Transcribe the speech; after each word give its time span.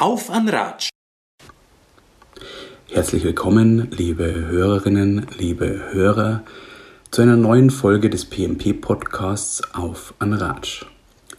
Auf 0.00 0.30
an 0.30 0.48
Ratsch! 0.48 0.90
Herzlich 2.86 3.24
willkommen, 3.24 3.90
liebe 3.90 4.32
Hörerinnen, 4.32 5.26
liebe 5.36 5.90
Hörer, 5.90 6.44
zu 7.10 7.22
einer 7.22 7.34
neuen 7.34 7.70
Folge 7.70 8.08
des 8.08 8.24
PMP-Podcasts 8.26 9.74
Auf 9.74 10.14
an 10.20 10.34
Ratsch. 10.34 10.84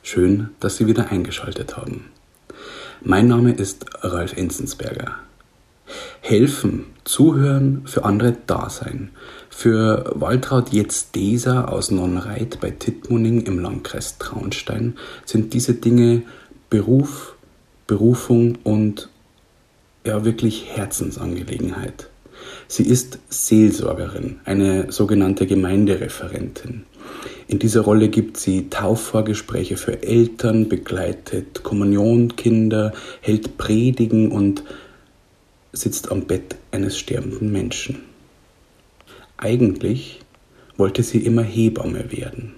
Schön, 0.03 0.49
dass 0.59 0.75
Sie 0.75 0.87
wieder 0.87 1.09
eingeschaltet 1.09 1.77
haben. 1.77 2.11
Mein 2.99 3.29
Name 3.29 3.53
ist 3.53 3.85
Ralf 4.01 4.35
Enzensberger. 4.35 5.15
Helfen, 6.19 6.87
zuhören, 7.05 7.83
für 7.85 8.03
andere 8.03 8.35
da 8.45 8.69
sein. 8.69 9.11
Für 9.49 10.11
Waltraud 10.15 10.73
Jetzt 10.73 11.15
Deser 11.15 11.71
aus 11.71 11.91
Nonnreit 11.91 12.59
bei 12.59 12.71
Tittmuning 12.71 13.39
im 13.39 13.57
Landkreis 13.59 14.17
Traunstein 14.17 14.97
sind 15.23 15.53
diese 15.53 15.75
Dinge 15.75 16.23
Beruf, 16.69 17.37
Berufung 17.89 18.59
und 18.63 19.09
ja 20.05 20.23
wirklich 20.23 20.67
Herzensangelegenheit. 20.75 22.11
Sie 22.67 22.83
ist 22.83 23.17
Seelsorgerin, 23.29 24.39
eine 24.45 24.91
sogenannte 24.91 25.47
Gemeindereferentin. 25.47 26.83
In 27.47 27.57
dieser 27.57 27.81
Rolle 27.81 28.09
gibt 28.09 28.37
sie 28.37 28.69
Taufvorgespräche 28.69 29.75
für 29.75 30.03
Eltern, 30.03 30.69
begleitet 30.69 31.63
Kommunionkinder, 31.63 32.93
hält 33.21 33.57
Predigen 33.57 34.31
und 34.31 34.63
sitzt 35.73 36.11
am 36.11 36.25
Bett 36.25 36.57
eines 36.69 36.95
sterbenden 36.95 37.51
Menschen. 37.51 38.03
Eigentlich 39.37 40.19
wollte 40.77 41.01
sie 41.01 41.25
immer 41.25 41.41
Hebamme 41.41 42.11
werden, 42.11 42.53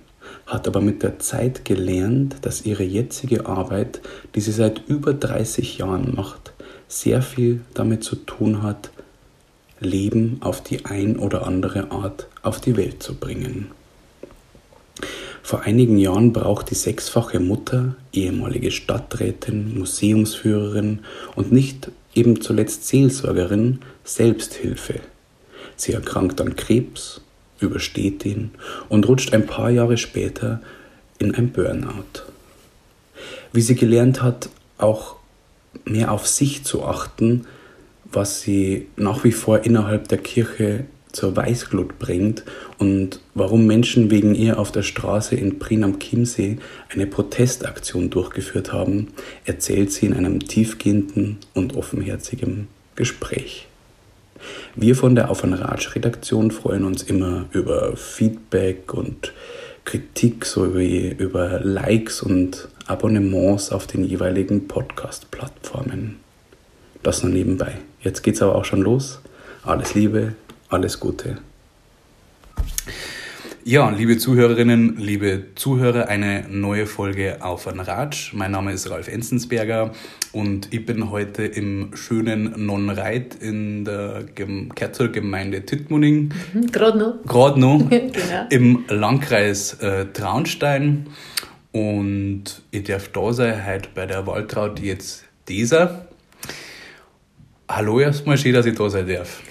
hat 0.52 0.68
aber 0.68 0.82
mit 0.82 1.02
der 1.02 1.18
Zeit 1.20 1.64
gelernt, 1.64 2.36
dass 2.42 2.66
ihre 2.66 2.84
jetzige 2.84 3.46
Arbeit, 3.46 4.02
die 4.36 4.42
sie 4.42 4.52
seit 4.52 4.86
über 4.88 5.14
30 5.14 5.78
Jahren 5.78 6.14
macht, 6.14 6.52
sehr 6.90 7.22
viel 7.22 7.62
damit 7.74 8.04
zu 8.04 8.18
tun 8.18 8.62
hat, 8.62 8.92
Leben 9.80 10.38
auf 10.42 10.62
die 10.62 10.86
ein 10.86 11.16
oder 11.16 11.48
andere 11.48 11.92
Art 11.92 12.28
auf 12.44 12.60
die 12.60 12.76
Welt 12.76 13.02
zu 13.02 13.16
bringen. 13.16 13.72
Vor 15.42 15.62
einigen 15.62 15.98
Jahren 15.98 16.34
braucht 16.34 16.70
die 16.70 16.76
sechsfache 16.76 17.40
Mutter, 17.40 17.96
ehemalige 18.12 18.72
Stadträtin, 18.72 19.80
Museumsführerin 19.80 21.00
und 21.36 21.54
nicht 21.54 21.92
eben 22.14 22.42
zuletzt 22.42 22.88
Seelsorgerin 22.88 23.80
Selbsthilfe. 24.04 25.00
Sie 25.78 25.94
erkrankt 25.94 26.42
an 26.42 26.58
Krebs, 26.58 27.22
übersteht 27.62 28.26
ihn 28.26 28.52
und 28.90 29.08
rutscht 29.08 29.34
ein 29.34 29.46
paar 29.46 29.70
Jahre 29.70 29.98
später 29.98 30.62
in 31.20 31.34
ein 31.36 31.52
Burnout. 31.52 32.24
Wie 33.54 33.62
sie 33.62 33.76
gelernt 33.76 34.22
hat, 34.22 34.50
auch 34.78 35.16
mehr 35.86 36.12
auf 36.12 36.28
sich 36.28 36.64
zu 36.64 36.84
achten, 36.84 37.46
was 38.12 38.42
sie 38.42 38.88
nach 38.98 39.24
wie 39.24 39.32
vor 39.32 39.64
innerhalb 39.64 40.08
der 40.08 40.18
Kirche 40.18 40.86
zur 41.12 41.36
Weißglut 41.36 42.00
bringt 42.00 42.44
und 42.78 43.20
warum 43.34 43.68
Menschen 43.68 44.10
wegen 44.12 44.34
ihr 44.34 44.60
auf 44.60 44.72
der 44.72 44.84
Straße 44.84 45.36
in 45.36 45.60
Prien 45.60 45.84
am 45.84 46.00
Chiemsee 46.00 46.58
eine 46.90 47.06
Protestaktion 47.06 48.10
durchgeführt 48.10 48.72
haben, 48.72 49.10
erzählt 49.46 49.92
sie 49.92 50.06
in 50.06 50.14
einem 50.14 50.40
tiefgehenden 50.40 51.38
und 51.54 51.76
offenherzigen 51.76 52.68
Gespräch. 52.96 53.68
Wir 54.76 54.96
von 54.96 55.16
der 55.16 55.30
Auf 55.30 55.44
ein 55.44 55.54
Ratsch 55.54 55.96
Redaktion 55.96 56.52
freuen 56.52 56.86
uns 56.86 57.04
immer 57.04 57.46
über 57.52 57.96
Feedback 57.96 58.94
und 58.94 59.34
Kritik 59.86 60.46
sowie 60.46 61.16
über 61.18 61.60
Likes 61.60 62.22
und 62.22 62.68
Abonnements 62.88 63.72
auf 63.72 63.88
den 63.88 64.04
jeweiligen 64.04 64.68
Podcast-Plattformen. 64.68 66.18
Das 67.04 67.24
nur 67.24 67.32
nebenbei. 67.32 67.78
Jetzt 68.02 68.22
geht's 68.24 68.42
aber 68.42 68.56
auch 68.56 68.66
schon 68.66 68.82
los. 68.82 69.20
Alles 69.64 69.94
Liebe, 69.96 70.34
alles 70.70 71.00
Gute. 71.00 71.38
Ja, 73.64 73.92
liebe 73.92 74.18
Zuhörerinnen, 74.18 74.98
liebe 74.98 75.54
Zuhörer, 75.54 76.08
eine 76.08 76.46
neue 76.50 76.88
Folge 76.88 77.38
auf 77.42 77.68
ein 77.68 77.80
Ratsch. 77.80 78.34
Mein 78.34 78.52
Name 78.52 78.74
ist 78.74 78.90
Ralf 78.90 79.08
Enzensberger 79.08 79.92
und 80.32 80.74
ich 80.74 80.84
bin 80.84 81.12
heute 81.12 81.44
im 81.44 81.96
schönen 81.96 82.66
Nonnreit 82.66 83.36
in 83.36 83.86
der 83.86 84.24
Kerzergemeinde 84.74 85.64
Tittmuning. 85.64 86.34
Mhm, 86.54 86.72
Gerade 86.72 86.98
noch. 86.98 87.14
Gerade 87.28 87.60
noch. 87.60 87.88
genau. 87.90 88.48
Im 88.50 88.86
Landkreis 88.88 89.74
äh, 89.76 90.08
Traunstein. 90.12 91.06
Und 91.72 92.64
ich 92.72 92.86
darf 92.86 93.10
da 93.10 93.32
sein 93.32 93.64
heute 93.68 93.90
bei 93.94 94.08
der 94.08 94.26
Waltraud 94.26 94.80
jetzt 94.80 95.26
dieser. 95.48 96.08
Hallo 97.70 98.00
erstmal, 98.00 98.40
schön, 98.40 98.54
dass 98.54 98.66
ich 98.66 98.76
da 98.76 98.90
sein 98.90 99.08
darf. 99.08 99.44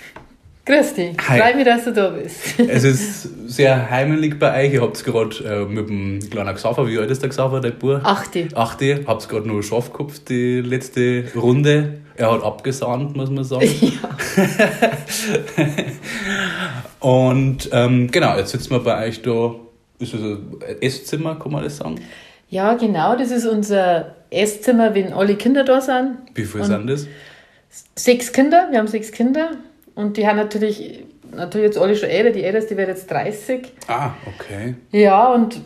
Grüß 0.70 0.94
dich, 0.94 1.20
freue 1.20 1.56
mich, 1.56 1.64
dass 1.64 1.82
du 1.82 1.92
da 1.92 2.10
bist. 2.10 2.38
es 2.58 2.84
ist 2.84 3.28
sehr 3.48 3.90
heimelig 3.90 4.38
bei 4.38 4.66
euch. 4.66 4.74
Ihr 4.74 4.82
habt 4.82 5.04
gerade 5.04 5.36
äh, 5.44 5.64
mit 5.64 5.88
dem 5.88 6.20
kleinen 6.30 6.54
Xaver, 6.54 6.86
wie 6.86 6.96
alt 6.96 7.10
ist 7.10 7.22
der 7.22 7.28
Xaver, 7.28 7.60
der 7.60 7.72
Bub? 7.72 8.00
Achte. 8.04 8.46
Achte, 8.54 9.00
habt 9.04 9.28
gerade 9.28 9.48
nur 9.48 9.64
scharf 9.64 9.92
gehabt, 9.92 10.28
die 10.28 10.60
letzte 10.60 11.24
Runde. 11.34 11.94
Er 12.14 12.30
hat 12.30 12.44
abgesahnt, 12.44 13.16
muss 13.16 13.30
man 13.30 13.42
sagen. 13.42 13.68
Ja. 13.80 15.66
Und 17.00 17.68
ähm, 17.72 18.08
genau, 18.08 18.36
jetzt 18.36 18.52
sitzen 18.52 18.70
wir 18.70 18.80
bei 18.80 19.08
euch 19.08 19.22
da. 19.22 19.56
Ist 19.98 20.14
das 20.14 20.20
ein 20.20 20.60
Esszimmer, 20.80 21.34
kann 21.36 21.50
man 21.50 21.64
das 21.64 21.78
sagen? 21.78 21.96
Ja, 22.48 22.74
genau, 22.74 23.16
das 23.16 23.32
ist 23.32 23.44
unser 23.44 24.14
Esszimmer, 24.30 24.94
wenn 24.94 25.12
alle 25.12 25.34
Kinder 25.34 25.64
da 25.64 25.80
sind. 25.80 26.18
Wie 26.34 26.44
viele 26.44 26.64
sind 26.64 26.86
das? 26.86 27.08
Sechs 27.96 28.32
Kinder, 28.32 28.68
wir 28.70 28.78
haben 28.78 28.86
sechs 28.86 29.10
Kinder. 29.10 29.50
Und 30.00 30.16
die 30.16 30.26
haben 30.26 30.36
natürlich, 30.36 31.04
natürlich 31.34 31.66
jetzt 31.66 31.78
alle 31.78 31.94
schon 31.94 32.08
älter. 32.08 32.30
Die 32.30 32.42
älteste 32.42 32.76
wird 32.76 32.88
jetzt 32.88 33.10
30. 33.10 33.72
Ah, 33.86 34.12
okay. 34.26 34.74
Ja, 34.90 35.32
und 35.32 35.60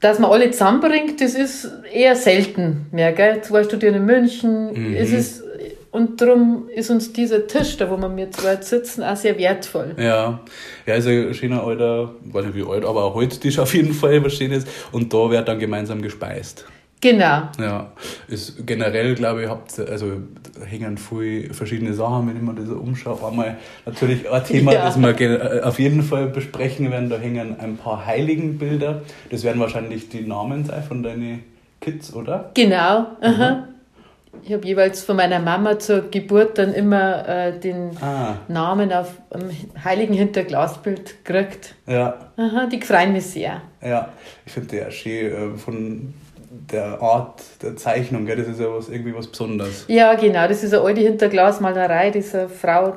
dass 0.00 0.18
man 0.18 0.30
alle 0.30 0.50
zusammenbringt, 0.50 1.20
das 1.20 1.34
ist 1.34 1.70
eher 1.92 2.16
selten 2.16 2.86
mehr. 2.92 3.12
Gell? 3.12 3.40
Zwei 3.42 3.64
studieren 3.64 3.94
in 3.94 4.04
München. 4.04 4.72
Mhm. 4.72 4.96
Es 4.96 5.12
ist, 5.12 5.42
und 5.90 6.20
darum 6.20 6.68
ist 6.74 6.90
uns 6.90 7.12
dieser 7.12 7.46
Tisch, 7.46 7.76
da 7.76 7.90
wo 7.90 7.96
wir 7.96 8.08
mit 8.08 8.34
zwei 8.34 8.56
sitzen, 8.56 9.02
auch 9.02 9.16
sehr 9.16 9.38
wertvoll. 9.38 9.94
Ja, 9.96 10.40
ja 10.84 10.94
also 10.94 11.08
ein 11.08 11.32
schöner 11.32 11.62
alter, 11.62 12.14
weiß 12.24 12.44
nicht 12.46 12.56
wie 12.56 12.68
alt, 12.68 12.84
aber 12.84 13.06
ein 13.06 13.14
Holztisch 13.14 13.58
auf 13.58 13.72
jeden 13.74 13.94
Fall, 13.94 14.22
was 14.22 14.34
schön 14.34 14.52
ist. 14.52 14.68
Und 14.92 15.12
da 15.14 15.30
wird 15.30 15.48
dann 15.48 15.58
gemeinsam 15.58 16.02
gespeist. 16.02 16.66
Genau. 17.00 17.42
Ja, 17.60 17.92
ist 18.26 18.66
generell, 18.66 19.14
glaube 19.14 19.42
ich, 19.42 19.48
habt 19.48 19.78
also 19.78 20.12
hängen 20.64 20.96
viele 20.96 21.52
verschiedene 21.52 21.92
Sachen, 21.92 22.26
wenn 22.26 22.36
ich 22.36 22.42
mir 22.42 22.54
das 22.54 22.66
so 22.66 22.76
umschaue. 22.76 23.18
Einmal 23.26 23.58
natürlich 23.84 24.30
ein 24.30 24.44
Thema, 24.44 24.72
ja. 24.74 24.84
das 24.84 25.00
wir 25.00 25.20
äh, 25.20 25.60
auf 25.60 25.78
jeden 25.78 26.02
Fall 26.02 26.28
besprechen 26.28 26.90
werden, 26.90 27.10
da 27.10 27.18
hängen 27.18 27.60
ein 27.60 27.76
paar 27.76 28.06
Heiligenbilder. 28.06 29.02
Das 29.30 29.44
werden 29.44 29.60
wahrscheinlich 29.60 30.08
die 30.08 30.22
Namen 30.22 30.64
sein 30.64 30.82
von 30.82 31.02
deinen 31.02 31.44
Kids, 31.80 32.14
oder? 32.14 32.50
Genau. 32.54 33.06
Mhm. 33.20 33.64
Ich 34.42 34.52
habe 34.52 34.66
jeweils 34.66 35.02
von 35.02 35.16
meiner 35.16 35.38
Mama 35.38 35.78
zur 35.78 36.10
Geburt 36.10 36.58
dann 36.58 36.72
immer 36.74 37.26
äh, 37.28 37.58
den 37.58 37.90
ah. 38.00 38.36
Namen 38.48 38.92
auf 38.92 39.14
einem 39.30 39.50
heiligen 39.82 40.14
Hinterglasbild 40.14 41.24
gekriegt. 41.24 41.74
Ja. 41.86 42.30
Aha, 42.36 42.66
die 42.66 42.80
freuen 42.80 43.12
mich 43.12 43.26
sehr. 43.26 43.62
Ja, 43.82 44.10
ich 44.44 44.52
finde 44.52 44.76
die 44.76 44.84
auch 44.84 44.90
schön 44.90 45.54
äh, 45.54 45.58
von 45.58 46.14
der 46.72 47.00
Art 47.00 47.42
der 47.62 47.76
Zeichnung, 47.76 48.26
gell? 48.26 48.36
das 48.36 48.48
ist 48.48 48.60
ja 48.60 48.66
was, 48.72 48.88
irgendwie 48.88 49.14
was 49.14 49.26
Besonderes. 49.28 49.84
Ja, 49.88 50.14
genau, 50.14 50.48
das 50.48 50.62
ist 50.62 50.74
eine 50.74 50.82
alte 50.82 51.00
Hinterglasmalerei, 51.00 52.10
die 52.10 52.24
eine 52.32 52.48
Frau 52.48 52.96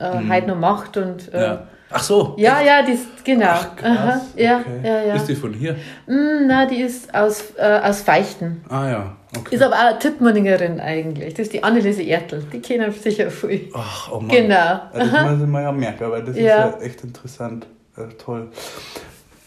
äh, 0.00 0.18
mhm. 0.18 0.32
heute 0.32 0.46
noch 0.48 0.58
macht. 0.58 0.96
Und, 0.96 1.32
äh, 1.32 1.40
ja. 1.40 1.66
Ach 1.90 2.02
so. 2.02 2.34
Ja, 2.36 2.58
echt? 2.58 2.66
ja, 2.66 2.82
die 2.82 2.92
ist, 2.92 3.24
genau. 3.24 3.46
Ach, 3.50 3.76
krass, 3.76 3.98
Aha, 3.98 4.20
ja, 4.36 4.60
okay. 4.60 4.80
ja, 4.82 5.02
ja. 5.02 5.14
Ist 5.14 5.28
die 5.28 5.34
von 5.36 5.52
hier? 5.52 5.76
Mm, 6.06 6.46
nein, 6.46 6.68
die 6.68 6.80
ist 6.80 7.14
aus, 7.14 7.52
äh, 7.56 7.80
aus 7.82 8.00
Feichten. 8.00 8.64
Ah 8.68 8.88
ja, 8.88 9.16
okay. 9.36 9.54
Ist 9.54 9.62
aber 9.62 9.76
auch 9.76 9.90
eine 9.90 9.98
Tittmanningerin 9.98 10.80
eigentlich. 10.80 11.34
Das 11.34 11.42
ist 11.46 11.52
die 11.52 11.62
Anneliese 11.62 12.02
Ertel. 12.02 12.42
Die 12.52 12.60
kennen 12.60 12.90
sicher 12.90 13.30
viel. 13.30 13.68
Ach, 13.74 14.10
oh 14.10 14.18
Mann. 14.18 14.28
Genau. 14.28 14.54
Ja, 14.54 14.90
das 14.92 15.30
muss 15.30 15.40
ich 15.42 15.46
mal 15.46 15.62
ja 15.62 15.72
merken, 15.72 16.10
weil 16.10 16.24
das 16.24 16.36
ja. 16.36 16.64
ist 16.64 16.80
ja 16.80 16.86
echt 16.86 17.04
interessant. 17.04 17.66
Ja, 17.96 18.06
toll. 18.18 18.48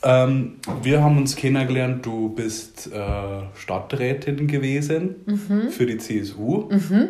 Ähm, 0.04 0.58
wir 0.84 1.04
haben 1.04 1.18
uns 1.18 1.36
kennengelernt, 1.36 2.06
du 2.06 2.30
bist 2.30 2.92
äh, 2.94 3.00
Stadträtin 3.56 4.48
gewesen 4.48 5.16
mhm. 5.26 5.70
für 5.70 5.86
die 5.86 5.98
CSU. 5.98 6.70
Mhm. 6.70 7.10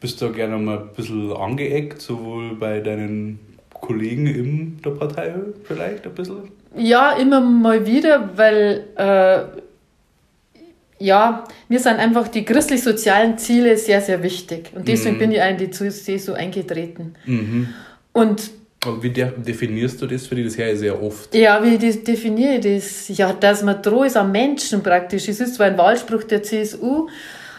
Bist 0.00 0.20
da 0.22 0.28
gerne 0.28 0.58
mal 0.58 0.78
ein 0.78 0.88
bisschen 0.94 1.32
angeeckt, 1.32 2.00
sowohl 2.00 2.54
bei 2.54 2.80
deinen 2.80 3.40
Kollegen 3.72 4.26
in 4.26 4.82
der 4.82 4.90
Partei 4.90 5.34
vielleicht 5.64 6.06
ein 6.06 6.14
bisschen? 6.14 6.50
Ja, 6.76 7.12
immer 7.12 7.40
mal 7.40 7.86
wieder, 7.86 8.30
weil 8.36 8.84
äh, 8.96 9.60
ja, 11.00 11.44
mir 11.68 11.78
sind 11.78 11.96
einfach 11.96 12.28
die 12.28 12.44
christlich-sozialen 12.44 13.38
Ziele 13.38 13.76
sehr, 13.76 14.00
sehr 14.00 14.22
wichtig. 14.22 14.70
Und 14.74 14.88
deswegen 14.88 15.16
mhm. 15.16 15.20
bin 15.20 15.32
ich 15.32 15.40
in 15.40 15.56
die 15.56 15.70
CSU 15.70 16.32
eingetreten. 16.32 17.14
Mhm. 17.24 17.68
Und 18.86 19.02
wie 19.02 19.10
definierst 19.10 20.00
du 20.00 20.06
das 20.06 20.26
für 20.26 20.36
dich? 20.36 20.46
Das 20.46 20.58
her 20.58 20.76
sehr 20.76 21.02
oft. 21.02 21.34
Ja, 21.34 21.62
wie 21.64 21.76
definiere 21.78 22.54
ich 22.54 22.60
das? 22.60 23.08
Ja, 23.16 23.32
dass 23.32 23.62
man 23.62 23.82
treu 23.82 24.04
ist 24.04 24.16
am 24.16 24.30
Menschen 24.30 24.82
praktisch. 24.82 25.28
Es 25.28 25.40
ist 25.40 25.54
zwar 25.56 25.66
ein 25.66 25.76
Wahlspruch 25.78 26.22
der 26.24 26.42
CSU, 26.42 27.08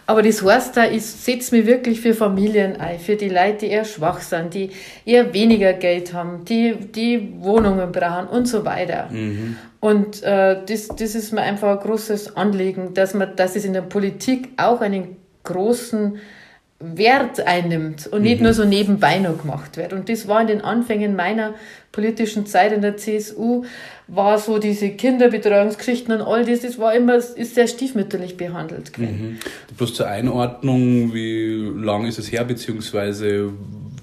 Aber 0.09 0.23
das 0.23 0.43
heißt 0.43 0.75
da, 0.75 0.85
ich 0.89 1.05
setze 1.05 1.55
mich 1.55 1.67
wirklich 1.67 2.01
für 2.01 2.15
Familien 2.15 2.77
ein, 2.77 2.99
für 2.99 3.15
die 3.15 3.29
Leute, 3.29 3.57
die 3.59 3.67
eher 3.67 3.85
schwach 3.85 4.21
sind, 4.21 4.55
die 4.55 4.71
eher 5.05 5.31
weniger 5.35 5.73
Geld 5.73 6.13
haben, 6.13 6.45
die, 6.45 6.73
die 6.73 7.31
Wohnungen 7.41 7.91
brauchen 7.91 8.25
und 8.25 8.47
so 8.47 8.65
weiter. 8.65 9.07
Mhm. 9.11 9.57
Und 9.79 10.23
äh, 10.23 10.65
das, 10.65 10.87
das 10.87 11.13
ist 11.13 11.31
mir 11.31 11.41
einfach 11.41 11.77
ein 11.77 11.85
großes 11.85 12.35
Anliegen, 12.35 12.95
dass 12.95 13.13
man, 13.13 13.35
dass 13.35 13.55
es 13.55 13.65
in 13.65 13.73
der 13.73 13.83
Politik 13.83 14.49
auch 14.57 14.81
einen 14.81 15.17
großen 15.43 16.17
Wert 16.79 17.45
einnimmt 17.45 18.07
und 18.07 18.21
nicht 18.21 18.37
mhm. 18.37 18.45
nur 18.45 18.53
so 18.53 18.63
nebenbei 18.63 19.19
noch 19.19 19.41
gemacht 19.41 19.75
wird. 19.75 19.91
Und 19.91 20.07
das 20.07 20.29
war 20.29 20.39
in 20.39 20.47
den 20.47 20.61
Anfängen 20.61 21.15
meiner 21.15 21.53
politischen 21.91 22.45
Zeit 22.45 22.71
in 22.71 22.81
der 22.81 22.95
CSU, 22.95 23.65
war 24.07 24.37
so 24.37 24.59
diese 24.59 24.89
Kinderbetreuungsgeschichten 24.89 26.13
und 26.13 26.21
all 26.21 26.45
das, 26.45 26.61
das 26.61 26.79
war 26.79 26.93
immer, 26.93 27.15
ist 27.15 27.55
sehr 27.55 27.67
stiefmütterlich 27.67 28.37
behandelt. 28.37 28.97
Mhm. 28.97 29.39
Bloß 29.77 29.93
zur 29.93 30.07
Einordnung, 30.07 31.13
wie 31.13 31.69
lang 31.75 32.05
ist 32.05 32.17
es 32.17 32.31
her, 32.31 32.45
beziehungsweise 32.45 33.51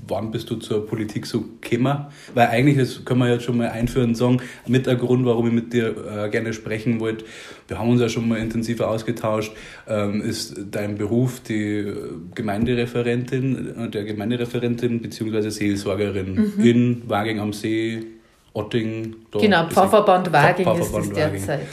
wann 0.09 0.31
bist 0.31 0.51
du 0.51 0.57
zur 0.57 0.87
Politik 0.87 1.27
so 1.27 1.45
gekommen? 1.61 2.07
Weil 2.35 2.49
eigentlich, 2.49 2.77
das 2.77 3.05
können 3.05 3.21
wir 3.21 3.31
jetzt 3.31 3.45
schon 3.45 3.57
mal 3.57 3.69
einführen 3.69 4.11
und 4.11 4.15
sagen, 4.17 4.41
mit 4.67 4.87
der 4.87 4.97
Grund, 4.97 5.25
warum 5.25 5.47
ich 5.49 5.53
mit 5.53 5.73
dir 5.73 5.95
äh, 6.07 6.29
gerne 6.29 6.53
sprechen 6.53 7.01
wollte, 7.01 7.25
wir 7.69 7.79
haben 7.79 7.91
uns 7.91 8.01
ja 8.01 8.09
schon 8.09 8.29
mal 8.29 8.39
intensiver 8.39 8.89
ausgetauscht, 8.89 9.53
ähm, 9.89 10.21
ist 10.23 10.55
dein 10.71 10.97
Beruf 10.97 11.41
die 11.41 11.93
Gemeindereferentin, 12.35 13.77
äh, 13.79 13.91
der 13.91 14.05
Gemeindereferentin 14.05 15.01
bzw. 15.01 15.51
Seelsorgerin 15.51 16.53
mhm. 16.57 16.65
in 16.65 17.03
Waging 17.09 17.41
am 17.41 17.53
See, 17.53 18.05
Otting. 18.53 19.17
genau, 19.33 19.69
Pfarrverband 19.69 20.33
Waging 20.33 20.65
Pfarrverband 20.65 21.05
ist 21.05 21.11
es 21.11 21.47
derzeit. 21.47 21.67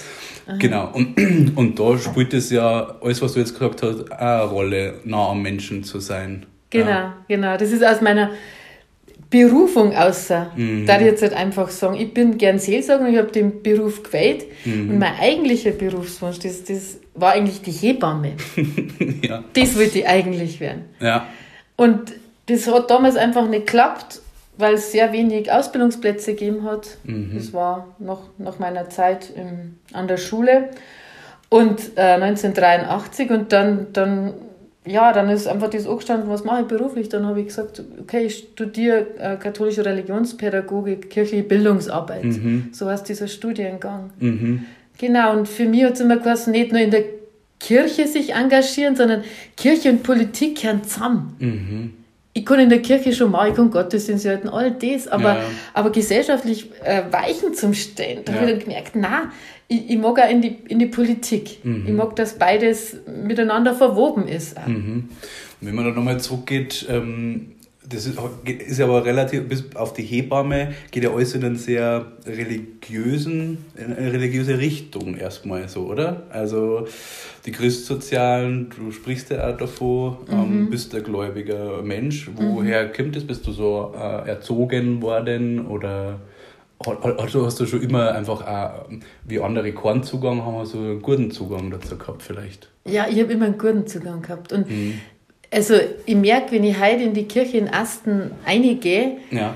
Aha. 0.45 0.57
Genau, 0.57 0.91
und, 0.93 1.17
und 1.55 1.79
da 1.79 1.97
spielt 1.97 2.33
es 2.33 2.49
ja, 2.49 2.97
alles 3.01 3.21
was 3.21 3.33
du 3.33 3.39
jetzt 3.39 3.53
gesagt 3.53 3.81
hast, 3.81 4.11
auch 4.11 4.17
eine 4.17 4.43
Rolle, 4.43 4.93
nah 5.05 5.29
am 5.29 5.41
Menschen 5.41 5.83
zu 5.83 5.99
sein. 5.99 6.45
Genau, 6.69 6.89
ja. 6.89 7.17
genau. 7.27 7.55
Das 7.55 7.71
ist 7.71 7.85
aus 7.85 8.01
meiner 8.01 8.31
Berufung 9.33 9.95
außer. 9.95 10.51
Mhm. 10.55 10.85
Da 10.85 10.99
ich 10.99 11.05
jetzt 11.05 11.23
halt 11.23 11.33
einfach 11.33 11.69
sagen, 11.69 11.95
ich 11.95 12.13
bin 12.13 12.37
gern 12.37 12.59
Seelsorger 12.59 13.05
und 13.05 13.13
ich 13.13 13.17
habe 13.17 13.31
den 13.31 13.63
Beruf 13.63 14.03
gewählt. 14.03 14.45
Mhm. 14.63 14.91
Und 14.91 14.99
mein 14.99 15.13
eigentlicher 15.19 15.71
Berufswunsch, 15.71 16.37
das, 16.37 16.63
das 16.65 16.99
war 17.15 17.31
eigentlich 17.31 17.63
die 17.63 17.71
Hebamme. 17.71 18.33
ja. 19.27 19.43
Das 19.53 19.75
wollte 19.75 19.99
ich 19.99 20.07
eigentlich 20.07 20.59
werden. 20.59 20.83
Ja. 20.99 21.25
Und 21.77 22.13
das 22.45 22.67
hat 22.67 22.91
damals 22.91 23.15
einfach 23.15 23.49
nicht 23.49 23.65
geklappt, 23.65 24.21
weil 24.57 24.75
es 24.75 24.91
sehr 24.91 25.11
wenig 25.13 25.51
Ausbildungsplätze 25.51 26.35
gegeben 26.35 26.63
hat. 26.63 26.97
Mhm. 27.03 27.31
Das 27.33 27.53
war 27.53 27.87
noch 27.97 28.29
nach 28.37 28.59
meiner 28.59 28.91
Zeit 28.91 29.31
im, 29.35 29.79
an 29.93 30.07
der 30.07 30.17
Schule. 30.17 30.69
Und 31.49 31.97
äh, 31.97 32.19
1983 32.21 33.31
und 33.31 33.51
dann, 33.51 33.87
dann 33.93 34.33
ja, 34.85 35.13
dann 35.13 35.29
ist 35.29 35.47
einfach 35.47 35.69
das 35.69 35.87
angestanden, 35.87 36.29
was 36.29 36.43
mache 36.43 36.61
ich 36.61 36.67
beruflich? 36.67 37.09
Dann 37.09 37.25
habe 37.25 37.39
ich 37.39 37.47
gesagt, 37.47 37.81
okay, 38.01 38.25
ich 38.25 38.37
studiere 38.37 39.07
äh, 39.17 39.37
katholische 39.37 39.85
Religionspädagogik, 39.85 41.09
kirchliche 41.09 41.43
Bildungsarbeit. 41.43 42.25
Mhm. 42.25 42.69
So 42.71 42.89
heißt 42.89 43.07
dieser 43.07 43.27
Studiengang. 43.27 44.11
Mhm. 44.19 44.65
Genau, 44.97 45.37
und 45.37 45.47
für 45.47 45.65
mich 45.65 45.83
hat 45.83 45.93
es 45.93 46.01
immer 46.01 46.17
geheißen, 46.17 46.51
nicht 46.51 46.71
nur 46.71 46.81
in 46.81 46.91
der 46.91 47.03
Kirche 47.59 48.07
sich 48.07 48.33
engagieren, 48.33 48.95
sondern 48.95 49.23
Kirche 49.55 49.89
und 49.89 50.03
Politik 50.03 50.61
gehören 50.61 50.83
zusammen. 50.83 51.35
Mhm. 51.39 51.93
Ich 52.35 52.45
kann 52.45 52.59
in 52.59 52.69
der 52.69 52.81
Kirche 52.81 53.13
schon 53.13 53.31
mal, 53.31 53.49
ich 53.49 53.55
kann 53.55 53.69
Gottesdienst 53.69 54.25
halten, 54.25 54.49
all 54.49 54.71
das, 54.71 55.07
aber, 55.07 55.35
ja. 55.35 55.41
aber 55.73 55.91
gesellschaftlich 55.91 56.71
äh, 56.83 57.03
weichen 57.11 57.53
zum 57.53 57.75
Stehen, 57.75 58.25
da 58.25 58.33
ja. 58.33 58.39
habe 58.39 58.49
ich 58.49 58.57
dann 58.57 58.65
gemerkt, 58.67 58.91
na, 58.95 59.31
ich, 59.67 59.91
ich, 59.91 59.97
mag 59.97 60.19
auch 60.19 60.29
in 60.29 60.41
die, 60.41 60.57
in 60.67 60.79
die 60.79 60.87
Politik. 60.87 61.63
Mhm. 61.63 61.85
Ich 61.87 61.93
mag, 61.93 62.15
dass 62.15 62.37
beides 62.37 62.97
miteinander 63.23 63.73
verwoben 63.73 64.27
ist. 64.27 64.55
Mhm. 64.67 65.09
Wenn 65.61 65.75
man 65.75 65.85
da 65.85 65.91
nochmal 65.91 66.19
zurückgeht, 66.19 66.85
ähm, 66.89 67.52
das 67.87 68.05
ist, 68.05 68.17
ist 68.45 68.81
aber 68.81 69.05
relativ, 69.05 69.47
bis 69.47 69.75
auf 69.75 69.93
die 69.93 70.03
Hebamme 70.03 70.73
geht 70.91 71.03
ja 71.03 71.11
alles 71.11 71.35
in 71.35 71.43
einen 71.43 71.57
sehr 71.57 72.05
religiösen, 72.25 73.65
in 73.75 73.95
eine 73.95 74.13
religiöse 74.13 74.57
Richtung 74.57 75.17
erstmal 75.17 75.67
so, 75.67 75.87
oder? 75.87 76.23
Also 76.29 76.87
die 77.45 77.51
Christsozialen, 77.51 78.69
du 78.69 78.91
sprichst 78.91 79.31
ja 79.31 79.49
auch 79.49 79.57
davon, 79.57 80.17
ähm, 80.31 80.63
mhm. 80.63 80.69
bist 80.69 80.95
ein 80.95 81.03
gläubiger 81.03 81.81
Mensch. 81.81 82.29
Woher 82.35 82.85
mhm. 82.85 82.93
kommt 82.93 83.15
das? 83.15 83.25
Bist 83.25 83.45
du 83.47 83.51
so 83.51 83.93
äh, 83.95 84.29
erzogen 84.29 85.01
worden 85.01 85.65
oder 85.67 86.19
also 87.17 87.45
hast 87.45 87.59
du 87.59 87.65
schon 87.65 87.81
immer 87.81 88.13
einfach 88.13 88.45
auch, 88.45 88.89
wie 89.25 89.39
andere 89.39 89.71
keinen 89.71 90.03
Zugang 90.03 90.43
haben, 90.43 90.65
so 90.65 90.77
einen 90.77 91.01
guten 91.01 91.31
Zugang 91.31 91.71
dazu 91.71 91.97
gehabt 91.97 92.21
vielleicht? 92.21 92.69
Ja, 92.85 93.07
ich 93.09 93.19
habe 93.21 93.33
immer 93.33 93.45
einen 93.45 93.57
guten 93.57 93.87
Zugang 93.87 94.21
gehabt. 94.21 94.51
Und 94.51 94.69
mhm. 94.69 94.99
Also 95.53 95.75
ich 96.05 96.15
merke, 96.15 96.51
wenn 96.51 96.63
ich 96.63 96.79
heute 96.79 97.03
in 97.03 97.13
die 97.13 97.25
Kirche 97.25 97.57
in 97.57 97.69
Asten 97.69 98.31
eingehe, 98.45 99.17
ja. 99.31 99.53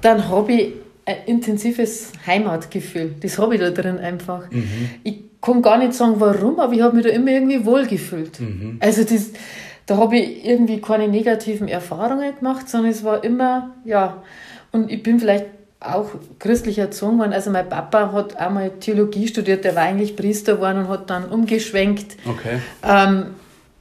dann 0.00 0.28
habe 0.28 0.52
ich 0.52 0.72
ein 1.04 1.16
intensives 1.26 2.12
Heimatgefühl. 2.26 3.14
Das 3.20 3.38
habe 3.38 3.54
ich 3.54 3.60
da 3.60 3.70
drin 3.70 3.98
einfach. 3.98 4.50
Mhm. 4.50 4.90
Ich 5.02 5.16
kann 5.40 5.62
gar 5.62 5.78
nicht 5.78 5.94
sagen, 5.94 6.16
warum, 6.18 6.60
aber 6.60 6.72
ich 6.74 6.82
habe 6.82 6.96
mich 6.96 7.06
da 7.06 7.10
immer 7.10 7.30
irgendwie 7.30 7.64
wohlgefühlt. 7.64 8.40
Mhm. 8.40 8.76
Also 8.80 9.04
das, 9.04 9.30
da 9.86 9.96
habe 9.96 10.18
ich 10.18 10.44
irgendwie 10.44 10.80
keine 10.80 11.08
negativen 11.08 11.68
Erfahrungen 11.68 12.36
gemacht, 12.36 12.68
sondern 12.68 12.90
es 12.90 13.04
war 13.04 13.24
immer, 13.24 13.74
ja, 13.84 14.22
und 14.70 14.90
ich 14.90 15.02
bin 15.02 15.18
vielleicht 15.18 15.46
auch 15.80 16.10
christlich 16.38 16.78
erzogen 16.78 17.18
worden. 17.18 17.32
Also 17.32 17.50
mein 17.50 17.68
Papa 17.68 18.12
hat 18.12 18.36
einmal 18.36 18.70
Theologie 18.80 19.28
studiert, 19.28 19.64
der 19.64 19.76
war 19.76 19.84
eigentlich 19.84 20.16
Priester 20.16 20.56
geworden 20.56 20.80
und 20.80 20.88
hat 20.88 21.08
dann 21.08 21.26
umgeschwenkt. 21.26 22.16
Okay. 22.26 22.58
Ähm, 22.82 23.26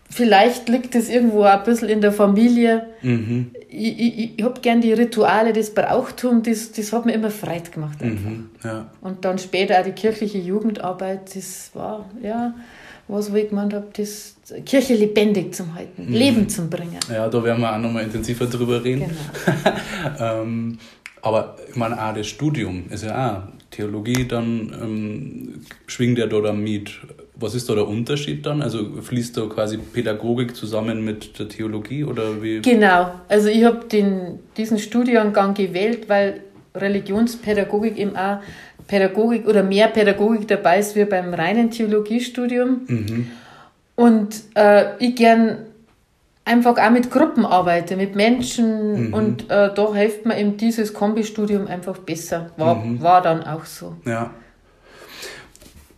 vielleicht 0.09 0.69
liegt 0.69 0.95
es 0.95 1.09
irgendwo 1.09 1.43
ein 1.43 1.63
bisschen 1.63 1.89
in 1.89 2.01
der 2.01 2.11
Familie. 2.11 2.87
Mhm. 3.01 3.51
Ich, 3.69 3.99
ich, 3.99 4.39
ich 4.39 4.43
habe 4.43 4.59
gern 4.61 4.81
die 4.81 4.93
Rituale, 4.93 5.53
das 5.53 5.73
Brauchtum, 5.73 6.43
das, 6.43 6.71
das 6.71 6.93
hat 6.93 7.05
mir 7.05 7.13
immer 7.13 7.31
Freude 7.31 7.69
gemacht. 7.69 8.01
Mhm. 8.01 8.49
Ja. 8.63 8.89
Und 9.01 9.25
dann 9.25 9.37
später 9.37 9.79
auch 9.79 9.83
die 9.83 9.91
kirchliche 9.91 10.37
Jugendarbeit, 10.37 11.35
das 11.35 11.71
war, 11.73 12.09
ja, 12.23 12.53
was, 13.07 13.31
wo 13.31 13.35
ich 13.35 13.49
gemeint 13.49 13.73
habe, 13.73 13.87
das 13.95 14.35
Kirche 14.65 14.95
lebendig 14.95 15.53
zum 15.53 15.75
Halten, 15.75 16.07
mhm. 16.07 16.13
Leben 16.13 16.49
zum 16.49 16.69
Bringen. 16.69 16.99
Ja, 17.11 17.27
da 17.29 17.43
werden 17.43 17.61
wir 17.61 17.73
auch 17.73 17.79
nochmal 17.79 18.03
intensiver 18.03 18.45
drüber 18.45 18.83
reden. 18.83 19.05
Genau. 19.05 19.77
ähm, 20.41 20.77
aber 21.21 21.55
ich 21.69 21.75
meine, 21.75 22.01
auch 22.01 22.13
das 22.13 22.27
Studium 22.27 22.85
ist 22.89 23.03
ja 23.03 23.37
auch 23.37 23.71
Theologie, 23.71 24.27
dann 24.27 24.73
ähm, 24.81 25.61
schwingt 25.87 26.17
ja 26.17 26.27
da 26.27 26.39
dann 26.39 26.63
mit. 26.63 26.91
Was 27.39 27.55
ist 27.55 27.69
da 27.69 27.75
der 27.75 27.87
Unterschied 27.87 28.45
dann? 28.45 28.61
Also 28.61 29.01
fließt 29.01 29.37
da 29.37 29.45
quasi 29.45 29.77
Pädagogik 29.77 30.55
zusammen 30.55 31.03
mit 31.03 31.37
der 31.37 31.47
Theologie 31.49 32.03
oder 32.03 32.41
wie? 32.41 32.61
Genau, 32.61 33.11
also 33.27 33.49
ich 33.49 33.63
habe 33.63 33.85
diesen 33.85 34.79
Studiengang 34.79 35.53
gewählt, 35.53 36.09
weil 36.09 36.41
Religionspädagogik 36.75 37.97
eben 37.97 38.15
auch 38.15 38.39
Pädagogik 38.87 39.47
oder 39.47 39.63
mehr 39.63 39.87
Pädagogik 39.87 40.47
dabei 40.47 40.79
ist 40.79 40.95
wie 40.95 41.05
beim 41.05 41.33
reinen 41.33 41.71
Theologiestudium. 41.71 42.81
Mhm. 42.87 43.27
Und 43.95 44.35
äh, 44.55 44.95
ich 44.99 45.15
gern 45.15 45.57
einfach 46.45 46.77
auch 46.77 46.89
mit 46.89 47.11
Gruppen 47.11 47.45
arbeite, 47.45 47.97
mit 47.97 48.15
Menschen 48.15 49.07
mhm. 49.07 49.13
und 49.13 49.51
äh, 49.51 49.73
da 49.73 49.93
hilft 49.93 50.25
mir 50.25 50.39
eben 50.39 50.57
dieses 50.57 50.93
Kombistudium 50.93 51.67
einfach 51.67 51.97
besser. 51.97 52.51
War, 52.57 52.75
mhm. 52.75 53.01
war 53.01 53.21
dann 53.21 53.43
auch 53.43 53.65
so. 53.65 53.95
Ja. 54.05 54.31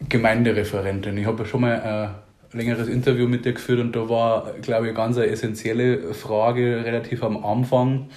Gemeindereferentin. 0.07 1.17
Ich 1.17 1.25
habe 1.25 1.45
schon 1.45 1.61
mal 1.61 1.81
ein 1.81 2.57
längeres 2.57 2.87
Interview 2.87 3.27
mit 3.27 3.45
dir 3.45 3.53
geführt 3.53 3.79
und 3.79 3.95
da 3.95 4.09
war, 4.09 4.53
glaube 4.61 4.85
ich, 4.85 4.89
eine 4.89 4.93
ganz 4.93 5.17
essentielle 5.17 6.13
Frage 6.13 6.83
relativ 6.85 7.23
am 7.23 7.43
Anfang. 7.43 8.09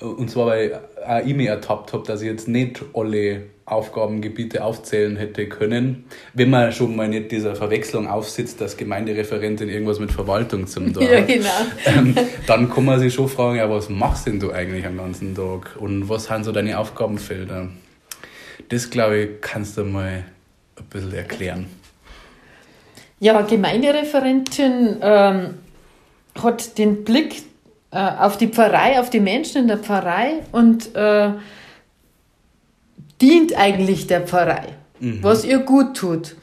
Und 0.00 0.30
zwar, 0.30 0.46
weil 0.46 0.80
auch 1.06 1.24
ich 1.24 1.34
mich 1.34 1.48
ertappt 1.48 1.92
habe, 1.92 2.06
dass 2.06 2.22
ich 2.22 2.28
jetzt 2.28 2.48
nicht 2.48 2.82
alle 2.94 3.42
Aufgabengebiete 3.70 4.64
aufzählen 4.64 5.16
hätte 5.16 5.48
können, 5.48 6.04
wenn 6.34 6.50
man 6.50 6.72
schon 6.72 6.96
mal 6.96 7.08
nicht 7.08 7.30
dieser 7.30 7.54
Verwechslung 7.54 8.08
aufsitzt, 8.08 8.60
dass 8.60 8.76
Gemeindereferentin 8.76 9.68
irgendwas 9.68 10.00
mit 10.00 10.10
Verwaltung 10.10 10.66
zum 10.66 10.92
Tag 10.92 11.02
Ja, 11.02 11.20
genau. 11.20 11.48
Ähm, 11.86 12.14
dann 12.46 12.70
kann 12.70 12.84
man 12.84 12.98
sich 12.98 13.14
schon 13.14 13.28
fragen, 13.28 13.56
ja, 13.56 13.70
was 13.70 13.88
machst 13.88 14.26
denn 14.26 14.40
du 14.40 14.50
eigentlich 14.50 14.86
am 14.86 14.96
ganzen 14.96 15.34
Tag 15.34 15.76
und 15.78 16.08
was 16.08 16.24
sind 16.24 16.44
so 16.44 16.52
deine 16.52 16.78
Aufgabenfelder? 16.78 17.68
Das, 18.68 18.90
glaube 18.90 19.18
ich, 19.18 19.28
kannst 19.40 19.78
du 19.78 19.84
mal 19.84 20.24
ein 20.80 20.86
bisschen 20.90 21.14
erklären. 21.14 21.66
Ja, 23.18 23.42
Gemeindereferentin 23.42 24.96
ähm, 25.02 25.54
hat 26.42 26.78
den 26.78 27.04
Blick 27.04 27.42
äh, 27.90 27.98
auf 27.98 28.38
die 28.38 28.48
Pfarrei, 28.48 28.98
auf 28.98 29.10
die 29.10 29.20
Menschen 29.20 29.62
in 29.62 29.68
der 29.68 29.78
Pfarrei 29.78 30.40
und 30.52 30.94
äh, 30.96 31.30
dient 33.20 33.56
eigentlich 33.58 34.06
der 34.06 34.22
Pfarrei, 34.22 34.68
mhm. 35.00 35.22
was 35.22 35.44
ihr 35.44 35.58
gut 35.58 35.96
tut. 35.96 36.36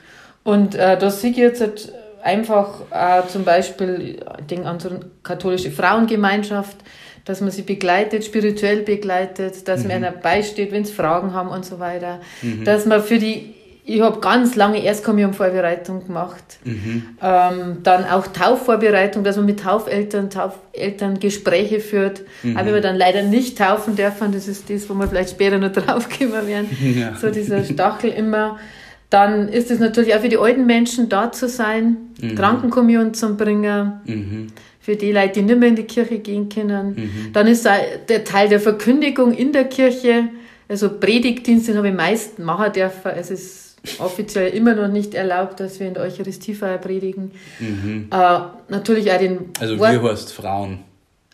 Und 0.44 0.76
äh, 0.76 0.98
das 0.98 1.22
sehe 1.22 1.32
ich 1.32 1.38
jetzt 1.38 1.62
halt 1.62 1.92
einfach 2.22 2.82
äh, 2.92 3.28
zum 3.28 3.44
Beispiel, 3.44 4.20
ich 4.40 4.46
denke 4.46 4.68
an 4.68 4.80
so 4.80 4.90
eine 4.90 5.00
katholische 5.24 5.72
Frauengemeinschaft, 5.72 6.78
dass 7.26 7.42
man 7.42 7.52
sie 7.52 7.64
begleitet, 7.64 8.24
spirituell 8.24 8.84
begleitet, 8.84 9.68
dass 9.68 9.82
mhm. 9.82 9.88
man 9.88 9.98
ihnen 10.04 10.14
beisteht, 10.22 10.72
wenn 10.72 10.86
sie 10.86 10.94
Fragen 10.94 11.34
haben 11.34 11.50
und 11.50 11.66
so 11.66 11.80
weiter. 11.80 12.22
Mhm. 12.42 12.64
Dass 12.64 12.86
man 12.86 13.02
für 13.02 13.20
die 13.20 13.56
ich 13.90 14.02
habe 14.02 14.20
ganz 14.20 14.58
lange 14.58 14.84
Erstkommunionvorbereitung 14.84 16.06
gemacht. 16.06 16.60
Mhm. 16.66 17.04
Ähm, 17.22 17.78
dann 17.84 18.04
auch 18.04 18.28
Taufvorbereitung, 18.28 19.24
dass 19.24 19.38
man 19.38 19.46
mit 19.46 19.62
Taufeltern, 19.62 20.30
Taufeltern 20.30 21.22
Gespräche 21.22 21.80
führt. 21.80 22.24
Mhm. 22.44 22.58
Aber 22.58 22.74
wir 22.74 22.82
dann 22.82 22.98
leider 22.98 23.24
nicht 23.24 23.58
taufen 23.58 23.96
dürfen, 23.96 24.34
das 24.34 24.50
ist 24.50 24.70
das, 24.70 24.90
wo 24.90 24.94
wir 24.96 25.08
vielleicht 25.08 25.30
später 25.30 25.58
noch 25.58 25.72
draufkommen 25.72 26.48
werden. 26.48 26.68
Ja. 26.98 27.16
So 27.16 27.30
dieser 27.30 27.64
Stachel 27.64 28.12
immer. 28.12 28.58
Dann 29.10 29.48
ist 29.48 29.72
es 29.72 29.80
natürlich 29.80 30.16
auch 30.16 30.20
für 30.20 30.30
die 30.30 30.38
alten 30.38 30.66
Menschen 30.66 31.08
da 31.08 31.32
zu 31.32 31.48
sein, 31.48 31.98
mhm. 32.22 32.36
Krankenkommunion 32.36 33.14
zu 33.14 33.36
bringen. 33.36 34.02
Mhm. 34.06 34.48
Für 34.82 34.98
die 34.98 35.14
Leute, 35.14 35.40
die 35.40 35.42
nicht 35.44 35.60
mehr 35.60 35.70
in 35.70 35.76
die 35.76 35.84
Kirche 35.84 36.20
gehen 36.20 36.50
können. 36.50 36.96
Mhm. 36.96 37.34
Dann 37.34 37.48
ist 37.48 37.66
der 37.66 38.24
Teil 38.26 38.50
der 38.50 38.60
Verkündigung 38.60 39.34
in 39.34 39.54
der 39.54 39.66
Kirche. 39.66 40.30
Also 40.68 40.90
Predigtdienste 40.90 41.76
habe 41.78 41.90
ich 41.90 41.96
meist 41.96 42.40
machen 42.40 42.74
dürfen. 42.74 43.12
Es 43.16 43.32
ist 43.32 43.67
offiziell 44.00 44.54
immer 44.54 44.76
noch 44.76 44.88
nicht 44.88 45.14
erlaubt, 45.14 45.60
dass 45.60 45.80
wir 45.80 45.88
in 45.88 45.94
der 45.94 46.04
Eucharistiefeier 46.04 46.78
predigen. 46.78 47.32
Mhm. 47.60 48.08
Äh, 48.12 48.40
natürlich 48.70 49.12
auch 49.12 49.18
den. 49.18 49.50
Also 49.60 49.80
Wort, 49.80 49.92
wir 49.92 50.04
heißt 50.04 50.34
Frauen. 50.34 50.80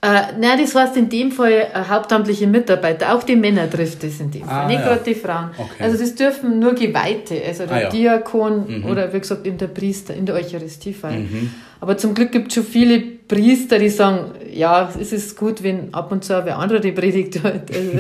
Äh, 0.04 0.34
nein, 0.38 0.60
das 0.60 0.76
heißt 0.76 0.98
in 0.98 1.08
dem 1.08 1.32
Fall 1.32 1.52
äh, 1.52 1.68
hauptamtliche 1.90 2.46
Mitarbeiter. 2.46 3.16
Auch 3.16 3.24
die 3.24 3.38
Männer 3.38 3.70
trifft 3.70 4.04
das 4.04 4.20
in 4.20 4.32
dem 4.32 4.44
Fall, 4.44 4.66
ah, 4.66 4.68
nicht 4.68 4.82
ja. 4.82 4.88
gerade 4.88 5.04
die 5.06 5.16
Frauen. 5.16 5.52
Okay. 5.58 5.82
Also 5.82 5.98
das 5.98 6.14
dürfen 6.16 6.60
nur 6.60 6.74
Geweihte, 6.74 7.42
also 7.48 7.66
der 7.66 7.76
ah, 7.78 7.82
ja. 7.84 7.90
Diakon 7.90 8.82
mhm. 8.82 8.86
oder 8.86 9.14
wie 9.14 9.20
gesagt 9.22 9.48
eben 9.48 9.58
der 9.58 9.68
Priester 9.68 10.14
in 10.14 10.26
der 10.26 10.36
Eucharistiefeier. 10.36 11.20
Mhm. 11.20 11.52
Aber 11.80 11.98
zum 11.98 12.14
Glück 12.16 12.34
gibt 12.34 12.50
es 12.50 12.56
schon 12.56 12.66
viele 12.66 13.00
Priester, 13.00 13.80
die 13.80 13.88
sagen, 13.88 14.32
ja, 14.52 14.92
es 15.00 15.14
ist 15.14 15.38
gut, 15.38 15.64
wenn 15.64 15.94
ab 15.94 16.12
und 16.12 16.26
zu 16.26 16.34
wer 16.44 16.60
andere 16.60 16.82
die 16.82 16.92
Predigt 16.92 17.42
hört. 17.42 17.72
Also, 17.74 17.92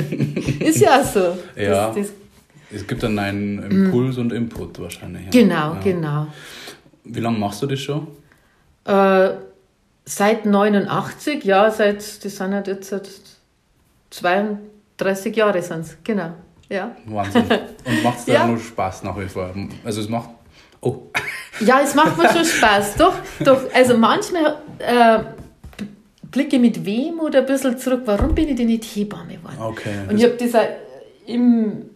ist 0.60 0.82
ja 0.82 1.00
auch 1.00 1.06
so. 1.06 1.38
ja. 1.56 1.88
Das, 1.88 1.96
das 1.96 2.12
es 2.74 2.88
gibt 2.88 3.04
dann 3.04 3.18
einen 3.20 3.60
Impuls 3.60 4.16
mhm. 4.16 4.24
und 4.24 4.34
Input 4.34 4.80
wahrscheinlich. 4.80 5.30
Genau, 5.32 5.74
ja. 5.74 5.80
genau. 5.84 6.28
Wie 7.04 7.20
lange 7.20 7.38
machst 7.38 7.62
du 7.62 7.68
das 7.68 7.80
schon? 7.80 8.08
Äh, 8.86 9.30
seit 10.06 10.46
89, 10.46 11.44
ja, 11.44 11.70
seit, 11.72 11.98
das 11.98 12.38
sind 12.38 12.54
halt 12.54 12.68
jetzt 12.68 12.90
seit 12.90 13.10
32 14.10 15.36
Jahre 15.36 15.62
sind 15.62 15.98
genau. 16.04 16.34
Ja. 16.70 16.96
Wahnsinn. 17.06 17.44
Und 17.86 18.04
macht 18.04 18.20
es 18.20 18.26
dir 18.26 18.36
ja. 18.36 18.48
nur 18.48 18.60
Spaß 18.60 19.04
nach 19.04 19.18
wie 19.18 19.28
vor? 19.28 19.54
Also 19.84 20.02
es 20.02 20.10
macht. 20.10 20.30
Oh. 20.82 20.98
Ja, 21.60 21.82
es 21.82 21.94
macht 21.94 22.18
mir 22.18 22.28
schon 22.30 22.44
Spaß. 22.44 22.96
Doch, 22.96 23.14
doch. 23.42 23.62
Also 23.76 23.96
manchmal 23.96 24.58
äh, 24.80 25.20
blicke 26.32 26.58
mit 26.58 26.84
Wehmut 26.84 27.36
ein 27.36 27.46
bisschen 27.46 27.78
zurück, 27.78 28.02
warum 28.06 28.34
bin 28.34 28.50
ich 28.50 28.56
denn 28.56 28.66
nicht 28.66 28.84
Hebamme 28.84 29.36
geworden? 29.36 29.58
Okay. 29.60 30.00
Und 30.10 30.18
ich 30.18 30.24
habe 30.24 30.36
das 30.36 30.52
im 31.28 31.92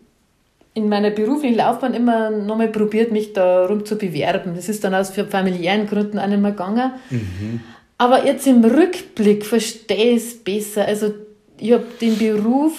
in 0.78 0.90
meiner 0.90 1.10
beruflichen 1.10 1.58
Laufbahn 1.58 1.96
immer 1.96 2.30
nochmal 2.30 2.68
probiert, 2.68 3.12
mich 3.12 3.34
darum 3.34 3.84
zu 3.84 3.98
bewerben. 3.98 4.54
Das 4.56 4.70
ist 4.70 4.84
dann 4.84 4.94
aus 4.94 5.10
familiären 5.10 5.88
Gründen 5.88 6.20
auch 6.20 6.28
nicht 6.28 6.40
mehr 6.40 6.52
gegangen. 6.52 6.92
Mhm. 7.10 7.62
Aber 7.98 8.28
jetzt 8.28 8.46
im 8.46 8.64
Rückblick 8.64 9.44
verstehe 9.44 10.12
ich 10.12 10.18
es 10.18 10.44
besser. 10.44 10.86
Also 10.86 11.16
ich 11.60 11.72
habe 11.72 11.86
den 12.00 12.16
Beruf, 12.20 12.74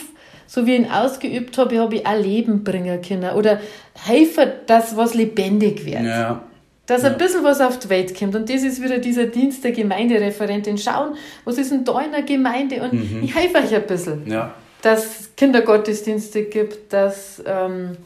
so 0.47 0.64
wie 0.64 0.75
ich 0.75 0.78
ihn 0.78 0.90
ausgeübt 0.93 1.59
habe, 1.59 1.81
habe 1.81 1.97
ich 1.97 2.07
auch 2.07 2.17
Leben 2.17 2.62
bringen 2.62 3.02
können. 3.02 3.33
Oder 3.35 3.59
helfen, 3.95 4.49
dass 4.69 4.97
was 4.97 5.14
lebendig 5.14 5.85
wird. 5.85 6.05
Ja. 6.05 6.45
Dass 6.87 7.02
ja. 7.02 7.11
ein 7.11 7.19
bisschen 7.19 7.43
was 7.43 7.61
auf 7.61 7.81
die 7.81 7.90
Welt 7.90 8.17
kommt. 8.17 8.37
Und 8.37 8.49
das 8.49 8.62
ist 8.62 8.81
wieder 8.81 8.99
dieser 8.99 9.26
Dienst 9.26 9.64
der 9.64 9.73
Gemeindereferentin. 9.73 10.78
Schauen, 10.78 11.17
was 11.45 11.59
ist 11.59 11.73
denn 11.73 11.85
da 11.85 12.00
in 12.00 12.12
der 12.12 12.23
Gemeinde? 12.23 12.81
Und 12.81 12.93
mhm. 12.93 13.25
ich 13.25 13.35
helfe 13.35 13.59
euch 13.59 13.75
ein 13.75 13.87
bisschen. 13.88 14.23
Ja 14.31 14.55
dass 14.82 15.20
es 15.20 15.37
Kindergottesdienste 15.37 16.44
gibt, 16.44 16.92
dass 16.92 17.42
ähm, 17.44 17.97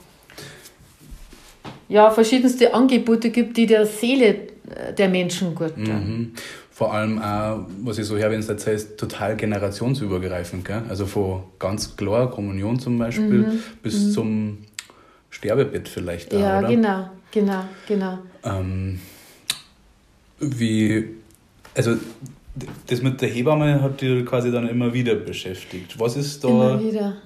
ja, 1.89 2.11
verschiedenste 2.11 2.73
Angebote 2.73 3.31
gibt, 3.31 3.57
die 3.57 3.67
der 3.67 3.87
Seele 3.87 4.29
äh, 4.29 4.93
der 4.97 5.09
Menschen 5.09 5.55
gut 5.55 5.75
tun. 5.75 5.85
Mhm. 5.85 6.33
Vor 6.71 6.95
allem 6.95 7.21
auch, 7.21 7.67
was 7.83 7.99
ich 7.99 8.07
so 8.07 8.17
her, 8.17 8.31
wenn 8.31 8.41
es 8.41 8.49
erzählst, 8.49 8.97
total 8.97 9.37
generationsübergreifend. 9.37 10.65
Gell? 10.65 10.83
Also 10.89 11.05
von 11.05 11.43
ganz 11.59 11.97
klar 11.97 12.31
Kommunion 12.31 12.79
zum 12.81 12.99
Beispiel 12.99 13.43
mhm. 13.43 13.63
bis 13.83 14.07
mhm. 14.07 14.11
zum 14.11 14.59
Sterbebett 15.31 15.89
vielleicht. 15.89 16.33
Ja, 16.33 16.61
oder? 16.61 16.69
genau, 16.69 17.11
genau, 17.31 17.65
genau. 17.87 18.19
Ähm, 18.45 19.01
wie, 20.41 21.09
also 21.75 21.97
das 22.87 23.03
mit 23.03 23.21
der 23.21 23.29
Hebamme 23.29 23.81
hat 23.81 24.01
dich 24.01 24.25
quasi 24.27 24.51
dann 24.51 24.69
immer 24.69 24.93
wieder 24.93 25.15
beschäftigt. 25.15 25.99
Was 25.99 26.17
ist 26.17 26.45
da. 26.45 26.49
Immer 26.49 26.83
wieder. 26.83 27.17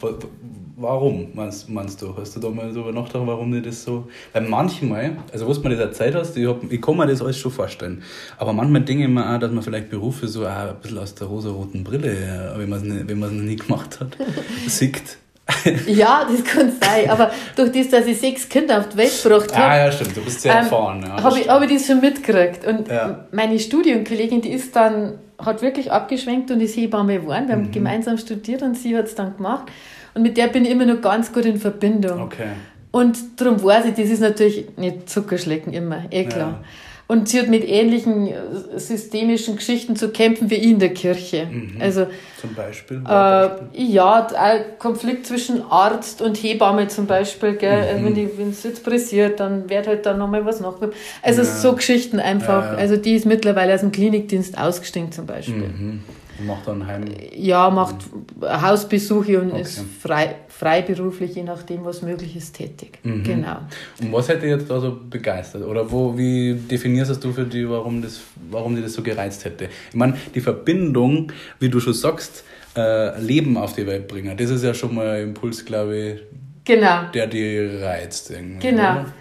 Warum, 0.78 1.28
meinst, 1.33 1.71
meinst 1.71 2.02
du? 2.02 2.14
Hast 2.14 2.37
du 2.37 2.40
da 2.40 2.50
mal 2.50 2.71
darüber 2.71 2.92
nachgedacht, 2.92 3.26
warum 3.26 3.50
dir 3.50 3.62
das 3.62 3.83
so. 3.83 4.09
Weil 4.35 4.42
manchmal, 4.42 5.16
also 5.33 5.49
was 5.49 5.62
man 5.62 5.73
das 5.73 5.80
erzählt 5.80 6.14
hast, 6.14 6.37
ich, 6.37 6.47
hab, 6.47 6.71
ich 6.71 6.83
kann 6.83 6.99
mir 6.99 7.06
das 7.06 7.23
alles 7.23 7.38
schon 7.38 7.50
vorstellen. 7.50 8.02
Aber 8.37 8.52
manchmal 8.52 8.83
denke 8.83 9.04
ich 9.04 9.09
mir 9.09 9.35
auch, 9.35 9.40
dass 9.40 9.50
man 9.50 9.62
vielleicht 9.62 9.88
Berufe 9.88 10.28
so 10.28 10.45
auch 10.45 10.50
ein 10.50 10.76
bisschen 10.83 10.99
aus 10.99 11.14
der 11.14 11.28
rosa-roten 11.28 11.83
Brille, 11.83 12.52
wenn 12.59 12.68
man 12.68 12.90
es 12.90 13.09
wenn 13.09 13.18
noch 13.18 13.30
nie 13.30 13.56
gemacht 13.56 14.00
hat, 14.00 14.18
sieht. 14.66 15.16
ja, 15.87 16.26
das 16.29 16.45
kann 16.45 16.73
sein. 16.81 17.09
Aber 17.09 17.31
durch 17.55 17.71
das, 17.71 17.88
dass 17.88 18.07
ich 18.07 18.19
sechs 18.19 18.49
Kinder 18.49 18.79
auf 18.79 18.88
die 18.88 18.97
Welt 18.97 19.23
gebracht 19.23 19.57
habe. 19.57 19.65
Ah, 19.65 19.79
ja, 19.79 19.93
stimmt. 19.93 20.17
Du 20.17 20.23
bist 20.23 20.41
sehr 20.41 20.53
ähm, 20.53 20.59
erfahren. 20.59 21.05
Ja, 21.07 21.23
habe 21.23 21.38
ich, 21.38 21.49
hab 21.49 21.62
ich 21.62 21.73
das 21.73 21.87
schon 21.87 22.00
mitgekriegt. 22.00 22.67
Und 22.67 22.88
ja. 22.88 23.26
meine 23.31 23.59
Studienkollegin, 23.59 24.41
die 24.41 24.50
ist 24.50 24.75
dann, 24.75 25.19
hat 25.38 25.62
wirklich 25.62 25.93
abgeschwenkt 25.93 26.50
und 26.50 26.61
ist 26.61 26.76
Hebamme 26.76 27.21
geworden. 27.21 27.49
Wir 27.49 27.57
mhm. 27.57 27.65
haben 27.65 27.71
gemeinsam 27.71 28.19
studiert 28.19 28.62
und 28.62 28.76
sie 28.76 28.97
hat 28.97 29.05
es 29.07 29.15
dann 29.15 29.37
gemacht. 29.37 29.67
Und 30.15 30.23
mit 30.23 30.37
der 30.37 30.49
bin 30.49 30.65
ich 30.65 30.71
immer 30.71 30.87
noch 30.87 31.00
ganz 31.00 31.33
gut 31.33 31.45
in 31.45 31.59
Verbindung. 31.59 32.23
Okay. 32.23 32.49
Und 32.91 33.19
darum 33.37 33.62
weiß 33.62 33.85
ich, 33.87 33.95
das 33.95 34.09
ist 34.09 34.21
natürlich 34.21 34.67
nicht 34.76 35.09
Zuckerschlecken 35.09 35.73
immer, 35.73 36.05
eh 36.11 36.25
klar. 36.25 36.61
Ja. 36.62 36.65
Und 37.09 37.29
sie 37.29 37.39
hat 37.39 37.47
mit 37.47 37.67
ähnlichen 37.69 38.27
äh, 38.27 38.35
systemischen 38.79 39.57
Geschichten 39.57 39.95
zu 39.95 40.09
kämpfen 40.09 40.51
wie 40.51 40.57
in 40.57 40.81
der 40.81 40.93
Kirche. 40.93 41.47
Mhm. 41.47 41.77
Also, 41.79 42.09
zum 42.41 42.55
Beispiel? 42.55 43.01
Äh, 43.09 43.49
ja, 43.75 44.27
ein 44.37 44.65
Konflikt 44.81 45.27
zwischen 45.27 45.63
Arzt 45.63 46.21
und 46.21 46.37
Hebamme 46.37 46.89
zum 46.89 47.07
Beispiel. 47.07 47.55
Gell? 47.55 48.01
Mhm. 48.01 48.17
Wenn 48.37 48.51
es 48.51 48.65
jetzt 48.65 48.83
pressiert, 48.83 49.39
dann 49.39 49.71
wird 49.71 49.87
halt 49.87 50.05
dann 50.05 50.19
nochmal 50.19 50.45
was 50.45 50.59
nachgegeben. 50.59 50.95
Also 51.23 51.43
ja. 51.43 51.47
so 51.47 51.75
Geschichten 51.75 52.19
einfach. 52.19 52.65
Ja, 52.65 52.73
ja. 52.73 52.79
Also 52.79 52.97
die 52.97 53.15
ist 53.15 53.25
mittlerweile 53.25 53.75
aus 53.75 53.81
dem 53.81 53.93
Klinikdienst 53.93 54.59
ausgestiegen 54.59 55.13
zum 55.13 55.27
Beispiel. 55.27 55.69
Mhm. 55.69 56.01
Macht 56.45 56.66
dann 56.66 56.87
Heim? 56.87 57.05
Ja, 57.35 57.71
macht 57.71 57.97
Hausbesuche 58.43 59.40
und 59.40 59.52
okay. 59.52 59.62
ist 59.62 59.81
frei, 60.00 60.37
freiberuflich, 60.49 61.35
je 61.35 61.43
nachdem, 61.43 61.85
was 61.85 62.02
möglich 62.02 62.37
ist, 62.37 62.57
tätig. 62.57 62.99
Mhm. 63.02 63.23
Genau. 63.23 63.57
Und 64.00 64.12
was 64.12 64.28
hätte 64.28 64.47
jetzt 64.47 64.69
da 64.71 64.81
so 64.81 64.99
begeistert? 65.09 65.64
Oder 65.64 65.90
wo, 65.90 66.16
wie 66.16 66.55
definierst 66.55 67.23
du 67.23 67.33
für 67.33 67.45
die, 67.45 67.69
warum, 67.69 68.02
das, 68.02 68.21
warum 68.50 68.76
die 68.76 68.83
das 68.83 68.93
so 68.93 69.02
gereizt 69.02 69.45
hätte? 69.45 69.69
Ich 69.90 69.97
meine, 69.97 70.16
die 70.35 70.40
Verbindung, 70.40 71.33
wie 71.59 71.69
du 71.69 71.81
schon 71.81 71.95
sagst, 71.95 72.45
äh, 72.76 73.19
Leben 73.21 73.57
auf 73.57 73.75
die 73.75 73.87
Welt 73.87 74.09
bringen, 74.09 74.37
das 74.37 74.50
ist 74.50 74.64
ja 74.64 74.75
schon 74.75 74.95
mal 74.95 75.09
ein 75.09 75.23
Impuls, 75.28 75.64
glaube 75.64 75.97
ich, 75.97 76.21
genau. 76.64 77.11
der 77.14 77.26
die 77.26 77.59
reizt. 77.83 78.31
Irgendwie, 78.31 78.69
genau. 78.69 78.93
Oder? 78.93 79.12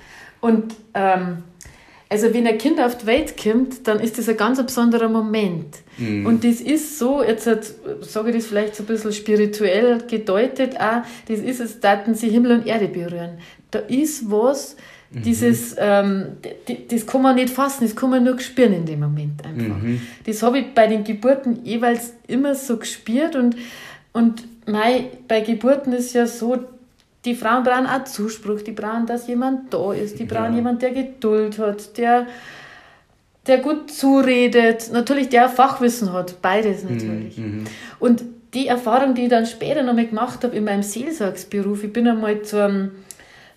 Und 0.41 0.75
ähm, 0.93 1.37
also 2.15 2.33
wenn 2.33 2.47
ein 2.47 2.57
Kind 2.57 2.79
auf 2.79 2.97
die 2.97 3.07
Welt 3.07 3.35
kommt, 3.35 3.85
dann 3.89 3.99
ist 3.99 4.17
das 4.17 4.29
ein 4.29 4.37
ganz 4.37 4.63
besonderer 4.63 5.09
Moment. 5.09 5.75
Mhm. 5.97 6.25
Und 6.25 6.45
das 6.45 6.61
ist 6.61 6.97
so, 6.97 7.21
jetzt 7.21 7.43
sage 7.43 8.29
ich 8.29 8.35
das 8.37 8.45
vielleicht 8.45 8.75
so 8.75 8.83
ein 8.83 8.85
bisschen 8.85 9.11
spirituell 9.11 10.01
gedeutet 10.09 10.79
auch, 10.79 11.01
das 11.27 11.39
ist 11.39 11.59
es, 11.59 11.81
daten 11.81 12.15
sie 12.15 12.29
Himmel 12.29 12.53
und 12.53 12.67
Erde 12.67 12.87
berühren. 12.87 13.31
Da 13.69 13.79
ist 13.79 14.31
was, 14.31 14.77
mhm. 15.11 15.23
dieses, 15.23 15.75
ähm, 15.77 16.37
das 16.89 17.05
kann 17.05 17.21
man 17.21 17.35
nicht 17.35 17.49
fassen, 17.49 17.83
das 17.83 17.97
kann 17.97 18.11
man 18.11 18.23
nur 18.23 18.39
spüren 18.39 18.71
in 18.71 18.85
dem 18.85 19.01
Moment 19.01 19.45
einfach. 19.45 19.77
Mhm. 19.77 19.99
Das 20.25 20.41
habe 20.41 20.59
ich 20.59 20.73
bei 20.73 20.87
den 20.87 21.03
Geburten 21.03 21.65
jeweils 21.65 22.13
immer 22.27 22.55
so 22.55 22.77
gespürt 22.77 23.35
und, 23.35 23.57
und 24.13 24.47
mei, 24.67 25.09
bei 25.27 25.41
Geburten 25.41 25.91
ist 25.91 26.13
ja 26.13 26.27
so, 26.27 26.63
die 27.25 27.35
Frauen 27.35 27.63
brauchen 27.63 27.87
auch 27.87 28.03
Zuspruch, 28.03 28.61
die 28.61 28.71
brauchen, 28.71 29.05
dass 29.07 29.27
jemand 29.27 29.73
da 29.73 29.93
ist, 29.93 30.19
die 30.19 30.25
brauchen 30.25 30.51
ja. 30.51 30.57
jemand, 30.57 30.81
der 30.81 30.91
Geduld 30.91 31.57
hat, 31.57 31.97
der, 31.97 32.27
der 33.47 33.57
gut 33.57 33.91
zuredet, 33.91 34.91
natürlich 34.93 35.29
der 35.29 35.49
Fachwissen 35.49 36.13
hat, 36.13 36.41
beides 36.41 36.83
mhm, 36.83 36.91
natürlich. 36.91 37.37
Mhm. 37.37 37.63
Und 37.99 38.23
die 38.53 38.67
Erfahrung, 38.67 39.15
die 39.15 39.23
ich 39.23 39.29
dann 39.29 39.45
später 39.45 39.83
noch 39.83 39.93
mal 39.93 40.07
gemacht 40.07 40.43
habe 40.43 40.55
in 40.55 40.63
meinem 40.63 40.83
Seelsorgsberuf, 40.83 41.83
ich 41.83 41.91
bin 41.91 42.07
einmal 42.07 42.41
zu 42.43 42.63
einem, 42.63 42.91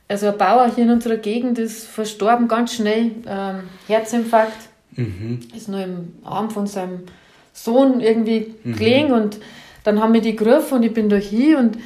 also 0.08 0.28
ein 0.28 0.38
Bauer 0.38 0.70
hier 0.74 0.84
in 0.84 0.90
unserer 0.90 1.18
Gegend 1.18 1.58
ist 1.58 1.86
verstorben, 1.86 2.48
ganz 2.48 2.74
schnell, 2.74 3.12
ähm, 3.26 3.60
Herzinfarkt, 3.86 4.56
mhm. 4.96 5.40
ist 5.54 5.68
nur 5.68 5.80
im 5.80 6.14
Arm 6.24 6.50
von 6.50 6.66
seinem 6.66 7.00
Sohn 7.52 8.00
irgendwie 8.00 8.54
mhm. 8.64 8.76
gelegen 8.76 9.12
und 9.12 9.38
dann 9.84 10.00
haben 10.00 10.14
wir 10.14 10.20
die 10.20 10.36
gerufen 10.36 10.74
und 10.74 10.82
ich 10.82 10.92
bin 10.92 11.08
da 11.08 11.16
hier 11.16 11.58
und 11.58 11.78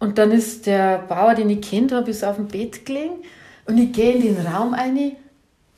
und 0.00 0.18
dann 0.18 0.32
ist 0.32 0.66
der 0.66 0.98
Bauer, 0.98 1.34
den 1.34 1.48
ich 1.50 1.60
kennt 1.60 1.92
habe, 1.92 2.10
ist 2.10 2.24
auf 2.24 2.36
dem 2.36 2.48
Bett 2.48 2.84
gelegen 2.84 3.22
und 3.66 3.78
ich 3.78 3.92
gehe 3.92 4.14
in 4.14 4.22
den 4.22 4.46
Raum 4.46 4.74
rein 4.74 5.12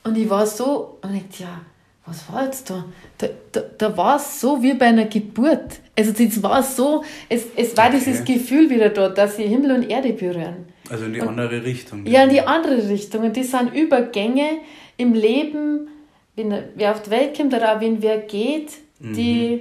und 0.04 0.16
ich 0.16 0.30
war 0.30 0.46
so 0.46 0.98
und 1.02 1.14
ich 1.14 1.40
ja, 1.40 1.60
was 2.06 2.32
war 2.32 2.44
jetzt 2.44 2.70
da? 2.70 2.84
Da, 3.18 3.28
da, 3.52 3.60
da 3.78 3.96
war 3.96 4.16
es 4.16 4.40
so 4.40 4.62
wie 4.62 4.74
bei 4.74 4.86
einer 4.86 5.04
Geburt. 5.04 5.80
Also 5.96 6.12
es 6.12 6.42
war 6.42 6.62
so, 6.62 7.04
es, 7.28 7.46
es 7.54 7.76
war 7.76 7.88
okay. 7.88 7.98
dieses 7.98 8.24
Gefühl 8.24 8.70
wieder 8.70 8.88
dort, 8.88 9.18
dass 9.18 9.36
sie 9.36 9.44
Himmel 9.44 9.72
und 9.72 9.90
Erde 9.90 10.12
berühren. 10.12 10.66
Also 10.88 11.04
in 11.04 11.12
die 11.12 11.20
und, 11.20 11.28
andere 11.28 11.62
Richtung. 11.62 12.06
Ja, 12.06 12.24
in 12.24 12.30
die 12.30 12.40
andere 12.40 12.88
Richtung. 12.88 13.24
Und 13.24 13.36
das 13.36 13.50
sind 13.50 13.74
Übergänge 13.74 14.58
im 14.96 15.14
Leben, 15.14 15.88
wenn 16.34 16.54
wer 16.74 16.92
auf 16.92 17.02
die 17.02 17.10
Welt 17.10 17.36
kommt 17.36 17.54
oder 17.54 17.76
auch 17.76 17.80
wenn 17.80 18.02
wer 18.02 18.18
geht, 18.18 18.72
mhm. 18.98 19.60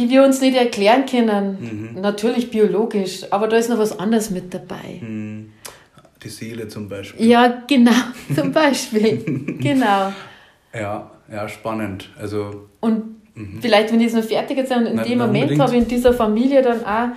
Die, 0.00 0.10
wir 0.10 0.24
uns 0.24 0.40
nicht 0.40 0.56
erklären 0.56 1.06
können. 1.06 1.92
Mhm. 1.94 2.00
Natürlich 2.00 2.50
biologisch, 2.50 3.24
aber 3.30 3.48
da 3.48 3.56
ist 3.56 3.68
noch 3.68 3.78
was 3.78 3.98
anderes 3.98 4.30
mit 4.30 4.52
dabei. 4.54 5.00
Mhm. 5.00 5.52
Die 6.22 6.28
Seele 6.28 6.68
zum 6.68 6.88
Beispiel. 6.88 7.26
Ja, 7.26 7.62
genau, 7.66 7.92
zum 8.34 8.52
Beispiel. 8.52 9.56
genau. 9.60 10.12
Ja, 10.74 11.10
ja, 11.30 11.48
spannend. 11.48 12.10
Also, 12.18 12.68
und 12.80 13.16
mhm. 13.34 13.58
vielleicht, 13.60 13.92
wenn 13.92 14.00
ich 14.00 14.08
es 14.08 14.14
noch 14.14 14.24
fertig 14.24 14.58
erzähle, 14.58 14.90
in 14.90 14.96
na, 14.96 15.02
dem 15.02 15.18
Moment 15.18 15.58
habe 15.58 15.72
ich 15.72 15.82
in 15.82 15.88
dieser 15.88 16.12
Familie 16.12 16.62
dann 16.62 16.84
auch, 16.84 17.08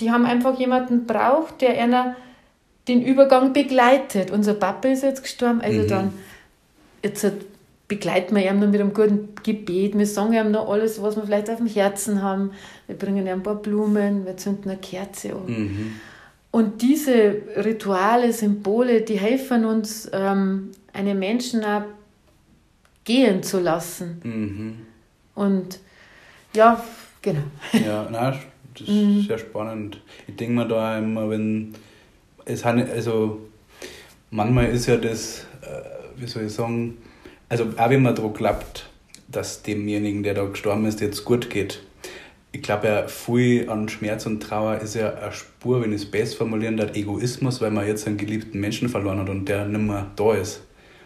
die 0.00 0.10
haben 0.10 0.24
einfach 0.24 0.58
jemanden 0.58 1.06
braucht, 1.06 1.60
der 1.60 1.80
einer 1.80 2.16
den 2.88 3.02
Übergang 3.02 3.52
begleitet. 3.52 4.30
Unser 4.30 4.54
Papa 4.54 4.88
ist 4.88 5.02
jetzt 5.02 5.22
gestorben, 5.22 5.60
also 5.60 5.82
mhm. 5.82 5.88
dann, 5.88 6.12
jetzt 7.02 7.26
begleiten 7.92 8.34
wir 8.34 8.50
ihn 8.50 8.58
noch 8.58 8.68
mit 8.68 8.80
einem 8.80 8.94
guten 8.94 9.34
Gebet, 9.42 9.98
wir 9.98 10.06
sagen 10.06 10.32
ihm 10.32 10.50
noch 10.50 10.66
alles, 10.70 11.02
was 11.02 11.14
wir 11.14 11.24
vielleicht 11.24 11.50
auf 11.50 11.58
dem 11.58 11.66
Herzen 11.66 12.22
haben, 12.22 12.52
wir 12.86 12.96
bringen 12.96 13.26
ihm 13.26 13.34
ein 13.34 13.42
paar 13.42 13.56
Blumen, 13.56 14.24
wir 14.24 14.34
zünden 14.38 14.70
eine 14.70 14.80
Kerze 14.80 15.34
an. 15.34 15.44
Mhm. 15.46 15.92
Und 16.50 16.80
diese 16.80 17.42
Rituale, 17.54 18.32
Symbole, 18.32 19.02
die 19.02 19.18
helfen 19.18 19.66
uns, 19.66 20.08
ähm, 20.14 20.70
einen 20.94 21.18
Menschen 21.18 21.62
auch 21.64 21.82
gehen 23.04 23.42
zu 23.42 23.60
lassen. 23.60 24.22
Mhm. 24.24 24.76
Und 25.34 25.78
ja, 26.54 26.82
genau. 27.20 27.42
Ja, 27.74 28.08
nein, 28.10 28.38
das 28.72 28.88
ist 28.88 28.88
mhm. 28.88 29.20
sehr 29.28 29.38
spannend. 29.38 30.00
Ich 30.26 30.36
denke 30.36 30.54
mir 30.54 30.66
da 30.66 30.96
immer, 30.96 31.28
wenn 31.28 31.74
es 32.46 32.64
hat, 32.64 32.88
also 32.88 33.40
manchmal 34.30 34.70
ist 34.70 34.86
ja 34.86 34.96
das, 34.96 35.46
äh, 35.60 36.16
wie 36.16 36.26
soll 36.26 36.44
ich 36.44 36.52
sagen, 36.54 36.96
also 37.52 37.66
auch 37.76 37.90
wenn 37.90 38.00
man 38.00 38.14
daran 38.14 38.32
glaubt, 38.32 38.88
dass 39.28 39.62
demjenigen, 39.62 40.22
der 40.22 40.32
da 40.32 40.44
gestorben 40.46 40.86
ist, 40.86 41.02
jetzt 41.02 41.22
gut 41.26 41.50
geht. 41.50 41.82
Ich 42.50 42.62
glaube 42.62 42.86
ja, 42.86 43.08
viel 43.08 43.68
an 43.68 43.90
Schmerz 43.90 44.24
und 44.24 44.42
Trauer 44.42 44.78
ist 44.78 44.94
ja 44.94 45.12
eine 45.12 45.32
Spur, 45.32 45.82
wenn 45.82 45.92
ich 45.92 46.02
es 46.02 46.10
best 46.10 46.34
formulieren 46.36 46.78
darf, 46.78 46.96
Egoismus, 46.96 47.60
weil 47.60 47.70
man 47.70 47.86
jetzt 47.86 48.06
einen 48.06 48.16
geliebten 48.16 48.58
Menschen 48.58 48.88
verloren 48.88 49.18
hat 49.18 49.28
und 49.28 49.50
der 49.50 49.66
nicht 49.66 49.82
mehr 49.82 50.10
da 50.16 50.32
ist. 50.32 50.62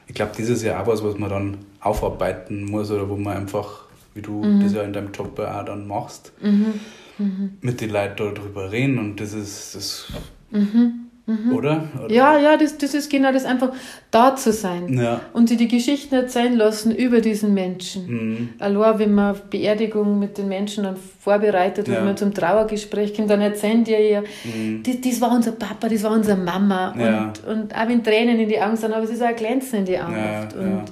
Ich 0.06 0.14
glaube, 0.14 0.32
das 0.38 0.48
ist 0.48 0.62
ja 0.62 0.80
auch 0.80 0.86
was, 0.86 1.02
was 1.02 1.18
man 1.18 1.30
dann 1.30 1.56
aufarbeiten 1.80 2.64
muss 2.64 2.92
oder 2.92 3.08
wo 3.08 3.16
man 3.16 3.38
einfach, 3.38 3.86
wie 4.14 4.22
du 4.22 4.44
mhm. 4.44 4.62
das 4.62 4.72
ja 4.72 4.82
in 4.82 4.92
deinem 4.92 5.10
Job 5.10 5.36
auch 5.40 5.64
dann 5.64 5.88
machst, 5.88 6.32
mhm. 6.40 6.74
Mhm. 7.18 7.58
mit 7.60 7.80
den 7.80 7.90
Leuten 7.90 8.34
darüber 8.36 8.70
reden 8.70 9.00
und 9.00 9.20
das 9.20 9.32
ist 9.32 9.74
das. 9.74 10.12
Mhm. 10.52 11.05
Mhm. 11.26 11.56
Oder? 11.56 11.88
Oder? 12.04 12.14
Ja, 12.14 12.38
ja, 12.38 12.56
das, 12.56 12.78
das 12.78 12.95
ist 12.95 13.11
genau 13.11 13.33
das, 13.33 13.45
einfach 13.45 13.73
da 14.12 14.37
zu 14.37 14.52
sein 14.52 14.97
ja. 14.97 15.21
und 15.33 15.49
sie 15.49 15.56
die 15.56 15.66
Geschichten 15.66 16.14
erzählen 16.14 16.54
lassen 16.56 16.95
über 16.95 17.21
diesen 17.21 17.52
Menschen. 17.52 18.06
Mhm. 18.06 18.49
Allein, 18.61 18.99
wenn 19.00 19.12
man 19.12 19.37
Beerdigung 19.50 20.21
mit 20.21 20.38
den 20.38 20.47
Menschen 20.47 20.85
dann 20.85 20.97
vorbereitet, 20.97 21.88
ja. 21.88 21.95
wenn 21.95 22.04
man 22.04 22.16
zum 22.16 22.33
Trauergespräch 22.33 23.12
kommt, 23.14 23.28
dann 23.28 23.40
erzählen 23.40 23.83
die 23.83 23.92
ja, 23.92 24.21
mhm. 24.45 24.85
das, 24.85 25.00
das 25.00 25.21
war 25.21 25.33
unser 25.33 25.52
Papa, 25.52 25.88
das 25.88 26.04
war 26.04 26.12
unsere 26.12 26.37
Mama. 26.37 26.95
Ja. 26.97 27.25
Und, 27.25 27.45
und 27.45 27.75
auch 27.75 27.88
wenn 27.88 28.04
Tränen 28.04 28.38
in 28.38 28.49
die 28.49 28.61
Augen 28.61 28.76
sind, 28.76 28.92
aber 28.92 29.02
es 29.02 29.11
ist 29.11 29.23
auch 29.23 29.26
ein 29.26 29.37
Glänzen 29.37 29.80
in 29.80 29.85
die 29.85 29.99
Augen. 29.99 30.16
Ja, 30.16 30.49
und, 30.56 30.85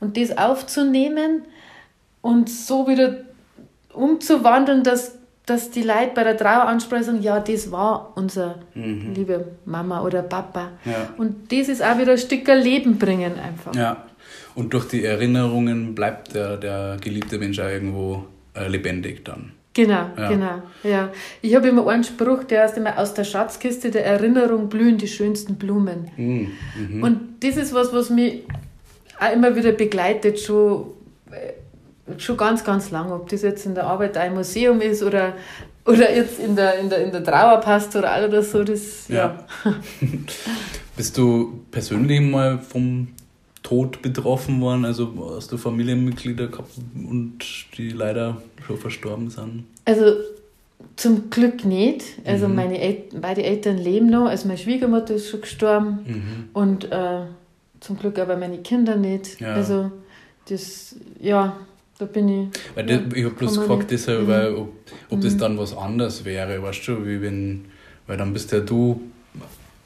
und 0.00 0.16
das 0.16 0.36
aufzunehmen 0.36 1.42
und 2.20 2.50
so 2.50 2.88
wieder 2.88 3.18
umzuwandeln, 3.92 4.82
dass 4.82 5.17
dass 5.48 5.70
die 5.70 5.82
Leute 5.82 6.10
bei 6.14 6.24
der 6.24 6.36
Traueransprache 6.36 7.04
sagen, 7.04 7.22
ja, 7.22 7.40
das 7.40 7.70
war 7.70 8.12
unser 8.16 8.56
mhm. 8.74 9.12
liebe 9.14 9.46
Mama 9.64 10.02
oder 10.02 10.22
Papa. 10.22 10.72
Ja. 10.84 11.08
Und 11.16 11.52
das 11.52 11.68
ist 11.68 11.82
auch 11.82 11.98
wieder 11.98 12.12
ein 12.12 12.18
Stück 12.18 12.46
Leben 12.46 12.98
bringen 12.98 13.32
einfach. 13.38 13.74
Ja, 13.74 14.04
und 14.54 14.74
durch 14.74 14.88
die 14.88 15.04
Erinnerungen 15.04 15.94
bleibt 15.94 16.34
der, 16.34 16.56
der 16.56 16.96
geliebte 17.00 17.38
Mensch 17.38 17.60
auch 17.60 17.68
irgendwo 17.68 18.24
äh, 18.54 18.68
lebendig 18.68 19.24
dann. 19.24 19.52
Genau, 19.72 20.10
ja. 20.16 20.28
genau. 20.28 20.62
Ja. 20.82 21.12
Ich 21.40 21.54
habe 21.54 21.68
immer 21.68 21.86
einen 21.86 22.02
Spruch, 22.02 22.42
der 22.44 22.62
heißt 22.64 22.76
immer, 22.76 22.98
aus 22.98 23.14
der 23.14 23.22
Schatzkiste 23.22 23.92
der 23.92 24.04
Erinnerung 24.04 24.68
blühen 24.68 24.98
die 24.98 25.06
schönsten 25.06 25.54
Blumen. 25.54 26.10
Mhm. 26.16 26.48
Mhm. 26.76 27.02
Und 27.02 27.20
das 27.40 27.56
ist 27.56 27.72
was, 27.72 27.92
was 27.92 28.10
mich 28.10 28.42
auch 29.20 29.32
immer 29.32 29.54
wieder 29.54 29.70
begleitet, 29.72 30.40
schon 30.40 30.88
äh, 31.30 31.52
schon 32.16 32.36
ganz, 32.36 32.64
ganz 32.64 32.90
lang, 32.90 33.12
ob 33.12 33.28
das 33.28 33.42
jetzt 33.42 33.66
in 33.66 33.74
der 33.74 33.86
Arbeit 33.86 34.16
ein 34.16 34.34
Museum 34.34 34.80
ist 34.80 35.02
oder, 35.02 35.34
oder 35.84 36.14
jetzt 36.14 36.38
in 36.38 36.56
der, 36.56 36.78
in 36.78 36.88
der, 36.88 37.04
in 37.04 37.12
der 37.12 37.22
Trauerpastoral 37.22 38.28
oder 38.28 38.42
so. 38.42 38.64
Das, 38.64 39.08
ja. 39.08 39.44
ja. 39.64 39.74
Bist 40.96 41.16
du 41.16 41.60
persönlich 41.70 42.20
mal 42.20 42.58
vom 42.58 43.08
Tod 43.62 44.02
betroffen 44.02 44.60
worden? 44.60 44.84
Also 44.84 45.34
hast 45.36 45.52
du 45.52 45.56
Familienmitglieder 45.56 46.48
gehabt 46.48 46.72
und 46.94 47.38
die 47.76 47.90
leider 47.90 48.42
schon 48.66 48.78
verstorben 48.78 49.30
sind? 49.30 49.64
Also 49.84 50.14
zum 50.96 51.30
Glück 51.30 51.64
nicht. 51.64 52.04
Also 52.24 52.48
mhm. 52.48 52.54
meine 52.54 52.80
El 52.80 53.04
beide 53.20 53.42
Eltern 53.42 53.78
leben 53.78 54.10
noch. 54.10 54.26
Also 54.26 54.48
meine 54.48 54.58
Schwiegermutter 54.58 55.14
ist 55.14 55.28
schon 55.28 55.42
gestorben 55.42 55.98
mhm. 56.06 56.48
und 56.52 56.90
äh, 56.90 57.22
zum 57.80 57.98
Glück 57.98 58.18
aber 58.18 58.36
meine 58.36 58.58
Kinder 58.58 58.96
nicht. 58.96 59.40
Ja. 59.40 59.54
Also 59.54 59.90
das, 60.48 60.96
ja, 61.20 61.56
da 61.98 62.04
bin 62.06 62.28
ich. 62.28 62.60
Weil 62.74 62.86
das, 62.86 63.00
ich 63.14 63.24
habe 63.24 63.34
bloß 63.34 63.60
gefragt, 63.60 63.90
deshalb, 63.90 64.22
mhm. 64.22 64.28
weil, 64.28 64.54
ob, 64.54 64.72
ob 65.10 65.18
mhm. 65.18 65.22
das 65.22 65.36
dann 65.36 65.58
was 65.58 65.76
anderes 65.76 66.24
wäre, 66.24 66.62
weißt 66.62 66.88
du, 66.88 67.06
wie 67.06 67.20
wenn, 67.20 67.66
weil 68.06 68.16
dann 68.16 68.32
bist 68.32 68.52
ja 68.52 68.60
du 68.60 69.00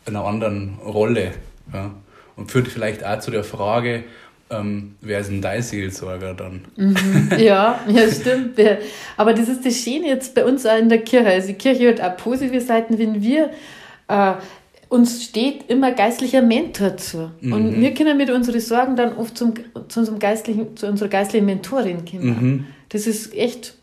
in 0.07 0.17
einer 0.17 0.25
anderen 0.25 0.79
Rolle. 0.85 1.33
Ja? 1.73 1.93
Und 2.37 2.51
führt 2.51 2.69
vielleicht 2.69 3.05
auch 3.05 3.19
zu 3.19 3.31
der 3.31 3.45
Frage, 3.45 4.05
ähm, 4.51 4.97
wer 5.01 5.21
ist 5.21 5.31
denn 5.31 5.41
dein 5.41 5.63
Seelsorger 5.63 6.35
dann? 6.35 6.65
Mhm. 6.77 7.31
Ja, 7.39 7.81
ja, 7.89 8.11
stimmt. 8.13 8.59
Aber 9.17 9.33
das 9.33 9.49
ist 9.49 9.65
das 9.65 9.77
Schöne 9.77 10.09
jetzt 10.09 10.35
bei 10.35 10.45
uns 10.45 10.67
auch 10.67 10.79
in 10.79 10.89
der 10.89 10.99
Kirche. 10.99 11.29
Also 11.29 11.49
die 11.49 11.55
Kirche 11.55 11.89
hat 11.89 12.01
auch 12.01 12.17
positive 12.17 12.61
Seiten, 12.61 12.99
wenn 12.99 13.23
wir 13.23 13.51
äh, 14.09 14.35
uns 14.93 15.25
steht 15.25 15.71
immer 15.71 15.93
geistlicher 15.93 16.43
Mentor 16.43 16.99
zu. 16.99 17.31
Mhm. 17.41 17.53
Und 17.53 17.81
wir 17.81 17.95
können 17.95 18.19
mit 18.19 18.31
unseren 18.31 18.61
Sorgen 18.61 18.95
dann 18.95 19.17
oft 19.17 19.39
zum, 19.39 19.55
zu, 19.89 20.01
unserem 20.01 20.19
geistlichen, 20.19 20.77
zu 20.77 20.87
unserer 20.87 21.09
geistlichen 21.09 21.47
Mentorin 21.47 22.05
kommen. 22.05 22.27
Mhm. 22.27 22.67
Das 22.91 23.07
ist 23.07 23.35
echt 23.35 23.75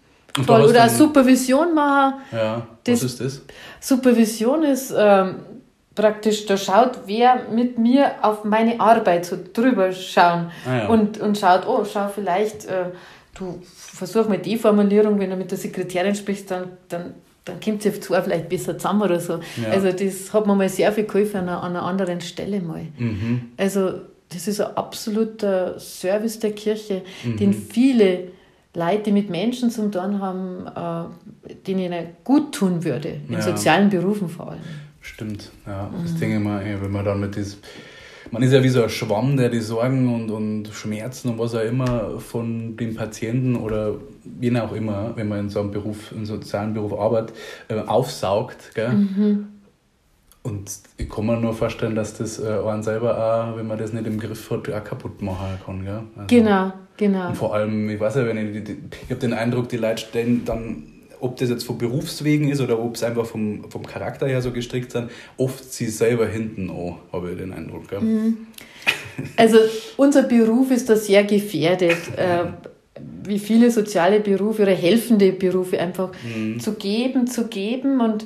toll. 0.46 0.62
Oder 0.62 0.84
eine 0.84 0.92
Supervision 0.92 1.74
machen. 1.74 2.22
Ja, 2.32 2.68
das, 2.84 3.04
was 3.04 3.14
ist 3.14 3.22
das? 3.22 3.42
Supervision 3.80 4.62
ist 4.62 4.94
ähm, 4.96 5.38
praktisch, 5.96 6.46
da 6.46 6.58
schaut 6.58 7.00
wer 7.08 7.48
mit 7.52 7.80
mir 7.80 8.12
auf 8.22 8.44
meine 8.44 8.80
Arbeit 8.80 9.26
so 9.26 9.36
drüber 9.52 9.92
schauen 9.92 10.52
ah, 10.68 10.76
ja. 10.76 10.88
und, 10.90 11.20
und 11.20 11.40
schaut, 11.40 11.68
oh, 11.68 11.86
schau 11.92 12.10
vielleicht, 12.10 12.66
äh, 12.66 12.92
du 13.34 13.60
versuch 13.74 14.30
mal 14.30 14.38
die 14.38 14.58
Formulierung, 14.58 15.20
wenn 15.20 15.32
du 15.32 15.36
mit 15.36 15.50
der 15.50 15.58
Sekretärin 15.58 16.14
sprichst, 16.14 16.52
dann, 16.52 16.70
dann 16.88 17.16
dann 17.46 17.60
kommt 17.60 17.86
es 17.86 18.00
zwar 18.02 18.24
vielleicht 18.24 18.50
besser 18.50 18.78
zusammen 18.78 19.02
oder 19.02 19.20
so. 19.20 19.40
Ja. 19.62 19.70
Also 19.72 19.92
das 19.92 20.34
hat 20.34 20.46
mir 20.46 20.56
mal 20.56 20.70
sehr 20.70 20.92
viel 20.92 21.06
geholfen 21.06 21.38
an 21.38 21.50
einer, 21.50 21.64
an 21.64 21.76
einer 21.76 21.84
anderen 21.84 22.22
Stelle 22.22 22.62
mal. 22.62 22.88
Mhm. 22.98 23.52
Also 23.58 24.02
das 24.30 24.48
ist 24.48 24.62
ein 24.62 24.78
absoluter 24.78 25.80
Service 25.80 26.40
der 26.40 26.52
Kirche, 26.52 27.02
mhm. 27.24 27.38
den 27.38 27.54
viele 27.54 28.32
Leute, 28.76 29.04
die 29.06 29.12
mit 29.12 29.30
Menschen 29.30 29.72
zu 29.72 29.90
tun 29.90 30.20
haben, 30.20 30.68
äh, 30.68 31.56
denen 31.68 31.80
ihnen 31.80 32.08
gut 32.24 32.54
tun 32.54 32.84
würde, 32.84 33.22
in 33.28 33.34
ja. 33.34 33.42
sozialen 33.42 33.90
Berufen 33.90 34.30
vor 34.30 34.52
allem. 34.52 34.62
Stimmt, 35.02 35.52
ja. 35.66 35.90
Das 36.04 36.14
mhm. 36.14 36.20
denke 36.20 36.38
ich 36.38 36.44
mal, 36.44 36.82
wenn 36.82 36.92
man 36.92 37.06
dann 37.06 37.20
mit 37.20 37.36
diesem 37.36 37.60
man 38.32 38.44
ist 38.44 38.54
ja 38.54 38.64
wie 38.64 38.70
so 38.70 38.84
ein 38.84 38.90
Schwamm, 38.90 39.38
der 39.38 39.50
die 39.50 39.60
Sorgen 39.60 40.14
und, 40.14 40.30
und 40.32 40.68
Schmerzen 40.70 41.30
und 41.30 41.40
was 41.40 41.56
auch 41.56 41.64
immer 41.64 42.20
von 42.20 42.78
dem 42.78 42.96
Patienten 42.96 43.56
oder 43.56 43.96
wen 44.24 44.58
auch 44.58 44.74
immer, 44.74 45.14
wenn 45.16 45.28
man 45.28 45.40
in 45.40 45.50
so 45.50 45.60
einem 45.60 45.72
Beruf, 45.72 46.12
in 46.12 46.18
einem 46.18 46.26
sozialen 46.26 46.74
Beruf 46.74 46.94
arbeitet, 46.94 47.36
äh, 47.68 47.80
aufsaugt. 47.80 48.76
Gell? 48.76 48.90
Mhm. 48.90 49.48
Und 50.42 50.72
ich 50.98 51.10
kann 51.10 51.26
mir 51.26 51.38
nur 51.38 51.54
vorstellen, 51.54 51.96
dass 51.96 52.14
das 52.14 52.40
äh, 52.40 52.48
einen 52.66 52.84
selber 52.84 53.18
auch, 53.18 53.58
wenn 53.58 53.68
man 53.68 53.78
das 53.78 53.94
nicht 53.94 54.08
im 54.08 54.20
Griff 54.20 54.50
hat, 54.52 54.70
auch 54.70 54.84
kaputt 54.84 55.22
machen 55.22 55.60
kann. 55.66 55.84
Gell? 55.84 56.04
Also, 56.16 56.28
genau, 56.28 56.74
genau. 56.98 57.30
Und 57.30 57.36
vor 57.36 57.54
allem, 57.54 57.90
ich 57.90 58.00
weiß 58.00 58.16
ja, 58.16 58.26
wenn 58.26 58.38
ich, 58.38 58.70
ich 58.70 59.10
habe 59.10 59.20
den 59.20 59.34
Eindruck, 59.34 59.70
die 59.70 59.78
Leute 59.78 60.02
stellen 60.04 60.44
dann 60.46 60.99
ob 61.20 61.38
das 61.38 61.50
jetzt 61.50 61.64
von 61.64 61.78
Berufswegen 61.78 62.50
ist 62.50 62.62
oder 62.62 62.80
ob 62.80 62.96
es 62.96 63.04
einfach 63.04 63.26
vom, 63.26 63.70
vom 63.70 63.86
Charakter 63.86 64.28
her 64.28 64.42
so 64.42 64.52
gestrickt 64.52 64.92
sind, 64.92 65.12
oft 65.38 65.72
sie 65.72 65.88
selber 65.88 66.28
hinten 66.28 66.70
an, 66.70 66.96
habe 67.12 67.32
ich 67.32 67.38
den 67.38 67.54
Eindruck. 67.54 67.88
Gell? 67.90 68.02
Mhm. 68.02 68.38
Also 69.36 69.58
unser 69.98 70.24
Beruf 70.24 70.72
ist 70.72 70.90
da 70.90 70.96
sehr 70.96 71.24
gefährdet. 71.24 71.98
Äh, 72.18 72.46
wie 73.24 73.40
viele 73.40 73.72
soziale 73.72 74.20
Berufe 74.20 74.64
oder 74.64 74.74
helfende 74.74 75.32
Berufe 75.32 75.80
einfach 75.80 76.10
mhm. 76.24 76.60
zu 76.60 76.74
geben, 76.74 77.28
zu 77.28 77.48
geben. 77.48 78.02
Und 78.02 78.26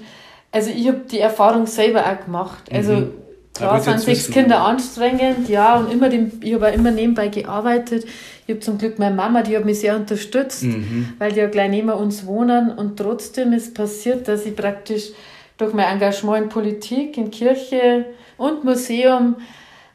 also 0.52 0.72
ich 0.72 0.88
habe 0.88 1.02
die 1.12 1.20
Erfahrung 1.20 1.68
selber 1.68 2.06
auch 2.06 2.26
gemacht. 2.26 2.64
Also 2.72 2.94
mhm. 2.94 3.12
klar 3.54 3.80
sind 3.82 4.00
sechs 4.00 4.32
Kinder 4.32 4.62
anstrengend, 4.62 5.50
ja, 5.50 5.78
und 5.78 5.92
immer 5.92 6.10
dem, 6.10 6.32
ich 6.42 6.54
habe 6.54 6.70
auch 6.70 6.74
immer 6.74 6.92
nebenbei 6.92 7.28
gearbeitet. 7.28 8.06
Ich 8.46 8.54
habe 8.54 8.60
zum 8.60 8.78
Glück 8.78 9.00
meine 9.00 9.16
Mama, 9.16 9.42
die 9.42 9.56
hat 9.56 9.66
mich 9.66 9.80
sehr 9.80 9.96
unterstützt, 9.96 10.64
mhm. 10.64 11.14
weil 11.18 11.32
die 11.32 11.40
ja 11.40 11.48
gleich 11.48 11.70
neben 11.70 11.90
uns 11.90 12.26
wohnen. 12.26 12.72
Und 12.72 12.98
trotzdem 12.98 13.54
ist 13.54 13.74
passiert, 13.74 14.28
dass 14.28 14.46
ich 14.46 14.56
praktisch 14.56 15.12
durch 15.58 15.74
mein 15.74 15.94
Engagement 15.94 16.44
in 16.44 16.50
Politik, 16.50 17.18
in 17.18 17.32
Kirche 17.32 18.06
und 18.38 18.64
Museum 18.64 19.38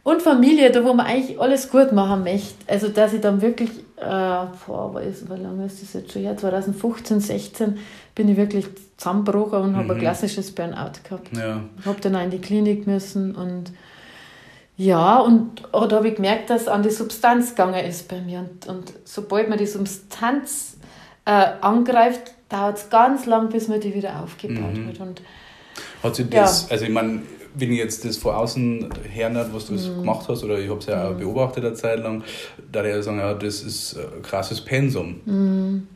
und 0.03 0.23
Familie, 0.23 0.71
da 0.71 0.83
wo 0.83 0.95
man 0.95 1.07
eigentlich 1.07 1.39
alles 1.39 1.71
gut 1.71 1.93
machen 1.93 2.25
möchte. 2.25 2.55
Also, 2.67 2.89
dass 2.89 3.13
ich 3.13 3.21
dann 3.21 3.43
wirklich, 3.43 3.71
äh, 3.97 4.47
boah, 4.67 4.95
wie 4.95 5.43
lange 5.43 5.67
ist 5.67 5.83
das 5.83 5.93
jetzt 5.93 6.13
schon 6.13 6.23
her? 6.23 6.37
2015, 6.37 7.21
16 7.21 7.79
bin 8.15 8.31
ich 8.31 8.37
wirklich 8.39 8.67
zusammengebrochen 8.97 9.61
und 9.61 9.73
mhm. 9.73 9.77
habe 9.77 9.95
ein 9.95 10.01
klassisches 10.01 10.53
Burnout 10.53 10.93
gehabt. 11.05 11.37
Ja. 11.37 11.61
Habe 11.85 12.01
dann 12.01 12.17
auch 12.17 12.25
in 12.25 12.31
die 12.31 12.41
Klinik 12.41 12.87
müssen 12.87 13.35
und 13.35 13.73
ja, 14.79 15.19
und 15.19 15.65
da 15.73 15.91
habe 15.91 16.09
ich 16.09 16.15
gemerkt, 16.15 16.51
dass 16.51 16.69
an 16.69 16.85
die 16.85 16.91
Substanz 16.91 17.51
gegangen 17.51 17.85
ist 17.85 18.07
bei 18.07 18.21
mir. 18.21 18.39
Und, 18.39 18.69
und 18.69 18.93
sobald 19.05 19.49
man 19.49 19.59
die 19.59 19.67
Substanz 19.67 20.77
äh, 21.25 21.31
angreift, 21.61 22.33
dauert 22.49 22.79
es 22.79 22.89
ganz 22.89 23.27
lang, 23.27 23.49
bis 23.49 23.67
man 23.67 23.81
die 23.81 23.93
wieder 23.93 24.23
aufgebaut 24.23 24.77
mhm. 24.77 24.89
hat. 24.89 25.01
Und, 25.01 25.23
hat 26.05 26.15
sich 26.15 26.31
das, 26.31 26.67
ja. 26.67 26.73
also 26.73 26.85
ich 26.85 26.93
meine, 26.93 27.23
wenn 27.57 27.73
ich 27.73 27.79
jetzt 27.79 28.05
das 28.05 28.19
von 28.19 28.37
außen 28.37 28.89
hernert, 29.13 29.53
was 29.53 29.67
du 29.67 29.73
mhm. 29.73 30.01
gemacht 30.01 30.29
hast, 30.29 30.45
oder 30.45 30.61
ich 30.61 30.71
habe 30.71 30.79
es 30.79 30.87
ja 30.87 31.09
auch 31.09 31.15
mhm. 31.15 31.19
beobachtet 31.19 31.65
eine 31.65 31.75
Zeit 31.75 31.99
lang, 31.99 32.23
da 32.71 32.85
ich 32.85 33.05
sagen, 33.05 33.19
ja, 33.19 33.35
das 33.35 33.63
ist 33.63 33.99
ein 33.99 34.23
krasses 34.23 34.61
Pensum. 34.61 35.21
Mhm. 35.25 35.89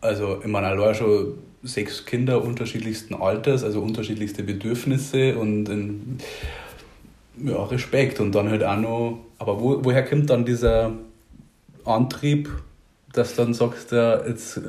Also, 0.00 0.38
ich 0.40 0.48
meine, 0.48 0.68
allein 0.68 0.94
schon 0.94 1.34
sechs 1.62 2.06
Kinder 2.06 2.42
unterschiedlichsten 2.42 3.14
Alters, 3.14 3.62
also 3.62 3.80
unterschiedlichste 3.80 4.42
Bedürfnisse 4.42 5.36
und 5.36 5.68
in, 5.68 6.18
ja, 7.42 7.64
Respekt. 7.64 8.20
Und 8.20 8.34
dann 8.34 8.50
halt 8.50 8.64
auch 8.64 8.76
noch, 8.76 9.18
aber 9.38 9.60
wo, 9.60 9.84
woher 9.84 10.04
kommt 10.04 10.30
dann 10.30 10.44
dieser 10.44 10.92
Antrieb, 11.84 12.50
dass 13.12 13.36
dann 13.36 13.54
sagst, 13.54 13.92
ja, 13.92 14.24
jetzt, 14.26 14.60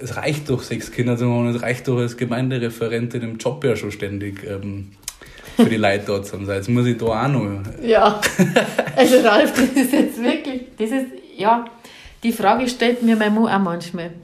es 0.00 0.16
reicht 0.16 0.48
doch, 0.50 0.62
sechs 0.62 0.90
Kinder 0.90 1.16
zu 1.16 1.24
machen, 1.24 1.54
es 1.54 1.62
reicht 1.62 1.88
doch 1.88 1.98
als 1.98 2.16
Gemeindereferentin 2.16 3.22
im 3.22 3.38
Job 3.38 3.64
ja 3.64 3.76
schon 3.76 3.92
ständig. 3.92 4.44
Ähm, 4.44 4.92
für 5.56 5.68
die 5.68 5.76
Leute 5.76 6.04
dort 6.06 6.26
zu 6.26 6.42
sein. 6.44 6.56
Jetzt 6.56 6.68
muss 6.68 6.86
ich 6.86 6.96
da 6.96 7.06
auch 7.06 7.28
noch. 7.28 7.60
Ja, 7.82 8.20
also 8.96 9.20
Ralf, 9.20 9.52
das 9.52 9.84
ist 9.84 9.92
jetzt 9.92 10.22
wirklich, 10.22 10.62
das 10.78 10.90
ist, 10.90 11.06
ja, 11.36 11.64
die 12.22 12.32
Frage 12.32 12.68
stellt 12.68 13.02
mir 13.02 13.16
mein 13.16 13.34
Mann 13.34 13.46
auch 13.48 13.58
manchmal. 13.58 14.10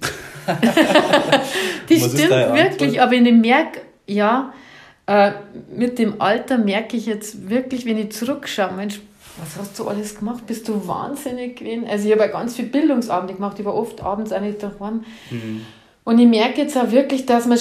die 1.88 2.00
Was 2.00 2.12
stimmt 2.12 2.31
wirklich, 2.31 3.00
aber 3.00 3.12
ich 3.12 3.33
merke, 3.33 3.81
ja, 4.07 4.52
äh, 5.07 5.33
mit 5.75 5.99
dem 5.99 6.21
Alter 6.21 6.59
merke 6.59 6.97
ich 6.97 7.07
jetzt 7.07 7.49
wirklich, 7.49 7.87
wenn 7.87 7.99
ich 7.99 8.12
zurückschaue, 8.12 8.73
Mensch, 8.73 9.01
was 9.38 9.57
hast 9.59 9.79
du 9.79 9.87
alles 9.87 10.19
gemacht? 10.19 10.47
Bist 10.47 10.66
du 10.69 10.87
wahnsinnig 10.88 11.57
gewesen? 11.57 11.87
Also 11.87 12.07
ich 12.07 12.12
habe 12.12 12.23
ja 12.23 12.29
ganz 12.29 12.57
viel 12.57 12.66
Bildungsabende 12.66 13.35
gemacht, 13.35 13.59
ich 13.59 13.64
war 13.64 13.75
oft 13.75 14.03
abends 14.03 14.33
auch 14.33 14.40
nicht 14.40 14.62
daheim. 14.62 15.05
Mhm. 15.31 15.62
Und 16.05 16.19
ich 16.19 16.27
merke 16.27 16.62
jetzt 16.62 16.77
auch 16.77 16.90
wirklich, 16.90 17.27
dass 17.27 17.47
man 17.47 17.59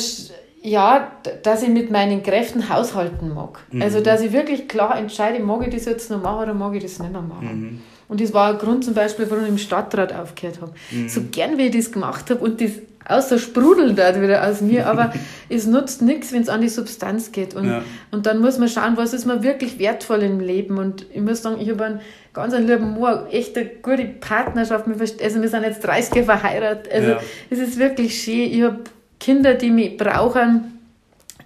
ja, 0.61 1.11
dass 1.43 1.61
ich 1.61 1.69
mit 1.69 1.91
meinen 1.91 2.23
Kräften 2.23 2.69
haushalten 2.69 3.33
mag. 3.33 3.59
Mhm. 3.71 3.83
Also, 3.83 4.01
dass 4.01 4.21
ich 4.21 4.31
wirklich 4.31 4.67
klar 4.67 4.97
entscheide, 4.97 5.43
mag 5.43 5.65
ich 5.67 5.73
das 5.73 5.85
jetzt 5.85 6.09
noch 6.09 6.21
machen 6.21 6.43
oder 6.43 6.53
mag 6.55 6.73
ich 6.73 6.81
das 6.81 6.97
nicht 6.97 7.11
mehr 7.11 7.21
machen. 7.21 7.61
Mhm. 7.61 7.81
Und 8.07 8.21
das 8.21 8.33
war 8.33 8.51
ein 8.51 8.57
Grund 8.57 8.85
zum 8.85 8.93
Beispiel, 8.93 9.29
warum 9.29 9.43
ich 9.43 9.49
im 9.49 9.57
Stadtrat 9.57 10.13
aufgehört 10.13 10.61
habe. 10.61 10.73
Mhm. 10.91 11.09
So 11.09 11.21
gern, 11.31 11.57
wie 11.57 11.63
ich 11.63 11.75
das 11.75 11.91
gemacht 11.91 12.29
habe 12.29 12.39
und 12.39 12.61
das 12.61 12.71
außer 13.07 13.37
sprudeln 13.37 13.95
dort 13.95 14.19
wieder 14.21 14.47
aus 14.47 14.61
mir, 14.61 14.87
aber 14.87 15.13
es 15.49 15.67
nutzt 15.67 16.01
nichts, 16.01 16.33
wenn 16.33 16.41
es 16.41 16.49
an 16.49 16.61
die 16.61 16.69
Substanz 16.69 17.31
geht. 17.31 17.55
Und, 17.55 17.69
ja. 17.69 17.83
und 18.11 18.25
dann 18.25 18.39
muss 18.41 18.57
man 18.57 18.67
schauen, 18.67 18.97
was 18.97 19.13
ist 19.13 19.25
mir 19.25 19.43
wirklich 19.43 19.79
wertvoll 19.79 20.23
im 20.23 20.39
Leben. 20.39 20.77
Und 20.77 21.05
ich 21.13 21.21
muss 21.21 21.41
sagen, 21.41 21.61
ich 21.61 21.69
habe 21.69 21.83
einen 21.85 22.01
ganz 22.33 22.53
einen 22.53 22.67
lieben 22.67 22.99
Mann, 22.99 23.27
echt 23.27 23.57
eine 23.57 23.67
gute 23.81 24.05
Partnerschaft. 24.05 24.85
Also 24.87 25.41
wir 25.41 25.49
sind 25.49 25.63
jetzt 25.63 25.83
30 25.83 26.15
Jahre 26.15 26.25
verheiratet. 26.25 26.91
Also 26.91 27.09
ja. 27.09 27.19
es 27.49 27.59
ist 27.59 27.77
wirklich 27.77 28.21
schön. 28.21 28.51
Ich 28.51 28.63
habe 28.63 28.79
Kinder, 29.19 29.53
die 29.53 29.69
mich 29.69 29.97
brauchen. 29.97 30.79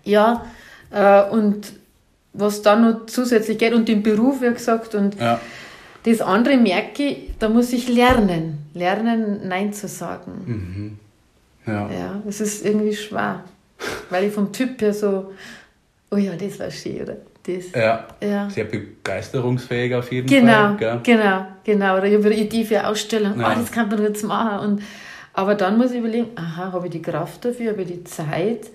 Ja, 0.04 0.46
äh, 0.92 1.24
und 1.30 1.74
was 2.34 2.62
dann 2.62 2.82
noch 2.82 3.06
zusätzlich 3.08 3.58
geht 3.58 3.74
und 3.74 3.88
den 3.88 4.02
Beruf, 4.02 4.42
wie 4.42 4.54
gesagt. 4.54 4.96
Und 4.96 5.20
ja. 5.20 5.40
Das 6.04 6.22
andere 6.22 6.58
merke 6.58 7.04
ich, 7.04 7.18
da 7.40 7.50
muss 7.50 7.74
ich 7.74 7.88
lernen. 7.90 8.60
Lernen, 8.74 9.48
Nein 9.48 9.74
zu 9.74 9.88
sagen. 9.88 10.32
Mhm. 10.46 11.00
Ja. 11.66 11.90
ja, 11.92 12.22
es 12.28 12.42
ist 12.42 12.66
irgendwie 12.66 12.96
schwer, 12.96 13.44
weil 14.10 14.26
ich 14.26 14.34
vom 14.34 14.52
Typ 14.52 14.82
her 14.82 14.94
so, 14.94 15.34
oh 16.10 16.18
ja, 16.18 16.34
das 16.36 16.60
war 16.60 16.72
schön, 16.72 17.02
oder? 17.02 17.18
Das, 17.44 17.72
ja. 17.74 18.08
ja. 18.22 18.50
Sehr 18.50 18.66
begeisterungsfähig 18.66 19.94
auf 19.96 20.12
jeden 20.12 20.28
genau, 20.28 20.52
Fall. 20.52 20.78
Genau, 20.78 21.00
genau, 21.04 21.46
genau. 21.64 21.98
Oder 21.98 22.06
ich 22.06 22.16
habe 22.16 22.26
eine 22.26 22.36
Idee 22.36 22.64
für 22.64 22.80
eine 22.80 22.88
Ausstellung, 22.88 23.40
ja. 23.40 23.52
oh, 23.52 23.60
das 23.60 23.72
kann 23.72 23.90
man 23.90 24.02
jetzt 24.02 24.24
machen. 24.24 24.68
Und, 24.68 24.84
aber 25.34 25.56
dann 25.56 25.78
muss 25.78 25.92
ich 25.92 26.00
überlegen, 26.00 26.30
aha, 26.36 26.72
habe 26.72 26.88
ich 26.88 26.92
die 26.92 27.02
Kraft 27.02 27.46
dafür, 27.46 27.72
habe 27.72 27.82
ich 27.84 27.88
die 27.88 28.04
Zeit, 28.04 28.68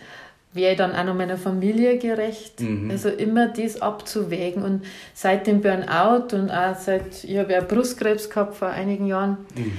wäre 0.54 0.72
ich 0.72 0.78
dann 0.78 0.94
auch 0.94 1.04
noch 1.04 1.14
meiner 1.14 1.36
Familie 1.36 1.98
gerecht? 1.98 2.60
Mhm. 2.60 2.90
Also 2.90 3.08
immer 3.08 3.48
das 3.48 3.82
abzuwägen. 3.82 4.62
Und 4.62 4.84
seit 5.12 5.46
dem 5.46 5.60
Burnout 5.60 6.34
und 6.34 6.50
auch 6.50 6.76
seit, 6.76 7.24
ich 7.24 7.36
habe 7.36 7.52
ja 7.52 7.60
Brustkrebs 7.60 8.30
gehabt 8.30 8.56
vor 8.56 8.68
einigen 8.68 9.06
Jahren, 9.06 9.38
mhm 9.54 9.74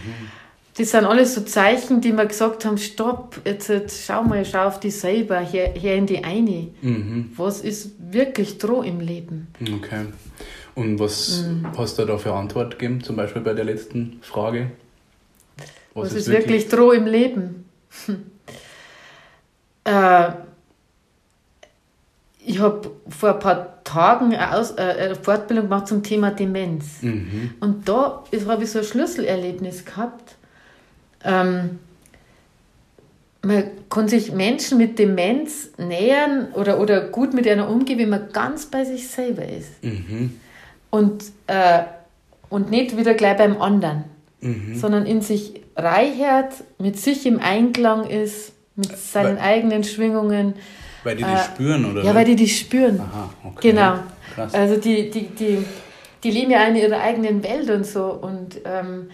das 0.77 0.91
sind 0.91 1.05
alles 1.05 1.35
so 1.35 1.41
Zeichen, 1.41 2.01
die 2.01 2.11
mir 2.11 2.25
gesagt 2.25 2.65
haben, 2.65 2.77
stopp, 2.77 3.39
jetzt, 3.45 3.69
jetzt 3.69 4.05
schau 4.05 4.23
mal, 4.23 4.43
schau 4.43 4.67
auf 4.67 4.79
dich 4.79 4.97
selber, 4.97 5.39
her, 5.39 5.73
her 5.73 5.95
in 5.95 6.05
die 6.05 6.23
eine. 6.23 6.67
Mhm. 6.81 7.31
Was 7.38 7.61
ist 7.61 7.91
wirklich 8.11 8.57
droh 8.57 8.81
im 8.81 8.99
Leben? 8.99 9.47
Okay. 9.61 10.07
Und 10.75 10.99
was 10.99 11.43
mhm. 11.43 11.67
hast 11.77 11.97
du 11.97 12.03
da 12.03 12.17
für 12.17 12.33
Antwort 12.33 12.77
gegeben, 12.77 13.01
zum 13.01 13.15
Beispiel 13.15 13.41
bei 13.41 13.53
der 13.53 13.63
letzten 13.63 14.19
Frage? 14.21 14.71
Was, 15.93 16.07
was 16.07 16.13
ist, 16.13 16.27
wirklich, 16.27 16.63
wirklich 16.63 16.67
droh 16.67 16.91
im 16.91 17.05
Leben? 17.05 17.65
Äh, 19.88 20.31
ich 22.45 22.60
habe 22.60 22.91
vor 23.10 23.34
ein 23.34 23.39
paar 23.39 23.84
Tagen 23.84 24.36
eine, 24.36 24.55
Aus, 24.55 24.71
äh, 24.71 24.81
eine 24.81 25.15
Fortbildung 25.15 25.65
gemacht 25.65 25.88
zum 25.88 26.03
Thema 26.03 26.31
Demenz. 26.31 27.01
Mhm. 27.01 27.51
Und 27.60 27.88
da 27.88 28.23
habe 28.47 28.63
ich 28.63 28.71
so 28.71 28.79
ein 28.79 28.86
Schlüsselerlebnis 28.86 29.86
gehabt 29.86 30.36
ähm, 31.25 31.79
man 33.41 33.63
kann 33.89 34.08
sich 34.08 34.31
Menschen 34.31 34.77
mit 34.77 34.97
Demenz 34.97 35.69
nähern 35.77 36.51
oder, 36.53 36.79
oder 36.79 37.01
gut 37.01 37.34
mit 37.34 37.47
einer 37.47 37.69
umgehen, 37.69 37.99
wenn 37.99 38.10
man 38.10 38.31
ganz 38.31 38.67
bei 38.67 38.86
sich 38.86 39.08
selber 39.08 39.47
ist. 39.47 39.84
Mhm. 39.84 40.39
Und, 40.89 41.25
äh, 41.47 41.84
und 42.49 42.71
nicht 42.71 42.97
wieder 42.97 43.13
gleich 43.13 43.38
beim 43.38 43.62
anderen, 43.62 44.05
mhm. 44.41 44.75
sondern 44.75 45.05
in 45.05 45.21
sich 45.21 45.62
reichert, 45.75 46.53
mit 46.79 46.97
sich 46.97 47.25
im 47.25 47.39
Einklang 47.39 48.10
ist, 48.10 48.53
mit 48.75 48.97
seinen 48.97 49.38
weil, 49.38 49.43
eigenen 49.43 49.84
Schwingungen. 49.84 50.53
Weil 51.05 51.15
die 51.15 51.23
die 51.23 51.29
äh, 51.29 51.37
spüren, 51.37 51.85
oder? 51.85 52.03
Ja, 52.03 52.15
weil 52.15 52.25
die 52.25 52.35
die 52.35 52.47
spüren. 52.47 52.99
Aha, 52.99 53.29
okay. 53.43 53.69
Genau. 53.69 53.99
Krass. 54.33 54.53
Also 54.53 54.77
die, 54.77 55.09
die, 55.09 55.27
die, 55.27 55.59
die 56.23 56.31
leben 56.31 56.51
ja 56.51 56.65
in 56.65 56.75
ihrer 56.75 56.99
eigenen 56.99 57.43
Welt 57.43 57.69
und 57.69 57.85
so. 57.85 58.05
Und 58.05 58.59
ähm, 58.65 59.07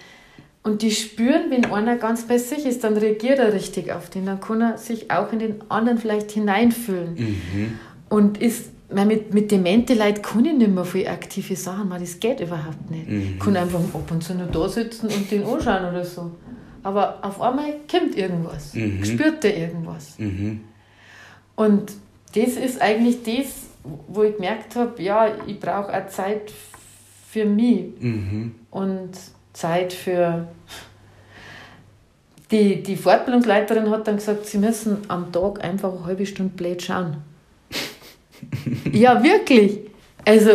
und 0.63 0.83
die 0.83 0.91
spüren, 0.91 1.49
wenn 1.49 1.65
einer 1.65 1.97
ganz 1.97 2.27
bei 2.27 2.37
sich 2.37 2.65
ist, 2.65 2.83
dann 2.83 2.95
reagiert 2.95 3.39
er 3.39 3.51
richtig 3.51 3.91
auf 3.91 4.09
den. 4.09 4.27
Dann 4.27 4.39
kann 4.39 4.61
er 4.61 4.77
sich 4.77 5.09
auch 5.09 5.33
in 5.33 5.39
den 5.39 5.55
anderen 5.69 5.97
vielleicht 5.97 6.31
hineinfühlen. 6.31 7.15
Mhm. 7.15 7.79
Und 8.09 8.39
ist, 8.39 8.69
man 8.93 9.07
mit, 9.07 9.33
mit 9.33 9.51
demente 9.51 9.95
Leuten 9.95 10.21
kann 10.21 10.45
ich 10.45 10.53
nicht 10.53 10.69
mehr 10.69 10.85
viel 10.85 11.07
aktive 11.07 11.55
Sachen 11.55 11.89
machen. 11.89 12.01
Das 12.01 12.19
geht 12.19 12.41
überhaupt 12.41 12.91
nicht. 12.91 13.09
Mhm. 13.09 13.33
Ich 13.33 13.39
kann 13.39 13.57
einfach 13.57 13.79
ab 13.79 14.11
und 14.11 14.23
zu 14.23 14.35
nur 14.35 14.47
da 14.47 14.69
sitzen 14.69 15.07
und 15.07 15.31
den 15.31 15.43
anschauen 15.43 15.89
oder 15.89 16.05
so. 16.05 16.29
Aber 16.83 17.17
auf 17.23 17.41
einmal 17.41 17.73
kommt 17.89 18.15
irgendwas. 18.15 18.75
Mhm. 18.75 19.03
Spürt 19.03 19.43
der 19.43 19.57
irgendwas. 19.57 20.19
Mhm. 20.19 20.61
Und 21.61 21.91
das 22.33 22.53
ist 22.53 22.81
eigentlich 22.81 23.21
das, 23.23 23.67
wo 24.07 24.23
ich 24.23 24.35
gemerkt 24.35 24.75
habe, 24.75 24.99
ja, 24.99 25.31
ich 25.45 25.59
brauche 25.59 25.93
auch 25.93 26.07
Zeit 26.07 26.51
für 27.29 27.45
mich. 27.45 27.85
Mhm. 27.99 28.55
Und 28.71 29.11
Zeit 29.53 29.93
für. 29.93 30.47
Die, 32.49 32.81
die 32.81 32.95
Fortbildungsleiterin 32.95 33.91
hat 33.91 34.07
dann 34.07 34.15
gesagt, 34.15 34.47
sie 34.47 34.57
müssen 34.57 34.97
am 35.07 35.31
Tag 35.31 35.63
einfach 35.63 35.93
eine 35.93 36.05
halbe 36.05 36.25
Stunde 36.25 36.51
blöd 36.53 36.81
schauen. 36.81 37.17
ja, 38.91 39.23
wirklich. 39.23 39.81
Also, 40.25 40.49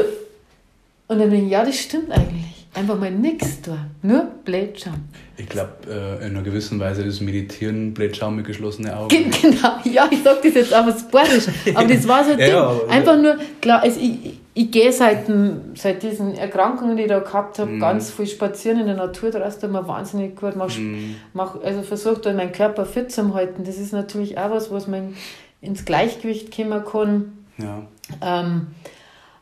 und 1.07 1.21
dann 1.21 1.31
denke 1.31 1.47
ich, 1.47 1.53
ja, 1.53 1.65
das 1.65 1.79
stimmt 1.79 2.11
eigentlich. 2.11 2.67
Einfach 2.75 2.99
mal 2.99 3.13
nichts 3.13 3.63
tun, 3.63 3.79
nur 4.03 4.25
blöd 4.45 4.79
schauen. 4.81 5.09
Ich 5.39 5.49
glaube, 5.49 5.71
äh, 5.89 6.27
in 6.27 6.31
einer 6.31 6.43
gewissen 6.43 6.81
Weise 6.81 7.03
ist 7.03 7.21
Meditieren 7.21 7.93
blöd 7.93 8.17
schauen 8.17 8.37
mit 8.37 8.47
geschlossenen 8.47 8.93
Augen. 8.93 9.09
Genau, 9.43 9.77
ja, 9.85 10.09
ich 10.11 10.23
sage 10.23 10.41
das 10.45 10.55
jetzt 10.55 10.73
aber 10.73 10.97
sportlich. 10.97 11.47
Aber 11.75 11.87
das 11.87 12.09
war 12.09 12.25
so 12.25 12.33
ein 12.33 12.39
ja, 12.41 12.73
Ding. 12.73 12.89
Einfach 12.89 13.21
nur, 13.21 13.37
klar, 13.61 13.83
also 13.83 14.01
ich, 14.01 14.41
ich 14.55 14.71
gehe 14.71 14.91
seit, 14.93 15.27
seit 15.75 16.03
diesen 16.03 16.35
Erkrankungen, 16.35 16.97
die 16.97 17.03
ich 17.03 17.09
da 17.09 17.19
gehabt 17.19 17.59
habe, 17.59 17.73
mm. 17.73 17.81
ganz 17.81 18.11
viel 18.11 18.27
spazieren 18.27 18.81
in 18.81 18.87
der 18.87 18.97
Natur. 18.97 19.31
Da 19.31 19.47
tut 19.51 19.71
mir 19.71 19.87
wahnsinnig 19.87 20.37
gut. 20.37 20.57
Mach, 20.57 20.75
mm. 20.75 21.17
mach, 21.35 21.61
also 21.63 21.83
versuche 21.83 22.21
da 22.21 22.33
meinen 22.33 22.53
Körper 22.53 22.87
fit 22.87 23.13
zu 23.13 23.35
halten. 23.35 23.65
Das 23.65 23.77
ist 23.77 23.93
natürlich 23.93 24.39
auch 24.39 24.51
was, 24.51 24.71
was 24.71 24.87
man 24.87 25.15
ins 25.61 25.85
Gleichgewicht 25.85 26.57
kommen 26.57 26.83
kann. 26.85 27.33
Ja. 27.59 27.83
Ähm, 28.23 28.69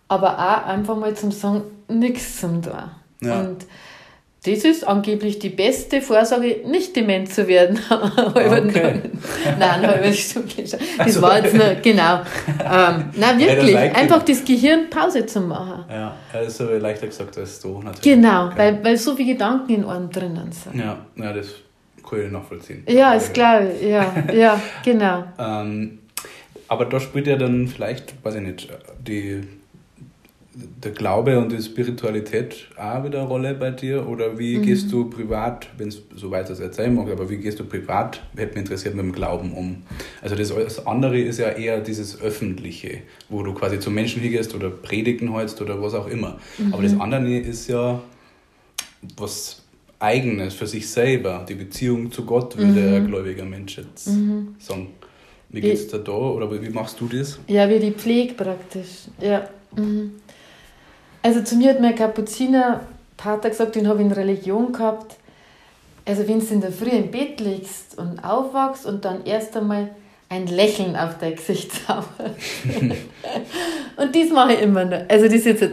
aber 0.08 0.38
auch 0.38 0.66
einfach 0.66 0.96
mal 0.96 1.14
zum 1.14 1.30
Sagen, 1.30 1.62
nichts 1.88 2.40
zum 2.40 2.62
tun. 2.62 2.72
Ja. 3.20 3.40
Und 3.40 3.66
das 4.46 4.64
ist 4.64 4.86
angeblich 4.86 5.38
die 5.38 5.48
beste 5.48 6.02
Vorsorge, 6.02 6.60
nicht 6.66 6.94
dement 6.94 7.32
zu 7.32 7.48
werden. 7.48 7.80
okay. 7.90 9.00
nein, 9.58 9.86
halbe 9.86 10.12
Stunde 10.12 10.48
Das 10.62 10.78
also, 10.98 11.22
war 11.22 11.42
jetzt 11.42 11.54
nur, 11.54 11.74
genau. 11.76 12.20
Ähm, 12.60 13.04
nein, 13.16 13.38
wirklich. 13.38 13.72
Ja, 13.72 13.80
einfach 13.80 14.22
das 14.22 14.44
Gehirn 14.44 14.90
Pause 14.90 15.24
zu 15.24 15.40
machen. 15.40 15.86
Ja, 15.90 16.14
das 16.32 16.48
ist 16.48 16.60
aber 16.60 16.78
leichter 16.78 17.06
gesagt 17.06 17.38
als 17.38 17.58
du 17.60 17.80
natürlich. 17.80 18.02
Genau, 18.02 18.46
okay. 18.46 18.54
weil, 18.56 18.84
weil 18.84 18.96
so 18.98 19.16
viele 19.16 19.32
Gedanken 19.32 19.76
in 19.76 19.84
einem 19.84 20.10
drinnen 20.10 20.52
sind. 20.52 20.74
Ja, 20.74 20.98
ja 21.16 21.32
das 21.32 21.48
kann 22.08 22.26
ich 22.26 22.30
nachvollziehen. 22.30 22.84
Ja, 22.86 23.14
ist 23.14 23.32
klar. 23.32 23.62
Ja, 23.62 24.12
ja, 24.34 24.60
genau. 24.84 25.24
ähm, 25.38 26.00
aber 26.68 26.84
da 26.84 27.00
spielt 27.00 27.26
ja 27.26 27.36
dann 27.36 27.66
vielleicht, 27.66 28.22
weiß 28.22 28.34
ich 28.34 28.42
nicht, 28.42 28.68
die 29.06 29.42
der 30.54 30.92
Glaube 30.92 31.38
und 31.38 31.50
die 31.50 31.60
Spiritualität 31.60 32.68
auch 32.76 33.04
wieder 33.04 33.20
eine 33.20 33.28
Rolle 33.28 33.54
bei 33.54 33.70
dir? 33.70 34.06
Oder 34.08 34.38
wie 34.38 34.58
mhm. 34.58 34.62
gehst 34.62 34.92
du 34.92 35.10
privat, 35.10 35.68
wenn 35.78 35.88
es 35.88 36.02
so 36.14 36.30
weit 36.30 36.48
das 36.48 36.60
erzählen 36.60 36.94
mag, 36.94 37.10
aber 37.10 37.28
wie 37.28 37.38
gehst 37.38 37.58
du 37.58 37.64
privat, 37.64 38.22
hätte 38.36 38.52
mich 38.52 38.58
interessiert, 38.58 38.94
mit 38.94 39.04
dem 39.04 39.12
Glauben 39.12 39.52
um? 39.52 39.82
Also 40.22 40.36
das, 40.36 40.54
das 40.54 40.86
andere 40.86 41.18
ist 41.20 41.38
ja 41.38 41.48
eher 41.48 41.80
dieses 41.80 42.20
Öffentliche, 42.20 42.98
wo 43.28 43.42
du 43.42 43.52
quasi 43.54 43.80
zu 43.80 43.90
Menschen 43.90 44.22
hingehst 44.22 44.54
oder 44.54 44.70
Predigen 44.70 45.34
hältst 45.34 45.60
oder 45.60 45.82
was 45.82 45.94
auch 45.94 46.06
immer. 46.06 46.38
Mhm. 46.58 46.74
Aber 46.74 46.82
das 46.82 46.98
andere 46.98 47.36
ist 47.38 47.68
ja 47.68 48.00
was 49.16 49.62
Eigenes 49.98 50.54
für 50.54 50.66
sich 50.66 50.88
selber, 50.88 51.44
die 51.48 51.54
Beziehung 51.54 52.12
zu 52.12 52.24
Gott, 52.24 52.58
wie 52.58 52.64
mhm. 52.64 52.74
der 52.74 53.00
gläubiger 53.00 53.44
Mensch 53.44 53.78
jetzt 53.78 54.08
mhm. 54.08 54.54
sagen. 54.58 54.88
Wie 55.48 55.60
geht 55.60 55.74
es 55.74 55.88
dir 55.88 56.00
da 56.00 56.12
oder 56.12 56.50
wie 56.50 56.68
machst 56.70 57.00
du 57.00 57.06
das? 57.06 57.38
Ja, 57.46 57.68
wie 57.68 57.78
die 57.78 57.92
Pflege 57.92 58.34
praktisch. 58.34 59.06
Ja. 59.20 59.48
Mhm. 59.76 60.12
Also 61.24 61.40
zu 61.40 61.56
mir 61.56 61.70
hat 61.70 61.80
mein 61.80 61.94
Kapuzinerpater 61.94 63.48
gesagt, 63.48 63.76
den 63.76 63.88
habe 63.88 64.00
ich 64.00 64.06
in 64.06 64.12
Religion 64.12 64.72
gehabt. 64.74 65.16
Also 66.04 66.28
wenn 66.28 66.38
du 66.38 66.46
in 66.52 66.60
der 66.60 66.70
Früh 66.70 66.90
im 66.90 67.10
Bett 67.10 67.40
liegst 67.40 67.96
und 67.96 68.22
aufwachst 68.22 68.84
und 68.84 69.06
dann 69.06 69.24
erst 69.24 69.56
einmal 69.56 69.88
ein 70.28 70.46
Lächeln 70.46 70.96
auf 70.96 71.16
dein 71.18 71.34
Gesicht 71.34 71.72
zaubert. 71.86 72.36
und 73.96 74.14
dies 74.14 74.30
mache 74.30 74.52
ich 74.52 74.60
immer 74.60 74.84
noch. 74.84 75.00
Also 75.08 75.26
das 75.26 75.46
jetzt 75.46 75.64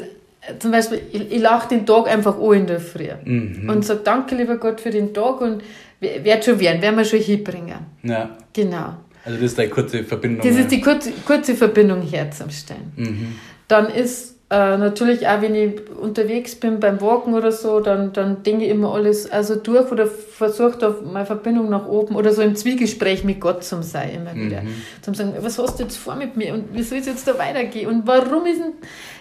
zum 0.60 0.72
Beispiel, 0.72 1.02
ich, 1.12 1.34
ich 1.34 1.42
lache 1.42 1.68
den 1.68 1.86
Tag 1.86 2.08
einfach 2.08 2.40
an 2.40 2.54
in 2.54 2.68
der 2.68 2.80
Früh 2.80 3.10
mhm. 3.26 3.70
und 3.70 3.84
sage 3.84 4.00
Danke, 4.06 4.36
lieber 4.36 4.56
Gott, 4.56 4.80
für 4.80 4.90
den 4.90 5.14
Tag 5.14 5.42
und 5.42 5.64
wird 6.00 6.46
schon 6.46 6.62
werden, 6.62 6.82
werden 6.82 6.96
wir 6.96 7.04
schon 7.04 7.20
hinbringen. 7.20 7.80
Ja. 8.04 8.38
Genau. 8.54 8.96
Also 9.26 9.38
das 9.38 9.52
ist 9.52 9.60
eine 9.60 9.70
kurze 9.70 10.06
Verbindung. 10.06 10.48
Das 10.48 10.58
ist 10.58 10.72
die 10.72 10.80
kurze, 10.80 11.12
kurze 11.28 11.56
Verbindung 11.56 12.04
herzustellen. 12.04 12.94
Mhm. 12.96 13.36
Dann 13.68 13.90
ist 13.90 14.36
äh, 14.52 14.78
natürlich 14.78 15.30
auch, 15.30 15.42
wenn 15.42 15.56
ich 15.56 15.90
unterwegs 15.90 16.56
bin 16.56 16.82
beim 16.82 17.00
Walken 17.00 17.36
oder 17.36 17.54
so, 17.54 17.80
dann, 17.80 18.12
dann 18.12 18.44
denke 18.44 18.66
ich 18.66 18.72
immer 18.72 18.94
alles 18.94 19.32
also 19.32 19.56
durch 19.56 19.90
oder 19.94 20.08
versuche 20.08 20.78
da 20.78 20.94
meine 21.10 21.26
Verbindung 21.26 21.70
nach 21.70 21.88
oben 21.88 22.18
oder 22.18 22.34
so 22.34 22.42
im 22.42 22.54
Zwiegespräch 22.58 23.24
mit 23.24 23.40
Gott 23.40 23.64
zum 23.64 23.82
sein 23.82 24.14
immer 24.14 24.36
wieder. 24.36 24.62
Mhm. 24.62 24.76
Zum 25.02 25.14
sagen, 25.14 25.36
was 25.40 25.58
hast 25.58 25.80
du 25.80 25.84
jetzt 25.84 25.96
vor 25.96 26.16
mit 26.16 26.36
mir 26.36 26.54
und 26.54 26.74
wie 26.74 26.84
soll 26.84 26.98
es 26.98 27.06
jetzt 27.06 27.26
da 27.30 27.38
weitergehen 27.38 27.88
und 27.90 28.06
warum 28.06 28.46
ist 28.46 28.60
denn, 28.60 28.74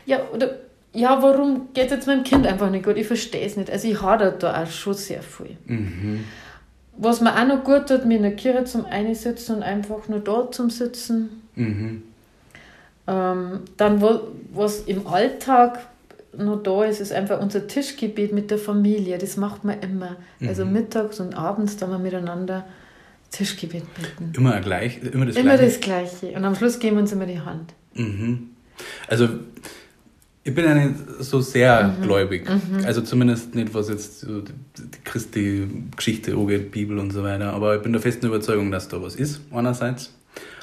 ja, 0.04 0.18
oder, 0.34 0.56
ja, 0.92 1.22
warum 1.22 1.68
geht 1.74 1.84
es 1.84 1.92
jetzt 1.92 2.06
meinem 2.08 2.24
Kind 2.24 2.44
einfach 2.44 2.68
nicht 2.68 2.84
gut? 2.84 2.96
Ich 2.96 3.06
verstehe 3.06 3.46
es 3.46 3.56
nicht. 3.56 3.70
Also 3.70 3.86
ich 3.86 4.02
hadere 4.02 4.34
da 4.36 4.60
auch 4.60 4.66
schon 4.66 4.94
sehr 4.94 5.22
viel. 5.22 5.56
Mhm. 5.66 6.24
Was 6.96 7.20
mir 7.20 7.40
auch 7.40 7.46
noch 7.46 7.62
gut 7.62 7.86
tut, 7.86 8.04
mir 8.04 8.16
in 8.16 8.24
der 8.24 8.34
Kirche 8.34 8.64
zum 8.64 8.84
Einsitzen 8.84 9.58
und 9.58 9.62
einfach 9.62 10.08
nur 10.08 10.18
da 10.18 10.50
zum 10.50 10.70
Sitzen. 10.70 11.44
Mhm 11.54 12.02
ähm, 13.10 13.60
dann, 13.76 14.00
wo, 14.00 14.20
was 14.54 14.82
im 14.82 15.06
Alltag 15.08 15.80
noch 16.36 16.62
da 16.62 16.84
ist, 16.84 17.00
ist 17.00 17.12
einfach 17.12 17.40
unser 17.40 17.66
Tischgebet 17.66 18.32
mit 18.32 18.52
der 18.52 18.58
Familie. 18.58 19.18
Das 19.18 19.36
macht 19.36 19.64
man 19.64 19.80
immer. 19.80 20.06
Also 20.06 20.16
mhm. 20.38 20.48
Also 20.48 20.64
mittags 20.66 21.20
und 21.20 21.34
abends, 21.34 21.76
da 21.76 21.88
wir 21.88 21.98
miteinander 21.98 22.64
Tischgebet 23.32 23.82
beten. 23.94 24.32
Immer 24.36 24.60
gleich, 24.60 25.02
immer 25.02 25.26
das 25.26 25.36
immer 25.36 25.56
Gleiche? 25.56 25.62
Immer 25.62 25.72
das 25.72 25.80
Gleiche. 25.80 26.36
Und 26.36 26.44
am 26.44 26.54
Schluss 26.54 26.78
geben 26.78 26.96
wir 26.96 27.02
uns 27.02 27.12
immer 27.12 27.26
die 27.26 27.40
Hand. 27.40 27.74
Mhm. 27.94 28.50
Also 29.08 29.28
ich 30.44 30.54
bin 30.54 30.64
ja 30.64 30.74
nicht 30.74 30.94
so 31.18 31.40
sehr 31.40 31.88
mhm. 31.88 32.02
gläubig. 32.02 32.48
Mhm. 32.48 32.84
Also 32.84 33.00
zumindest 33.02 33.56
nicht, 33.56 33.74
was 33.74 33.88
jetzt 33.88 34.20
so 34.20 34.42
die 34.42 34.52
Christi-Geschichte 35.04 36.34
angeht, 36.34 36.70
Bibel 36.70 36.98
und 36.98 37.10
so 37.10 37.24
weiter. 37.24 37.52
Aber 37.52 37.74
ich 37.74 37.82
bin 37.82 37.92
der 37.92 38.00
festen 38.00 38.26
Überzeugung, 38.26 38.70
dass 38.70 38.86
da 38.88 39.02
was 39.02 39.16
ist, 39.16 39.40
einerseits. 39.50 40.12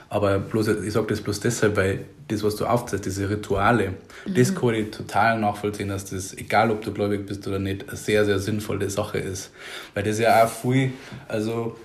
Aber 0.09 0.39
bloß, 0.39 0.67
ich 0.85 0.93
sage 0.93 1.07
das 1.07 1.21
bloß 1.21 1.39
deshalb, 1.41 1.75
weil 1.75 2.05
das, 2.27 2.43
was 2.43 2.55
du 2.55 2.65
aufzeigst, 2.65 3.05
diese 3.05 3.29
Rituale, 3.29 3.93
mhm. 4.25 4.33
das 4.35 4.55
kann 4.55 4.73
ich 4.73 4.91
total 4.91 5.39
nachvollziehen, 5.39 5.89
dass 5.89 6.05
das, 6.05 6.33
egal 6.37 6.71
ob 6.71 6.81
du 6.81 6.91
gläubig 6.91 7.25
bist 7.25 7.47
oder 7.47 7.59
nicht, 7.59 7.87
eine 7.87 7.97
sehr, 7.97 8.25
sehr 8.25 8.39
sinnvolle 8.39 8.89
Sache 8.89 9.17
ist. 9.17 9.51
Weil 9.93 10.03
das 10.03 10.19
ja 10.19 10.43
auch 10.43 10.49
viel, 10.49 10.91
also 11.27 11.75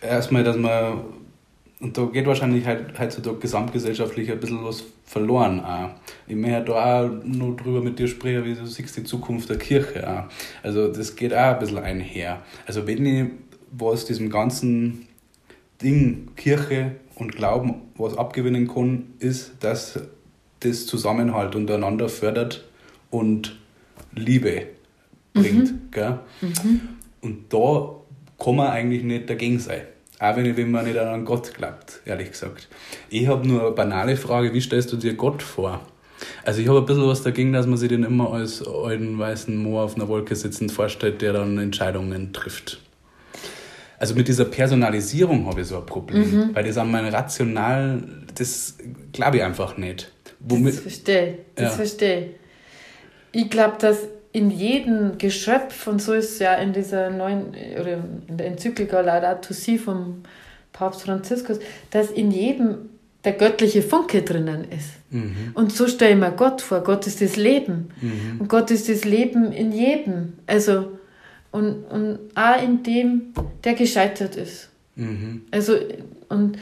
erstmal, 0.00 0.44
dass 0.44 0.56
man, 0.56 1.00
und 1.80 1.98
da 1.98 2.04
geht 2.04 2.26
wahrscheinlich 2.26 2.64
heutzutage 2.66 3.38
gesamtgesellschaftlich 3.38 4.30
ein 4.30 4.40
bisschen 4.40 4.64
was 4.64 4.84
verloren 5.04 5.60
auch. 5.60 5.90
Ich 6.26 6.36
möchte 6.36 6.64
da 6.64 7.04
auch 7.04 7.10
noch 7.24 7.56
drüber 7.56 7.82
mit 7.82 7.98
dir 7.98 8.08
sprechen, 8.08 8.44
wie 8.44 8.54
du 8.54 8.66
siehst 8.66 8.96
die 8.96 9.04
Zukunft 9.04 9.50
der 9.50 9.58
Kirche 9.58 10.08
auch. 10.08 10.24
Also 10.62 10.88
das 10.88 11.14
geht 11.14 11.34
auch 11.34 11.54
ein 11.54 11.58
bisschen 11.58 11.78
einher. 11.78 12.42
Also 12.66 12.86
wenn 12.86 13.04
ich 13.04 13.26
was 13.70 14.06
diesem 14.06 14.30
ganzen 14.30 15.06
Ding 15.82 16.30
Kirche 16.36 16.92
und 17.16 17.34
Glauben 17.36 17.82
was 17.96 18.16
abgewinnen 18.16 18.68
kann, 18.68 19.14
ist, 19.18 19.52
dass 19.60 20.00
das 20.60 20.86
Zusammenhalt 20.86 21.54
untereinander 21.54 22.08
fördert 22.08 22.64
und 23.10 23.58
Liebe 24.14 24.66
bringt. 25.32 25.72
Mhm. 25.72 25.90
Gell? 25.90 26.18
Mhm. 26.40 26.80
Und 27.20 27.52
da 27.52 27.94
kann 28.42 28.56
man 28.56 28.68
eigentlich 28.68 29.02
nicht 29.02 29.28
dagegen 29.28 29.58
sein. 29.58 29.82
Auch 30.18 30.36
wenn, 30.36 30.56
wenn 30.56 30.70
man 30.70 30.86
nicht 30.86 30.98
an 30.98 31.08
einen 31.08 31.24
Gott 31.24 31.54
glaubt, 31.54 32.00
ehrlich 32.04 32.30
gesagt. 32.30 32.68
Ich 33.10 33.26
habe 33.26 33.46
nur 33.46 33.60
eine 33.62 33.70
banale 33.72 34.16
Frage, 34.16 34.54
wie 34.54 34.60
stellst 34.60 34.92
du 34.92 34.96
dir 34.96 35.14
Gott 35.14 35.42
vor? 35.42 35.80
Also 36.44 36.60
ich 36.60 36.68
habe 36.68 36.78
ein 36.78 36.86
bisschen 36.86 37.06
was 37.06 37.22
dagegen, 37.22 37.52
dass 37.52 37.66
man 37.66 37.76
sich 37.76 37.88
den 37.88 38.04
immer 38.04 38.32
als 38.32 38.66
alten 38.66 39.18
weißen 39.18 39.56
Moor 39.56 39.84
auf 39.84 39.96
einer 39.96 40.08
Wolke 40.08 40.36
sitzend 40.36 40.72
vorstellt, 40.72 41.20
der 41.20 41.32
dann 41.32 41.58
Entscheidungen 41.58 42.32
trifft 42.32 42.83
also 43.98 44.14
mit 44.14 44.28
dieser 44.28 44.44
Personalisierung 44.44 45.46
habe 45.46 45.60
ich 45.60 45.68
so 45.68 45.78
ein 45.78 45.86
Problem, 45.86 46.22
mhm. 46.22 46.50
weil 46.54 46.64
das 46.64 46.76
an 46.76 46.90
meinem 46.90 47.12
Rational, 47.12 48.02
das 48.34 48.76
glaube 49.12 49.38
ich 49.38 49.42
einfach 49.42 49.76
nicht. 49.76 50.12
Womit, 50.40 50.74
das 50.74 50.80
verstehe, 50.80 51.38
das 51.54 51.64
ja. 51.64 51.70
verstehe. 51.70 52.30
Ich 53.32 53.50
glaube, 53.50 53.76
dass 53.78 53.98
in 54.32 54.50
jedem 54.50 55.16
Geschöpf, 55.18 55.86
und 55.86 56.02
so 56.02 56.12
ist 56.12 56.32
es 56.32 56.38
ja 56.40 56.54
in 56.54 56.72
dieser 56.72 57.10
neuen, 57.10 57.54
oder 57.80 57.98
in 58.28 58.36
der 58.36 58.48
Enzyklika 58.48 59.00
Laudato 59.00 59.54
Si 59.54 59.78
vom 59.78 60.24
Papst 60.72 61.02
Franziskus, 61.02 61.60
dass 61.90 62.10
in 62.10 62.30
jedem 62.30 62.90
der 63.24 63.32
göttliche 63.32 63.80
Funke 63.80 64.22
drinnen 64.22 64.66
ist. 64.70 64.90
Mhm. 65.10 65.52
Und 65.54 65.72
so 65.72 65.86
stelle 65.86 66.12
ich 66.12 66.18
mir 66.18 66.32
Gott 66.32 66.60
vor. 66.60 66.82
Gott 66.82 67.06
ist 67.06 67.22
das 67.22 67.36
Leben. 67.36 67.90
Mhm. 68.00 68.40
Und 68.40 68.48
Gott 68.48 68.70
ist 68.70 68.88
das 68.88 69.04
Leben 69.04 69.52
in 69.52 69.72
jedem. 69.72 70.34
Also, 70.46 70.98
und, 71.54 71.84
und 71.84 72.18
auch 72.34 72.60
in 72.60 72.82
dem, 72.82 73.32
der 73.62 73.74
gescheitert 73.74 74.34
ist. 74.34 74.70
Mhm. 74.96 75.42
Also, 75.52 75.74
und 76.28 76.58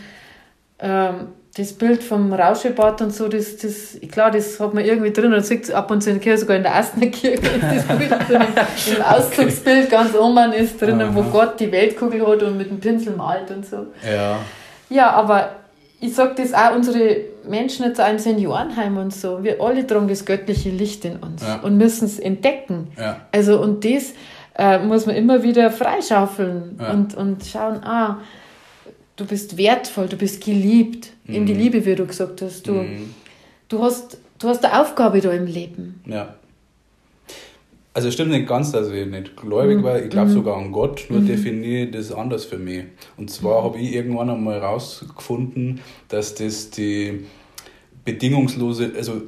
ähm, 0.78 1.28
das 1.56 1.72
Bild 1.72 2.02
vom 2.02 2.30
Rauschebad 2.30 3.00
und 3.00 3.14
so, 3.14 3.26
das, 3.28 3.56
das, 3.56 3.98
klar, 4.10 4.30
das 4.30 4.60
hat 4.60 4.74
man 4.74 4.84
irgendwie 4.84 5.10
drin, 5.10 5.32
und 5.32 5.46
sieht 5.46 5.72
ab 5.72 5.90
und 5.90 6.02
zu 6.02 6.10
in 6.10 6.16
der 6.16 6.22
Kirche, 6.22 6.38
sogar 6.38 6.56
in 6.58 6.62
der 6.62 6.72
ersten 6.72 7.10
Kirche 7.10 7.46
ist 7.46 7.88
das 7.88 7.98
Bild 7.98 8.10
drin, 8.10 8.42
im 8.96 9.02
Auszugsbild 9.02 9.88
ganz 9.90 10.14
oben 10.14 10.52
ist 10.52 10.80
drinnen, 10.80 11.08
Aha. 11.08 11.14
wo 11.14 11.22
Gott 11.22 11.58
die 11.58 11.72
Weltkugel 11.72 12.26
hat 12.26 12.42
und 12.42 12.58
mit 12.58 12.68
dem 12.68 12.78
Pinsel 12.78 13.16
malt 13.16 13.50
und 13.50 13.64
so. 13.64 13.86
Ja. 14.06 14.40
Ja, 14.90 15.10
aber 15.12 15.56
ich 16.00 16.14
sage 16.14 16.34
das 16.36 16.52
auch, 16.52 16.74
unsere 16.74 17.16
Menschen 17.48 17.86
jetzt 17.86 17.98
auch 17.98 18.10
im 18.10 18.18
Seniorenheim 18.18 18.98
und 18.98 19.14
so, 19.14 19.42
wir 19.42 19.58
alle 19.58 19.86
tragen 19.86 20.08
das 20.08 20.26
göttliche 20.26 20.68
Licht 20.68 21.06
in 21.06 21.16
uns 21.16 21.42
ja. 21.42 21.60
und 21.60 21.78
müssen 21.78 22.04
es 22.04 22.18
entdecken. 22.18 22.88
Ja. 22.98 23.20
Also, 23.32 23.58
und 23.58 23.86
das, 23.86 24.12
äh, 24.56 24.78
muss 24.78 25.06
man 25.06 25.16
immer 25.16 25.42
wieder 25.42 25.70
freischaufeln 25.70 26.78
ja. 26.80 26.92
und, 26.92 27.14
und 27.14 27.44
schauen, 27.44 27.82
ah, 27.84 28.20
du 29.16 29.26
bist 29.26 29.56
wertvoll, 29.56 30.08
du 30.08 30.16
bist 30.16 30.44
geliebt, 30.44 31.12
mhm. 31.24 31.34
in 31.34 31.46
die 31.46 31.54
Liebe, 31.54 31.84
wie 31.86 31.94
du 31.94 32.06
gesagt 32.06 32.42
hast. 32.42 32.66
Du, 32.66 32.72
mhm. 32.72 33.14
du, 33.68 33.82
hast, 33.82 34.18
du 34.38 34.48
hast 34.48 34.64
eine 34.64 34.80
Aufgabe 34.80 35.20
da 35.20 35.32
im 35.32 35.46
Leben. 35.46 36.02
Ja. 36.06 36.34
Also 37.94 38.10
stimmt 38.10 38.30
nicht 38.30 38.48
ganz, 38.48 38.72
dass 38.72 38.88
ich 38.90 39.06
nicht 39.06 39.36
gläubig 39.36 39.78
mhm. 39.78 39.82
war. 39.82 40.02
Ich 40.02 40.08
glaube 40.08 40.30
mhm. 40.30 40.34
sogar 40.34 40.56
an 40.56 40.72
Gott, 40.72 41.06
nur 41.10 41.20
mhm. 41.20 41.26
definiere 41.26 41.84
ich 41.84 41.90
das 41.90 42.10
anders 42.10 42.44
für 42.44 42.58
mich. 42.58 42.84
Und 43.16 43.30
zwar 43.30 43.60
mhm. 43.60 43.64
habe 43.64 43.78
ich 43.78 43.94
irgendwann 43.94 44.30
einmal 44.30 44.60
herausgefunden, 44.60 45.80
dass 46.08 46.34
das 46.34 46.70
die 46.70 47.24
bedingungslose, 48.04 48.92
also 48.96 49.22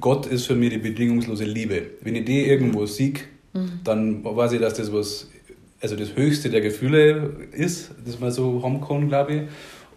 Gott 0.00 0.26
ist 0.26 0.46
für 0.46 0.56
mich 0.56 0.70
die 0.70 0.78
bedingungslose 0.78 1.44
Liebe. 1.44 1.82
Wenn 2.02 2.16
ich 2.16 2.24
die 2.24 2.46
irgendwo 2.46 2.84
sehe, 2.86 3.14
Mhm. 3.52 3.80
Dann 3.84 4.24
weiß 4.24 4.52
ich, 4.52 4.60
dass 4.60 4.74
das 4.74 4.92
was, 4.92 5.28
also 5.80 5.96
das 5.96 6.16
höchste 6.16 6.50
der 6.50 6.60
Gefühle 6.60 7.48
ist, 7.52 7.90
das 8.04 8.20
man 8.20 8.30
so 8.30 8.62
haben 8.62 8.80
kann, 8.80 9.08
glaube 9.08 9.34
ich. 9.34 9.42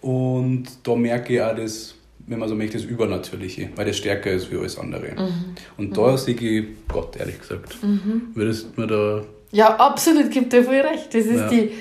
Und 0.02 0.66
da 0.84 0.96
merke 0.96 1.34
ich 1.34 1.42
auch 1.42 1.56
das 1.56 1.96
wenn 2.28 2.40
man 2.40 2.50
so 2.50 2.56
möchte, 2.56 2.78
das 2.78 2.86
Übernatürliche, 2.86 3.70
weil 3.76 3.86
das 3.86 3.98
stärker 3.98 4.32
ist 4.32 4.52
wie 4.52 4.58
alles 4.58 4.78
andere. 4.78 5.12
Mhm. 5.12 5.56
Und 5.78 5.98
da 5.98 6.12
mhm. 6.12 6.18
sehe 6.18 6.36
ich 6.36 6.66
Gott, 6.88 7.16
ehrlich 7.18 7.40
gesagt. 7.40 7.78
Mhm. 7.84 8.30
Würdest 8.34 8.68
du 8.76 8.82
mir 8.82 8.88
da. 8.88 9.24
Ja, 9.52 9.76
absolut, 9.76 10.32
gibt 10.32 10.52
dir 10.52 10.64
voll 10.64 10.76
recht. 10.76 11.14
Das 11.14 11.26
ist 11.26 11.36
ja. 11.36 11.48
die. 11.48 11.72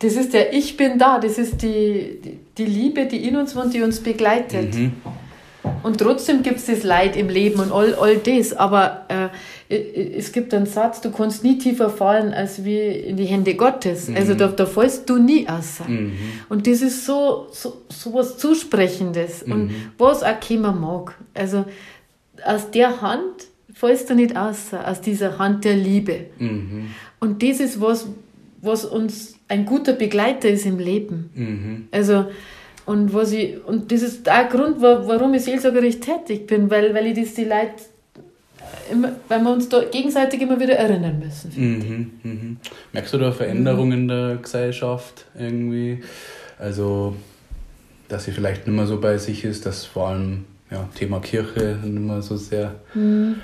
Das 0.00 0.14
ist 0.14 0.34
der 0.34 0.52
Ich 0.52 0.76
bin 0.76 0.98
da, 0.98 1.18
das 1.18 1.38
ist 1.38 1.62
die, 1.62 2.20
die, 2.22 2.38
die 2.58 2.64
Liebe, 2.64 3.06
die 3.06 3.26
in 3.28 3.36
uns 3.36 3.56
wohnt, 3.56 3.72
die 3.72 3.80
uns 3.80 4.00
begleitet. 4.00 4.74
Mhm. 4.74 4.92
Und 5.82 5.98
trotzdem 5.98 6.42
gibt 6.42 6.58
es 6.58 6.66
das 6.66 6.82
Leid 6.82 7.16
im 7.16 7.28
Leben 7.28 7.60
und 7.60 7.72
all, 7.72 7.94
all 7.94 8.16
das. 8.18 8.52
Aber 8.52 9.06
äh, 9.08 9.28
es 10.16 10.32
gibt 10.32 10.52
einen 10.54 10.66
Satz, 10.66 11.00
du 11.00 11.10
kannst 11.10 11.42
nie 11.42 11.58
tiefer 11.58 11.90
fallen 11.90 12.32
als 12.32 12.64
wie 12.64 12.80
in 12.80 13.16
die 13.16 13.24
Hände 13.24 13.54
Gottes. 13.54 14.08
Mhm. 14.08 14.16
Also 14.16 14.34
da, 14.34 14.48
da 14.48 14.66
fallst 14.66 15.08
du 15.08 15.18
nie 15.18 15.48
aus. 15.48 15.80
Mhm. 15.86 16.12
Und 16.48 16.66
das 16.66 16.82
ist 16.82 17.06
so, 17.06 17.48
so, 17.50 17.82
so 17.88 18.14
was 18.14 18.38
Zusprechendes. 18.38 19.46
Mhm. 19.46 19.52
Und 19.52 19.74
was 19.98 20.22
auch 20.22 20.38
keiner 20.40 20.72
mag. 20.72 21.14
Also 21.34 21.64
aus 22.44 22.70
der 22.70 23.00
Hand 23.00 23.48
fallst 23.72 24.10
du 24.10 24.14
nicht 24.14 24.36
aus, 24.36 24.72
aus 24.72 25.00
dieser 25.00 25.38
Hand 25.38 25.64
der 25.64 25.76
Liebe. 25.76 26.26
Mhm. 26.38 26.88
Und 27.20 27.42
das 27.42 27.60
ist 27.60 27.80
was, 27.80 28.06
was 28.60 28.84
uns 28.84 29.34
ein 29.48 29.66
guter 29.66 29.92
Begleiter 29.92 30.48
ist 30.48 30.66
im 30.66 30.78
Leben. 30.78 31.30
Mhm. 31.34 31.88
Also 31.90 32.26
und, 32.86 33.14
was 33.14 33.32
ich, 33.32 33.64
und 33.64 33.90
das 33.90 34.02
ist 34.02 34.26
der 34.26 34.44
Grund, 34.44 34.80
warum 34.80 35.32
ich 35.34 35.42
seelsorgerisch 35.42 36.00
tätig 36.00 36.46
bin, 36.46 36.70
weil, 36.70 36.94
weil 36.94 37.06
ich 37.06 37.18
das 37.18 37.34
die 37.34 37.44
Leute 37.44 37.82
immer, 38.90 39.12
weil 39.28 39.40
wir 39.40 39.52
uns 39.52 39.68
da 39.68 39.82
gegenseitig 39.84 40.42
immer 40.42 40.60
wieder 40.60 40.74
erinnern 40.74 41.18
müssen. 41.18 41.52
Mhm, 41.56 42.10
mhm. 42.22 42.56
Merkst 42.92 43.14
du 43.14 43.18
da 43.18 43.32
Veränderungen 43.32 43.92
in 43.92 44.08
der 44.08 44.36
Gesellschaft 44.36 45.24
irgendwie? 45.38 46.02
Also, 46.58 47.16
dass 48.08 48.24
sie 48.24 48.32
vielleicht 48.32 48.66
nicht 48.66 48.76
mehr 48.76 48.86
so 48.86 49.00
bei 49.00 49.16
sich 49.16 49.44
ist, 49.44 49.64
dass 49.64 49.86
vor 49.86 50.08
allem 50.08 50.44
ja, 50.70 50.86
Thema 50.94 51.20
Kirche 51.20 51.78
nicht 51.82 52.02
mehr 52.02 52.20
so 52.20 52.36
sehr 52.36 52.74
mhm. 52.92 53.36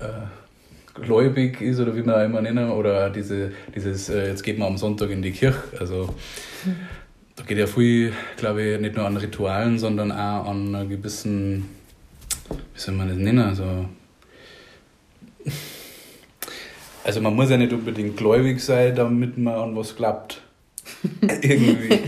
äh, 0.00 1.00
gläubig 1.00 1.60
ist 1.60 1.78
oder 1.78 1.94
wie 1.94 2.02
man 2.02 2.24
immer 2.24 2.40
nennen, 2.40 2.70
oder 2.70 3.10
diese, 3.10 3.52
dieses, 3.74 4.08
äh, 4.08 4.28
jetzt 4.28 4.42
geht 4.42 4.58
man 4.58 4.68
am 4.68 4.76
Sonntag 4.76 5.10
in 5.10 5.22
die 5.22 5.30
Kirche. 5.30 5.62
Also, 5.78 6.14
mhm 6.64 6.97
da 7.38 7.44
geht 7.44 7.58
ja 7.58 7.66
viel, 7.66 8.12
glaube 8.36 8.62
ich, 8.62 8.80
nicht 8.80 8.96
nur 8.96 9.06
an 9.06 9.16
Ritualen, 9.16 9.78
sondern 9.78 10.10
auch 10.10 10.46
an 10.46 10.88
gewissen, 10.88 11.68
wie 12.48 12.80
soll 12.80 12.94
man 12.94 13.08
das 13.08 13.16
nennen, 13.16 13.38
also, 13.38 13.86
also 17.04 17.20
man 17.20 17.36
muss 17.36 17.48
ja 17.50 17.56
nicht 17.56 17.72
unbedingt 17.72 18.16
gläubig 18.16 18.60
sein, 18.60 18.94
damit 18.96 19.38
man 19.38 19.54
an 19.54 19.76
was 19.76 19.94
glaubt. 19.94 20.42
Irgendwie. 21.20 22.00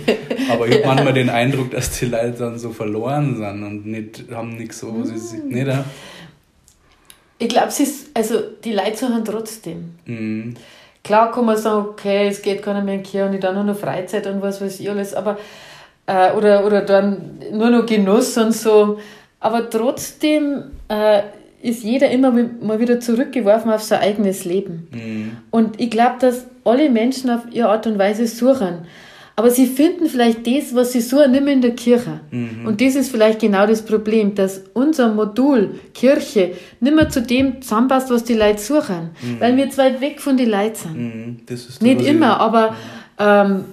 Aber 0.50 0.66
ich 0.66 0.76
habe 0.76 0.86
manchmal 0.86 1.12
den 1.12 1.28
Eindruck, 1.28 1.70
dass 1.70 1.98
die 2.00 2.06
Leute 2.06 2.32
dann 2.32 2.58
so 2.58 2.70
verloren 2.70 3.36
sind 3.36 3.62
und 3.62 3.86
nicht, 3.86 4.24
haben 4.32 4.56
nichts 4.56 4.80
so, 4.80 5.00
was 5.00 5.30
sie 5.30 5.38
nicht. 5.38 5.68
Äh? 5.68 5.84
Ich 7.38 7.48
glaube, 7.48 7.72
also 8.14 8.40
die 8.64 8.72
Leute 8.72 8.96
suchen 8.96 9.24
trotzdem. 9.24 9.94
Mhm. 10.06 10.54
Klar 11.02 11.32
kann 11.32 11.46
man 11.46 11.56
sagen, 11.56 11.86
okay, 11.88 12.28
es 12.28 12.42
geht 12.42 12.62
keiner 12.62 12.82
mehr 12.82 12.94
in 12.94 13.02
die 13.02 13.10
Kirche 13.10 13.26
und 13.26 13.34
ich 13.34 13.40
dann 13.40 13.54
nur 13.54 13.64
noch 13.64 13.76
Freizeit 13.76 14.26
und 14.26 14.42
was 14.42 14.60
weiß 14.60 14.80
ich 14.80 14.90
alles, 14.90 15.14
aber 15.14 15.38
äh, 16.06 16.32
oder, 16.32 16.66
oder 16.66 16.82
dann 16.82 17.38
nur 17.52 17.70
noch 17.70 17.86
Genuss 17.86 18.36
und 18.36 18.52
so. 18.52 18.98
Aber 19.38 19.70
trotzdem 19.70 20.64
äh, 20.88 21.22
ist 21.62 21.82
jeder 21.82 22.10
immer 22.10 22.32
mal 22.32 22.80
wieder 22.80 23.00
zurückgeworfen 23.00 23.70
auf 23.70 23.82
sein 23.82 24.00
eigenes 24.00 24.44
Leben. 24.44 24.88
Mhm. 24.92 25.36
Und 25.50 25.80
ich 25.80 25.90
glaube, 25.90 26.16
dass 26.20 26.46
alle 26.64 26.90
Menschen 26.90 27.30
auf 27.30 27.42
ihre 27.50 27.68
Art 27.68 27.86
und 27.86 27.98
Weise 27.98 28.26
suchen. 28.26 28.86
Aber 29.40 29.50
sie 29.50 29.66
finden 29.66 30.04
vielleicht 30.06 30.46
das, 30.46 30.74
was 30.74 30.92
sie 30.92 31.00
suchen, 31.00 31.30
nicht 31.30 31.42
mehr 31.42 31.54
in 31.54 31.62
der 31.62 31.74
Kirche. 31.74 32.20
Mhm. 32.30 32.66
Und 32.66 32.78
das 32.78 32.94
ist 32.94 33.10
vielleicht 33.10 33.40
genau 33.40 33.66
das 33.66 33.80
Problem, 33.80 34.34
dass 34.34 34.64
unser 34.74 35.14
Modul 35.14 35.80
Kirche 35.94 36.52
nicht 36.78 36.94
mehr 36.94 37.08
zu 37.08 37.22
dem 37.22 37.62
zusammenpasst, 37.62 38.10
was 38.10 38.22
die 38.22 38.34
Leute 38.34 38.58
suchen. 38.58 39.12
Mhm. 39.22 39.40
Weil 39.40 39.56
wir 39.56 39.70
zu 39.70 39.78
weit 39.78 40.02
weg 40.02 40.20
von 40.20 40.36
den 40.36 40.50
Leuten 40.50 40.74
sind. 40.74 41.48
Mhm. 41.48 41.86
nicht 41.86 42.06
immer, 42.06 42.38
aber 42.38 42.76
ähm, 43.18 43.64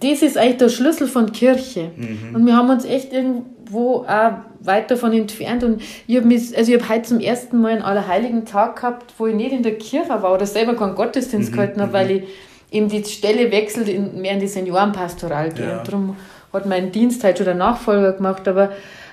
das 0.00 0.22
ist 0.22 0.36
eigentlich 0.36 0.56
der 0.56 0.70
Schlüssel 0.70 1.06
von 1.06 1.30
Kirche. 1.30 1.92
Mhm. 1.94 2.34
Und 2.34 2.44
wir 2.44 2.56
haben 2.56 2.68
uns 2.68 2.84
echt 2.84 3.12
irgendwo 3.12 3.98
auch 4.08 4.38
weit 4.58 4.90
davon 4.90 5.12
entfernt. 5.12 5.62
Und 5.62 5.82
ich 6.08 6.16
habe 6.16 6.34
also 6.34 6.72
hab 6.72 6.88
heute 6.88 7.02
zum 7.02 7.20
ersten 7.20 7.60
Mal 7.60 7.74
einen 7.74 7.82
Allerheiligen 7.82 8.44
Tag 8.44 8.74
gehabt, 8.74 9.14
wo 9.18 9.28
ich 9.28 9.36
nicht 9.36 9.52
in 9.52 9.62
der 9.62 9.78
Kirche 9.78 10.20
war 10.20 10.34
oder 10.34 10.46
selber 10.46 10.74
keinen 10.74 10.96
Gottesdienst 10.96 11.52
mhm. 11.52 11.54
gehalten 11.54 11.80
habe, 11.80 11.92
weil 11.92 12.06
mhm. 12.06 12.10
ich 12.16 12.22
eben 12.70 12.88
die 12.88 13.04
Stelle 13.04 13.50
wechselt 13.50 13.88
in, 13.88 14.20
mehr 14.20 14.32
in 14.32 14.40
die 14.40 14.48
Seniorenpastoral 14.48 15.50
geht. 15.50 15.66
Ja. 15.66 15.82
Darum 15.82 16.16
hat 16.52 16.66
mein 16.66 16.92
Dienst 16.92 17.24
halt 17.24 17.38
schon 17.38 17.46
der 17.46 17.54
Nachfolger 17.54 18.12
gemacht. 18.12 18.46
Aber 18.48 18.70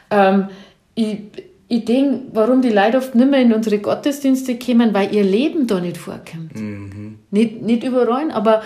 ähm, 0.10 0.50
ich, 0.94 1.20
ich 1.68 1.86
denke, 1.86 2.22
warum 2.34 2.62
die 2.62 2.70
Leute 2.70 2.98
oft 2.98 3.16
nicht 3.16 3.30
mehr 3.30 3.42
in 3.42 3.54
unsere 3.54 3.80
Gottesdienste 3.80 4.58
kommen, 4.58 4.94
weil 4.94 5.14
ihr 5.14 5.24
Leben 5.24 5.68
da 5.68 5.80
nicht 5.80 5.98
vorkommt. 5.98 6.56
Mhm. 6.56 7.20
Nicht, 7.32 7.62
nicht 7.62 7.84
überall, 7.84 8.32
aber, 8.32 8.62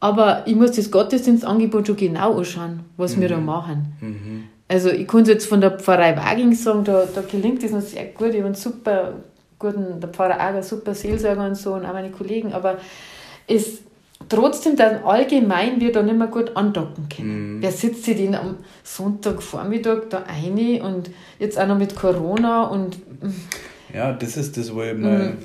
aber 0.00 0.42
ich 0.46 0.54
muss 0.54 0.72
das 0.72 0.90
Gottesdienstangebot 0.90 1.86
schon 1.86 1.96
genau 1.96 2.38
anschauen, 2.38 2.80
was 2.96 3.16
mhm. 3.16 3.20
wir 3.20 3.28
da 3.28 3.36
mhm. 3.36 3.44
machen. 3.44 3.92
Mhm. 4.00 4.44
Also 4.68 4.90
ich 4.90 5.08
kann 5.08 5.22
es 5.22 5.28
jetzt 5.28 5.46
von 5.46 5.60
der 5.60 5.78
Pfarrei 5.78 6.16
Waging 6.16 6.52
sagen, 6.54 6.84
da, 6.84 7.04
da 7.12 7.22
gelingt 7.22 7.62
es 7.62 7.72
noch 7.72 7.80
sehr 7.80 8.04
gut. 8.06 8.28
Ich 8.28 8.36
habe 8.36 8.46
einen 8.46 8.54
super 8.54 9.14
guten, 9.58 10.00
der 10.00 10.10
Pfarrer 10.10 10.40
Ager, 10.40 10.62
super 10.62 10.94
Seelsorger 10.94 11.46
und 11.46 11.56
so 11.56 11.74
und 11.74 11.84
auch 11.84 11.92
meine 11.92 12.10
Kollegen, 12.10 12.52
aber 12.52 12.78
es, 13.46 13.78
trotzdem 14.28 14.76
dann 14.76 15.04
allgemein 15.04 15.80
wir 15.80 15.92
da 15.92 16.02
nicht 16.02 16.16
mehr 16.16 16.26
gut 16.26 16.56
andocken 16.56 17.08
können. 17.08 17.56
Mhm. 17.56 17.62
Wer 17.62 17.72
sitzt 17.72 18.04
sich 18.04 18.16
denn 18.16 18.34
am 18.34 18.56
Sonntagvormittag 18.82 20.08
da 20.10 20.24
ein 20.26 20.80
und 20.82 21.10
jetzt 21.38 21.58
auch 21.58 21.66
noch 21.66 21.78
mit 21.78 21.94
Corona 21.94 22.64
und. 22.64 22.98
Mm. 23.22 23.34
Ja, 23.94 24.12
das 24.12 24.36
ist 24.36 24.56
das, 24.56 24.74
wo 24.74 24.82
ich 24.82 24.96
mal. 24.96 25.30
Mhm. 25.30 25.36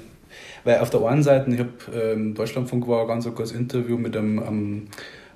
Weil 0.63 0.79
auf 0.79 0.89
der 0.89 1.01
einen 1.05 1.23
Seite, 1.23 1.51
ich 1.51 1.59
habe 1.59 1.71
ähm, 1.93 2.33
Deutschlandfunk 2.33 2.87
war 2.87 3.01
ein 3.01 3.07
ganz 3.07 3.25
gutes 3.25 3.51
Interview 3.51 3.97
mit 3.97 4.15
einem, 4.15 4.39
einem, 4.39 4.87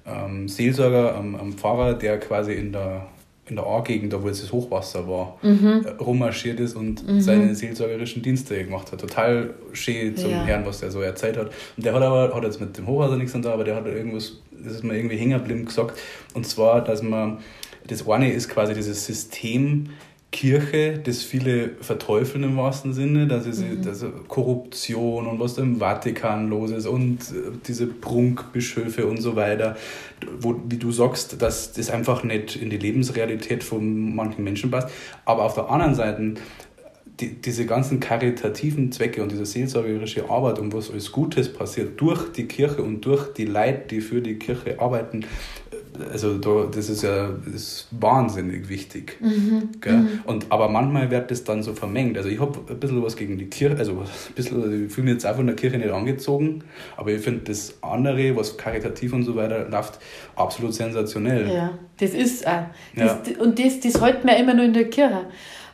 einem 0.05 0.47
Seelsorger, 0.47 1.17
einem, 1.17 1.35
einem 1.35 1.53
Pfarrer, 1.53 1.93
der 1.93 2.19
quasi 2.19 2.53
in 2.53 2.71
der 2.71 3.07
in 3.49 3.55
der 3.55 3.65
A-Gegend, 3.65 4.13
da 4.13 4.21
wo 4.21 4.27
jetzt 4.27 4.43
das 4.43 4.51
Hochwasser 4.51 5.07
war, 5.07 5.37
mhm. 5.41 5.85
Äh, 5.85 5.89
rummarschiert 6.01 6.59
ist 6.59 6.75
und 6.75 7.07
mhm. 7.07 7.21
seine 7.21 7.55
seelsorgerischen 7.55 8.21
Dienste 8.21 8.63
gemacht 8.63 8.91
hat. 8.91 9.01
Total 9.01 9.53
schön 9.73 10.15
zum 10.15 10.31
ja. 10.31 10.43
Herrn, 10.43 10.65
was 10.65 10.79
der 10.79 10.91
so 10.91 11.01
erzählt 11.01 11.37
hat. 11.37 11.51
Und 11.75 11.85
der 11.85 11.93
hat 11.93 12.01
aber, 12.01 12.33
hat 12.35 12.43
jetzt 12.43 12.59
mit 12.59 12.77
dem 12.77 12.87
Hochwasser 12.87 13.17
nichts 13.17 13.35
an 13.35 13.41
da, 13.41 13.53
aber 13.53 13.63
der 13.63 13.75
hat 13.75 13.85
irgendwas, 13.85 14.41
das 14.51 14.73
ist 14.73 14.83
mir 14.83 14.95
irgendwie 14.95 15.17
hängen 15.17 15.37
geblieben 15.37 15.65
gesagt. 15.65 15.97
Und 16.33 16.45
zwar, 16.45 16.83
dass 16.83 17.01
man, 17.01 17.39
das 17.87 18.07
eine 18.07 18.31
ist 18.31 18.49
quasi 18.49 18.73
dieses 18.73 19.05
System, 19.05 19.89
Kirche, 20.31 20.99
das 21.03 21.23
viele 21.23 21.69
verteufeln 21.79 22.43
im 22.43 22.57
wahrsten 22.57 22.93
Sinne, 22.93 23.27
dass 23.27 23.45
es 23.45 23.59
mhm. 23.59 23.81
dass 23.81 24.03
Korruption 24.27 25.25
und 25.25 25.39
was 25.39 25.55
da 25.55 25.61
im 25.61 25.77
Vatikan 25.77 26.49
los 26.49 26.71
ist 26.71 26.85
und 26.85 27.19
äh, 27.19 27.51
diese 27.65 27.87
Prunkbischöfe 27.87 29.07
und 29.07 29.21
so 29.21 29.35
weiter, 29.37 29.77
wo, 30.39 30.59
wie 30.67 30.77
du 30.77 30.91
sagst, 30.91 31.41
dass 31.41 31.71
das 31.71 31.89
einfach 31.89 32.23
nicht 32.23 32.57
in 32.57 32.69
die 32.69 32.77
Lebensrealität 32.77 33.63
von 33.63 34.15
manchen 34.15 34.43
Menschen 34.43 34.69
passt. 34.69 34.89
Aber 35.23 35.43
auf 35.43 35.55
der 35.55 35.69
anderen 35.69 35.95
Seite, 35.95 36.33
die, 37.19 37.41
diese 37.41 37.65
ganzen 37.65 37.99
karitativen 37.99 38.91
Zwecke 38.91 39.23
und 39.23 39.31
diese 39.31 39.45
seelsorgerische 39.45 40.29
Arbeit 40.29 40.59
und 40.59 40.73
was 40.73 40.91
alles 40.91 41.11
Gutes 41.11 41.51
passiert 41.51 41.99
durch 41.99 42.31
die 42.33 42.45
Kirche 42.45 42.83
und 42.83 43.01
durch 43.05 43.33
die 43.33 43.45
Leute, 43.45 43.83
die 43.89 44.01
für 44.01 44.21
die 44.21 44.35
Kirche 44.35 44.79
arbeiten, 44.79 45.25
also 46.11 46.37
da, 46.37 46.69
das 46.73 46.89
ist 46.89 47.03
ja 47.03 47.29
das 47.45 47.53
ist 47.53 47.87
wahnsinnig 47.91 48.69
wichtig. 48.69 49.17
Mhm. 49.19 49.69
Mhm. 49.85 50.19
Und, 50.25 50.51
aber 50.51 50.69
manchmal 50.69 51.09
wird 51.11 51.31
das 51.31 51.43
dann 51.43 51.63
so 51.63 51.73
vermengt. 51.73 52.17
Also 52.17 52.29
ich 52.29 52.39
habe 52.39 52.59
ein 52.69 52.79
bisschen 52.79 53.03
was 53.03 53.15
gegen 53.15 53.37
die 53.37 53.45
Kirche, 53.45 53.77
also 53.77 53.93
ein 53.93 54.33
bisschen, 54.35 54.61
also 54.61 54.73
ich 54.73 54.91
fühle 54.91 55.05
mich 55.05 55.13
jetzt 55.15 55.25
auch 55.25 55.35
von 55.35 55.47
der 55.47 55.55
Kirche 55.55 55.77
nicht 55.77 55.89
angezogen, 55.89 56.63
aber 56.95 57.11
ich 57.11 57.21
finde 57.21 57.41
das 57.45 57.75
andere, 57.81 58.35
was 58.35 58.57
karitativ 58.57 59.13
und 59.13 59.23
so 59.23 59.35
weiter 59.35 59.67
läuft, 59.69 59.99
absolut 60.35 60.73
sensationell. 60.73 61.51
Ja, 61.51 61.77
das 61.99 62.11
ist 62.11 62.47
auch. 62.47 62.65
Das, 62.95 63.17
ja. 63.27 63.41
Und 63.41 63.59
das, 63.59 63.79
das 63.79 64.01
hält 64.01 64.23
man 64.25 64.35
immer 64.37 64.53
nur 64.53 64.65
in 64.65 64.73
der 64.73 64.89
Kirche. 64.89 65.25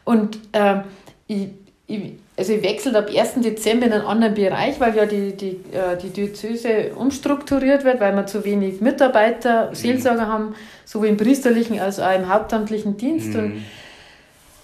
Und 0.05 0.39
äh, 0.51 0.81
ich, 1.27 1.49
ich 1.88 2.13
also 2.35 2.53
ich 2.53 2.63
wechsle 2.63 2.97
ab 2.97 3.09
1. 3.15 3.35
Dezember 3.41 3.85
in 3.85 3.93
einen 3.93 4.05
anderen 4.05 4.33
Bereich, 4.33 4.79
weil 4.79 4.95
ja 4.95 5.05
die, 5.05 5.35
die, 5.37 5.59
äh, 5.71 5.97
die 6.01 6.09
Diözese 6.09 6.91
umstrukturiert 6.95 7.83
wird, 7.83 7.99
weil 7.99 8.15
wir 8.15 8.25
zu 8.25 8.43
wenig 8.43 8.81
Mitarbeiter, 8.81 9.69
mhm. 9.69 9.75
Seelsorger 9.75 10.27
haben, 10.27 10.55
sowohl 10.85 11.07
im 11.07 11.17
priesterlichen 11.17 11.79
als 11.79 11.99
auch 11.99 12.13
im 12.13 12.33
hauptamtlichen 12.33 12.97
Dienst. 12.97 13.33
Mhm. 13.33 13.39
Und, 13.39 13.63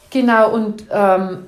genau, 0.09 0.51
und 0.51 0.85
ähm, 0.91 1.45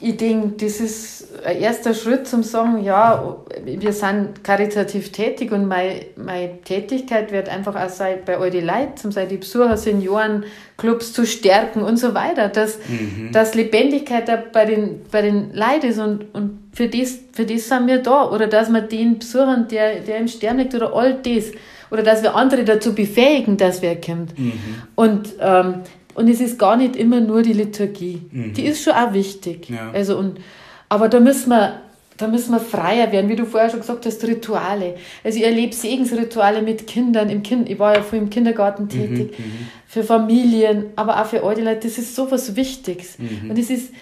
ich 0.00 0.16
denke, 0.16 0.64
das 0.64 0.80
ist 0.80 1.28
ein 1.44 1.58
erster 1.58 1.92
Schritt 1.92 2.28
zum 2.28 2.42
sagen, 2.44 2.84
ja, 2.84 3.36
wir 3.64 3.92
sind 3.92 4.44
karitativ 4.44 5.10
tätig 5.10 5.50
und 5.50 5.66
meine, 5.66 6.06
meine 6.16 6.62
Tätigkeit 6.62 7.32
wird 7.32 7.48
einfach 7.48 7.74
auch 7.74 7.88
sein, 7.88 8.18
bei 8.24 8.38
all 8.38 8.50
die 8.50 8.60
Leuten, 8.60 8.96
zum 8.96 9.12
Beispiel 9.12 9.36
die 9.36 9.36
Besucher, 9.38 9.76
Senioren, 9.76 10.44
Clubs 10.76 11.12
zu 11.12 11.26
stärken 11.26 11.82
und 11.82 11.96
so 11.96 12.14
weiter, 12.14 12.48
dass, 12.48 12.78
mhm. 12.88 13.30
dass 13.32 13.54
Lebendigkeit 13.54 14.28
da 14.28 14.36
bei 14.36 14.64
den, 14.66 15.02
bei 15.10 15.22
den 15.22 15.52
Leuten 15.52 15.86
ist 15.88 15.98
und, 15.98 16.32
und 16.32 16.60
für, 16.72 16.88
das, 16.88 17.18
für 17.32 17.44
das 17.44 17.68
sind 17.68 17.88
wir 17.88 17.98
da. 17.98 18.30
Oder 18.30 18.46
dass 18.46 18.70
wir 18.70 18.82
den 18.82 19.18
Besuchern, 19.18 19.66
der, 19.66 20.00
der 20.00 20.18
im 20.18 20.28
Stern 20.28 20.58
liegt 20.58 20.76
oder 20.76 20.94
all 20.94 21.14
das, 21.14 21.46
oder 21.90 22.02
dass 22.04 22.22
wir 22.22 22.36
andere 22.36 22.64
dazu 22.64 22.94
befähigen, 22.94 23.56
dass 23.56 23.82
wer 23.82 24.00
kommt. 24.00 24.38
Mhm. 24.38 24.52
Und 24.94 25.34
ähm, 25.40 25.80
Und 26.18 26.28
es 26.28 26.40
ist 26.40 26.58
gar 26.58 26.76
nicht 26.76 26.96
immer 26.96 27.20
nur 27.20 27.42
die 27.42 27.52
Liturgie. 27.52 28.22
Mhm. 28.32 28.52
Die 28.52 28.66
ist 28.66 28.82
schon 28.82 28.92
auch 28.92 29.12
wichtig. 29.12 29.70
Ja. 29.70 29.92
Also 29.92 30.18
und, 30.18 30.40
aber 30.88 31.08
da 31.08 31.20
müssen 31.20 31.50
wir 31.50 31.80
da 32.16 32.26
müssen 32.26 32.50
wir 32.50 32.58
freier 32.58 33.12
werden, 33.12 33.30
wie 33.30 33.36
du 33.36 33.46
vorher 33.46 33.70
schon 33.70 33.78
gesagt 33.78 34.04
hast, 34.04 34.24
Rituale. 34.24 34.96
Also 35.22 35.38
ich 35.38 35.44
erlebe 35.44 35.72
Segensrituale 35.72 36.62
mit 36.62 36.88
Kindern. 36.88 37.30
Im 37.30 37.44
kind, 37.44 37.70
ich 37.70 37.78
war 37.78 37.94
ja 37.94 38.02
vorhin 38.02 38.24
im 38.24 38.30
Kindergarten 38.30 38.84
mhm, 38.84 38.88
tätig, 38.88 39.38
mhm, 39.38 39.68
für 39.86 40.02
Familien, 40.02 40.86
aber 40.96 41.22
auch 41.22 41.26
für 41.26 41.44
alte 41.44 41.62
Leute. 41.62 41.86
Das 41.86 41.96
ist 41.96 42.16
so 42.16 42.28
was 42.28 42.56
Wichtiges. 42.56 43.20
Mhm. 43.20 43.50
Und 43.50 43.56
es 43.56 43.70
ist, 43.70 43.92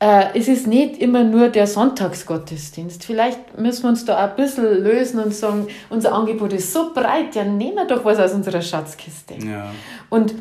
äh, 0.00 0.26
es 0.34 0.48
ist 0.48 0.66
nicht 0.66 0.98
immer 0.98 1.24
nur 1.24 1.48
der 1.48 1.66
Sonntagsgottesdienst. 1.66 3.02
Vielleicht 3.06 3.58
müssen 3.58 3.84
wir 3.84 3.88
uns 3.88 4.04
da 4.04 4.22
ein 4.22 4.36
bisschen 4.36 4.84
lösen 4.84 5.18
und 5.20 5.32
sagen, 5.32 5.68
unser 5.88 6.12
Angebot 6.12 6.52
ist 6.52 6.70
so 6.74 6.92
breit, 6.92 7.34
ja 7.34 7.44
nehmen 7.44 7.76
wir 7.76 7.86
doch 7.86 8.04
was 8.04 8.18
aus 8.18 8.34
unserer 8.34 8.60
Schatzkiste. 8.60 9.36
Ja. 9.42 9.72
Und 10.10 10.34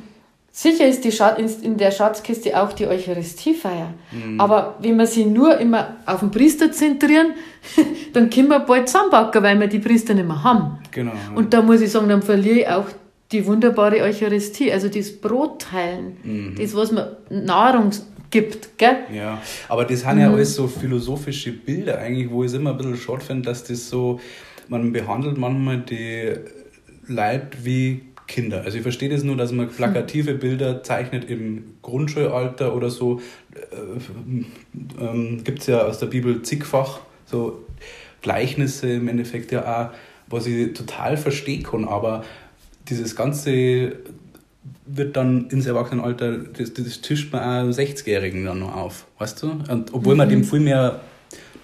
Sicher 0.61 0.85
ist 0.89 1.05
die 1.05 1.13
Schatz, 1.13 1.39
in 1.61 1.77
der 1.77 1.89
Schatzkiste 1.89 2.61
auch 2.61 2.73
die 2.73 2.85
Eucharistiefeier. 2.85 3.93
Mhm. 4.11 4.41
Aber 4.41 4.75
wenn 4.81 4.97
wir 4.97 5.07
sie 5.07 5.23
nur 5.23 5.57
immer 5.57 5.95
auf 6.05 6.19
den 6.19 6.31
Priester 6.31 6.69
zentrieren, 6.69 7.27
dann 8.13 8.29
können 8.29 8.49
wir 8.49 8.59
bald 8.59 8.89
zusammenbacken, 8.89 9.41
weil 9.41 9.57
wir 9.57 9.67
die 9.67 9.79
Priester 9.79 10.13
nicht 10.13 10.27
mehr 10.27 10.43
haben. 10.43 10.79
Genau. 10.91 11.13
Und 11.33 11.53
da 11.53 11.61
muss 11.61 11.79
ich 11.79 11.89
sagen, 11.89 12.09
dann 12.09 12.21
verliere 12.21 12.59
ich 12.59 12.67
auch 12.67 12.87
die 13.31 13.45
wunderbare 13.45 14.01
Eucharistie, 14.01 14.69
also 14.69 14.89
das 14.89 15.13
Brotteilen, 15.13 16.17
mhm. 16.23 16.55
das, 16.59 16.75
was 16.75 16.91
man 16.91 17.07
Nahrung 17.29 17.91
gibt. 18.29 18.77
Gell? 18.77 18.97
Ja, 19.13 19.41
aber 19.69 19.85
das 19.85 20.01
sind 20.01 20.15
mhm. 20.15 20.19
ja 20.19 20.29
alles 20.29 20.55
so 20.55 20.67
philosophische 20.67 21.53
Bilder 21.53 21.99
eigentlich, 21.99 22.29
wo 22.29 22.43
ich 22.43 22.49
es 22.49 22.55
immer 22.55 22.71
ein 22.71 22.77
bisschen 22.77 22.97
schade 22.97 23.21
finde, 23.21 23.43
dass 23.43 23.63
das 23.63 23.89
so, 23.89 24.19
man 24.67 24.91
behandelt 24.91 25.37
manchmal 25.37 25.77
die 25.77 26.33
Leute 27.07 27.47
wie 27.63 28.08
Kinder. 28.29 28.61
Also 28.63 28.77
ich 28.77 28.83
verstehe 28.83 29.09
das 29.09 29.23
nur, 29.23 29.35
dass 29.35 29.51
man 29.51 29.67
plakative 29.67 30.35
Bilder 30.35 30.83
zeichnet 30.83 31.29
im 31.29 31.73
Grundschulalter 31.81 32.73
oder 32.73 32.89
so. 32.89 33.19
Äh, 33.53 35.03
ähm, 35.03 35.43
Gibt 35.43 35.59
es 35.59 35.67
ja 35.67 35.81
aus 35.81 35.99
der 35.99 36.05
Bibel 36.05 36.41
zigfach 36.43 37.01
so 37.25 37.65
Gleichnisse 38.21 38.93
im 38.93 39.07
Endeffekt 39.07 39.51
ja 39.51 39.89
auch, 39.89 39.89
was 40.27 40.45
ich 40.45 40.73
total 40.73 41.17
verstehen 41.17 41.63
kann, 41.63 41.85
aber 41.85 42.23
dieses 42.87 43.15
ganze 43.15 43.93
wird 44.85 45.15
dann 45.15 45.49
ins 45.49 45.65
Erwachsenenalter, 45.65 46.37
das, 46.37 46.73
das 46.73 47.01
tischt 47.01 47.31
man 47.31 47.41
auch 47.41 47.71
60-Jährigen 47.71 48.45
dann 48.45 48.59
noch 48.59 48.75
auf, 48.75 49.05
weißt 49.17 49.43
du? 49.43 49.51
Und 49.69 49.93
obwohl 49.93 50.13
mhm. 50.13 50.17
man 50.17 50.29
dem 50.29 50.43
viel 50.43 50.59
mehr 50.59 50.99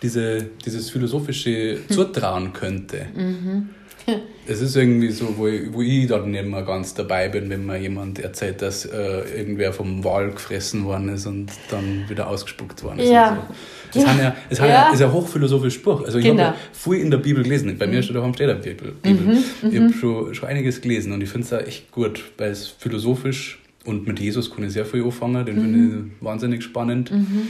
diese, 0.01 0.45
dieses 0.65 0.89
Philosophische 0.89 1.79
zutrauen 1.89 2.53
könnte. 2.53 3.07
Mhm. 3.15 3.69
Es 4.47 4.61
ist 4.61 4.75
irgendwie 4.75 5.09
so, 5.09 5.35
wo 5.37 5.47
ich, 5.47 5.73
wo 5.73 5.81
ich 5.81 6.05
dann 6.05 6.29
nicht 6.29 6.45
mehr 6.45 6.61
ganz 6.61 6.93
dabei 6.93 7.29
bin, 7.29 7.49
wenn 7.49 7.65
mir 7.65 7.77
jemand 7.77 8.19
erzählt, 8.19 8.61
dass 8.61 8.85
äh, 8.85 9.21
irgendwer 9.35 9.73
vom 9.73 10.03
Wal 10.03 10.29
gefressen 10.29 10.85
worden 10.85 11.09
ist 11.09 11.25
und 11.25 11.47
dann 11.71 12.05
wieder 12.07 12.27
ausgespuckt 12.27 12.83
worden 12.83 12.99
ist. 12.99 13.09
Ja. 13.09 13.47
So. 13.91 14.01
Das, 14.01 14.17
ja. 14.17 14.23
ja, 14.23 14.35
das 14.49 14.59
ja. 14.59 14.67
ja. 14.67 14.89
ist 14.91 15.01
ein 15.01 15.11
hochphilosophisches 15.11 15.81
Buch. 15.81 16.05
Also 16.05 16.19
ich 16.19 16.25
genau. 16.25 16.43
habe 16.43 16.55
ja 16.55 16.61
viel 16.73 16.99
in 16.99 17.09
der 17.09 17.17
Bibel 17.17 17.43
gelesen. 17.43 17.75
Bei 17.77 17.87
mhm. 17.87 17.93
mir 17.93 18.03
steht 18.03 18.15
auch 18.17 18.23
am 18.23 18.35
steht 18.35 18.49
der 18.49 18.55
Bibel. 18.55 18.93
Mhm. 19.03 19.43
Ich 19.61 19.63
habe 19.63 19.79
mhm. 19.79 19.93
schon, 19.93 20.35
schon 20.35 20.49
einiges 20.49 20.79
gelesen 20.79 21.11
und 21.11 21.21
ich 21.21 21.29
finde 21.29 21.47
es 21.47 21.67
echt 21.67 21.91
gut, 21.91 22.23
weil 22.37 22.51
es 22.51 22.67
philosophisch 22.67 23.59
und 23.83 24.07
mit 24.07 24.19
Jesus 24.19 24.53
kann 24.53 24.63
ich 24.63 24.73
sehr 24.73 24.85
viel 24.85 25.03
anfangen. 25.03 25.43
Den 25.43 25.55
mhm. 25.55 25.61
finde 25.61 25.97
ich 25.97 26.23
wahnsinnig 26.23 26.63
spannend. 26.63 27.11
Mhm. 27.11 27.47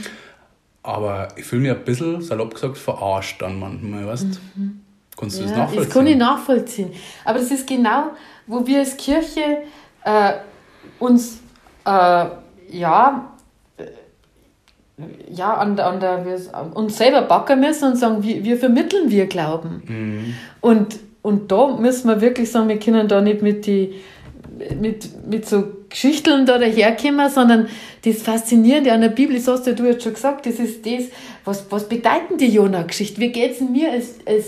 Aber 0.82 1.28
ich 1.36 1.44
fühle 1.44 1.62
mich 1.62 1.70
ein 1.72 1.84
bisschen, 1.84 2.22
salopp 2.22 2.54
gesagt, 2.54 2.78
verarscht 2.78 3.42
dann 3.42 3.58
manchmal, 3.58 4.06
weißt 4.06 4.24
du? 4.24 4.60
Mhm. 4.60 4.80
Kannst 5.16 5.38
du 5.38 5.44
ja, 5.44 5.48
das 5.48 5.56
nachvollziehen? 5.56 5.84
Das 5.84 5.94
kann 5.94 6.06
ich 6.06 6.16
nachvollziehen. 6.16 6.92
Aber 7.24 7.38
das 7.38 7.50
ist 7.50 7.66
genau, 7.66 8.10
wo 8.46 8.66
wir 8.66 8.80
als 8.80 8.96
Kirche 8.96 9.62
äh, 10.04 10.32
uns 10.98 11.40
äh, 11.84 12.26
ja, 12.70 13.32
äh, 13.78 13.84
ja, 15.30 15.54
an, 15.54 15.78
an 15.78 16.00
der, 16.00 16.24
wir, 16.24 16.38
uns 16.74 16.96
selber 16.96 17.22
backen 17.22 17.60
müssen 17.60 17.92
und 17.92 17.96
sagen, 17.96 18.22
wie, 18.22 18.44
wir 18.44 18.56
vermitteln 18.56 19.10
wir 19.10 19.26
Glauben. 19.26 19.82
Mhm. 19.86 20.34
Und, 20.60 20.98
und 21.22 21.50
da 21.50 21.68
müssen 21.68 22.08
wir 22.08 22.20
wirklich 22.20 22.50
sagen, 22.50 22.68
wir 22.68 22.78
können 22.78 23.08
da 23.08 23.20
nicht 23.20 23.42
mit, 23.42 23.66
die, 23.66 23.94
mit, 24.80 25.26
mit 25.26 25.48
so 25.48 25.64
Geschichten 25.88 26.46
da 26.46 26.58
daherkommen, 26.58 27.30
sondern 27.30 27.68
das 28.04 28.22
Faszinierende 28.22 28.92
an 28.92 29.00
der 29.00 29.08
Bibel, 29.08 29.36
das 29.36 29.48
hast 29.48 29.66
du 29.66 29.84
jetzt 29.84 30.02
schon 30.02 30.14
gesagt, 30.14 30.46
das 30.46 30.56
ist 30.56 30.84
das, 30.84 31.04
was, 31.44 31.66
was 31.70 31.88
bedeuten 31.88 32.38
die 32.38 32.48
Jonah-Geschichte? 32.48 33.20
Wie 33.20 33.32
geht 33.32 33.52
es 33.52 33.60
mir 33.60 33.92
als, 33.92 34.14
als 34.26 34.46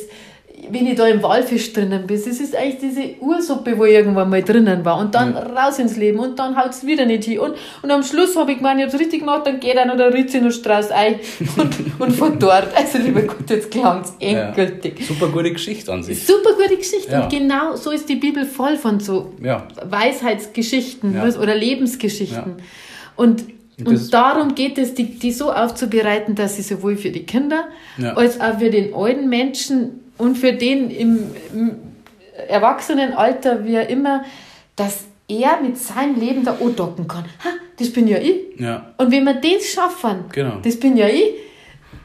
wenn 0.71 0.87
ich 0.87 0.97
da 0.97 1.07
im 1.07 1.23
Walfisch 1.23 1.73
drinnen 1.73 2.07
bin, 2.07 2.17
es 2.17 2.27
ist 2.27 2.55
eigentlich 2.55 2.79
diese 2.79 3.21
Ursuppe, 3.21 3.79
wo 3.79 3.85
ich 3.85 3.95
irgendwann 3.95 4.31
mal 4.31 4.43
drinnen 4.43 4.85
war 4.85 4.99
und 4.99 5.15
dann 5.15 5.35
ja. 5.35 5.43
raus 5.43 5.79
ins 5.79 5.97
Leben 5.97 6.19
und 6.19 6.39
dann 6.39 6.57
haut 6.57 6.71
es 6.71 6.87
wieder 6.87 7.07
nicht 7.07 7.25
hin. 7.25 7.39
Und, 7.39 7.55
und 7.83 7.91
am 7.91 8.03
Schluss 8.03 8.37
habe 8.37 8.53
ich 8.53 8.59
gemeint, 8.59 8.81
ich 8.81 8.87
habe 8.87 8.95
es 8.95 9.01
richtig 9.01 9.21
gemacht, 9.21 9.47
dann 9.47 9.61
geht 9.61 9.77
einer 9.77 9.97
der 9.97 10.13
Ritzi 10.13 10.41
noch 10.41 10.51
Strauß 10.51 10.91
ein 10.91 11.17
und, 11.57 12.01
und 12.01 12.13
von 12.13 12.39
dort. 12.39 12.77
Also 12.77 12.99
lieber 12.99 13.23
Gott, 13.23 13.49
jetzt 13.49 13.71
klang 13.71 14.03
es 14.03 14.15
endgültig. 14.19 15.01
Ja. 15.01 15.07
Super 15.07 15.29
gute 15.29 15.53
Geschichte 15.53 15.93
an 15.93 16.03
sich. 16.03 16.27
Super 16.27 16.55
gute 16.55 16.77
Geschichte. 16.77 17.13
Ja. 17.13 17.25
Und 17.25 17.31
genau 17.31 17.77
so 17.77 17.91
ist 17.91 18.09
die 18.09 18.17
Bibel 18.17 18.45
voll 18.45 18.77
von 18.77 19.01
so 19.01 19.33
Weisheitsgeschichten 19.41 21.21
oder 21.21 21.55
Lebensgeschichten. 21.55 22.57
Und 23.17 23.45
und 23.85 24.13
darum 24.13 24.55
geht 24.55 24.77
es, 24.77 24.95
die, 24.95 25.19
die 25.19 25.31
so 25.31 25.53
aufzubereiten, 25.53 26.35
dass 26.35 26.57
sie 26.57 26.63
sowohl 26.63 26.97
für 26.97 27.11
die 27.11 27.25
Kinder 27.25 27.69
als 28.17 28.41
auch 28.41 28.59
für 28.59 28.71
den 28.71 28.93
alten 28.95 29.29
Menschen 29.29 30.01
und 30.19 30.37
für 30.37 30.53
den 30.53 30.91
im, 30.91 31.19
im 31.55 31.77
Erwachsenenalter, 32.49 33.65
wie 33.65 33.75
er 33.75 33.89
immer, 33.89 34.25
dass 34.77 35.05
er 35.29 35.61
mit 35.61 35.79
seinem 35.79 36.19
Leben 36.19 36.45
da 36.45 36.57
andocken 36.61 37.07
kann. 37.07 37.25
Ha, 37.45 37.51
das 37.79 37.93
bin 37.93 38.09
ja 38.09 38.19
ich. 38.19 38.59
Ja. 38.59 38.93
Und 38.97 39.11
wenn 39.11 39.25
wir 39.25 39.35
das 39.35 39.67
schaffen, 39.67 40.25
genau. 40.33 40.59
das 40.63 40.79
bin 40.79 40.97
ja 40.97 41.07
ich, 41.09 41.35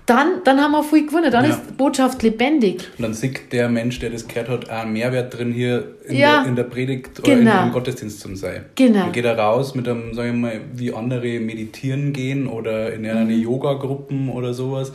dann, 0.06 0.42
dann 0.44 0.60
haben 0.60 0.74
wir 0.74 0.84
viel 0.84 1.08
gewonnen. 1.08 1.32
Dann 1.32 1.46
ja. 1.46 1.52
ist 1.52 1.62
die 1.70 1.74
Botschaft 1.74 2.22
lebendig. 2.24 2.90
Und 2.98 3.04
dann 3.04 3.14
sieht 3.14 3.54
der 3.54 3.70
Mensch, 3.70 4.00
der 4.00 4.10
das 4.10 4.28
gehört 4.28 4.50
hat, 4.50 4.70
auch 4.70 4.82
einen 4.82 4.92
Mehrwert 4.92 5.38
drin 5.38 5.54
hier 5.54 5.96
in, 6.06 6.18
ja. 6.18 6.42
der, 6.42 6.50
in 6.50 6.56
der 6.58 6.64
Predigt 6.64 7.20
oder 7.20 7.36
genau. 7.36 7.64
im 7.64 7.72
Gottesdienst 7.72 8.20
zum 8.20 8.36
sein. 8.36 8.66
Genau. 8.76 9.00
Dann 9.00 9.12
geht 9.14 9.24
er 9.24 9.38
raus 9.38 9.76
mit 9.76 9.88
einem, 9.88 10.14
sagen 10.14 10.42
wir 10.42 10.50
mal, 10.50 10.62
wie 10.74 10.94
andere 10.94 11.40
meditieren 11.40 12.12
gehen 12.12 12.48
oder 12.48 12.92
in 12.92 13.06
einer 13.06 13.24
mhm. 13.24 13.42
Yoga-Gruppen 13.42 14.30
oder 14.30 14.54
sowas 14.54 14.92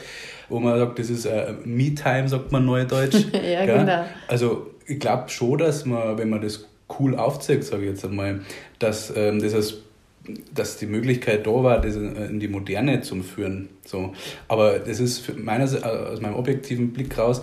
wo 0.49 0.61
man 0.61 0.79
sagt, 0.79 0.99
das 0.99 1.11
ist 1.11 1.27
äh, 1.27 1.55
Me-Time, 1.65 2.29
sagt 2.29 2.53
man 2.53 2.65
neudeutsch. 2.65 3.27
ja, 3.33 3.67
gell? 3.67 3.79
genau. 3.79 4.05
Also 4.29 4.71
ich 4.87 4.99
glaube 4.99 5.29
schon, 5.29 5.59
dass 5.59 5.85
man, 5.85 6.19
wenn 6.19 6.31
man 6.31 6.41
das 6.41 6.67
cool 6.99 7.17
aufzeigt, 7.17 7.65
sage 7.65 7.83
ich 7.83 7.91
jetzt 7.91 8.05
einmal, 8.05 8.41
dass 8.79 9.13
ähm, 9.17 9.41
das 9.41 9.55
als 9.55 9.75
dass 10.55 10.77
die 10.77 10.87
Möglichkeit 10.87 11.47
da 11.47 11.51
war, 11.51 11.81
das 11.81 11.97
in 11.97 12.39
die 12.39 12.49
Moderne 12.49 13.01
zu 13.01 13.23
führen. 13.23 13.69
So. 13.85 14.13
Aber 14.47 14.79
das 14.79 15.01
ist 15.01 15.39
meines, 15.39 15.75
äh, 15.75 15.79
aus 15.79 16.21
meinem 16.21 16.35
objektiven 16.35 16.93
Blick 16.93 17.17
raus, 17.19 17.43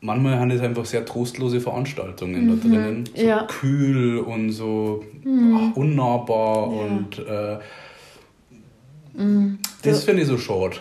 manchmal 0.00 0.38
haben 0.38 0.50
das 0.50 0.60
einfach 0.60 0.84
sehr 0.84 1.04
trostlose 1.04 1.60
Veranstaltungen 1.60 2.46
mhm, 2.46 2.60
da 2.60 2.68
drinnen. 2.68 3.08
So 3.14 3.26
ja. 3.26 3.46
kühl 3.46 4.18
und 4.18 4.52
so 4.52 5.04
mhm. 5.24 5.72
unnahbar 5.74 6.72
ja. 6.72 6.82
und 6.82 7.18
äh, 7.18 7.58
mhm. 9.20 9.58
das 9.82 10.04
finde 10.04 10.22
ich 10.22 10.28
so 10.28 10.38
schade. 10.38 10.76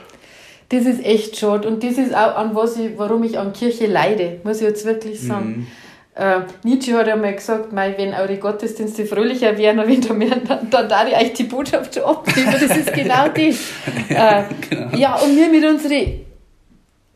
Das 0.70 0.86
ist 0.86 1.03
echt 1.03 1.38
schade. 1.38 1.67
Und 1.67 1.84
das 1.84 1.97
ist 1.97 2.13
auch, 2.13 2.36
an 2.36 2.55
was 2.55 2.78
ich, 2.78 2.97
warum 2.97 3.24
ich 3.24 3.39
an 3.39 3.53
Kirche 3.53 3.88
leide, 3.88 4.39
muss 4.43 4.57
ich 4.57 4.67
jetzt 4.67 4.86
wirklich 4.86 5.20
sagen. 5.20 5.49
Mhm. 5.49 5.67
Äh, 6.15 6.41
Nietzsche 6.63 6.95
hat 6.95 7.07
einmal 7.07 7.34
gesagt, 7.34 7.72
mei, 7.72 7.95
wenn 7.97 8.13
eure 8.13 8.38
Gottesdienste 8.38 9.05
fröhlicher 9.05 9.57
wären, 9.57 9.78
wenn 9.88 10.01
da 10.01 10.13
mehr, 10.13 10.36
dann, 10.36 10.70
dann 10.70 10.89
darf 10.89 11.07
ich 11.07 11.15
euch 11.15 11.34
die 11.34 11.43
Botschaft 11.43 11.95
schon 11.95 12.03
abnehmen. 12.03 12.51
Das 12.51 12.78
ist 12.78 12.93
genau 12.93 13.28
das. 13.34 14.09
ja, 14.09 14.41
äh, 14.41 14.43
genau. 14.70 14.95
ja, 14.95 15.15
und 15.15 15.36
wir 15.36 15.47
mit 15.47 15.65
unseren, 15.65 16.26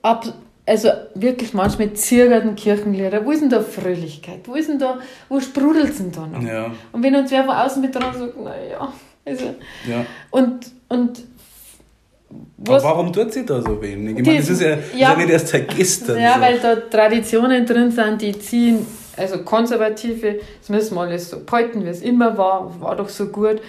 ab, 0.01 0.25
also 0.65 0.89
wirklich 1.15 1.53
manchmal 1.53 1.93
zirgerten 1.93 2.55
Kirchenlieder, 2.55 3.25
wo 3.25 3.31
ist 3.31 3.41
denn 3.41 3.49
da 3.49 3.61
Fröhlichkeit? 3.61 4.39
Wo 4.45 4.55
ist 4.55 4.69
denn 4.69 4.79
da, 4.79 4.99
wo 5.27 5.39
sprudelt 5.39 5.89
es 5.89 5.97
denn 5.97 6.11
da 6.11 6.25
noch? 6.25 6.41
Ja. 6.41 6.71
Und 6.91 7.03
wenn 7.03 7.15
uns 7.15 7.29
wer 7.29 7.43
von 7.43 7.55
außen 7.55 7.81
mit 7.81 7.93
dran 7.93 8.17
sagt, 8.17 8.39
naja, 8.41 8.93
also, 9.25 9.45
ja. 9.87 10.05
und, 10.31 10.71
und 10.89 11.23
was, 12.65 12.83
warum 12.83 13.11
tut 13.11 13.33
sie 13.33 13.45
da 13.45 13.61
so 13.61 13.81
wenig? 13.81 14.17
Ich 14.17 14.25
meine, 14.25 14.39
das 14.39 14.49
ist 14.49 14.61
ja, 14.61 14.69
ja, 14.69 14.75
ist 14.75 14.99
ja 14.99 15.15
nicht 15.15 15.29
erst 15.29 15.47
seit 15.49 15.75
gestern. 15.75 16.19
Ja, 16.19 16.35
so. 16.35 16.41
weil 16.41 16.59
da 16.59 16.75
Traditionen 16.75 17.65
drin 17.65 17.91
sind, 17.91 18.21
die 18.21 18.37
ziehen, 18.37 18.85
also 19.17 19.39
konservative, 19.39 20.39
das 20.59 20.69
müssen 20.69 20.95
wir 20.95 21.01
alles 21.01 21.29
so 21.29 21.39
behalten, 21.39 21.83
wie 21.85 21.89
es 21.89 22.01
immer 22.01 22.37
war, 22.37 22.79
war 22.79 22.95
doch 22.95 23.09
so 23.09 23.27
gut. 23.27 23.61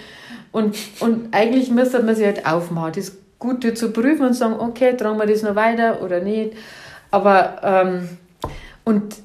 Und, 0.51 0.77
und 1.01 1.33
eigentlich 1.33 1.69
müsste 1.69 2.01
man 2.01 2.15
sich 2.15 2.25
halt 2.25 2.45
aufmachen, 2.45 2.93
das 2.95 3.11
Gute 3.39 3.73
zu 3.73 3.91
prüfen 3.91 4.27
und 4.27 4.33
sagen, 4.33 4.55
okay, 4.59 4.95
tragen 4.95 5.19
wir 5.19 5.25
das 5.25 5.41
noch 5.41 5.55
weiter 5.55 6.01
oder 6.01 6.21
nicht. 6.21 6.53
Aber, 7.11 7.57
ähm, 7.63 8.09
und 8.85 9.15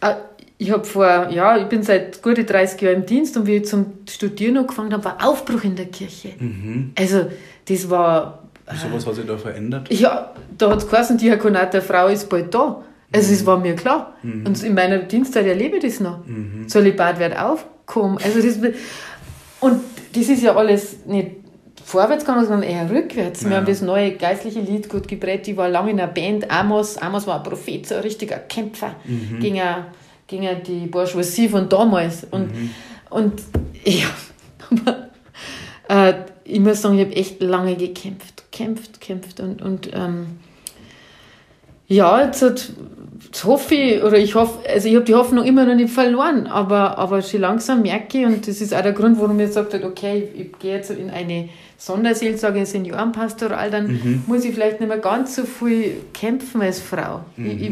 äh, 0.00 0.14
ich 0.58 0.70
habe 0.70 0.84
vor, 0.84 1.28
ja, 1.30 1.56
ich 1.56 1.66
bin 1.66 1.82
seit 1.82 2.22
gute 2.22 2.44
30 2.44 2.80
Jahren 2.80 2.96
im 2.96 3.06
Dienst 3.06 3.36
und 3.36 3.46
wie 3.46 3.56
ich 3.56 3.66
zum 3.66 3.86
Studieren 4.08 4.58
angefangen 4.58 4.92
habe, 4.92 5.04
war 5.04 5.26
Aufbruch 5.26 5.64
in 5.64 5.76
der 5.76 5.86
Kirche. 5.86 6.34
Mhm. 6.38 6.92
Also, 6.98 7.26
das 7.68 7.90
war 7.90 8.41
Wieso, 8.70 8.92
was 8.92 9.06
hat 9.06 9.14
sich 9.16 9.26
da 9.26 9.36
verändert? 9.36 9.92
Ja, 9.92 10.32
da 10.56 10.70
hat 10.70 10.78
es 10.78 10.88
geheißen, 10.88 11.18
die 11.18 11.26
Diakonat 11.26 11.74
der 11.74 11.82
Frau 11.82 12.08
ist 12.08 12.28
bald 12.28 12.54
da. 12.54 12.82
Also 13.12 13.28
mhm. 13.28 13.34
es 13.34 13.46
war 13.46 13.58
mir 13.58 13.74
klar. 13.74 14.14
Mhm. 14.22 14.46
Und 14.46 14.62
in 14.62 14.74
meiner 14.74 14.98
Dienstzeit 14.98 15.46
erlebe 15.46 15.76
ich 15.76 15.82
das 15.82 16.00
noch. 16.00 16.24
Mhm. 16.26 16.68
Zölibat 16.68 17.18
wird 17.18 17.38
aufkommen. 17.38 18.18
Also 18.22 18.40
das, 18.40 18.56
und 19.60 19.80
das 20.14 20.28
ist 20.28 20.42
ja 20.42 20.54
alles 20.54 21.04
nicht 21.06 21.42
vorwärts 21.84 22.24
gegangen, 22.24 22.46
sondern 22.46 22.68
eher 22.68 22.90
rückwärts. 22.90 23.42
Ja. 23.42 23.50
Wir 23.50 23.56
haben 23.58 23.66
das 23.66 23.82
neue 23.82 24.12
geistliche 24.12 24.60
Lied 24.60 24.88
gut 24.88 25.08
gebret. 25.08 25.46
Ich 25.48 25.56
war 25.56 25.68
lange 25.68 25.90
in 25.90 26.00
einer 26.00 26.10
Band. 26.10 26.50
Amos, 26.50 26.96
Amos 26.98 27.26
war 27.26 27.38
ein 27.38 27.42
Prophet, 27.42 27.86
so 27.86 27.96
ein 27.96 28.02
richtiger 28.02 28.38
Kämpfer 28.38 28.94
mhm. 29.04 29.40
gegen, 29.40 29.60
gegen 30.26 30.62
die 30.66 30.86
Bourgeoisie 30.86 31.48
von 31.48 31.68
damals. 31.68 32.24
Und, 32.30 32.54
mhm. 32.54 32.70
und 33.10 33.42
ja, 33.84 34.08
äh, 35.88 36.14
ich 36.44 36.60
muss 36.60 36.82
sagen, 36.82 36.98
ich 36.98 37.04
habe 37.06 37.16
echt 37.16 37.42
lange 37.42 37.76
gekämpft, 37.76 38.41
kämpft, 38.52 39.00
kämpft 39.00 39.40
und, 39.40 39.62
und 39.62 39.90
ähm, 39.92 40.26
ja, 41.88 42.24
jetzt, 42.24 42.42
jetzt 42.42 43.44
hoffe 43.44 43.74
ich, 43.74 44.02
oder 44.02 44.16
ich 44.16 44.34
hoffe, 44.34 44.60
also 44.68 44.88
ich 44.88 44.94
habe 44.94 45.04
die 45.04 45.14
Hoffnung 45.14 45.44
immer 45.44 45.66
noch 45.66 45.74
nicht 45.74 45.92
verloren, 45.92 46.46
aber, 46.46 46.96
aber 46.98 47.20
schon 47.22 47.40
langsam 47.40 47.82
merke 47.82 48.20
ich, 48.20 48.26
und 48.26 48.46
das 48.46 48.60
ist 48.60 48.72
auch 48.74 48.82
der 48.82 48.92
Grund, 48.92 49.20
warum 49.20 49.38
ich 49.40 49.48
gesagt 49.48 49.74
habe, 49.74 49.84
okay, 49.84 50.28
ich, 50.34 50.40
ich 50.40 50.58
gehe 50.58 50.76
jetzt 50.76 50.90
in 50.90 51.10
eine 51.10 51.48
Sonderseelsorge, 51.76 52.64
Seniorenpastoral, 52.64 53.70
dann 53.70 53.88
mhm. 53.88 54.22
muss 54.26 54.44
ich 54.44 54.54
vielleicht 54.54 54.80
nicht 54.80 54.88
mehr 54.88 54.98
ganz 54.98 55.36
so 55.36 55.42
viel 55.44 55.96
kämpfen 56.14 56.62
als 56.62 56.80
Frau. 56.80 57.20
Mhm. 57.36 57.46
Ich, 57.46 57.62
ich, 57.62 57.70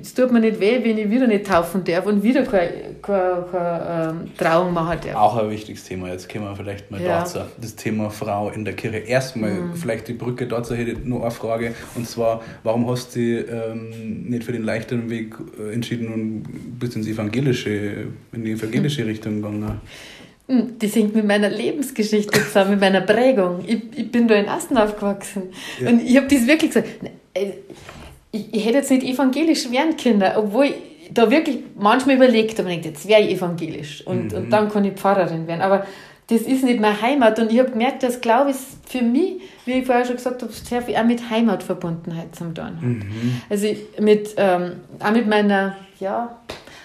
es 0.00 0.14
tut 0.14 0.32
mir 0.32 0.40
nicht 0.40 0.58
weh, 0.58 0.82
wenn 0.82 0.98
ich 0.98 1.08
wieder 1.08 1.26
nicht 1.26 1.46
taufen 1.46 1.84
darf 1.84 2.06
und 2.06 2.22
wieder 2.22 2.42
keine, 2.42 2.96
keine, 3.00 3.44
keine 3.50 4.10
ähm, 4.10 4.36
Trauung 4.36 4.72
machen 4.72 4.98
darf. 5.04 5.14
Auch 5.14 5.36
ein 5.36 5.50
wichtiges 5.50 5.84
Thema. 5.84 6.08
Jetzt 6.08 6.30
kommen 6.30 6.44
wir 6.44 6.56
vielleicht 6.56 6.90
mal 6.90 7.00
ja. 7.00 7.20
dazu. 7.20 7.40
Das 7.60 7.76
Thema 7.76 8.10
Frau 8.10 8.50
in 8.50 8.64
der 8.64 8.74
Kirche. 8.74 8.98
Erstmal 8.98 9.52
mhm. 9.52 9.74
vielleicht 9.74 10.08
die 10.08 10.14
Brücke 10.14 10.46
dazu 10.46 10.74
hätte 10.74 10.92
ich 10.92 11.04
nur 11.04 11.22
eine 11.22 11.30
Frage. 11.30 11.74
Und 11.94 12.08
zwar, 12.08 12.42
warum 12.64 12.90
hast 12.90 13.14
du 13.14 13.20
ähm, 13.20 14.28
nicht 14.28 14.42
für 14.42 14.52
den 14.52 14.64
leichteren 14.64 15.08
Weg 15.08 15.36
äh, 15.58 15.72
entschieden 15.72 16.12
und 16.12 16.78
bist 16.78 16.96
ins 16.96 17.06
evangelische, 17.06 18.08
in 18.32 18.44
die 18.44 18.52
evangelische 18.52 19.02
mhm. 19.02 19.08
Richtung 19.08 19.36
gegangen? 19.36 19.80
Hm, 20.48 20.78
das 20.78 20.96
hängt 20.96 21.14
mit 21.14 21.26
meiner 21.26 21.50
Lebensgeschichte 21.50 22.40
zusammen, 22.40 22.72
mit 22.72 22.80
meiner 22.80 23.02
Prägung. 23.02 23.62
Ich, 23.66 23.82
ich 23.94 24.10
bin 24.10 24.26
da 24.26 24.34
in 24.34 24.48
Asten 24.48 24.76
aufgewachsen. 24.76 25.42
Ja. 25.80 25.90
Und 25.90 26.02
ich 26.02 26.16
habe 26.16 26.26
das 26.26 26.46
wirklich 26.46 26.70
gesagt. 26.72 26.88
Ich, 28.32 28.54
ich 28.54 28.64
hätte 28.64 28.78
jetzt 28.78 28.90
nicht 28.90 29.04
evangelisch 29.04 29.70
werden 29.70 29.96
können, 29.96 30.22
obwohl 30.36 30.66
ich 30.66 30.74
da 31.12 31.30
wirklich 31.30 31.60
manchmal 31.78 32.16
überlegt 32.16 32.58
habe, 32.58 32.70
jetzt 32.70 33.08
wäre 33.08 33.22
ich 33.22 33.36
evangelisch 33.36 34.06
und, 34.06 34.32
mhm. 34.32 34.38
und 34.38 34.50
dann 34.50 34.68
kann 34.68 34.84
ich 34.84 34.94
Pfarrerin 34.94 35.46
werden. 35.46 35.62
Aber 35.62 35.86
das 36.28 36.42
ist 36.42 36.62
nicht 36.62 36.80
meine 36.80 37.00
Heimat 37.00 37.38
und 37.38 37.50
ich 37.50 37.58
habe 37.58 37.70
gemerkt, 37.70 38.02
dass 38.02 38.20
Glaube 38.20 38.50
ist 38.50 38.86
für 38.86 39.02
mich, 39.02 39.40
wie 39.64 39.72
ich 39.72 39.86
vorher 39.86 40.04
schon 40.04 40.16
gesagt 40.16 40.42
habe, 40.42 40.52
sehr 40.52 40.82
viel 40.82 40.96
auch 40.96 41.04
mit 41.04 41.30
Heimatverbundenheit 41.30 42.34
zum 42.34 42.54
tun 42.54 42.64
hat. 42.64 42.82
Mhm. 42.82 43.40
Also 43.48 43.66
mit, 43.98 44.34
ähm, 44.36 44.72
auch 45.00 45.12
mit 45.12 45.26
meiner, 45.26 45.76
ja, 45.98 46.38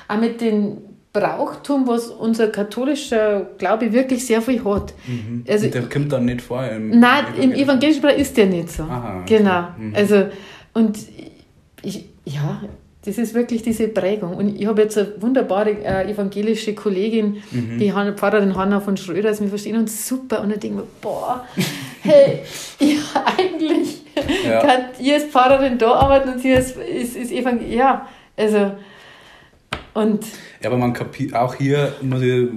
auch 0.08 0.18
mit 0.18 0.40
dem 0.40 0.78
Brauchtum, 1.12 1.88
was 1.88 2.08
unser 2.08 2.48
katholischer 2.48 3.48
Glaube 3.58 3.94
wirklich 3.94 4.26
sehr 4.26 4.42
viel 4.42 4.64
hat. 4.66 4.94
Mhm. 5.06 5.44
Also, 5.48 5.68
der 5.68 5.84
kommt 5.84 6.12
dann 6.12 6.26
nicht 6.26 6.42
vor 6.42 6.66
im 6.66 7.00
Nein, 7.00 7.26
im 7.40 7.52
evangelischen 7.52 8.02
Bereich 8.02 8.20
ist 8.20 8.36
der 8.36 8.48
nicht 8.48 8.72
so. 8.72 8.84
Aha, 8.84 9.20
okay. 9.22 9.38
Genau. 9.38 9.68
Mhm. 9.78 9.94
Also, 9.96 10.26
und 10.74 10.98
ich, 11.84 12.06
ja, 12.26 12.62
das 13.06 13.18
ist 13.18 13.34
wirklich 13.34 13.62
diese 13.62 13.90
Prägung. 13.90 14.36
Und 14.36 14.60
ich 14.60 14.66
habe 14.66 14.82
jetzt 14.82 14.98
eine 14.98 15.22
wunderbare 15.22 15.72
äh, 15.72 16.10
evangelische 16.10 16.74
Kollegin, 16.74 17.44
mhm. 17.52 17.78
die 17.78 17.94
Han 17.94 18.16
Pfarrerin 18.16 18.56
Hanna 18.56 18.80
von 18.80 18.96
Schröder, 18.96 19.30
also 19.30 19.42
wir 19.44 19.50
verstehen 19.50 19.78
uns 19.78 20.08
super. 20.08 20.42
Und 20.42 20.52
dann 20.52 20.60
denke 20.60 20.78
ich 20.78 20.84
mir, 20.84 20.88
boah, 21.02 21.46
hey, 22.02 22.40
ja, 22.80 23.26
eigentlich 23.38 24.02
ja. 24.46 24.62
kann 24.62 24.82
ihr 25.00 25.16
als 25.16 25.26
Pfarrerin 25.26 25.78
da 25.78 25.92
arbeiten 25.92 26.30
und 26.30 26.40
sie 26.40 26.52
ist, 26.52 26.78
ist, 26.78 27.18
ist 27.18 27.32
Evangel 27.32 27.72
ja, 27.72 28.08
also 28.38 28.72
und 29.94 30.26
ja, 30.62 30.70
aber 30.70 30.78
man 30.78 30.94
kapiert, 30.94 31.36
auch 31.36 31.56
hier 31.56 31.94
muss 32.02 32.22
ich 32.22 32.48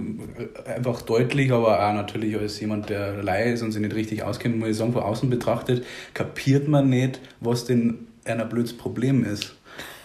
einfach 0.64 1.02
deutlich, 1.02 1.52
aber 1.52 1.86
auch 1.86 1.92
natürlich 1.92 2.36
als 2.38 2.58
jemand, 2.60 2.88
der 2.88 3.22
Laie 3.22 3.52
ist 3.52 3.62
und 3.62 3.72
sich 3.72 3.82
nicht 3.82 3.94
richtig 3.94 4.22
auskennt, 4.22 4.58
muss 4.58 4.68
ich 4.68 4.76
sagen, 4.76 4.92
von 4.92 5.02
außen 5.02 5.28
betrachtet, 5.28 5.84
kapiert 6.14 6.68
man 6.68 6.88
nicht, 6.88 7.20
was 7.40 7.64
denn 7.64 8.06
ein 8.26 8.48
blödes 8.48 8.76
Problem 8.76 9.24
ist. 9.24 9.54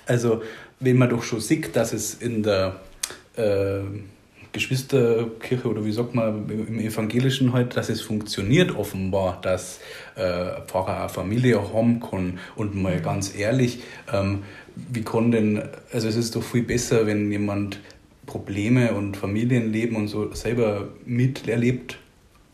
Also, 0.05 0.41
wenn 0.79 0.97
man 0.97 1.09
doch 1.09 1.23
schon 1.23 1.41
sieht, 1.41 1.75
dass 1.75 1.93
es 1.93 2.15
in 2.15 2.43
der 2.43 2.79
äh, 3.35 3.81
Geschwisterkirche 4.51 5.67
oder 5.67 5.85
wie 5.85 5.91
sagt 5.91 6.13
man 6.13 6.49
im 6.49 6.79
Evangelischen 6.79 7.53
halt, 7.53 7.77
dass 7.77 7.89
es 7.89 8.01
funktioniert 8.01 8.75
offenbar, 8.75 9.39
dass 9.41 9.79
äh, 10.15 10.61
Pfarrer 10.67 11.01
eine 11.01 11.09
Familie 11.09 11.73
haben 11.73 12.01
kann. 12.01 12.39
Und 12.55 12.75
mal 12.75 12.97
mhm. 12.97 13.03
ganz 13.03 13.35
ehrlich, 13.35 13.83
ähm, 14.11 14.43
wie 14.75 15.03
kann 15.03 15.31
denn, 15.31 15.61
also 15.93 16.07
es 16.07 16.15
ist 16.15 16.35
doch 16.35 16.43
viel 16.43 16.63
besser, 16.63 17.05
wenn 17.07 17.31
jemand 17.31 17.79
Probleme 18.25 18.93
und 18.93 19.17
Familienleben 19.17 19.95
und 19.95 20.07
so 20.07 20.33
selber 20.33 20.89
miterlebt 21.05 21.97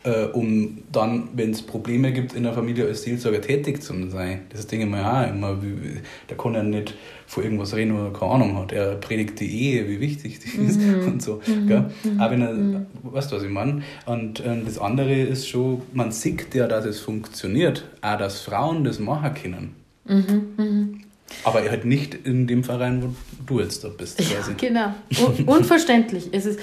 äh, 0.03 0.25
um 0.25 0.79
dann, 0.91 1.29
wenn 1.33 1.51
es 1.51 1.61
Probleme 1.61 2.11
gibt 2.13 2.33
in 2.33 2.43
der 2.43 2.53
Familie 2.53 2.85
als 2.85 3.03
Seelsorger 3.03 3.41
tätig 3.41 3.81
zu 3.81 3.93
sein. 4.09 4.41
Das 4.49 4.71
ich 4.71 4.85
mir 4.85 5.05
auch 5.05 5.29
immer, 5.29 5.61
wie, 5.61 5.99
der 6.29 6.37
kann 6.37 6.53
ja 6.53 6.63
nicht 6.63 6.93
vor 7.25 7.43
irgendwas 7.43 7.75
reden, 7.75 7.97
wo 7.97 8.05
er 8.05 8.13
keine 8.13 8.31
Ahnung 8.33 8.57
hat. 8.57 8.71
Er 8.71 8.95
predigt 8.95 9.39
die 9.39 9.47
Ehe, 9.47 9.89
wie 9.89 9.99
wichtig 9.99 10.39
die 10.39 10.61
ist 10.61 10.79
mhm. 10.79 11.07
und 11.07 11.21
so. 11.21 11.41
Mhm. 11.45 11.67
Gell? 11.67 11.91
Mhm. 12.03 12.21
Aber 12.21 12.31
wenn 12.31 12.41
er, 12.41 12.53
mhm. 12.53 12.85
weißt 13.03 13.31
du, 13.31 13.35
was 13.35 13.43
ich 13.43 13.49
meine? 13.49 13.81
Und 14.05 14.43
ähm, 14.45 14.63
das 14.65 14.77
andere 14.77 15.13
ist 15.13 15.47
schon, 15.47 15.81
man 15.93 16.11
sieht 16.11 16.53
ja, 16.55 16.67
dass 16.67 16.85
es 16.85 16.99
funktioniert, 16.99 17.85
auch 18.01 18.17
dass 18.17 18.41
Frauen 18.41 18.83
das 18.83 18.99
machen 18.99 19.33
können. 19.33 19.75
Mhm. 20.05 20.47
Mhm. 20.57 21.01
Aber 21.43 21.59
halt 21.61 21.83
nicht 21.83 22.13
in 22.13 22.47
dem 22.47 22.63
Verein, 22.63 23.03
wo 23.03 23.09
du 23.45 23.59
jetzt 23.59 23.83
da 23.83 23.89
bist. 23.89 24.21
Ja, 24.21 24.37
genau. 24.55 24.93
Un 25.37 25.43
unverständlich. 25.45 26.29
es 26.31 26.45
ist, 26.45 26.59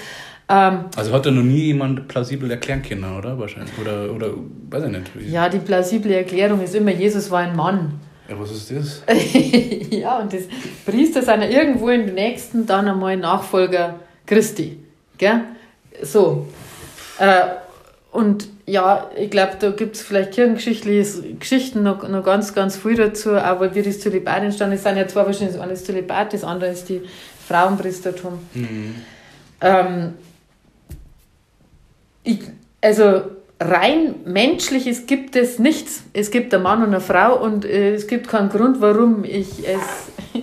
ähm, 0.49 0.85
also 0.95 1.13
hat 1.13 1.25
da 1.25 1.31
noch 1.31 1.43
nie 1.43 1.65
jemand 1.67 2.07
plausibel 2.09 2.51
erklären 2.51 2.83
können, 2.83 3.05
oder? 3.17 3.39
Wahrscheinlich. 3.39 3.73
Oder, 3.81 4.13
oder 4.13 4.35
weiß 4.71 4.85
ich 4.85 4.91
nicht. 4.91 5.11
Ja, 5.31 5.49
die 5.49 5.59
plausible 5.59 6.15
Erklärung 6.15 6.63
ist 6.63 6.75
immer, 6.75 6.91
Jesus 6.91 7.31
war 7.31 7.41
ein 7.41 7.57
Mann. 7.57 8.01
Ja, 8.29 8.39
was 8.39 8.51
ist 8.51 8.71
das? 8.71 9.03
ja, 9.91 10.19
und 10.19 10.33
das 10.33 10.43
Priester 10.85 11.23
sind 11.23 11.43
ja 11.43 11.49
irgendwo 11.49 11.89
im 11.89 12.15
nächsten 12.15 12.67
dann 12.67 12.89
einmal 12.89 13.17
Nachfolger 13.17 14.01
Christi. 14.27 14.79
Gell? 15.17 15.41
So. 16.03 16.47
Äh, 17.19 17.41
und 18.13 18.49
ja, 18.67 19.11
ich 19.17 19.31
glaube, 19.31 19.57
da 19.59 19.71
gibt 19.71 19.97
es 19.97 20.03
vielleicht 20.03 20.33
kirchengeschichtliche 20.33 21.35
Geschichten 21.35 21.83
noch, 21.83 22.07
noch 22.09 22.25
ganz, 22.25 22.55
ganz 22.55 22.77
viel 22.77 22.97
dazu, 22.97 23.33
aber 23.33 23.75
wie 23.75 23.83
das 23.83 24.01
Zölibat 24.01 24.43
entstanden 24.43 24.77
ist, 24.77 24.85
sind 24.85 24.97
ja 24.97 25.07
zwei 25.07 25.27
wahrscheinlich, 25.27 25.57
das 25.57 25.63
eine 25.63 25.73
ist 25.73 25.87
Zölibat, 25.87 26.33
das 26.33 26.45
andere 26.45 26.71
ist 26.71 26.89
die 26.89 27.03
Frauenpriestertum. 27.47 28.39
Mhm. 28.55 28.95
Ähm, 29.61 30.15
ich, 32.25 32.41
also 32.81 33.23
rein 33.61 34.17
menschliches 34.25 35.07
gibt 35.07 35.37
es 35.37 35.59
nichts. 35.59 36.05
Es 36.13 36.31
gibt 36.31 36.53
einen 36.53 36.63
Mann 36.63 36.83
und 36.83 36.89
eine 36.89 37.01
Frau 37.01 37.41
und 37.41 37.65
äh, 37.65 37.95
es 37.95 38.07
gibt 38.07 38.29
keinen 38.29 38.49
Grund, 38.49 38.81
warum 38.81 39.25
ich 39.25 39.67
es 39.67 40.43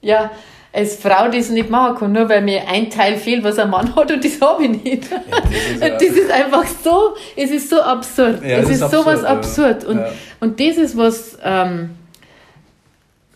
ja 0.00 0.30
als 0.72 0.96
Frau 0.96 1.28
das 1.28 1.50
nicht 1.50 1.68
machen 1.68 1.96
kann, 1.96 2.12
nur 2.12 2.28
weil 2.28 2.42
mir 2.42 2.68
ein 2.68 2.90
Teil 2.90 3.16
fehlt, 3.16 3.42
was 3.42 3.58
ein 3.58 3.70
Mann 3.70 3.94
hat 3.96 4.12
und 4.12 4.24
das 4.24 4.40
habe 4.40 4.64
ich 4.64 4.84
nicht. 4.84 5.10
Ja, 5.10 5.18
das, 5.18 5.50
ist 5.50 5.80
ja 5.82 5.88
das, 5.88 6.02
ist 6.02 6.30
einfach 6.30 6.64
so, 6.66 7.16
es 7.36 7.50
ist 7.50 7.70
so 7.70 7.80
absurd. 7.80 8.42
Ja, 8.42 8.58
es 8.58 8.70
ist, 8.70 8.82
ist 8.82 8.90
sowas 8.90 9.24
absurd. 9.24 9.84
Und, 9.84 10.00
und 10.38 10.60
das 10.60 10.76
ist 10.76 10.96
was, 10.96 11.36
ähm, 11.42 11.90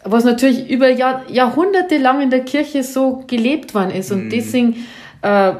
was 0.05 0.23
natürlich 0.23 0.71
über 0.71 0.89
Jahr, 0.91 1.25
Jahrhunderte 1.29 1.99
lang 1.99 2.21
in 2.21 2.31
der 2.31 2.45
Kirche 2.45 2.85
so 2.85 3.25
gelebt 3.27 3.75
worden 3.75 3.91
ist. 3.91 4.13
Und 4.13 4.27
mhm. 4.27 4.31
deswegen 4.31 4.87
äh, 5.25 5.55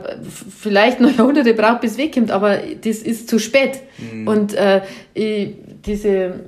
vielleicht 0.51 1.01
noch 1.01 1.11
Jahrhunderte 1.17 1.55
braucht, 1.55 1.81
bis 1.81 1.93
es 1.93 1.99
wegkommt, 1.99 2.31
aber 2.31 2.59
das 2.59 2.99
ist 2.99 3.29
zu 3.29 3.39
spät. 3.39 3.81
Mhm. 3.99 4.29
Und 4.29 4.55
äh, 4.55 4.83
ich, 5.15 5.55
diese 5.87 6.41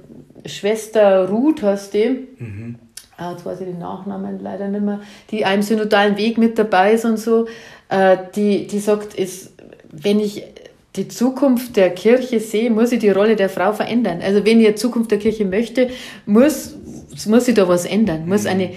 Schwester 0.44 1.28
Ruth 1.28 1.62
hast 1.62 1.94
die, 1.94 2.26
mhm. 2.38 2.76
ah, 3.16 3.32
jetzt 3.32 3.46
weiß 3.46 3.60
ich 3.60 3.66
den 3.66 3.78
Nachnamen 3.78 4.38
leider 4.40 4.68
nicht 4.68 4.84
mehr, 4.84 5.00
die 5.30 5.46
einem 5.46 5.62
synodalen 5.62 6.18
Weg 6.18 6.36
mit 6.36 6.58
dabei 6.58 6.92
ist 6.92 7.06
und 7.06 7.18
so, 7.18 7.46
äh, 7.88 8.18
die, 8.34 8.66
die 8.66 8.78
sagt, 8.80 9.14
ist, 9.14 9.54
wenn 9.90 10.20
ich 10.20 10.44
die 10.96 11.08
Zukunft 11.08 11.76
der 11.76 11.90
Kirche 11.90 12.40
sehe, 12.40 12.70
muss 12.70 12.92
ich 12.92 12.98
die 12.98 13.10
Rolle 13.10 13.36
der 13.36 13.48
Frau 13.48 13.72
verändern. 13.72 14.20
Also 14.22 14.44
wenn 14.44 14.60
ich 14.60 14.66
die 14.66 14.74
Zukunft 14.74 15.10
der 15.10 15.18
Kirche 15.18 15.46
möchte, 15.46 15.88
muss, 16.26 16.74
muss 17.26 17.46
sich 17.46 17.54
da 17.54 17.66
was 17.66 17.86
ändern, 17.86 18.28
muss 18.28 18.42
mhm. 18.44 18.50
eine 18.50 18.70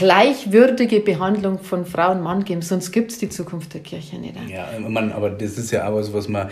gleichwürdige 0.00 1.00
Behandlung 1.00 1.58
von 1.58 1.84
Frau 1.84 2.12
und 2.12 2.22
Mann 2.22 2.44
geben, 2.44 2.62
sonst 2.62 2.90
gibt 2.90 3.12
es 3.12 3.18
die 3.18 3.28
Zukunft 3.28 3.74
der 3.74 3.82
Kirche 3.82 4.16
nicht. 4.16 4.34
Ja, 4.48 4.66
man, 4.88 5.12
aber 5.12 5.28
das 5.28 5.58
ist 5.58 5.70
ja 5.72 5.86
auch 5.86 5.94
was, 5.94 6.14
was 6.14 6.26
man, 6.26 6.48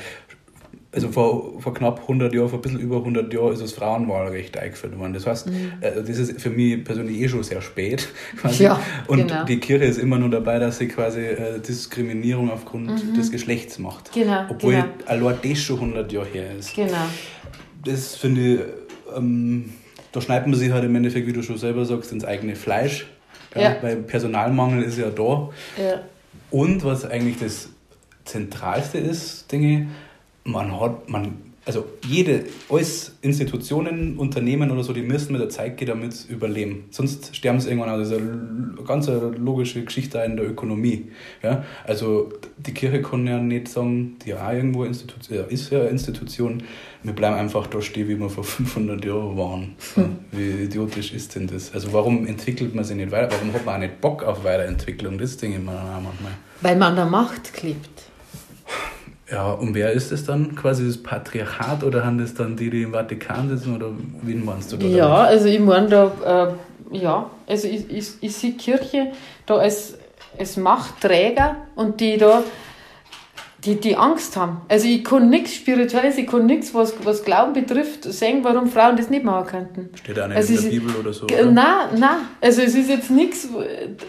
also 0.93 1.09
vor, 1.09 1.59
vor 1.59 1.73
knapp 1.73 2.03
100 2.03 2.35
Jahren, 2.35 2.51
vor 2.51 2.59
ein 2.59 2.63
bisschen 2.63 2.79
über 2.79 2.99
100 2.99 3.33
Jahren 3.33 3.55
ist 3.55 3.63
das 3.63 3.73
Frauenwahlrecht 3.73 4.59
eingeführt 4.59 4.99
worden. 4.99 5.15
Das 5.15 5.27
heißt, 5.27 5.47
mhm. 5.47 5.73
äh, 5.81 5.93
das 5.95 6.19
ist 6.19 6.39
für 6.43 6.51
mich 6.51 6.85
persönlich 6.85 7.19
eh 7.23 7.29
schon 7.29 7.43
sehr 7.43 7.63
spät. 7.63 8.09
Quasi. 8.37 8.65
Ja, 8.65 8.83
und 9.07 9.29
genau. 9.29 9.45
die 9.47 9.59
Kirche 9.61 9.87
ist 9.87 9.99
immer 9.99 10.19
nur 10.19 10.29
dabei, 10.29 10.59
dass 10.59 10.77
sie 10.77 10.89
quasi 10.89 11.21
äh, 11.21 11.59
Diskriminierung 11.59 12.51
aufgrund 12.51 13.03
mhm. 13.03 13.15
des 13.15 13.33
Geschlechts 13.33 13.79
macht. 13.79 14.13
Genau, 14.13 14.45
Obwohl 14.51 14.75
genau. 14.75 14.87
allein 15.07 15.37
das 15.43 15.59
schon 15.59 15.77
100 15.77 16.13
Jahre 16.13 16.27
her 16.27 16.55
ist. 16.59 16.75
Genau. 16.75 17.07
Das 17.83 18.15
finde 18.15 18.55
ich, 18.55 18.61
ähm, 19.17 19.73
da 20.13 20.21
schneidet 20.21 20.49
man 20.49 20.59
sich 20.59 20.71
halt 20.71 20.85
im 20.85 20.95
Endeffekt, 20.95 21.27
wie 21.27 21.33
du 21.33 21.43
schon 21.43 21.57
selber 21.57 21.87
sagst, 21.87 22.13
ins 22.13 22.27
eigene 22.27 22.55
Fleisch. 22.55 23.07
Ja. 23.55 23.77
Weil 23.81 23.97
Personalmangel 23.97 24.83
ist 24.83 24.99
ja 24.99 25.11
da. 25.11 25.51
Ja. 25.77 26.01
Und 26.51 26.85
was 26.85 27.05
eigentlich 27.05 27.39
das 27.39 27.71
Zentralste 28.25 28.99
ist, 28.99 29.51
Dinge, 29.51 29.89
man 30.45 30.79
hat, 30.81 31.09
man 31.09 31.48
also 31.69 31.85
jede, 32.07 32.45
alles 32.71 33.13
Institutionen, 33.21 34.17
Unternehmen 34.17 34.71
oder 34.71 34.83
so, 34.83 34.95
die 34.95 35.03
müssen 35.03 35.33
mit 35.33 35.43
der 35.43 35.51
Zeit 35.51 35.77
gehen, 35.77 35.89
damit 35.89 36.25
überleben. 36.31 36.87
Sonst 36.91 37.37
sterben 37.37 37.61
sie 37.61 37.69
irgendwann 37.69 37.91
aus. 37.91 38.09
Das 38.09 38.19
ist 38.19 38.25
eine 38.27 38.83
ganz 38.87 39.07
logische 39.37 39.85
Geschichte 39.85 40.19
in 40.21 40.39
der 40.39 40.49
Ökonomie. 40.49 41.11
Ja? 41.43 41.67
Also 41.85 42.31
die 42.57 42.73
Kirche 42.73 43.03
kann 43.03 43.27
ja 43.27 43.39
nicht 43.39 43.69
sagen, 43.69 44.17
die 44.25 44.33
auch 44.33 44.51
irgendwo 44.51 44.85
Institution, 44.85 45.37
ja, 45.37 45.45
ist 45.45 45.71
ja 45.71 45.81
eine 45.81 45.91
Institution, 45.91 46.63
wir 47.03 47.13
bleiben 47.13 47.37
einfach 47.37 47.67
da 47.67 47.83
stehen, 47.83 48.09
wie 48.09 48.19
wir 48.19 48.31
vor 48.31 48.45
500 48.45 49.05
Jahren 49.05 49.37
waren. 49.37 49.75
Hm. 49.95 50.17
Wie 50.33 50.65
idiotisch 50.65 51.13
ist 51.13 51.35
denn 51.35 51.49
das? 51.49 51.75
Also 51.75 51.93
warum 51.93 52.27
entwickelt 52.27 52.75
man 52.75 52.85
sich 52.85 52.97
nicht 52.97 53.13
weiter? 53.13 53.31
Warum 53.33 53.53
hat 53.53 53.67
man 53.67 53.75
auch 53.75 53.81
nicht 53.81 54.01
Bock 54.01 54.23
auf 54.23 54.43
Weiterentwicklung? 54.43 55.19
Das 55.19 55.39
mir 55.43 55.59
auch 55.59 56.01
manchmal. 56.01 56.33
Weil 56.63 56.77
man 56.77 56.89
an 56.89 56.97
der 56.97 57.05
Macht 57.05 57.53
klebt. 57.53 58.08
Ja, 59.31 59.53
und 59.53 59.75
wer 59.75 59.93
ist 59.93 60.11
es 60.11 60.25
dann? 60.25 60.55
Quasi 60.55 60.87
das 60.87 60.97
Patriarchat 60.97 61.85
oder 61.85 62.05
haben 62.05 62.19
das 62.19 62.33
dann 62.33 62.57
die, 62.57 62.71
die 62.71 62.83
im 62.83 62.93
Vatikan 62.93 63.49
sitzen 63.49 63.77
oder 63.77 63.91
wen 64.23 64.45
meinst 64.45 64.73
du 64.73 64.79
da? 64.79 64.87
Ja, 64.87 65.09
damit? 65.09 65.31
also 65.31 65.49
ich 65.49 65.61
meine 65.61 65.89
da, 65.89 66.57
äh, 66.93 66.97
ja, 66.97 67.31
also 67.47 67.69
ich, 67.69 67.91
ich, 67.91 68.09
ich 68.21 68.35
sehe 68.35 68.53
Kirche 68.53 69.13
da 69.45 69.57
als, 69.57 69.99
als 70.39 70.57
Machtträger 70.57 71.57
und 71.75 72.01
die 72.01 72.17
da, 72.17 72.43
die, 73.65 73.75
die 73.75 73.97
Angst 73.97 74.35
haben. 74.39 74.63
Also 74.69 74.87
ich 74.87 75.05
kann 75.05 75.29
nichts 75.29 75.55
Spirituelles, 75.57 76.17
ich 76.17 76.27
kann 76.27 76.47
nichts, 76.47 76.73
was, 76.73 76.95
was 77.05 77.23
Glauben 77.23 77.53
betrifft, 77.53 78.05
sehen, 78.05 78.45
warum 78.45 78.69
Frauen 78.69 78.97
das 78.97 79.11
nicht 79.11 79.25
machen 79.25 79.47
könnten. 79.47 79.91
Steht 79.95 80.19
auch 80.19 80.29
nicht 80.29 80.37
also 80.39 80.55
in 80.55 80.63
der 80.63 80.71
Bibel 80.71 80.97
oder 80.97 81.13
so? 81.13 81.25
Oder? 81.25 81.45
Nein, 81.45 81.99
nein. 81.99 82.17
Also 82.41 82.63
es 82.63 82.75
ist 82.75 82.89
jetzt 82.89 83.11
nichts, 83.11 83.47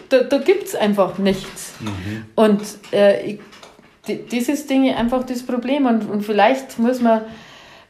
da, 0.08 0.22
da 0.22 0.38
gibt 0.38 0.68
es 0.68 0.74
einfach 0.74 1.18
nichts. 1.18 1.74
Mhm. 1.80 2.24
Und 2.36 2.62
äh, 2.92 3.32
ich 3.32 3.40
dieses 4.16 4.66
Ding 4.66 4.92
einfach 4.94 5.24
das 5.24 5.42
Problem. 5.42 5.86
Und, 5.86 6.08
und 6.08 6.22
vielleicht 6.22 6.78
muss 6.78 7.00
man, 7.00 7.22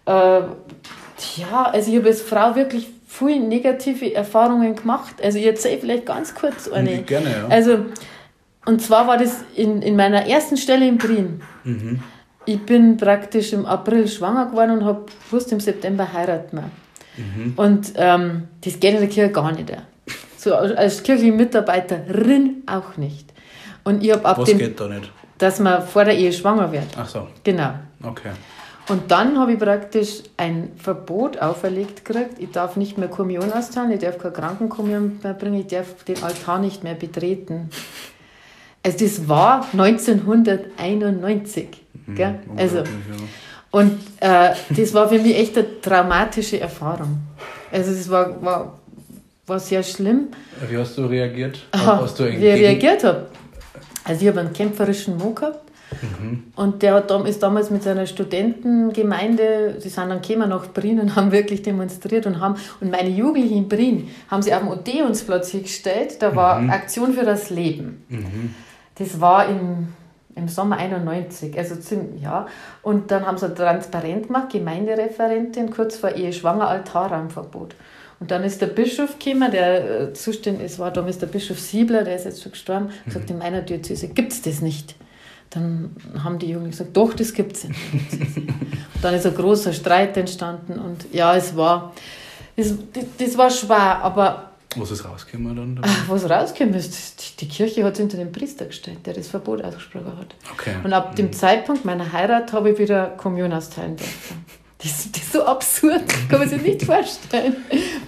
äh, 0.06 0.10
ja, 0.10 1.70
also 1.72 1.90
ich 1.90 1.98
habe 1.98 2.08
als 2.08 2.22
Frau 2.22 2.54
wirklich 2.54 2.88
viele 3.06 3.40
negative 3.40 4.14
Erfahrungen 4.14 4.76
gemacht. 4.76 5.16
Also 5.22 5.38
ich 5.38 5.46
erzähle 5.46 5.78
vielleicht 5.78 6.06
ganz 6.06 6.34
kurz 6.34 6.68
eine. 6.68 7.02
Gerne, 7.02 7.30
ja. 7.30 7.48
Also, 7.48 7.86
und 8.66 8.80
zwar 8.80 9.06
war 9.06 9.18
das 9.18 9.44
in, 9.56 9.82
in 9.82 9.96
meiner 9.96 10.26
ersten 10.26 10.56
Stelle 10.56 10.86
in 10.86 10.98
Prien. 10.98 11.42
Mhm. 11.64 12.00
Ich 12.46 12.60
bin 12.60 12.96
praktisch 12.96 13.52
im 13.52 13.66
April 13.66 14.08
schwanger 14.08 14.46
geworden 14.46 14.70
und 14.72 14.84
habe 14.84 15.06
gewusst, 15.26 15.52
im 15.52 15.60
September 15.60 16.12
heiraten 16.12 16.56
wir. 16.56 16.70
Mhm. 17.16 17.52
Und 17.56 17.92
ähm, 17.96 18.48
das 18.62 18.80
geht 18.80 18.94
in 18.94 19.00
der 19.00 19.08
Kirche 19.08 19.32
gar 19.32 19.52
nicht. 19.52 19.72
So 20.36 20.54
als 20.54 21.02
kirchliche 21.02 21.32
Mitarbeiterin 21.32 22.62
auch 22.66 22.96
nicht. 22.96 23.30
Und 23.84 24.02
ich 24.02 24.12
habe 24.12 24.24
ab 24.24 24.38
Was 24.38 24.48
dem, 24.48 24.58
geht 24.58 24.80
da 24.80 24.88
nicht? 24.88 25.10
Dass 25.40 25.58
man 25.58 25.82
vor 25.82 26.04
der 26.04 26.16
Ehe 26.16 26.32
schwanger 26.32 26.70
wird. 26.70 26.86
Ach 26.96 27.08
so. 27.08 27.26
Genau. 27.42 27.70
Okay. 28.02 28.30
Und 28.88 29.10
dann 29.10 29.38
habe 29.38 29.52
ich 29.54 29.58
praktisch 29.58 30.22
ein 30.36 30.70
Verbot 30.76 31.38
auferlegt 31.38 32.04
gekriegt. 32.04 32.38
Ich 32.38 32.50
darf 32.50 32.76
nicht 32.76 32.98
mehr 32.98 33.08
Kommunion 33.08 33.52
austeilen, 33.52 33.90
ich 33.92 34.00
darf 34.00 34.18
keine 34.18 34.34
Krankenkommunion 34.34 35.20
mehr 35.22 35.34
bringen, 35.34 35.60
ich 35.60 35.68
darf 35.68 36.04
den 36.04 36.22
Altar 36.22 36.58
nicht 36.58 36.84
mehr 36.84 36.94
betreten. 36.94 37.70
Also 38.82 38.98
das 38.98 39.28
war 39.28 39.66
1991. 39.72 41.68
Mhm, 42.06 42.14
gell? 42.14 42.40
Also, 42.56 42.78
ja. 42.78 42.84
Und 43.70 44.00
äh, 44.20 44.54
das 44.70 44.92
war 44.94 45.08
für 45.08 45.20
mich 45.20 45.36
echt 45.36 45.56
eine 45.56 45.80
traumatische 45.80 46.58
Erfahrung. 46.60 47.18
Also 47.70 47.92
das 47.92 48.10
war, 48.10 48.42
war, 48.42 48.80
war 49.46 49.60
sehr 49.60 49.84
schlimm. 49.84 50.28
Wie 50.68 50.76
hast 50.76 50.98
du 50.98 51.06
reagiert? 51.06 51.60
Aha, 51.70 52.00
hast 52.02 52.18
du 52.18 52.24
wie 52.24 52.30
ich 52.30 52.42
reagiert 52.42 53.04
habe? 53.04 53.29
Also 54.04 54.22
ich 54.22 54.28
habe 54.28 54.40
einen 54.40 54.52
kämpferischen 54.52 55.16
Mo 55.18 55.30
gehabt. 55.30 55.70
Mhm. 56.02 56.44
Und 56.54 56.82
der 56.82 56.94
hat, 56.94 57.10
ist 57.26 57.42
damals 57.42 57.70
mit 57.70 57.82
seiner 57.82 58.06
Studentengemeinde, 58.06 59.76
sie 59.78 59.88
sind 59.88 60.08
dann 60.08 60.22
gekommen 60.22 60.48
nach 60.48 60.68
Brien 60.68 61.00
und 61.00 61.16
haben 61.16 61.32
wirklich 61.32 61.62
demonstriert 61.62 62.26
und 62.26 62.40
haben, 62.40 62.56
und 62.80 62.90
meine 62.90 63.08
Jugendlichen 63.08 63.58
in 63.58 63.68
Brien 63.68 64.08
haben 64.28 64.42
sie 64.42 64.54
auf 64.54 64.60
dem 64.60 64.68
Odeonsplatz 64.68 65.50
hingestellt, 65.50 66.22
da 66.22 66.34
war 66.36 66.60
mhm. 66.60 66.70
Aktion 66.70 67.12
für 67.12 67.24
das 67.24 67.50
Leben. 67.50 68.04
Mhm. 68.08 68.54
Das 68.96 69.20
war 69.20 69.48
im, 69.48 69.88
im 70.36 70.48
Sommer 70.48 70.76
91, 70.76 71.56
also 71.58 71.76
ziemlich, 71.76 72.22
ja. 72.22 72.46
Und 72.82 73.10
dann 73.10 73.26
haben 73.26 73.38
sie 73.38 73.52
transparent 73.52 74.28
gemacht, 74.28 74.50
Gemeindereferentin, 74.50 75.70
kurz 75.70 75.96
vor 75.96 76.10
Ehe 76.10 76.32
schwanger, 76.32 76.68
Altarraumverbot. 76.68 77.74
Und 78.20 78.30
dann 78.30 78.44
ist 78.44 78.60
der 78.60 78.66
Bischof 78.66 79.18
gekommen, 79.18 79.50
der 79.50 80.00
äh, 80.00 80.12
zuständig 80.12 80.66
ist, 80.66 80.78
war 80.78 80.90
damals 80.90 81.18
der 81.18 81.26
Bischof 81.26 81.58
Siebler, 81.58 82.04
der 82.04 82.16
ist 82.16 82.26
jetzt 82.26 82.42
schon 82.42 82.52
gestorben, 82.52 82.86
mhm. 82.86 83.04
gesagt, 83.06 83.30
in 83.30 83.38
meiner 83.38 83.62
Diözese 83.62 84.08
gibt 84.08 84.32
es 84.32 84.42
das 84.42 84.60
nicht. 84.60 84.94
Dann 85.48 85.96
haben 86.22 86.38
die 86.38 86.50
Jungen 86.50 86.70
gesagt, 86.70 86.96
doch, 86.96 87.14
das 87.14 87.32
gibt 87.32 87.56
es. 87.56 87.66
dann 89.02 89.14
ist 89.14 89.26
ein 89.26 89.34
großer 89.34 89.72
Streit 89.72 90.16
entstanden 90.16 90.78
und 90.78 91.06
ja, 91.12 91.34
es 91.34 91.56
war, 91.56 91.94
das, 92.56 92.74
das 93.18 93.38
war 93.38 93.50
schwer, 93.50 94.00
aber 94.02 94.50
was 94.76 94.92
ist 94.92 95.04
rausgekommen 95.04 95.56
dann? 95.56 95.80
Ach, 95.82 96.08
was 96.08 96.30
rausgekommen 96.30 96.74
ist, 96.74 97.40
die 97.40 97.48
Kirche 97.48 97.82
hat 97.82 97.94
es 97.94 97.98
hinter 97.98 98.18
den 98.18 98.30
Priester 98.30 98.66
gestellt, 98.66 98.98
der 99.04 99.14
das 99.14 99.26
Verbot 99.26 99.64
ausgesprochen 99.64 100.16
hat. 100.16 100.34
Okay. 100.52 100.76
Und 100.84 100.92
ab 100.92 101.16
dem 101.16 101.26
mhm. 101.26 101.32
Zeitpunkt 101.32 101.84
meiner 101.84 102.12
Heirat 102.12 102.52
habe 102.52 102.70
ich 102.70 102.78
wieder 102.78 103.06
Kommunion 103.16 103.52
austeilen 103.52 103.96
dürfen. 103.96 104.44
Das, 104.82 105.12
das 105.12 105.22
ist 105.22 105.32
so 105.32 105.44
absurd, 105.44 106.02
kann 106.28 106.38
man 106.38 106.48
sich 106.48 106.62
nicht 106.62 106.82
vorstellen. 106.82 107.56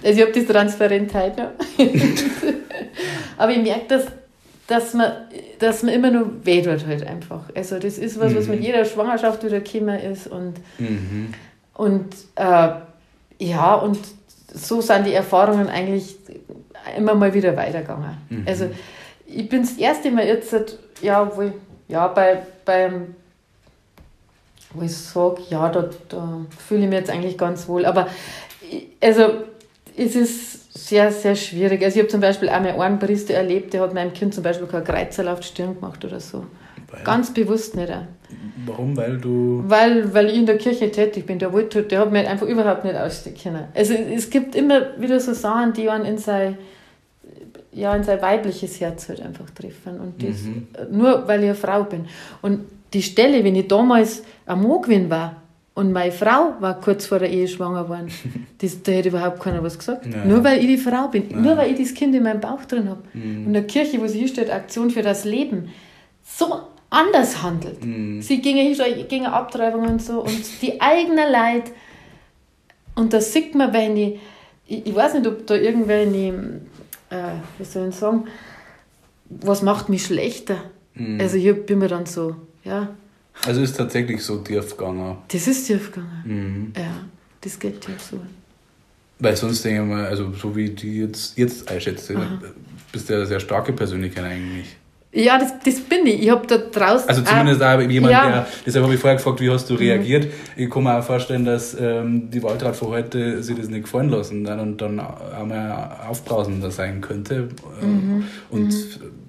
Also 0.03 0.19
ich 0.19 0.21
habe 0.21 0.31
das 0.31 0.45
transparent 0.45 1.13
heute 1.13 1.41
noch. 1.41 1.51
Aber 3.37 3.51
ich 3.51 3.61
merke, 3.61 3.85
dass, 3.87 4.05
dass, 4.67 4.93
man, 4.93 5.11
dass 5.59 5.83
man 5.83 5.93
immer 5.93 6.09
nur 6.09 6.45
weh 6.45 6.61
tut 6.61 6.85
halt 6.87 7.05
einfach. 7.05 7.43
Also 7.55 7.77
das 7.77 7.97
ist 7.97 8.19
was, 8.19 8.35
was 8.35 8.47
mit 8.47 8.59
mhm. 8.59 8.65
jeder 8.65 8.85
Schwangerschaft 8.85 9.43
wieder 9.43 9.59
gekommen 9.59 9.99
ist. 9.99 10.27
Und, 10.27 10.55
mhm. 10.79 11.33
und 11.75 12.15
äh, 12.35 12.69
ja, 13.39 13.75
und 13.75 13.99
so 14.53 14.81
sind 14.81 15.05
die 15.05 15.13
Erfahrungen 15.13 15.67
eigentlich 15.67 16.15
immer 16.97 17.13
mal 17.13 17.33
wieder 17.33 17.55
weitergegangen. 17.55 18.17
Mhm. 18.29 18.43
Also 18.47 18.69
ich 19.25 19.47
bin 19.47 19.61
das 19.61 19.73
erste 19.73 20.11
Mal 20.11 20.25
jetzt, 20.25 20.55
ja, 21.01 21.35
wo 21.35 21.41
ich, 21.43 21.51
ja, 21.87 22.07
bei, 22.07 22.43
beim 22.65 23.15
wo 24.73 24.83
ich 24.83 24.95
sage, 24.95 25.41
ja, 25.49 25.69
da, 25.69 25.89
da 26.09 26.45
fühle 26.57 26.83
ich 26.83 26.89
mich 26.89 26.99
jetzt 26.99 27.09
eigentlich 27.09 27.37
ganz 27.37 27.67
wohl. 27.67 27.85
Aber 27.85 28.07
also 29.01 29.23
es 29.95 30.15
ist 30.15 30.87
sehr, 30.87 31.11
sehr 31.11 31.35
schwierig. 31.35 31.83
Also 31.83 31.95
ich 31.95 32.01
habe 32.01 32.11
zum 32.11 32.21
Beispiel 32.21 32.49
auch 32.49 32.53
einen 32.53 32.99
Priester 32.99 33.35
erlebt, 33.35 33.73
der 33.73 33.81
hat 33.81 33.93
meinem 33.93 34.13
Kind 34.13 34.33
zum 34.33 34.43
Beispiel 34.43 34.67
kein 34.67 34.83
Kreuzerl 34.83 35.27
auf 35.27 35.39
die 35.39 35.47
Stirn 35.47 35.75
gemacht 35.75 36.03
oder 36.03 36.19
so. 36.19 36.45
Weil? 36.91 37.03
Ganz 37.03 37.33
bewusst 37.33 37.75
nicht. 37.75 37.91
Auch. 37.91 38.05
Warum? 38.65 38.95
Weil 38.95 39.17
du... 39.17 39.63
Weil, 39.67 40.13
weil 40.13 40.29
ich 40.29 40.37
in 40.37 40.45
der 40.45 40.57
Kirche 40.57 40.91
tätig 40.91 41.25
bin. 41.25 41.39
Der, 41.39 41.53
wollte, 41.53 41.83
der 41.83 41.99
hat 41.99 42.11
mich 42.11 42.27
einfach 42.27 42.47
überhaupt 42.47 42.85
nicht 42.85 42.95
ausstehen 42.95 43.35
können. 43.35 43.65
Also 43.75 43.93
es 43.93 44.29
gibt 44.29 44.55
immer 44.55 44.99
wieder 44.99 45.19
so 45.19 45.33
Sachen, 45.33 45.73
die 45.73 45.89
einen 45.89 46.05
in 46.05 46.17
sein, 46.17 46.57
ja, 47.71 47.95
in 47.95 48.03
sein 48.03 48.21
weibliches 48.21 48.79
Herz 48.79 49.09
halt 49.09 49.21
einfach 49.21 49.49
treffen. 49.51 49.99
Und 49.99 50.23
das, 50.23 50.41
mhm. 50.41 50.67
nur 50.91 51.27
weil 51.27 51.41
ich 51.41 51.49
eine 51.49 51.55
Frau 51.55 51.83
bin. 51.83 52.05
Und 52.41 52.65
die 52.93 53.01
Stelle, 53.01 53.43
wenn 53.43 53.55
ich 53.55 53.67
damals 53.67 54.23
am 54.45 54.63
Mogwin 54.63 55.09
war 55.09 55.41
und 55.73 55.91
meine 55.91 56.11
Frau 56.11 56.53
war 56.59 56.79
kurz 56.79 57.07
vor 57.07 57.19
der 57.19 57.29
Ehe 57.29 57.47
schwanger 57.47 57.83
geworden, 57.83 58.09
das, 58.59 58.83
da 58.83 58.91
hätte 58.91 59.09
überhaupt 59.09 59.39
keiner 59.39 59.63
was 59.63 59.77
gesagt. 59.77 60.05
Ja. 60.05 60.23
Nur 60.25 60.43
weil 60.43 60.59
ich 60.59 60.67
die 60.67 60.77
Frau 60.77 61.07
bin, 61.07 61.29
ja. 61.29 61.37
nur 61.37 61.57
weil 61.57 61.71
ich 61.71 61.79
das 61.79 61.93
Kind 61.93 62.15
in 62.15 62.23
meinem 62.23 62.39
Bauch 62.39 62.63
drin 62.65 62.89
habe. 62.89 63.01
Mhm. 63.13 63.47
Und 63.47 63.53
der 63.53 63.65
Kirche, 63.65 63.99
wo 63.99 64.07
sie 64.07 64.19
hier 64.19 64.27
steht, 64.27 64.51
Aktion 64.51 64.91
für 64.91 65.01
das 65.01 65.25
Leben, 65.25 65.69
so 66.23 66.61
anders 66.89 67.41
handelt. 67.41 67.83
Mhm. 67.83 68.21
Sie 68.21 68.39
gingen 68.41 68.73
hier 68.73 69.05
gegen 69.05 69.25
Abtreibungen 69.25 69.93
und 69.93 70.01
so 70.01 70.21
und 70.21 70.61
die 70.61 70.79
eigene 70.79 71.29
Leid. 71.29 71.71
Und 72.95 73.13
das 73.13 73.33
sieht 73.33 73.55
man, 73.55 73.73
wenn 73.73 73.97
ich, 73.97 74.19
ich, 74.67 74.85
ich 74.85 74.95
weiß 74.95 75.15
nicht, 75.15 75.25
ob 75.25 75.47
da 75.47 75.55
irgendwelche, 75.55 76.61
äh, 77.09 77.33
wie 77.57 77.65
soll 77.65 77.89
ich 77.89 77.95
sagen, 77.95 78.25
was 79.27 79.63
macht 79.63 79.89
mich 79.89 80.05
schlechter? 80.05 80.57
Mhm. 80.93 81.19
Also 81.19 81.37
hier 81.37 81.55
bin 81.55 81.79
mir 81.79 81.87
dann 81.87 82.05
so, 82.05 82.35
ja. 82.63 82.89
Also 83.45 83.61
ist 83.61 83.75
tatsächlich 83.75 84.23
so 84.23 84.37
tief 84.37 84.77
gegangen. 84.77 85.17
Das 85.27 85.47
ist 85.47 85.65
tief 85.65 85.91
gegangen. 85.91 86.23
Mhm. 86.25 86.73
Ja, 86.77 87.05
das 87.41 87.59
geht 87.59 87.81
tief 87.81 87.99
so. 87.99 88.19
Weil 89.19 89.35
sonst 89.35 89.63
denke 89.63 89.81
ich 89.81 89.87
mal, 89.87 90.05
also 90.05 90.31
so 90.33 90.55
wie 90.55 90.69
die 90.69 91.01
jetzt, 91.01 91.37
jetzt 91.37 91.69
einschätze, 91.69 92.15
bist 92.91 93.09
du 93.09 93.13
ja 93.13 93.19
eine 93.19 93.27
sehr 93.27 93.39
starke 93.39 93.73
Persönlichkeit 93.73 94.25
eigentlich. 94.25 94.75
Ja, 95.11 95.37
das, 95.37 95.53
das 95.63 95.79
bin 95.79 96.07
ich. 96.07 96.23
Ich 96.23 96.29
habe 96.31 96.45
da 96.47 96.57
draußen. 96.57 97.07
Also 97.07 97.21
zumindest 97.21 97.61
auch 97.61 97.79
jemand, 97.81 98.11
ja. 98.11 98.29
der. 98.29 98.47
Deshalb 98.65 98.83
habe 98.83 98.95
ich 98.95 98.99
vorher 98.99 99.17
gefragt, 99.17 99.39
wie 99.41 99.49
hast 99.49 99.69
du 99.69 99.73
mhm. 99.73 99.79
reagiert. 99.79 100.25
Mhm. 100.25 100.31
Ich 100.63 100.69
kann 100.69 100.83
mir 100.83 100.97
auch 100.97 101.03
vorstellen, 101.03 101.45
dass 101.45 101.77
ähm, 101.79 102.31
die 102.31 102.41
Waldrat 102.41 102.75
von 102.75 102.89
heute 102.89 103.43
sich 103.43 103.55
das 103.55 103.67
nicht 103.67 103.83
gefallen 103.83 104.09
lassen 104.09 104.47
und 104.47 104.77
dann 104.77 104.99
auch 104.99 105.45
mal 105.45 105.99
aufbrausender 106.09 106.71
sein 106.71 107.01
könnte. 107.01 107.49
Mhm. 107.81 108.23
Und 108.49 108.69
mhm 108.69 109.22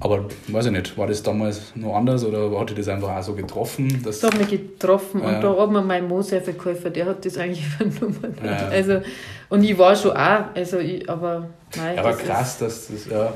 Aber 0.00 0.26
weiß 0.46 0.66
ich 0.66 0.72
nicht, 0.72 0.96
war 0.96 1.08
das 1.08 1.22
damals 1.24 1.72
noch 1.74 1.96
anders 1.96 2.24
oder 2.24 2.56
hat 2.60 2.70
dich 2.70 2.76
das 2.76 2.88
einfach 2.88 3.16
auch 3.16 3.22
so 3.22 3.34
getroffen? 3.34 4.00
Das 4.04 4.22
hat 4.22 4.38
mich 4.38 4.48
getroffen 4.48 5.22
ja. 5.22 5.36
und 5.36 5.42
da 5.42 5.56
hat 5.56 5.70
mir 5.72 5.82
mein 5.82 6.06
Moserverkäufer, 6.06 6.90
der 6.90 7.06
hat 7.06 7.24
das 7.24 7.36
eigentlich 7.36 7.64
übernommen. 7.80 8.36
Ja. 8.44 8.68
Also, 8.68 9.00
und 9.48 9.64
ich 9.64 9.76
war 9.76 9.96
schon 9.96 10.12
auch, 10.12 10.54
also 10.54 10.78
ich, 10.78 11.08
aber 11.10 11.48
nein. 11.76 11.96
Ja, 11.96 12.02
aber 12.02 12.12
krass, 12.12 12.58
dass 12.58 12.86
das, 12.86 13.06
ja, 13.06 13.32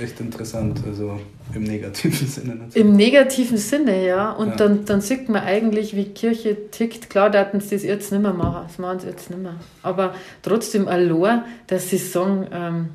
echt 0.00 0.20
interessant, 0.20 0.80
also 0.86 1.18
im 1.52 1.64
negativen 1.64 2.26
Sinne. 2.28 2.54
Natürlich. 2.54 2.76
Im 2.76 2.96
negativen 2.96 3.58
Sinne, 3.58 4.06
ja. 4.06 4.30
Und. 4.32 4.60
Dann, 4.60 4.84
dann 4.84 5.00
sieht 5.00 5.28
man 5.28 5.42
eigentlich, 5.42 5.96
wie 5.96 6.04
Kirche 6.04 6.70
tickt. 6.70 7.10
Klar, 7.10 7.30
da 7.30 7.48
sie 7.52 7.74
das 7.74 7.82
jetzt 7.82 8.12
nicht 8.12 8.22
mehr 8.22 8.32
machen, 8.32 8.66
das 8.68 8.78
machen 8.78 9.00
sie 9.00 9.08
jetzt 9.08 9.30
nicht 9.30 9.42
mehr. 9.42 9.56
Aber 9.82 10.14
trotzdem 10.42 10.86
allein, 10.86 11.42
dass 11.66 11.90
sie 11.90 11.98
sagen, 11.98 12.46
ähm, 12.52 12.88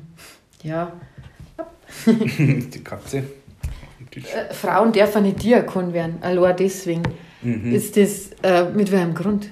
ja, 0.62 0.92
die 2.06 2.84
Katze. 2.84 3.24
Äh, 4.14 4.52
Frauen 4.52 4.92
dürfen 4.92 5.22
nicht 5.22 5.42
Diakon 5.42 5.92
werden, 5.92 6.18
allein 6.20 6.56
deswegen. 6.56 7.02
Mhm. 7.42 7.72
Ist 7.72 7.96
das 7.96 8.30
äh, 8.42 8.64
mit 8.70 8.90
welchem 8.90 9.14
Grund? 9.14 9.50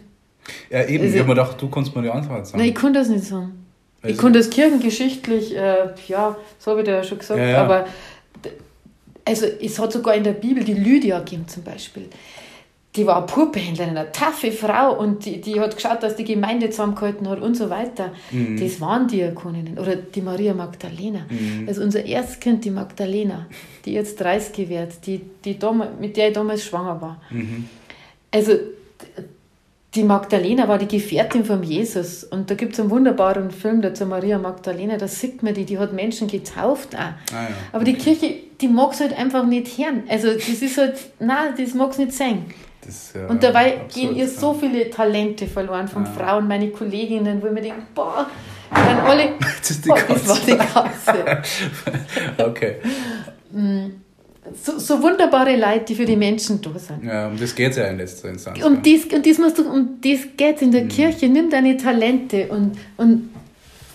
Ja, 0.70 0.84
eben, 0.84 1.04
also, 1.04 1.14
ich 1.14 1.20
habe 1.20 1.28
mir 1.28 1.34
gedacht, 1.34 1.60
du 1.60 1.68
kannst 1.68 1.94
mir 1.94 2.02
die 2.02 2.10
Antwort 2.10 2.46
sagen. 2.46 2.58
Nein, 2.58 2.70
ich 2.70 2.74
kann 2.74 2.92
das 2.92 3.08
nicht 3.08 3.24
sagen. 3.24 3.66
Also, 4.02 4.14
ich 4.14 4.20
kann 4.20 4.32
das 4.32 4.50
kirchengeschichtlich, 4.50 5.56
äh, 5.56 5.90
ja, 6.06 6.36
so 6.58 6.70
habe 6.70 6.80
ich 6.80 6.86
dir 6.86 6.94
ja 6.94 7.04
schon 7.04 7.18
gesagt, 7.18 7.40
ja, 7.40 7.46
ja. 7.48 7.64
aber 7.64 7.86
also 9.28 9.46
es 9.60 9.78
hat 9.78 9.92
sogar 9.92 10.14
in 10.14 10.24
der 10.24 10.32
Bibel 10.32 10.64
die 10.64 10.72
Lydia 10.72 11.18
gegeben 11.18 11.46
zum 11.46 11.62
Beispiel 11.62 12.08
die 12.98 13.06
war 13.06 13.16
eine 13.18 13.26
Purpehändlerin, 13.26 13.96
eine 13.96 14.10
taffe 14.10 14.50
Frau 14.50 14.98
und 14.98 15.24
die, 15.24 15.40
die 15.40 15.60
hat 15.60 15.76
geschaut, 15.76 16.02
dass 16.02 16.16
die 16.16 16.24
Gemeinde 16.24 16.68
zusammengehalten 16.70 17.28
hat 17.28 17.40
und 17.40 17.56
so 17.56 17.70
weiter. 17.70 18.12
Mhm. 18.32 18.60
Das 18.60 18.80
waren 18.80 19.06
Diakoninnen. 19.06 19.78
Oder 19.78 19.96
die 19.96 20.20
Maria 20.20 20.52
Magdalena. 20.52 21.20
Mhm. 21.30 21.68
Also 21.68 21.82
unser 21.82 22.04
Erstkind, 22.04 22.64
die 22.64 22.70
Magdalena, 22.70 23.46
die 23.84 23.92
jetzt 23.92 24.20
30 24.20 24.68
wird, 24.68 25.06
die, 25.06 25.20
die 25.44 25.58
damals, 25.58 25.92
mit 26.00 26.16
der 26.16 26.28
ich 26.28 26.34
damals 26.34 26.64
schwanger 26.64 27.00
war. 27.00 27.22
Mhm. 27.30 27.66
Also 28.32 28.52
die 29.94 30.02
Magdalena 30.02 30.68
war 30.68 30.78
die 30.78 30.88
Gefährtin 30.88 31.44
von 31.44 31.62
Jesus. 31.62 32.24
Und 32.24 32.50
da 32.50 32.54
gibt 32.54 32.74
es 32.74 32.80
einen 32.80 32.90
wunderbaren 32.90 33.52
Film 33.52 33.80
dazu, 33.80 34.06
Maria 34.06 34.38
Magdalena, 34.38 34.96
da 34.96 35.06
sieht 35.06 35.42
man 35.42 35.54
die, 35.54 35.64
die 35.64 35.78
hat 35.78 35.92
Menschen 35.92 36.28
getauft 36.28 36.96
auch. 36.96 37.00
Ah, 37.00 37.14
ja. 37.32 37.48
Aber 37.72 37.84
die 37.84 37.94
Kirche, 37.94 38.34
die 38.60 38.68
mag 38.68 38.92
es 38.92 39.00
halt 39.00 39.16
einfach 39.16 39.46
nicht 39.46 39.78
hören. 39.78 40.02
Also 40.08 40.34
das 40.34 40.48
ist 40.48 40.76
halt, 40.76 40.98
nein, 41.20 41.54
das 41.56 41.74
mag 41.74 41.92
es 41.92 41.98
nicht 41.98 42.12
sein. 42.12 42.46
Das, 42.88 43.12
ja, 43.14 43.26
und 43.26 43.42
dabei 43.42 43.82
gehen 43.94 44.16
ihr 44.16 44.26
so 44.26 44.54
viele 44.54 44.88
Talente 44.88 45.46
verloren 45.46 45.86
von 45.88 46.06
ja. 46.06 46.10
Frauen, 46.10 46.48
meine 46.48 46.70
Kolleginnen, 46.70 47.42
wo 47.42 47.48
ich 47.48 47.52
mir 47.52 47.60
denke, 47.60 47.82
boah, 47.94 48.26
dann 48.70 49.00
alle. 49.00 49.34
Das, 49.60 49.70
ist 49.70 49.84
die 49.84 49.88
boah, 49.90 49.98
das 50.08 50.26
war 50.26 50.38
die 50.46 50.56
Katze. 50.56 51.42
okay. 52.38 52.76
Mm, 53.52 53.88
so, 54.54 54.78
so, 54.78 55.02
wunderbare 55.02 55.54
Leute, 55.56 55.84
die 55.88 55.94
für 55.96 56.06
die 56.06 56.16
Menschen 56.16 56.62
da 56.62 56.78
sind. 56.78 57.04
Ja, 57.04 57.28
um 57.28 57.38
das 57.38 57.54
geht 57.54 57.72
es 57.72 57.76
ja 57.76 57.88
in 57.88 57.98
letzter 57.98 58.30
Instanz. 58.30 58.64
Um 58.64 58.80
dies, 58.80 59.04
und 59.12 59.26
dies 59.26 59.38
musst 59.38 59.58
du, 59.58 59.70
um 59.70 60.00
das 60.00 60.20
geht 60.34 60.62
in 60.62 60.72
der 60.72 60.84
mhm. 60.84 60.88
Kirche. 60.88 61.28
Nimm 61.28 61.50
deine 61.50 61.76
Talente 61.76 62.48
und, 62.48 62.78
und 62.96 63.28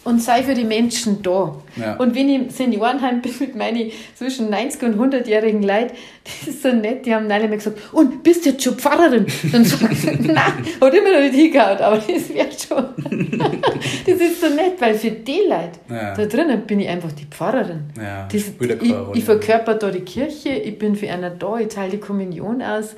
und 0.04 0.22
sei 0.22 0.44
für 0.44 0.54
die 0.54 0.64
Menschen 0.64 1.22
da. 1.22 1.56
Ja. 1.76 1.96
Und 1.96 2.16
wenn 2.16 2.30
ich 2.30 2.36
im 2.36 2.50
Seniorenheim 2.50 3.22
bin 3.22 3.34
mit 3.40 3.56
meinen 3.56 3.92
zwischen 4.16 4.50
90 4.50 4.84
und 4.84 5.00
100-jährigen 5.00 5.64
Leuten, 5.64 5.94
das 6.24 6.48
ist 6.48 6.64
so 6.64 6.72
nett, 6.72 7.06
die 7.06 7.14
haben 7.14 7.30
alle 7.32 7.48
mal 7.48 7.58
gesagt, 7.58 7.78
und 7.94 8.24
bist 8.24 8.46
du 8.46 8.50
jetzt 8.50 8.64
schon 8.64 8.76
Pfarrerin? 8.76 9.26
Dann 9.52 9.66
sage 9.66 9.94
ich, 9.94 10.04
nein, 10.20 10.66
hat 10.82 10.94
immer 10.94 11.12
noch 11.14 11.20
nicht 11.20 11.36
hingehauen, 11.36 11.78
aber 11.78 11.98
das 11.98 12.30
wird 12.30 12.68
schon. 12.68 12.86
das 14.06 14.16
ist 14.16 14.42
so 14.42 14.48
nett, 14.50 14.74
weil 14.80 14.96
für 14.96 15.12
die 15.12 15.42
Leute, 15.48 15.80
ja. 15.90 16.14
da 16.14 16.26
drinnen 16.26 16.62
bin 16.62 16.80
ich 16.80 16.90
einfach 16.90 17.12
die 17.12 17.26
Pfarrerin. 17.26 17.84
Ja, 17.98 18.28
das, 18.32 18.44
ich, 18.82 18.96
ich 19.14 19.24
verkörper 19.24 19.76
da 19.76 19.90
die 19.90 20.02
Kirche, 20.02 20.50
ich 20.50 20.78
bin 20.78 20.96
für 20.96 21.10
einer 21.10 21.30
da, 21.30 21.58
ich 21.58 21.70
teile 21.70 21.92
die 21.92 22.00
Kommunion 22.00 22.62
aus. 22.62 22.96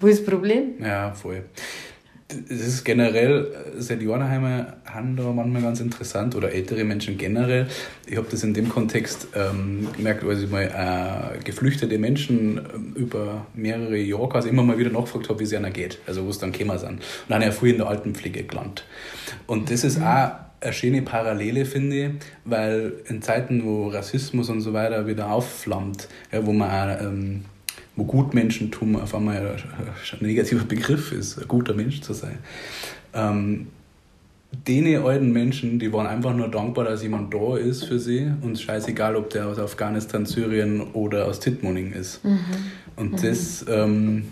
Wo 0.00 0.06
ist 0.06 0.20
das 0.20 0.26
Problem? 0.26 0.74
Ja, 0.80 1.12
voll 1.12 1.44
das 2.28 2.58
ist 2.58 2.84
generell, 2.84 3.52
Seniorenheime 3.78 4.74
haben 4.84 5.16
da 5.16 5.30
manchmal 5.30 5.62
ganz 5.62 5.78
interessant 5.80 6.34
oder 6.34 6.50
ältere 6.50 6.82
Menschen 6.82 7.18
generell. 7.18 7.68
Ich 8.06 8.16
habe 8.16 8.26
das 8.28 8.42
in 8.42 8.52
dem 8.52 8.68
Kontext 8.68 9.28
ähm, 9.36 9.86
gemerkt, 9.96 10.24
als 10.24 10.42
ich 10.42 10.50
mal 10.50 10.64
äh, 10.64 11.38
geflüchtete 11.44 11.98
Menschen 11.98 12.58
äh, 12.58 12.98
über 12.98 13.46
mehrere 13.54 13.96
Jahre 13.96 14.28
quasi 14.28 14.48
immer 14.48 14.64
mal 14.64 14.76
wieder 14.76 14.90
nachgefragt 14.90 15.28
habe, 15.28 15.38
wie 15.38 15.44
es 15.44 15.52
ihnen 15.52 15.72
geht, 15.72 16.00
also 16.06 16.24
wo 16.24 16.30
es 16.30 16.38
dann 16.40 16.50
gekommen 16.50 16.78
sind. 16.78 16.90
Und 16.94 17.02
dann 17.28 17.42
ja 17.42 17.52
früh 17.52 17.70
in 17.70 17.78
der 17.78 17.86
Altenpflege 17.86 18.42
gelandet. 18.42 18.84
Und 19.46 19.70
das 19.70 19.84
ist 19.84 19.98
mhm. 19.98 20.06
auch 20.06 20.30
eine 20.60 20.72
schöne 20.72 21.02
Parallele, 21.02 21.64
finde 21.64 21.96
ich, 21.96 22.10
weil 22.44 22.94
in 23.08 23.22
Zeiten, 23.22 23.64
wo 23.64 23.88
Rassismus 23.88 24.48
und 24.48 24.62
so 24.62 24.72
weiter 24.72 25.06
wieder 25.06 25.30
aufflammt, 25.30 26.08
ja, 26.32 26.44
wo 26.44 26.52
man 26.52 26.70
auch, 26.70 27.00
ähm, 27.02 27.44
wo 27.96 28.04
Gutmenschentum 28.04 28.96
auf 28.96 29.14
einmal 29.14 29.56
ein 29.56 30.18
negativer 30.20 30.64
Begriff 30.64 31.12
ist, 31.12 31.38
ein 31.38 31.48
guter 31.48 31.74
Mensch 31.74 32.02
zu 32.02 32.12
sein. 32.12 32.38
Ähm, 33.14 33.68
denen 34.66 35.02
alten 35.02 35.32
Menschen, 35.32 35.78
die 35.78 35.92
waren 35.92 36.06
einfach 36.06 36.34
nur 36.34 36.48
dankbar, 36.48 36.84
dass 36.84 37.02
jemand 37.02 37.32
da 37.32 37.56
ist 37.56 37.84
für 37.84 37.98
sie 37.98 38.30
und 38.42 38.58
scheißegal, 38.58 39.16
ob 39.16 39.30
der 39.30 39.46
aus 39.46 39.58
Afghanistan, 39.58 40.26
Syrien 40.26 40.80
oder 40.92 41.26
aus 41.26 41.40
Tittmoning 41.40 41.92
ist. 41.92 42.24
Mhm. 42.24 42.38
Und 42.96 43.12
mhm. 43.12 43.16
das, 43.26 43.64
ähm, 43.68 44.24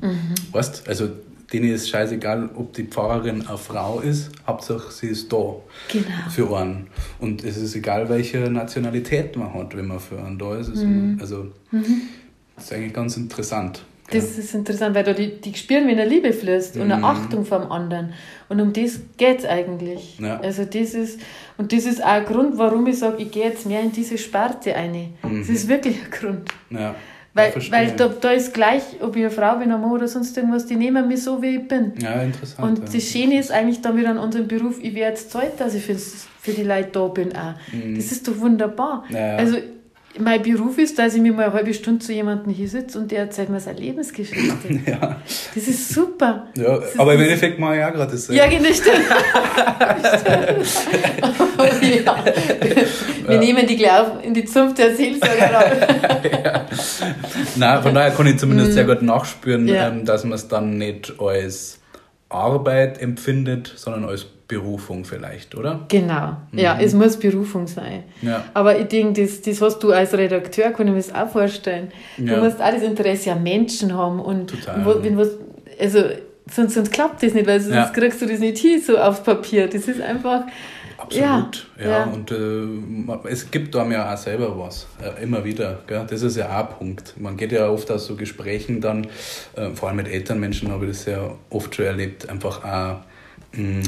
mhm. 0.00 0.34
weißt 0.52 0.88
also 0.88 1.08
denen 1.52 1.72
ist 1.72 1.88
scheißegal, 1.88 2.50
ob 2.54 2.72
die 2.72 2.84
Pfarrerin 2.84 3.46
eine 3.46 3.58
Frau 3.58 4.00
ist, 4.00 4.30
Hauptsache 4.46 4.90
sie 4.90 5.08
ist 5.08 5.32
da 5.32 5.54
genau. 5.88 6.30
für 6.30 6.56
einen. 6.56 6.88
Und 7.20 7.44
es 7.44 7.56
ist 7.56 7.74
egal, 7.76 8.08
welche 8.08 8.50
Nationalität 8.50 9.36
man 9.36 9.54
hat, 9.54 9.76
wenn 9.76 9.86
man 9.86 10.00
für 10.00 10.22
einen 10.22 10.38
da 10.38 10.56
ist. 10.56 10.74
Mhm. 10.74 11.18
Also, 11.20 11.52
mhm. 11.70 12.02
Das 12.56 12.64
ist 12.64 12.72
eigentlich 12.72 12.92
ganz 12.92 13.16
interessant. 13.16 13.84
Das 14.10 14.38
ist 14.38 14.54
interessant, 14.54 14.94
weil 14.94 15.02
da 15.02 15.12
die, 15.12 15.40
die 15.40 15.54
spüren, 15.54 15.88
wenn 15.88 15.98
eine 15.98 16.08
Liebe 16.08 16.32
fließt 16.32 16.76
und 16.76 16.82
eine 16.82 16.98
mhm. 16.98 17.04
Achtung 17.04 17.44
vom 17.44 17.70
anderen. 17.72 18.12
Und 18.48 18.60
um 18.60 18.72
das 18.72 19.00
geht 19.16 19.40
es 19.40 19.44
eigentlich. 19.44 20.18
Ja. 20.20 20.38
Also 20.38 20.64
das 20.64 20.94
ist, 20.94 21.20
und 21.58 21.72
das 21.72 21.86
ist 21.86 22.02
auch 22.02 22.08
ein 22.08 22.24
Grund, 22.24 22.56
warum 22.56 22.86
ich 22.86 22.98
sage, 23.00 23.22
ich 23.22 23.32
gehe 23.32 23.44
jetzt 23.44 23.66
mehr 23.66 23.80
in 23.80 23.90
diese 23.90 24.16
Sparte 24.16 24.74
ein. 24.76 25.14
Mhm. 25.22 25.40
Das 25.40 25.48
ist 25.48 25.68
wirklich 25.68 25.96
ein 26.04 26.10
Grund. 26.10 26.48
Ja. 26.70 26.94
Weil, 27.34 27.52
weil 27.70 27.90
da, 27.90 28.08
da 28.08 28.30
ist 28.30 28.54
gleich, 28.54 28.82
ob 29.02 29.14
ich 29.14 29.22
eine 29.22 29.30
Frau 29.30 29.58
bin, 29.58 29.70
ein 29.70 29.78
Mann 29.78 29.90
oder 29.90 30.08
sonst 30.08 30.34
irgendwas, 30.38 30.64
die 30.64 30.76
nehmen 30.76 31.06
mich 31.06 31.22
so, 31.22 31.42
wie 31.42 31.56
ich 31.56 31.68
bin. 31.68 31.92
Ja, 32.00 32.22
interessant. 32.22 32.66
Und 32.66 32.78
ja. 32.78 32.94
das 32.94 33.04
Schöne 33.10 33.38
ist 33.38 33.50
eigentlich 33.50 33.82
dann 33.82 33.94
wieder 33.98 34.08
an 34.08 34.18
unserem 34.18 34.48
Beruf, 34.48 34.78
ich 34.80 34.94
werde 34.94 35.10
jetzt 35.10 35.30
Zeit, 35.30 35.60
dass 35.60 35.74
ich 35.74 35.84
für, 35.84 35.96
für 35.96 36.52
die 36.52 36.62
Leute 36.62 36.88
da 36.92 37.08
bin 37.08 37.36
auch. 37.36 37.52
Mhm. 37.72 37.96
Das 37.96 38.10
ist 38.10 38.26
doch 38.26 38.38
wunderbar. 38.38 39.04
Ja. 39.10 39.36
Also 39.36 39.58
mein 40.18 40.42
Beruf 40.42 40.78
ist, 40.78 40.98
dass 40.98 41.14
ich 41.14 41.20
mir 41.20 41.32
mal 41.32 41.46
eine 41.46 41.52
halbe 41.52 41.74
Stunde 41.74 42.04
zu 42.04 42.12
jemandem 42.12 42.52
hier 42.52 42.68
sitze 42.68 42.98
und 42.98 43.10
der 43.10 43.20
erzählt 43.20 43.48
mir 43.48 43.60
seine 43.60 43.80
Lebensgeschichte. 43.80 44.68
ja. 44.86 45.20
Das 45.54 45.68
ist 45.68 45.90
super. 45.90 46.48
Ja, 46.56 46.78
das 46.78 46.98
aber 46.98 47.14
im 47.14 47.20
Endeffekt 47.20 47.58
mache 47.58 47.74
ich 47.74 47.80
ja 47.80 47.90
gerade 47.90 48.12
das. 48.12 48.28
Ja, 48.28 48.46
genau. 48.46 48.72
Stimmt. 48.72 48.96
ja. 52.04 52.24
Wir 53.26 53.34
ja. 53.34 53.40
nehmen 53.40 53.66
die 53.66 53.76
gleich 53.76 54.06
in 54.22 54.34
die 54.34 54.44
Zunft 54.44 54.78
der 54.78 54.94
Seelsorger 54.94 55.86
ja. 56.44 56.66
Nein, 57.56 57.82
von 57.82 57.94
daher 57.94 58.10
kann 58.10 58.26
ich 58.26 58.38
zumindest 58.38 58.72
sehr 58.72 58.84
mhm. 58.84 58.88
gut 58.88 59.02
nachspüren, 59.02 59.68
ja. 59.68 59.88
Ähm, 59.88 60.04
dass 60.04 60.24
man 60.24 60.32
es 60.32 60.48
dann 60.48 60.78
nicht 60.78 61.14
als 61.18 61.78
Arbeit 62.28 63.00
empfindet, 63.00 63.72
sondern 63.76 64.04
als 64.04 64.26
Berufung 64.48 65.04
vielleicht, 65.04 65.54
oder? 65.56 65.86
Genau, 65.88 66.36
mhm. 66.52 66.58
ja, 66.58 66.78
es 66.80 66.94
muss 66.94 67.16
Berufung 67.16 67.66
sein. 67.66 68.04
Ja. 68.22 68.44
Aber 68.54 68.78
ich 68.78 68.86
denke, 68.86 69.22
das, 69.22 69.42
das 69.42 69.60
hast 69.60 69.80
du 69.80 69.90
als 69.90 70.12
Redakteur, 70.14 70.70
kann 70.70 70.86
ich 70.86 70.92
mir 70.92 70.98
das 70.98 71.14
auch 71.14 71.28
vorstellen. 71.28 71.90
Ja. 72.16 72.36
Du 72.36 72.44
musst 72.44 72.60
auch 72.60 72.70
das 72.70 72.82
Interesse 72.82 73.32
an 73.32 73.42
Menschen 73.42 73.92
haben 73.92 74.20
und, 74.20 74.50
Total, 74.50 75.02
wenn 75.02 75.18
was, 75.18 75.30
also 75.80 76.04
sonst, 76.50 76.74
sonst 76.74 76.92
klappt 76.92 77.22
das 77.22 77.34
nicht, 77.34 77.46
weil 77.46 77.60
sonst 77.60 77.74
ja. 77.74 77.88
kriegst 77.88 78.22
du 78.22 78.26
das 78.26 78.38
nicht 78.38 78.58
hin 78.58 78.80
so 78.80 78.96
aufs 78.98 79.22
Papier. 79.22 79.66
Das 79.68 79.88
ist 79.88 80.00
einfach. 80.00 80.42
Absolut, 80.98 81.66
ja. 81.78 81.90
ja. 81.90 82.04
Und 82.04 82.30
äh, 82.30 83.28
es 83.28 83.50
gibt 83.50 83.74
da 83.74 83.84
mir 83.84 84.10
auch 84.10 84.16
selber 84.16 84.58
was, 84.58 84.86
äh, 85.02 85.22
immer 85.22 85.44
wieder. 85.44 85.80
Gell? 85.86 86.06
Das 86.08 86.22
ist 86.22 86.36
ja 86.36 86.48
auch 86.48 86.70
ein 86.70 86.78
Punkt. 86.78 87.14
Man 87.20 87.36
geht 87.36 87.52
ja 87.52 87.68
oft 87.68 87.90
aus 87.90 88.06
so 88.06 88.16
Gesprächen 88.16 88.80
dann, 88.80 89.06
äh, 89.56 89.70
vor 89.74 89.88
allem 89.88 89.98
mit 89.98 90.08
Elternmenschen 90.08 90.70
habe 90.70 90.86
ich 90.86 90.92
das 90.92 91.04
sehr 91.04 91.36
oft 91.50 91.74
schon 91.74 91.84
erlebt, 91.84 92.28
einfach 92.30 92.64
auch 92.64 93.00
mh, 93.52 93.82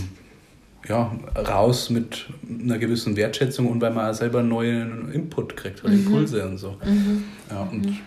ja, 0.86 1.12
raus 1.36 1.90
mit 1.90 2.26
einer 2.48 2.78
gewissen 2.78 3.16
Wertschätzung 3.16 3.66
und 3.66 3.80
weil 3.80 3.92
man 3.92 4.10
auch 4.10 4.14
selber 4.14 4.42
neuen 4.42 5.12
Input 5.12 5.56
kriegt, 5.56 5.84
mhm. 5.84 5.92
Impulse 5.92 6.46
und 6.46 6.58
so. 6.58 6.76
Mhm. 6.84 7.24
Ja, 7.50 7.62
und 7.62 7.86
mhm. 7.86 7.98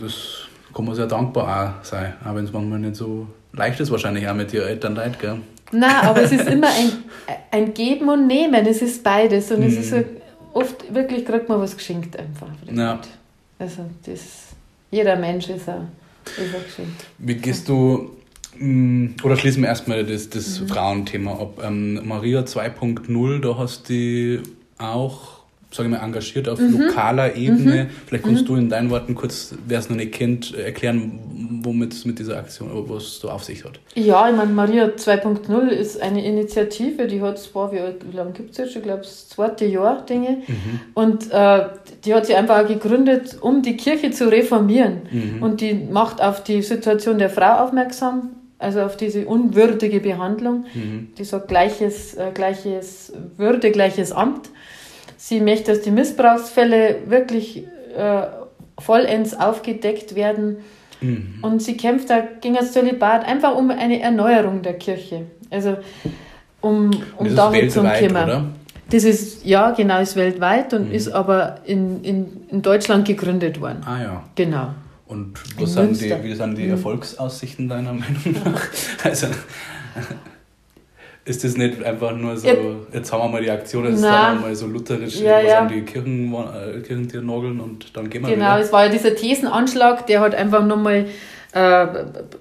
das 0.00 0.48
kann 0.74 0.84
man 0.84 0.94
sehr 0.94 1.06
dankbar 1.06 1.80
auch 1.80 1.84
sein, 1.84 2.14
auch 2.24 2.34
wenn 2.34 2.44
es 2.44 2.52
manchmal 2.52 2.78
nicht 2.78 2.96
so 2.96 3.26
leicht 3.52 3.80
ist, 3.80 3.90
wahrscheinlich 3.90 4.28
auch 4.28 4.34
mit 4.34 4.52
ihren 4.52 4.68
Eltern 4.68 4.94
leid, 4.94 5.18
gell? 5.18 5.38
Nein, 5.72 5.96
aber 6.02 6.22
es 6.22 6.32
ist 6.32 6.48
immer 6.48 6.68
ein, 6.68 6.92
ein 7.50 7.74
Geben 7.74 8.08
und 8.08 8.26
Nehmen, 8.26 8.66
es 8.66 8.82
ist 8.82 9.02
beides 9.02 9.50
und 9.50 9.62
es 9.62 9.76
ist 9.76 9.90
so, 9.90 10.04
oft 10.52 10.94
wirklich 10.94 11.24
kriegt 11.24 11.48
man 11.48 11.60
was 11.60 11.76
geschenkt 11.76 12.18
einfach. 12.18 12.48
Ja. 12.72 13.00
Also 13.58 13.86
das, 14.04 14.48
jeder 14.90 15.16
Mensch 15.16 15.48
ist 15.48 15.68
ein, 15.68 15.88
ist 16.24 16.54
ein 16.54 16.64
Geschenk. 16.64 16.88
Wie 17.18 17.34
gehst 17.34 17.68
du 17.68 18.16
oder 19.22 19.36
schließen 19.36 19.62
wir 19.62 19.68
erstmal 19.68 20.04
das, 20.04 20.30
das 20.30 20.60
mhm. 20.60 20.68
Frauenthema 20.68 21.32
ab. 21.32 21.62
Ähm, 21.64 22.06
Maria 22.06 22.40
2.0, 22.40 23.40
da 23.40 23.58
hast 23.58 23.88
du 23.88 24.42
auch 24.78 25.36
sage 25.76 25.88
ich 25.88 25.94
mal, 25.94 26.04
engagiert 26.04 26.48
auf 26.48 26.58
mhm. 26.58 26.80
lokaler 26.80 27.36
Ebene. 27.36 27.84
Mhm. 27.84 27.90
Vielleicht 28.06 28.24
kannst 28.24 28.42
mhm. 28.42 28.46
du 28.46 28.56
in 28.56 28.68
deinen 28.68 28.90
Worten 28.90 29.14
kurz, 29.14 29.54
wer 29.66 29.78
es 29.78 29.88
noch 29.88 29.96
nicht 29.96 30.12
kennt, 30.12 30.54
erklären, 30.54 31.60
womit 31.62 31.92
es 31.92 32.04
mit 32.04 32.18
dieser 32.18 32.38
Aktion, 32.38 32.70
was 32.88 33.02
es 33.02 33.20
so 33.20 33.30
auf 33.30 33.44
sich 33.44 33.64
hat. 33.64 33.78
Ja, 33.94 34.28
ich 34.28 34.36
meine, 34.36 34.52
Maria 34.52 34.86
2.0 34.86 35.68
ist 35.68 36.00
eine 36.00 36.24
Initiative, 36.24 37.06
die 37.06 37.20
hat 37.20 37.38
zwar, 37.38 37.72
wie, 37.72 37.78
wie 37.78 38.16
lange 38.16 38.32
gibt 38.32 38.52
es 38.52 38.58
jetzt? 38.58 38.76
Ich 38.76 38.82
glaube, 38.82 39.00
das 39.00 39.28
zweite 39.28 39.66
Jahr, 39.66 40.04
Dinge. 40.06 40.42
Mhm. 40.46 40.80
Und 40.94 41.30
äh, 41.30 41.66
die 42.04 42.14
hat 42.14 42.26
sie 42.26 42.34
einfach 42.34 42.66
gegründet, 42.66 43.36
um 43.40 43.62
die 43.62 43.76
Kirche 43.76 44.10
zu 44.10 44.30
reformieren. 44.30 45.02
Mhm. 45.10 45.42
Und 45.42 45.60
die 45.60 45.74
macht 45.74 46.22
auf 46.22 46.42
die 46.42 46.62
Situation 46.62 47.18
der 47.18 47.30
Frau 47.30 47.64
aufmerksam, 47.64 48.30
also 48.58 48.82
auf 48.82 48.96
diese 48.96 49.26
unwürdige 49.26 50.00
Behandlung. 50.00 50.64
Mhm. 50.74 51.08
Die 51.18 51.24
sagt 51.24 51.48
gleiches, 51.48 52.14
äh, 52.14 52.30
gleiches 52.32 53.12
Würde, 53.36 53.70
gleiches 53.70 54.12
Amt. 54.12 54.50
Sie 55.16 55.40
möchte, 55.40 55.72
dass 55.72 55.82
die 55.82 55.90
Missbrauchsfälle 55.90 56.96
wirklich 57.06 57.64
äh, 57.96 58.26
vollends 58.78 59.34
aufgedeckt 59.38 60.14
werden. 60.14 60.58
Mhm. 61.00 61.38
Und 61.42 61.62
sie 61.62 61.76
kämpft 61.76 62.10
da 62.10 62.22
gegen 62.40 62.54
das 62.54 62.72
Zölibat 62.72 63.26
einfach 63.26 63.54
um 63.56 63.70
eine 63.70 64.00
Erneuerung 64.00 64.62
der 64.62 64.74
Kirche. 64.74 65.26
Also 65.50 65.76
um, 66.60 66.90
um 67.16 67.36
damit 67.36 67.72
zu. 67.72 67.80
Oder? 67.80 68.44
Das 68.88 69.02
ist, 69.02 69.44
ja, 69.44 69.72
genau, 69.72 70.00
ist 70.00 70.14
weltweit 70.14 70.72
und 70.72 70.88
mhm. 70.88 70.94
ist 70.94 71.08
aber 71.08 71.56
in, 71.64 72.04
in, 72.04 72.46
in 72.48 72.62
Deutschland 72.62 73.06
gegründet 73.06 73.60
worden. 73.60 73.82
Ah 73.84 74.00
ja. 74.00 74.24
Genau. 74.36 74.68
Und 75.06 75.38
was 75.58 75.74
sind 75.74 76.00
die, 76.00 76.12
wie 76.22 76.34
sind 76.34 76.58
die 76.58 76.64
mhm. 76.64 76.72
Erfolgsaussichten 76.72 77.68
deiner 77.68 77.92
Meinung 77.94 78.34
nach? 78.44 78.62
also, 79.04 79.28
ist 81.24 81.44
das 81.44 81.56
nicht 81.56 81.82
einfach 81.82 82.12
nur 82.14 82.36
so, 82.36 82.46
ja. 82.46 82.54
jetzt 82.92 83.12
haben 83.12 83.20
wir 83.24 83.28
mal 83.28 83.42
die 83.42 83.50
Aktion, 83.50 83.84
jetzt 83.84 84.00
sagen 84.00 84.38
wir 84.38 84.46
mal 84.48 84.54
so 84.54 84.66
lutherisch, 84.66 85.20
ja, 85.20 85.38
was 85.38 85.44
ja. 85.44 85.58
an 85.60 85.68
die 85.68 85.82
Kirchen, 85.82 86.32
äh, 86.32 86.80
Kirchentier 86.80 87.22
nageln 87.22 87.60
und 87.60 87.96
dann 87.96 88.08
gehen 88.10 88.22
wir 88.22 88.30
Genau, 88.34 88.54
wieder. 88.54 88.60
es 88.60 88.72
war 88.72 88.84
ja 88.84 88.90
dieser 88.90 89.14
Thesenanschlag, 89.14 90.06
der 90.06 90.20
hat 90.20 90.34
einfach 90.34 90.64
nochmal 90.64 91.06
äh, 91.52 91.86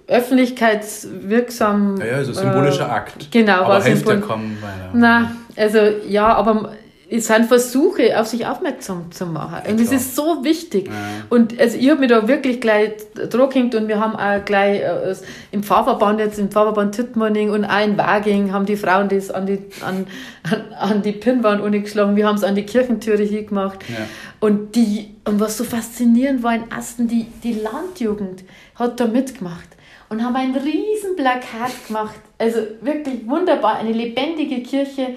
öffentlichkeitswirksam... 0.08 1.98
Ja, 2.00 2.06
ja, 2.06 2.16
also 2.18 2.34
symbolischer 2.34 2.88
äh, 2.88 2.92
Akt. 2.92 3.32
Genau. 3.32 3.64
Aber 3.64 3.84
hilft 3.84 4.08
ja 4.08 4.18
kaum 4.18 4.58
weiter. 4.62 5.32
Also 5.56 5.80
ja, 6.08 6.34
aber 6.36 6.74
es 7.10 7.28
sind 7.28 7.46
Versuche, 7.46 8.20
auf 8.20 8.28
sich 8.28 8.46
aufmerksam 8.48 9.12
zu 9.12 9.26
machen. 9.28 9.62
und 9.70 9.80
es 9.80 9.92
ist 9.92 10.16
so 10.16 10.44
wichtig. 10.44 10.88
Ja. 10.88 10.94
Und 11.30 11.60
also 11.60 11.78
ich 11.78 11.90
habe 11.90 12.00
mich 12.00 12.10
da 12.10 12.28
wirklich 12.28 12.60
gleich 12.60 12.94
druckend 13.30 13.76
und 13.76 13.88
wir 13.88 14.00
haben 14.00 14.16
auch 14.16 14.44
gleich 14.44 14.82
äh, 14.82 15.16
im 15.52 15.64
Pfarrverband, 15.64 16.20
jetzt 16.20 16.40
im 16.40 16.50
Pfarrverband 16.50 16.96
Tittmanning 16.96 17.52
und 17.52 17.66
auch 17.66 17.84
in 17.84 17.98
Waging 17.98 18.52
haben 18.52 18.66
die 18.66 18.76
Frauen 18.76 19.10
das 19.10 19.30
an 19.30 19.46
die, 19.46 19.60
an, 19.86 20.08
an, 20.44 20.62
an 20.80 21.02
die 21.02 21.12
Pinnwand 21.12 21.62
geschlagen. 21.84 22.16
Wir 22.16 22.28
haben 22.28 22.38
es 22.38 22.44
an 22.44 22.56
die 22.56 22.64
Kirchentüre 22.64 23.24
hier 23.24 23.44
gemacht. 23.44 23.80
Ja. 23.88 24.06
Und, 24.40 24.76
die, 24.76 25.16
und 25.26 25.40
was 25.40 25.58
so 25.58 25.64
faszinierend 25.64 26.44
war 26.44 26.56
in 26.56 26.72
Asten, 26.72 27.08
die, 27.08 27.28
die 27.44 27.54
Landjugend 27.54 28.44
hat 28.76 29.00
da 29.00 29.06
mitgemacht 29.06 29.70
und 30.10 30.24
haben 30.24 30.36
ein 30.36 30.56
riesen 30.56 31.16
Plakat 31.16 31.88
gemacht. 31.88 32.20
Also 32.38 32.60
wirklich 32.82 33.28
wunderbar, 33.28 33.76
eine 33.76 33.92
lebendige 33.92 34.62
Kirche 34.62 35.16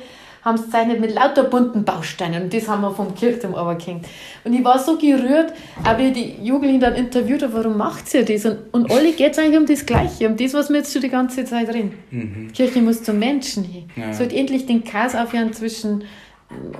haben 0.48 0.56
es 0.56 0.70
zeichnet 0.70 1.00
mit 1.00 1.14
lauter 1.14 1.44
bunten 1.44 1.84
Bausteinen 1.84 2.44
und 2.44 2.54
das 2.54 2.68
haben 2.68 2.80
wir 2.82 2.90
vom 2.90 3.14
Kirchturm 3.14 3.54
gehängt. 3.78 4.06
Und 4.44 4.52
ich 4.52 4.64
war 4.64 4.78
so 4.78 4.96
gerührt, 4.96 5.52
auch 5.84 5.98
wie 5.98 6.10
die 6.10 6.36
Jugendlichen 6.42 6.80
dann 6.80 6.94
interviewt 6.94 7.42
haben, 7.42 7.52
warum 7.52 7.76
macht 7.76 8.12
ihr 8.14 8.24
das? 8.24 8.44
Und, 8.44 8.58
und 8.72 8.90
alle 8.90 9.12
geht 9.12 9.32
es 9.32 9.38
eigentlich 9.38 9.58
um 9.58 9.66
das 9.66 9.86
Gleiche, 9.86 10.26
um 10.26 10.36
das, 10.36 10.54
was 10.54 10.70
wir 10.70 10.78
jetzt 10.78 10.92
schon 10.92 11.02
die 11.02 11.08
ganze 11.08 11.44
Zeit 11.44 11.68
reden. 11.68 11.92
Mhm. 12.10 12.52
Kirche 12.52 12.80
muss 12.80 13.02
zum 13.02 13.18
Menschen 13.18 13.64
hin. 13.64 13.84
Ja. 13.94 14.12
Sollte 14.12 14.34
endlich 14.34 14.66
den 14.66 14.82
Chaos 14.82 15.14
aufhören 15.14 15.52
zwischen 15.52 16.04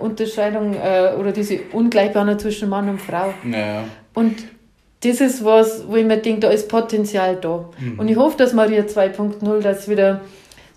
Unterscheidung 0.01 0.75
äh, 0.75 1.13
oder 1.19 1.33
diese 1.33 1.61
Ungleichbehandlung 1.73 2.39
zwischen 2.39 2.69
Mann 2.69 2.89
und 2.89 3.01
Frau. 3.01 3.35
Ja. 3.51 3.85
Und 4.15 4.37
das 5.01 5.21
ist 5.21 5.45
was, 5.45 5.85
wo 5.87 5.97
ich 5.97 6.05
mir 6.05 6.17
denke, 6.17 6.41
da 6.41 6.51
ist 6.51 6.69
Potenzial 6.69 7.37
da. 7.37 7.69
Mhm. 7.79 7.99
Und 7.99 8.09
ich 8.09 8.17
hoffe, 8.17 8.37
dass 8.37 8.53
Maria 8.53 8.83
2.0 8.83 9.61
das 9.61 9.89
wieder, 9.89 10.23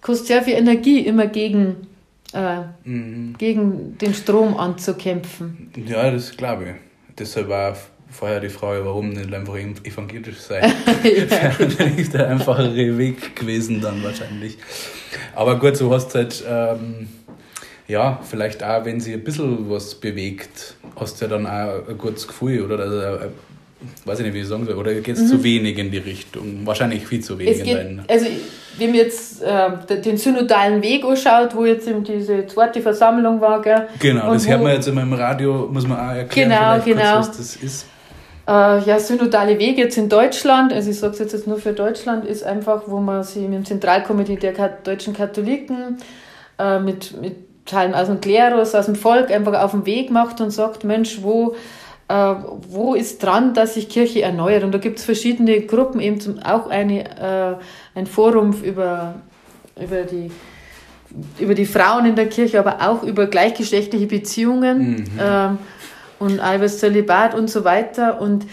kostet 0.02 0.28
sehr 0.28 0.42
viel 0.44 0.54
Energie, 0.56 1.00
immer 1.00 1.28
gegen 1.28 1.88
äh, 2.34 2.62
mhm. 2.84 3.36
gegen 3.38 3.98
den 3.98 4.14
Strom 4.14 4.58
anzukämpfen. 4.58 5.72
Ja, 5.86 6.10
das 6.12 6.36
glaube 6.36 6.64
ich. 6.64 6.76
Deshalb 7.18 7.50
war 7.50 7.76
vorher 8.10 8.40
die 8.40 8.50
Frage, 8.50 8.86
warum 8.86 9.10
nicht 9.10 9.34
einfach 9.34 9.56
evangelisch 9.56 10.40
sein. 10.40 10.64
ja. 11.04 11.86
ist 11.86 12.14
der 12.14 12.30
einfachere 12.30 12.98
Weg 12.98 13.36
gewesen 13.36 13.82
dann 13.82 14.04
wahrscheinlich. 14.04 14.58
Aber 15.36 15.60
gut, 15.60 15.78
so 15.78 15.94
hast 15.94 16.10
du 16.10 16.20
halt, 16.20 16.44
ähm, 16.48 17.08
ja, 17.88 18.20
vielleicht 18.24 18.64
auch, 18.64 18.86
wenn 18.86 19.00
sie 19.00 19.14
ein 19.14 19.24
bisschen 19.24 19.70
was 19.70 19.96
bewegt, 19.96 20.76
hast 20.96 21.20
du 21.20 21.26
ja 21.26 21.32
dann 21.32 21.48
auch 21.48 21.88
ein 21.88 21.98
gutes 21.98 22.28
Gefühl 22.28 22.62
oder 22.64 22.80
also, 22.80 23.00
äh, 23.00 23.30
weiß 24.06 24.20
ich 24.20 24.26
nicht, 24.26 24.34
wie 24.34 24.42
ich 24.42 24.48
sagen 24.48 24.66
soll, 24.66 24.76
oder 24.76 24.94
geht 24.94 25.16
es 25.16 25.22
mhm. 25.22 25.28
zu 25.28 25.44
wenig 25.44 25.78
in 25.78 25.92
die 25.92 25.98
Richtung? 25.98 26.66
Wahrscheinlich 26.66 27.06
viel 27.06 27.22
zu 27.22 27.38
wenig. 27.38 27.60
Es 27.60 27.64
geht, 27.64 27.78
also 28.08 28.26
wenn 28.78 28.90
man 28.90 28.98
jetzt 28.98 29.42
äh, 29.42 30.02
den 30.02 30.18
synodalen 30.18 30.82
Weg 30.82 31.04
anschaut, 31.04 31.56
wo 31.56 31.66
jetzt 31.66 31.88
eben 31.88 32.04
diese 32.04 32.46
zweite 32.48 32.82
Versammlung 32.82 33.42
war, 33.42 33.62
gell? 33.62 33.88
Genau, 34.00 34.28
und 34.28 34.36
das 34.36 34.48
hört 34.48 34.62
man 34.62 34.74
jetzt 34.74 34.88
immer 34.88 35.02
im 35.02 35.14
Radio, 35.14 35.70
muss 35.72 35.88
man 35.88 35.98
auch 35.98 36.16
erklären, 36.16 36.50
genau, 36.50 36.84
genau. 36.84 37.16
Kurz, 37.16 37.30
was 37.30 37.38
das 37.38 37.56
ist. 37.58 37.86
Äh, 38.48 38.80
ja, 38.84 39.00
synodale 39.00 39.60
Weg 39.60 39.78
jetzt 39.78 39.98
in 39.98 40.10
Deutschland, 40.10 40.74
also 40.74 40.90
ich 40.90 41.00
sage 41.00 41.14
es 41.14 41.20
jetzt 41.20 41.48
nur 41.48 41.58
für 41.58 41.74
Deutschland, 41.74 42.26
ist 42.26 42.44
einfach, 42.44 42.84
wo 42.88 43.00
man 43.00 43.24
sich 43.24 43.44
mit 43.44 43.54
dem 43.54 43.66
Zentralkomitee 43.66 44.38
der 44.38 44.54
deutschen 44.84 45.14
Katholiken 45.14 45.98
äh, 46.58 46.80
mit, 46.80 47.20
mit 47.22 47.36
Teilen 47.66 47.94
aus 47.94 48.08
dem 48.08 48.20
Klerus, 48.20 48.74
aus 48.74 48.88
dem 48.88 48.96
Volk 48.96 49.32
einfach 49.32 49.54
auf 49.62 49.72
den 49.72 49.86
Weg 49.86 50.10
macht 50.10 50.42
und 50.42 50.50
sagt, 50.50 50.84
Mensch, 50.84 51.20
wo 51.22 51.56
äh, 52.12 52.36
wo 52.70 52.94
ist 52.94 53.24
dran, 53.24 53.54
dass 53.54 53.76
sich 53.76 53.88
Kirche 53.88 54.22
erneuert. 54.22 54.64
Und 54.64 54.74
da 54.74 54.80
gibt 54.80 55.00
es 55.00 55.06
verschiedene 55.06 55.62
Gruppen, 55.62 56.02
eben 56.02 56.20
zum, 56.20 56.40
auch 56.40 56.70
eine, 56.70 57.06
äh, 57.06 57.56
ein 57.98 58.06
Forum 58.06 58.54
über, 58.64 59.16
über, 59.82 60.02
die, 60.04 60.30
über 61.40 61.54
die 61.54 61.66
Frauen 61.66 62.06
in 62.06 62.16
der 62.16 62.28
Kirche, 62.28 62.60
aber 62.60 62.82
auch 62.82 63.04
über 63.04 63.28
gleichgeschlechtliche 63.28 64.08
Beziehungen 64.08 64.90
mhm. 64.92 65.06
ähm, 65.20 65.58
und 66.20 66.40
Albers 66.42 66.80
Zölibat 66.80 67.34
und 67.34 67.50
so 67.50 67.64
weiter. 67.64 68.20
Und 68.20 68.44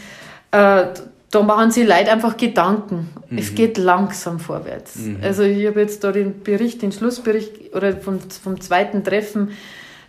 äh, 0.53 0.85
da 1.31 1.43
machen 1.43 1.73
sie 1.73 1.83
Leute 1.83 2.13
einfach 2.13 2.37
Gedanken. 2.37 3.11
Mhm. 3.29 3.39
Es 3.39 3.57
geht 3.57 3.77
langsam 3.77 4.39
vorwärts. 4.39 4.97
Mhm. 4.97 5.19
Also 5.21 5.43
ich 5.43 5.67
habe 5.67 5.81
jetzt 5.81 6.05
da 6.05 6.13
den 6.13 6.45
Bericht, 6.45 6.83
den 6.83 6.93
Schlussbericht 6.93 7.75
oder 7.75 7.97
vom, 7.97 8.21
vom 8.21 8.61
zweiten 8.61 9.03
Treffen 9.03 9.51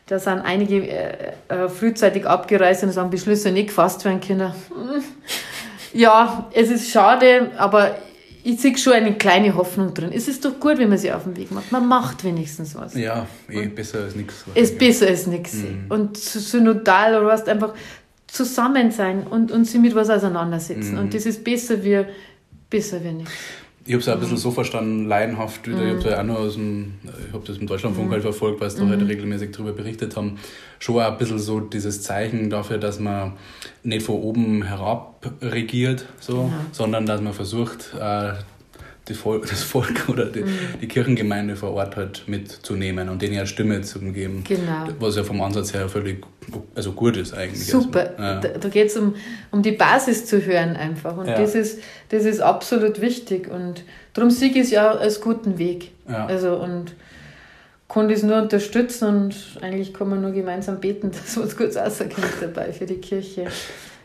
da 0.09 0.17
sind 0.17 0.39
einige 0.39 0.87
äh, 0.87 1.33
äh, 1.49 1.69
frühzeitig 1.69 2.25
abgereist 2.25 2.81
und 2.81 2.89
es 2.89 2.97
haben 2.97 3.11
Beschlüsse 3.11 3.51
nicht 3.51 3.67
gefasst 3.67 4.03
werden 4.05 4.19
können. 4.19 4.51
Ja, 5.93 6.49
es 6.53 6.69
ist 6.69 6.89
schade, 6.89 7.51
aber 7.57 7.95
ich 8.43 8.59
sehe 8.59 8.75
schon 8.77 8.93
eine 8.93 9.15
kleine 9.15 9.55
Hoffnung 9.55 9.93
drin. 9.93 10.11
Es 10.11 10.27
ist 10.27 10.45
doch 10.45 10.59
gut, 10.59 10.79
wenn 10.79 10.89
man 10.89 10.97
sie 10.97 11.11
auf 11.11 11.25
den 11.25 11.37
Weg 11.37 11.51
macht. 11.51 11.71
Man 11.71 11.87
macht 11.87 12.23
wenigstens 12.23 12.73
was. 12.73 12.95
Ja, 12.95 13.27
eh 13.49 13.67
besser 13.67 13.99
als 13.99 14.15
nichts. 14.15 14.45
Ist 14.55 14.79
besser 14.79 15.07
als 15.07 15.27
nichts. 15.27 15.53
Mhm. 15.53 15.85
Und 15.89 16.17
synodal 16.17 17.15
oder 17.15 17.27
was 17.27 17.47
einfach 17.47 17.73
zusammen 18.25 18.91
sein 18.91 19.27
und, 19.27 19.51
und 19.51 19.65
sich 19.65 19.79
mit 19.79 19.93
was 19.93 20.09
auseinandersetzen. 20.09 20.93
Mhm. 20.93 20.99
Und 20.99 21.13
das 21.13 21.27
ist 21.27 21.43
besser 21.43 21.83
wie, 21.83 22.05
besser 22.69 23.03
wie 23.03 23.11
nichts 23.11 23.33
ich 23.89 23.95
habe 23.95 24.01
es 24.03 24.07
ein 24.07 24.19
bisschen 24.19 24.37
so 24.37 24.51
verstanden, 24.51 25.07
laienhaft 25.07 25.67
wieder. 25.67 25.83
Ich 25.83 25.97
habe 25.97 26.09
ja 26.11 26.19
auch 26.19 26.23
nur 26.23 26.37
aus 26.37 26.53
dem, 26.53 26.93
ich 27.27 27.33
habe 27.33 27.43
das 27.43 27.57
im 27.57 27.65
Deutschlandfunk 27.65 28.11
halt 28.11 28.21
verfolgt, 28.21 28.61
weil 28.61 28.69
sie 28.69 28.81
da 28.81 28.87
halt 28.87 29.01
regelmäßig 29.01 29.51
darüber 29.51 29.71
berichtet 29.71 30.15
haben. 30.15 30.37
Schon 30.77 31.01
auch 31.01 31.11
ein 31.11 31.17
bisschen 31.17 31.39
so 31.39 31.59
dieses 31.59 32.03
Zeichen 32.03 32.51
dafür, 32.51 32.77
dass 32.77 32.99
man 32.99 33.33
nicht 33.81 34.05
von 34.05 34.17
oben 34.17 34.61
herab 34.61 35.31
regiert, 35.41 36.05
so, 36.19 36.53
sondern 36.71 37.07
dass 37.07 37.19
man 37.19 37.33
versucht, 37.33 37.95
äh, 39.09 39.15
Vol 39.15 39.41
das 39.41 39.63
Volk 39.63 40.05
oder 40.09 40.25
die, 40.25 40.41
mhm. 40.41 40.57
die, 40.81 40.87
Kirchengemeinde 40.87 41.55
vor 41.55 41.71
Ort 41.73 41.95
halt 41.95 42.23
mitzunehmen 42.27 43.09
und 43.09 43.21
denen 43.21 43.33
ja 43.33 43.45
Stimme 43.45 43.81
zu 43.81 43.99
geben. 43.99 44.43
Genau. 44.47 44.87
Was 44.99 45.15
ja 45.15 45.23
vom 45.23 45.41
Ansatz 45.41 45.73
her 45.73 45.89
völlig 45.89 46.25
also 46.75 46.93
gut 46.93 47.17
ist 47.17 47.33
eigentlich. 47.33 47.67
Super. 47.67 48.13
Ja. 48.17 48.39
Da, 48.39 48.49
da 48.49 48.69
geht 48.69 48.87
es 48.87 48.97
um, 48.97 49.15
um 49.51 49.61
die 49.61 49.71
Basis 49.71 50.25
zu 50.25 50.45
hören 50.45 50.75
einfach. 50.75 51.17
Und 51.17 51.27
ja. 51.27 51.37
das, 51.37 51.55
ist, 51.55 51.79
das 52.09 52.25
ist 52.25 52.39
absolut 52.39 53.01
wichtig. 53.01 53.49
Und 53.49 53.83
darum 54.13 54.31
sehe 54.31 54.49
ich 54.49 54.57
es 54.57 54.71
ja 54.71 54.91
als 54.91 55.21
guten 55.21 55.57
Weg. 55.57 55.91
Ja. 56.07 56.25
Also 56.25 56.55
und 56.55 56.95
kann 57.89 58.07
das 58.07 58.21
nur 58.21 58.39
unterstützen 58.41 59.07
und 59.07 59.35
eigentlich 59.61 59.93
kann 59.93 60.09
man 60.09 60.21
nur 60.21 60.31
gemeinsam 60.31 60.79
beten, 60.79 61.11
dass 61.11 61.37
was 61.37 61.57
Gutes 61.57 61.75
rauskommt 61.75 62.13
dabei 62.39 62.71
für 62.71 62.85
die 62.85 62.97
Kirche. 62.97 63.47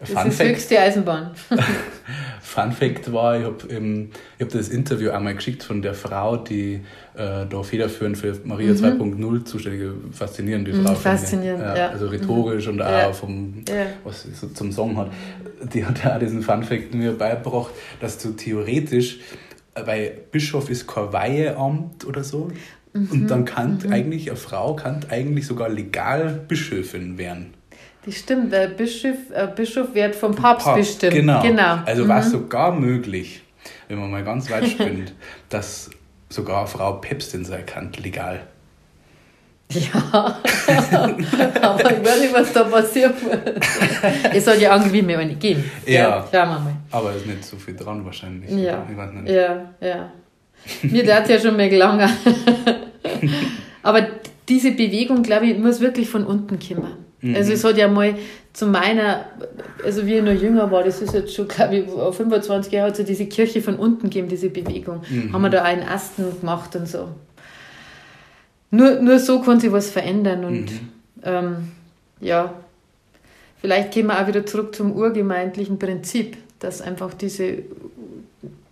Das 0.00 0.10
Fun 0.10 0.26
ist 0.28 0.36
Fact, 0.36 0.50
höchste 0.50 0.78
Eisenbahn. 0.78 1.30
Fun 2.40 2.72
Fact 2.72 3.12
war, 3.12 3.38
ich 3.38 3.44
habe 3.44 3.68
ähm, 3.70 4.10
hab 4.40 4.48
das 4.50 4.68
Interview 4.68 5.10
einmal 5.10 5.34
geschickt 5.34 5.62
von 5.62 5.82
der 5.82 5.94
Frau, 5.94 6.36
die 6.36 6.80
äh, 7.14 7.46
da 7.48 7.62
federführend 7.62 8.18
für 8.18 8.38
Maria 8.44 8.72
mhm. 8.72 9.00
2.0 9.00 9.44
zuständige, 9.44 9.94
faszinierende 10.12 10.72
Frau. 10.74 10.92
Mhm, 10.92 10.96
faszinierend, 10.96 11.62
ja, 11.62 11.76
ja. 11.76 11.88
Also 11.88 12.08
rhetorisch 12.08 12.66
mhm. 12.66 12.74
und 12.74 12.82
auch 12.82 12.90
ja. 12.90 13.12
vom, 13.12 13.64
was 14.04 14.22
sie 14.22 14.32
so 14.32 14.48
zum 14.48 14.72
Song 14.72 14.96
hat. 14.96 15.10
Die 15.72 15.84
hat 15.84 16.04
ja 16.04 16.14
auch 16.14 16.18
diesen 16.18 16.42
Fun 16.42 16.62
Fact 16.62 16.94
mir 16.94 17.12
beigebracht, 17.12 17.70
dass 18.00 18.18
du 18.18 18.32
theoretisch, 18.32 19.20
weil 19.74 20.12
Bischof 20.30 20.70
ist 20.70 20.86
kein 20.86 21.12
Weiheamt 21.12 22.04
oder 22.04 22.22
so, 22.22 22.50
und 22.94 23.26
dann 23.26 23.44
kann 23.44 23.80
mhm. 23.84 23.92
eigentlich, 23.92 24.30
eine 24.30 24.36
Frau 24.36 24.76
kann 24.76 25.00
eigentlich 25.10 25.48
sogar 25.48 25.68
legal 25.68 26.44
Bischöfin 26.46 27.18
werden. 27.18 27.54
Das 28.04 28.16
stimmt, 28.16 28.52
weil 28.52 28.68
Bischof, 28.68 29.16
äh, 29.32 29.48
Bischof 29.54 29.94
wird 29.94 30.14
vom 30.14 30.34
Papst, 30.34 30.66
Papst 30.66 30.78
bestimmt. 30.78 31.14
Genau. 31.14 31.40
genau. 31.42 31.78
Also 31.86 32.04
mhm. 32.04 32.08
war 32.08 32.20
es 32.20 32.30
sogar 32.30 32.72
möglich, 32.72 33.42
wenn 33.88 33.98
man 33.98 34.10
mal 34.10 34.24
ganz 34.24 34.50
weit 34.50 34.68
spinnt, 34.68 35.14
dass 35.48 35.90
sogar 36.28 36.66
Frau 36.66 36.94
Päpstin 36.94 37.44
sein 37.44 37.64
kann, 37.64 37.92
legal. 38.02 38.46
Ja, 39.70 39.90
aber 41.62 41.90
ich 41.90 42.04
weiß 42.04 42.20
nicht, 42.20 42.34
was 42.34 42.52
da 42.52 42.64
passiert. 42.64 43.14
es 44.32 44.44
soll 44.44 44.56
ja 44.56 44.76
irgendwie 44.76 45.00
mehr 45.00 45.18
eine 45.18 45.34
geben. 45.34 45.64
Ja, 45.86 45.92
ja, 45.92 46.28
schauen 46.30 46.48
wir 46.48 46.58
mal. 46.60 46.76
Aber 46.90 47.10
es 47.10 47.16
ist 47.16 47.26
nicht 47.26 47.44
so 47.44 47.56
viel 47.56 47.74
dran 47.74 48.04
wahrscheinlich. 48.04 48.50
Ja, 48.50 48.84
nicht. 48.84 49.32
ja, 49.32 49.70
ja. 49.80 50.12
Mir 50.82 51.04
dauert 51.04 51.24
es 51.24 51.30
ja 51.30 51.40
schon 51.40 51.56
mehr 51.56 51.72
lange. 51.72 52.08
aber 53.82 54.06
diese 54.48 54.72
Bewegung, 54.72 55.22
glaube 55.22 55.46
ich, 55.46 55.58
muss 55.58 55.80
wirklich 55.80 56.08
von 56.08 56.24
unten 56.24 56.58
kommen. 56.58 57.03
Mhm. 57.24 57.36
Also 57.36 57.52
es 57.52 57.64
hat 57.64 57.78
ja 57.78 57.88
mal 57.88 58.14
zu 58.52 58.66
meiner, 58.66 59.24
also 59.82 60.06
wie 60.06 60.16
ich 60.16 60.22
noch 60.22 60.32
jünger 60.32 60.70
war, 60.70 60.84
das 60.84 61.00
ist 61.00 61.14
jetzt 61.14 61.34
schon, 61.34 61.48
glaube 61.48 61.76
ich, 61.76 61.86
25 61.88 62.70
Jahre, 62.70 62.88
hat 62.88 62.92
es 62.92 62.98
ja 62.98 63.04
diese 63.04 63.26
Kirche 63.26 63.62
von 63.62 63.76
unten 63.76 64.04
gegeben, 64.04 64.28
diese 64.28 64.50
Bewegung. 64.50 65.00
Mhm. 65.08 65.32
Haben 65.32 65.42
wir 65.42 65.48
da 65.48 65.62
einen 65.62 65.82
Asten 65.82 66.38
gemacht 66.38 66.76
und 66.76 66.86
so. 66.86 67.08
Nur, 68.70 69.00
nur 69.00 69.18
so 69.18 69.40
kann 69.40 69.58
sich 69.58 69.72
was 69.72 69.88
verändern 69.88 70.44
und 70.44 70.70
mhm. 70.70 70.90
ähm, 71.22 71.56
ja, 72.20 72.52
vielleicht 73.60 73.92
gehen 73.92 74.08
wir 74.08 74.20
auch 74.20 74.26
wieder 74.26 74.44
zurück 74.44 74.74
zum 74.74 74.92
urgemeindlichen 74.92 75.78
Prinzip, 75.78 76.36
dass 76.58 76.82
einfach 76.82 77.14
diese 77.14 77.62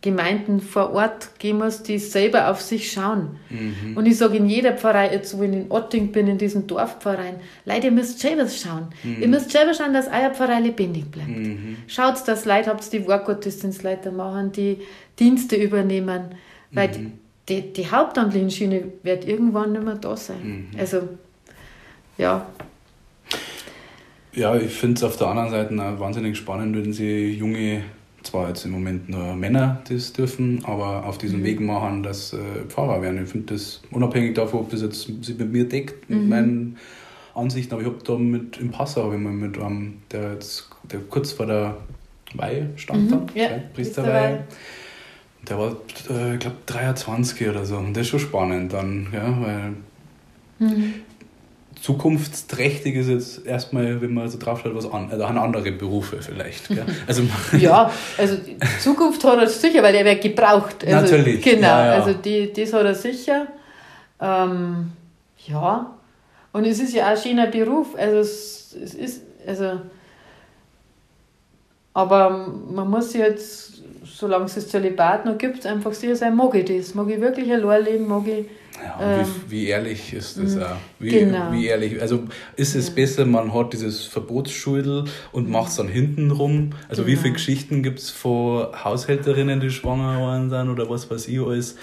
Gemeinden 0.03 0.61
vor 0.61 0.92
Ort 0.94 1.38
gehen 1.38 1.59
muss, 1.59 1.84
die 1.84 1.98
selber 1.98 2.50
auf 2.50 2.61
sich 2.61 2.90
schauen. 2.90 3.36
Mhm. 3.48 3.96
Und 3.96 4.05
ich 4.05 4.18
sage 4.18 4.36
in 4.36 4.46
jeder 4.46 4.72
Pfarrei, 4.72 5.12
jetzt 5.12 5.38
wo 5.38 5.44
ich 5.44 5.53
in 5.53 5.70
Otting 5.70 6.11
bin, 6.11 6.26
in 6.26 6.38
diesem 6.38 6.66
Dorfpfarreien, 6.66 7.36
Leute, 7.64 7.86
ihr 7.86 7.92
müsst 7.92 8.18
selber 8.18 8.48
schauen. 8.48 8.88
Mhm. 9.05 9.22
Ihr 9.22 9.28
müsst 9.28 9.53
selber 9.53 9.72
schauen, 9.72 9.94
dass 9.94 10.09
euer 10.09 10.30
Pfarrei 10.30 10.59
lebendig 10.59 11.09
bleibt. 11.09 11.28
Mhm. 11.28 11.76
Schaut, 11.86 12.26
dass 12.26 12.44
Leute 12.44 12.70
habt, 12.70 12.92
die 12.92 13.07
Wortgottesdienstleiter 13.07 14.11
machen, 14.11 14.50
die 14.50 14.78
Dienste 15.20 15.55
übernehmen. 15.55 16.34
Weil 16.72 16.88
mhm. 16.88 17.12
die, 17.48 17.72
die 17.72 17.88
hauptamtlichen 17.88 18.50
Schiene 18.50 18.82
wird 19.05 19.24
irgendwann 19.24 19.70
nicht 19.70 19.84
mehr 19.84 19.94
da 19.94 20.16
sein. 20.16 20.68
Mhm. 20.72 20.80
Also, 20.80 21.09
ja. 22.18 22.44
Ja, 24.32 24.57
ich 24.57 24.72
finde 24.72 24.96
es 24.96 25.05
auf 25.05 25.16
der 25.16 25.28
anderen 25.28 25.50
Seite 25.50 25.74
auch 25.80 26.00
wahnsinnig 26.00 26.36
spannend, 26.36 26.74
wenn 26.74 26.92
sie 26.92 27.30
junge 27.34 27.84
zwar 28.23 28.49
jetzt 28.49 28.64
im 28.64 28.70
Moment 28.70 29.09
nur 29.09 29.35
Männer 29.35 29.83
das 29.89 30.12
dürfen, 30.12 30.64
aber 30.64 31.07
auf 31.07 31.18
diesem 31.18 31.41
mhm. 31.41 31.45
Weg 31.45 31.61
machen, 31.61 32.03
dass 32.03 32.33
äh, 32.33 32.39
Pfarrer 32.68 33.03
werden. 33.03 33.23
Ich 33.23 33.31
finde 33.31 33.55
das 33.55 33.81
unabhängig 33.91 34.35
davon, 34.35 34.61
ob 34.61 34.70
das 34.70 34.83
jetzt 34.83 35.03
sich 35.25 35.39
mit 35.39 35.53
mir 35.53 35.68
deckt, 35.68 36.09
mit 36.09 36.23
mhm. 36.23 36.29
meinen 36.29 36.77
Ansichten, 37.35 37.75
aber 37.75 37.83
ich 37.83 37.89
habe 37.89 37.99
da 38.05 38.16
mit 38.16 38.59
im 38.59 38.70
Passau 38.70 39.12
ich 39.12 39.18
mal 39.18 39.33
mit 39.33 39.59
einem, 39.59 39.99
der 40.11 40.35
jetzt 40.35 40.68
der 40.91 41.01
kurz 41.01 41.33
vor 41.33 41.47
der 41.47 41.77
Weihe 42.35 42.70
stand 42.77 43.11
mhm. 43.11 43.11
da, 43.11 43.27
ja, 43.35 43.49
Priesterweihe. 43.75 44.45
Der 45.49 45.59
war, 45.59 45.77
äh, 46.09 46.35
ich 46.35 46.41
glaube, 46.41 46.57
23 46.66 47.49
oder 47.49 47.64
so. 47.64 47.77
Und 47.77 47.95
das 47.97 48.03
ist 48.03 48.09
schon 48.09 48.20
spannend 48.20 48.73
dann, 48.73 49.09
ja, 49.12 49.41
weil 49.41 49.73
mhm 50.59 50.95
zukunftsträchtig 51.83 52.95
ist 52.95 53.09
jetzt 53.09 53.45
erstmal, 53.45 54.01
wenn 54.01 54.14
man 54.14 54.28
so 54.28 54.39
drauf 54.39 54.61
schaut, 54.62 54.74
was 54.74 54.91
an, 54.91 55.11
also 55.11 55.24
andere 55.24 55.72
Berufe 55.72 56.22
vielleicht. 56.22 56.68
Gell? 56.68 56.87
Also, 57.09 57.22
ja, 57.59 57.91
also 58.18 58.37
Zukunft 58.80 59.24
hat 59.24 59.39
er 59.39 59.49
sicher, 59.49 59.83
weil 59.83 59.93
der 59.93 60.05
wird 60.05 60.22
gebraucht. 60.22 60.85
Also, 60.87 61.16
Natürlich. 61.16 61.43
Genau, 61.43 61.66
ja, 61.66 61.87
ja. 61.87 61.93
also 61.95 62.12
die, 62.12 62.53
das 62.53 62.72
hat 62.72 62.85
er 62.85 62.95
sicher. 62.95 63.49
Ähm, 64.20 64.93
ja, 65.49 65.93
und 66.53 66.66
es 66.66 66.78
ist 66.78 66.95
ja 66.95 67.07
auch 67.07 67.11
ein 67.11 67.16
schöner 67.16 67.49
Beruf. 67.49 67.97
Also 67.97 68.18
es, 68.18 68.76
es 68.80 68.95
ist, 68.95 69.22
also, 69.45 69.80
aber 71.95 72.30
man 72.30 72.89
muss 72.89 73.12
jetzt, 73.12 73.72
solange 74.23 74.45
es 74.45 74.55
das 74.55 74.68
Zölibat 74.68 75.27
noch 75.27 75.37
gibt, 75.37 75.66
einfach 75.66 75.93
sicher 75.93 76.14
sein, 76.14 76.37
mag 76.37 76.55
ich 76.55 76.64
das? 76.64 76.95
Mag 76.95 77.09
ich 77.11 77.20
wirklich 77.20 77.53
allein 77.53 77.85
leben? 77.85 78.07
Mag 78.07 78.27
ich 78.27 78.47
ja, 78.83 79.20
ähm, 79.20 79.27
wie, 79.49 79.51
wie, 79.51 79.66
ehrlich 79.66 80.14
ist 80.14 80.39
das 80.39 80.57
auch? 80.57 80.77
Wie, 80.99 81.11
genau. 81.11 81.53
wie 81.53 81.66
ehrlich, 81.66 82.01
also 82.01 82.25
ist 82.57 82.75
es 82.75 82.89
ja. 82.89 82.95
besser, 82.95 83.27
man 83.27 83.53
hat 83.53 83.73
dieses 83.73 84.05
Verbotsschuldel 84.05 85.05
und 85.33 85.51
macht 85.51 85.70
es 85.70 85.77
dann 85.77 85.89
hinten 85.89 86.31
rum? 86.31 86.70
Also 86.89 87.03
genau. 87.03 87.12
wie 87.12 87.20
viele 87.20 87.35
Geschichten 87.35 87.83
gibt 87.83 87.99
es 87.99 88.11
von 88.11 88.68
Haushälterinnen, 88.85 89.61
die 89.61 89.70
schwanger 89.70 90.20
waren 90.20 90.51
sind 90.51 90.70
oder 90.70 90.89
was 90.89 91.11
weiß 91.11 91.29
ich 91.29 91.41
alles? 91.41 91.77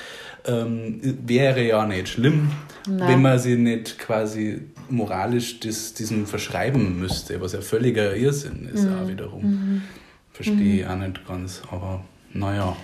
Ähm, 0.46 1.00
wäre 1.26 1.62
ja 1.62 1.86
nicht 1.86 2.08
schlimm, 2.08 2.52
Nein. 2.88 3.10
wenn 3.10 3.22
man 3.22 3.38
sie 3.38 3.58
nicht 3.58 4.00
quasi 4.00 4.62
moralisch 4.90 5.60
das, 5.60 5.94
diesem 5.94 6.26
verschreiben 6.26 7.00
müsste, 7.00 7.40
was 7.42 7.52
ja 7.52 7.62
völliger 7.62 8.16
Irrsinn 8.16 8.70
ist 8.74 8.86
mhm. 8.86 8.96
auch 8.96 9.08
wiederum. 9.08 9.44
Mhm. 9.44 9.82
Verstehe 10.32 10.80
ich 10.80 10.86
mhm. 10.86 10.92
auch 10.92 10.96
nicht 10.96 11.28
ganz, 11.28 11.62
aber 11.70 12.02
naja. 12.34 12.76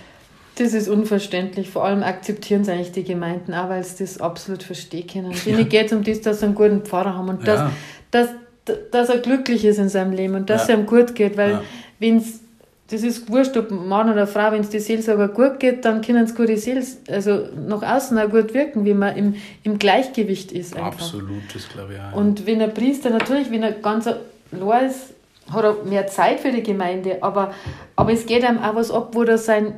Das 0.56 0.72
ist 0.72 0.88
unverständlich. 0.88 1.68
Vor 1.68 1.84
allem 1.84 2.02
akzeptieren 2.02 2.62
es 2.62 2.68
eigentlich 2.68 2.92
die 2.92 3.04
Gemeinden 3.04 3.52
auch, 3.52 3.68
weil 3.68 3.84
sie 3.84 4.04
das 4.04 4.20
absolut 4.20 4.62
verstehen 4.62 5.06
können. 5.06 5.34
Denen 5.44 5.58
ja. 5.58 5.64
geht 5.64 5.86
es 5.86 5.92
um 5.92 6.02
das, 6.02 6.22
dass 6.22 6.40
sie 6.40 6.46
einen 6.46 6.54
guten 6.54 6.80
Pfarrer 6.82 7.14
haben 7.14 7.28
und 7.28 7.46
ja. 7.46 7.70
dass, 8.10 8.30
dass, 8.64 8.78
dass 8.90 9.08
er 9.10 9.18
glücklich 9.18 9.66
ist 9.66 9.78
in 9.78 9.90
seinem 9.90 10.12
Leben 10.12 10.34
und 10.34 10.48
dass 10.48 10.66
ja. 10.66 10.74
es 10.74 10.80
ihm 10.80 10.86
gut 10.86 11.14
geht. 11.14 11.36
Weil, 11.36 11.50
ja. 11.50 11.62
wenn 11.98 12.16
es, 12.16 12.40
das 12.88 13.02
ist 13.02 13.30
wurscht, 13.30 13.54
ob 13.58 13.70
Mann 13.70 14.10
oder 14.10 14.26
Frau, 14.26 14.50
wenn 14.52 14.62
es 14.62 14.70
die 14.70 14.78
Seelsorger 14.78 15.28
gut 15.28 15.60
geht, 15.60 15.84
dann 15.84 16.00
können 16.00 16.24
es 16.24 16.34
gute 16.34 16.56
Seels, 16.56 16.98
also 17.10 17.48
nach 17.68 17.82
außen 17.82 18.18
auch 18.18 18.30
gut 18.30 18.54
wirken, 18.54 18.86
wie 18.86 18.94
man 18.94 19.14
im, 19.14 19.34
im 19.62 19.78
Gleichgewicht 19.78 20.52
ist. 20.52 20.74
Einfach. 20.74 20.92
Absolut, 20.92 21.42
das 21.52 21.68
glaube 21.68 21.94
ich 21.94 22.00
auch. 22.00 22.16
Und 22.16 22.46
wenn 22.46 22.62
ein 22.62 22.72
Priester, 22.72 23.10
natürlich, 23.10 23.50
wenn 23.50 23.62
er 23.62 23.72
ganz 23.72 24.08
allein 24.52 24.86
ist, 24.86 25.15
hat 25.52 25.64
er 25.64 25.84
mehr 25.84 26.06
Zeit 26.06 26.40
für 26.40 26.50
die 26.50 26.62
Gemeinde, 26.62 27.22
aber, 27.22 27.52
aber 27.94 28.12
es 28.12 28.26
geht 28.26 28.44
einem 28.44 28.58
auch 28.58 28.74
was 28.74 28.90
ab, 28.90 29.10
wo 29.12 29.22
er 29.22 29.38
sein 29.38 29.74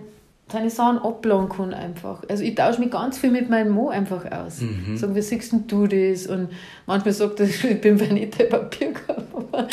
seine 0.51 0.71
Sachen 0.71 0.99
abladen 0.99 1.49
kann 1.49 1.75
einfach. 1.75 2.23
Also 2.29 2.43
ich 2.43 2.55
tausche 2.55 2.81
mich 2.81 2.91
ganz 2.91 3.19
viel 3.19 3.31
mit 3.31 3.51
meinem 3.51 3.71
Mo 3.71 3.91
einfach 3.91 4.25
aus. 4.31 4.61
Mhm. 4.61 4.97
Sagen, 4.97 5.15
wie 5.15 5.23
siehst 5.23 5.53
du 5.67 5.87
das? 5.87 6.27
Und 6.27 6.49
manchmal 6.87 7.13
sagt 7.13 7.41
er, 7.41 7.47
ich 7.71 7.81
bin 7.81 7.97
nicht 7.97 8.39
der 8.39 8.45
Papierkorb. 8.45 9.27
aber 9.53 9.69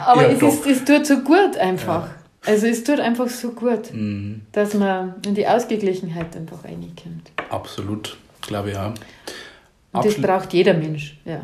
aber 0.00 0.22
ja, 0.22 0.28
es, 0.28 0.42
ist, 0.42 0.66
es 0.66 0.84
tut 0.84 1.06
so 1.06 1.18
gut 1.18 1.56
einfach. 1.58 2.06
Ja. 2.06 2.14
Also 2.46 2.66
es 2.66 2.82
tut 2.84 3.00
einfach 3.00 3.28
so 3.28 3.50
gut, 3.50 3.92
mhm. 3.92 4.42
dass 4.52 4.74
man 4.74 5.14
in 5.26 5.34
die 5.34 5.46
Ausgeglichenheit 5.46 6.34
einfach 6.36 6.64
reinkommt. 6.64 7.30
Absolut, 7.50 8.16
glaube 8.40 8.70
ich 8.70 8.76
auch. 8.76 8.94
Und 9.92 10.04
das 10.04 10.14
braucht 10.14 10.52
jeder 10.52 10.74
Mensch, 10.74 11.18
ja. 11.24 11.42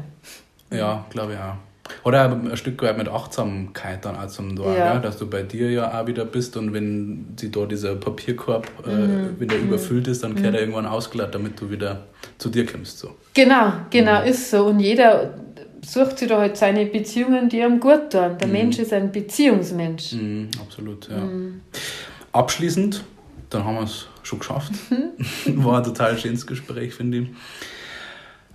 Ja, 0.70 1.04
glaube 1.10 1.34
ich 1.34 1.38
auch. 1.38 1.56
Oder 2.02 2.30
ein 2.30 2.56
Stück 2.56 2.82
weit 2.82 2.96
mit 2.96 3.08
Achtsamkeit 3.08 4.04
dann 4.04 4.16
auch 4.16 4.26
zum 4.26 4.56
Tor, 4.56 4.72
ja. 4.72 4.94
ja. 4.94 4.98
dass 4.98 5.18
du 5.18 5.28
bei 5.28 5.42
dir 5.42 5.70
ja 5.70 6.00
auch 6.00 6.06
wieder 6.06 6.24
bist 6.24 6.56
und 6.56 6.72
wenn 6.72 7.34
sie 7.38 7.50
da 7.50 7.66
dieser 7.66 7.94
Papierkorb 7.94 8.70
äh, 8.86 8.90
mhm. 8.90 9.40
wieder 9.40 9.56
mhm. 9.56 9.68
überfüllt 9.68 10.08
ist, 10.08 10.24
dann 10.24 10.34
kehrt 10.34 10.50
mhm. 10.50 10.54
er 10.54 10.60
irgendwann 10.60 10.86
ausgeladen, 10.86 11.32
damit 11.32 11.60
du 11.60 11.70
wieder 11.70 12.06
zu 12.38 12.48
dir 12.48 12.66
kommst. 12.66 12.98
So. 12.98 13.10
Genau, 13.34 13.72
genau, 13.90 14.20
mhm. 14.20 14.26
ist 14.26 14.50
so. 14.50 14.66
Und 14.66 14.80
jeder 14.80 15.34
sucht 15.84 16.18
sich 16.18 16.28
da 16.28 16.38
halt 16.38 16.56
seine 16.56 16.86
Beziehungen, 16.86 17.48
die 17.48 17.60
ihm 17.60 17.80
gut 17.80 18.10
tun. 18.10 18.38
Der 18.38 18.46
mhm. 18.46 18.52
Mensch 18.52 18.78
ist 18.78 18.92
ein 18.92 19.12
Beziehungsmensch. 19.12 20.14
Absolut, 20.60 21.08
ja. 21.08 21.28
Abschließend, 22.32 23.04
dann 23.50 23.64
haben 23.64 23.76
wir 23.76 23.84
es 23.84 24.08
schon 24.22 24.38
geschafft. 24.38 24.72
War 25.46 25.78
ein 25.78 25.84
total 25.84 26.18
schönes 26.18 26.46
Gespräch, 26.46 26.94
finde 26.94 27.18
ich. 27.18 27.28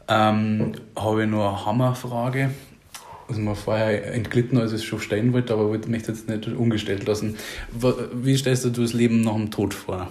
Ähm, 0.07 0.71
habe 0.95 1.23
ich 1.23 1.29
nur 1.29 1.47
eine 1.47 1.65
Hammerfrage 1.65 2.49
was 3.29 3.37
mir 3.37 3.55
vorher 3.55 4.13
entglitten, 4.13 4.57
als 4.57 4.71
ich 4.71 4.79
es 4.79 4.83
schon 4.83 4.99
stellen 4.99 5.33
wollte, 5.33 5.53
aber 5.53 5.73
ich 5.73 5.87
möchte 5.87 6.11
jetzt 6.11 6.27
nicht 6.27 6.47
umgestellt 6.47 7.05
lassen. 7.05 7.35
Wie 8.13 8.35
stellst 8.35 8.65
du 8.65 8.69
das 8.69 8.93
Leben 8.93 9.21
nach 9.21 9.35
dem 9.35 9.51
Tod 9.51 9.73
vor? 9.73 10.09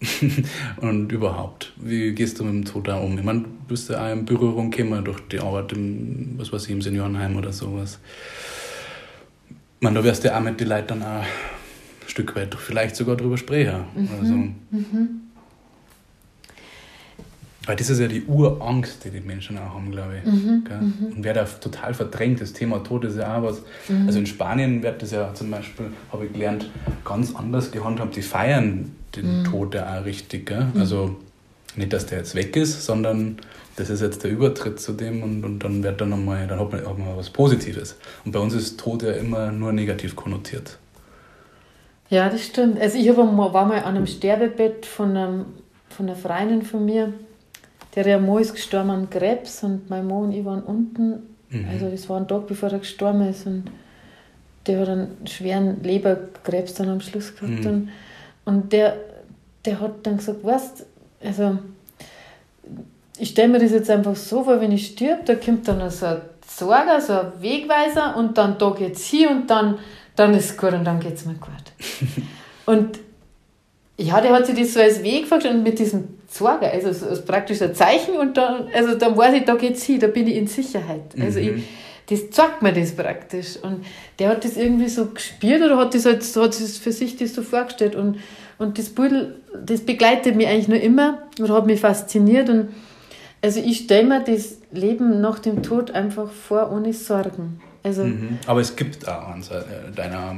und 0.78 1.12
überhaupt, 1.12 1.72
wie 1.76 2.12
gehst 2.12 2.40
du 2.40 2.44
mit 2.44 2.54
dem 2.54 2.64
Tod 2.64 2.88
da 2.88 2.98
um? 2.98 3.16
Ich 3.18 3.24
meine, 3.24 3.42
du 3.42 3.48
bist 3.68 3.88
ja 3.88 4.04
auch 4.04 4.12
in 4.12 4.24
Berührung 4.24 4.70
gekommen 4.70 5.04
durch 5.04 5.20
die 5.30 5.38
Arbeit 5.38 5.72
im, 5.72 6.34
was 6.38 6.52
weiß 6.52 6.64
ich, 6.66 6.70
im 6.70 6.82
Seniorenheim 6.82 7.36
oder 7.36 7.52
sowas. 7.52 7.98
Ich 9.48 9.56
meine, 9.80 9.98
da 9.98 10.04
wirst 10.04 10.24
du 10.24 10.28
ja 10.28 10.38
auch 10.38 10.42
mit 10.42 10.60
den 10.60 10.68
Leuten 10.68 10.88
dann 10.88 11.02
auch 11.02 11.22
ein 11.22 12.08
Stück 12.08 12.34
weit 12.36 12.54
vielleicht 12.54 12.96
sogar 12.96 13.16
drüber 13.16 13.36
sprechen. 13.36 13.84
Mhm. 13.94 14.08
Also, 14.20 14.32
mhm. 14.34 15.20
Weil 17.66 17.76
das 17.76 17.90
ist 17.90 18.00
ja 18.00 18.08
die 18.08 18.24
Urangst, 18.24 19.04
die 19.04 19.10
die 19.10 19.20
Menschen 19.20 19.56
auch 19.56 19.74
haben, 19.74 19.92
glaube 19.92 20.14
ich. 20.18 20.30
Mhm, 20.30 20.64
mhm. 20.68 21.12
Und 21.14 21.24
wer 21.24 21.32
da 21.32 21.44
total 21.44 21.94
verdrängt, 21.94 22.40
das 22.40 22.52
Thema 22.52 22.82
Tod 22.82 23.04
ist 23.04 23.16
ja 23.16 23.38
auch 23.38 23.42
was. 23.44 23.62
Mhm. 23.88 24.06
Also 24.06 24.18
in 24.18 24.26
Spanien 24.26 24.82
wird 24.82 25.00
das 25.00 25.12
ja 25.12 25.32
zum 25.32 25.50
Beispiel, 25.50 25.86
habe 26.10 26.26
ich 26.26 26.32
gelernt, 26.32 26.70
ganz 27.04 27.34
anders 27.36 27.70
gehandhabt. 27.70 28.16
Die 28.16 28.22
feiern 28.22 28.96
den 29.14 29.40
mhm. 29.40 29.44
Tod 29.44 29.74
ja 29.74 29.96
auch 29.96 30.04
richtig. 30.04 30.46
Gell? 30.46 30.66
Mhm. 30.74 30.80
Also 30.80 31.16
nicht, 31.76 31.92
dass 31.92 32.06
der 32.06 32.18
jetzt 32.18 32.34
weg 32.34 32.56
ist, 32.56 32.84
sondern 32.84 33.36
das 33.76 33.90
ist 33.90 34.00
jetzt 34.00 34.24
der 34.24 34.32
Übertritt 34.32 34.80
zu 34.80 34.92
dem 34.92 35.22
und, 35.22 35.44
und 35.44 35.60
dann 35.60 35.82
wird 35.84 36.00
dann 36.00 36.10
nochmal, 36.10 36.46
dann 36.46 36.58
hat 36.58 36.72
man 36.72 36.84
auch 36.84 36.98
mal 36.98 37.16
was 37.16 37.30
Positives. 37.30 37.96
Und 38.24 38.32
bei 38.32 38.40
uns 38.40 38.54
ist 38.54 38.78
Tod 38.78 39.02
ja 39.02 39.12
immer 39.12 39.52
nur 39.52 39.72
negativ 39.72 40.16
konnotiert. 40.16 40.78
Ja, 42.10 42.28
das 42.28 42.44
stimmt. 42.44 42.78
Also 42.78 42.98
ich 42.98 43.08
war 43.16 43.24
mal 43.24 43.78
an 43.78 43.96
einem 43.96 44.06
Sterbebett 44.06 44.84
von, 44.84 45.16
einem, 45.16 45.44
von 45.88 46.08
einer 46.08 46.16
Freundin 46.16 46.62
von 46.62 46.84
mir 46.84 47.14
der 47.94 48.18
Mo 48.18 48.38
ist 48.38 48.54
gestorben 48.54 48.90
an 48.90 49.10
Krebs 49.10 49.62
und 49.64 49.90
mein 49.90 50.06
Mo 50.06 50.20
und 50.20 50.32
ich 50.32 50.44
waren 50.44 50.62
unten 50.62 51.32
Mhm. 51.52 51.68
Also 51.70 51.90
das 51.90 52.08
war 52.08 52.18
ein 52.18 52.28
Tag, 52.28 52.46
bevor 52.46 52.70
er 52.70 52.78
gestorben 52.78 53.28
ist 53.28 53.46
und 53.46 53.64
der 54.66 54.80
hat 54.80 54.88
einen 54.88 55.26
schweren 55.26 55.82
Leberkrebs 55.82 56.74
dann 56.74 56.88
am 56.88 57.00
Schluss 57.00 57.34
gehabt. 57.34 57.64
Mhm. 57.64 57.66
Und, 57.66 57.88
und 58.44 58.72
der, 58.72 58.96
der 59.64 59.80
hat 59.80 60.06
dann 60.06 60.16
gesagt, 60.16 60.44
weißt 60.44 60.86
also 61.24 61.58
ich 63.18 63.30
stelle 63.30 63.48
mir 63.48 63.58
das 63.58 63.70
jetzt 63.70 63.90
einfach 63.90 64.16
so 64.16 64.42
vor, 64.42 64.60
wenn 64.60 64.72
ich 64.72 64.86
stirb, 64.86 65.26
da 65.26 65.34
kommt 65.34 65.68
dann 65.68 65.88
so 65.90 66.06
ein 66.06 66.22
Sorger, 66.46 67.00
so 67.00 67.12
ein 67.12 67.32
Wegweiser 67.40 68.16
und 68.16 68.36
dann 68.36 68.58
da 68.58 68.70
geht's 68.70 69.04
hier 69.04 69.30
und 69.30 69.48
dann, 69.48 69.78
dann 70.16 70.34
ist 70.34 70.50
es 70.50 70.56
gut 70.56 70.72
und 70.72 70.84
dann 70.84 70.98
geht 70.98 71.14
es 71.14 71.24
mir 71.24 71.34
gut. 71.34 71.50
und 72.66 72.98
ja, 73.98 74.20
der 74.20 74.32
hat 74.32 74.46
sich 74.46 74.58
das 74.58 74.74
so 74.74 74.80
als 74.80 75.02
Weg 75.02 75.28
vorgestellt 75.28 75.62
mit 75.62 75.78
diesem 75.78 76.18
Sorger, 76.32 76.70
also 76.72 76.92
so, 76.92 77.14
so 77.14 77.22
praktisch 77.22 77.60
ein 77.60 77.74
Zeichen 77.74 78.16
und 78.16 78.38
dann, 78.38 78.68
also 78.74 78.94
dann 78.94 79.16
weiß 79.16 79.34
ich, 79.34 79.44
da 79.44 79.54
geht's 79.54 79.84
hin, 79.84 80.00
da 80.00 80.06
bin 80.06 80.26
ich 80.26 80.36
in 80.36 80.46
Sicherheit. 80.46 81.02
Also 81.20 81.40
mhm. 81.40 81.58
ich, 81.58 81.64
das 82.08 82.30
zeigt 82.30 82.62
mir 82.62 82.72
das 82.72 82.92
praktisch. 82.92 83.56
Und 83.62 83.84
der 84.18 84.30
hat 84.30 84.44
das 84.44 84.56
irgendwie 84.56 84.88
so 84.88 85.06
gespürt 85.06 85.62
oder 85.62 85.76
hat 85.76 85.94
das 85.94 86.06
halt, 86.06 86.22
hat 86.24 86.60
das 86.60 86.78
für 86.78 86.90
sich 86.90 87.16
das 87.16 87.34
so 87.34 87.42
vorgestellt. 87.42 87.94
Und, 87.94 88.18
und 88.58 88.78
das 88.78 88.88
Bild, 88.88 89.34
das 89.62 89.82
begleitet 89.82 90.34
mich 90.34 90.46
eigentlich 90.46 90.68
nur 90.68 90.80
immer 90.80 91.18
oder 91.38 91.54
hat 91.54 91.66
mich 91.66 91.80
fasziniert. 91.80 92.48
Und 92.48 92.68
also 93.42 93.60
ich 93.60 93.80
stelle 93.80 94.08
mir 94.08 94.20
das 94.24 94.56
Leben 94.72 95.20
nach 95.20 95.38
dem 95.38 95.62
Tod 95.62 95.90
einfach 95.90 96.30
vor, 96.30 96.72
ohne 96.72 96.94
Sorgen. 96.94 97.60
Also, 97.82 98.04
mhm. 98.04 98.38
Aber 98.46 98.60
es 98.60 98.74
gibt 98.74 99.06
auch 99.06 99.28
eins 99.28 99.50
äh, 99.50 99.60
deiner 99.94 100.34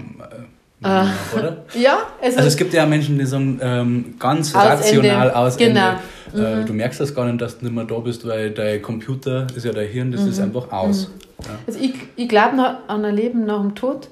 äh, 0.82 0.86
ah. 0.86 1.08
oder? 1.36 1.64
ja. 1.74 1.98
Also, 2.20 2.38
also, 2.38 2.48
es 2.48 2.56
gibt 2.56 2.74
ja 2.74 2.86
Menschen, 2.86 3.18
die 3.18 3.26
sagen, 3.26 3.58
ähm, 3.62 4.14
ganz 4.18 4.54
aus 4.54 4.64
rational 4.64 5.30
aus 5.30 5.56
genau. 5.56 5.94
Äh, 6.34 6.56
mhm. 6.56 6.66
Du 6.66 6.72
merkst 6.72 7.00
das 7.00 7.14
gar 7.14 7.26
nicht, 7.26 7.40
dass 7.40 7.58
du 7.58 7.66
nicht 7.66 7.74
mehr 7.74 7.84
da 7.84 7.98
bist, 7.98 8.26
weil 8.26 8.50
dein 8.50 8.82
Computer 8.82 9.46
ist 9.54 9.64
ja 9.64 9.72
dein 9.72 9.88
Hirn, 9.88 10.10
das 10.10 10.22
mhm. 10.22 10.28
ist 10.30 10.40
einfach 10.40 10.72
aus. 10.72 11.08
Mhm. 11.08 11.14
Ja. 11.44 11.50
Also 11.66 11.78
ich, 11.80 11.94
ich 12.16 12.28
glaube 12.28 12.78
an 12.88 13.04
ein 13.04 13.14
Leben 13.14 13.44
nach 13.44 13.60
dem 13.60 13.74
Tod. 13.74 14.08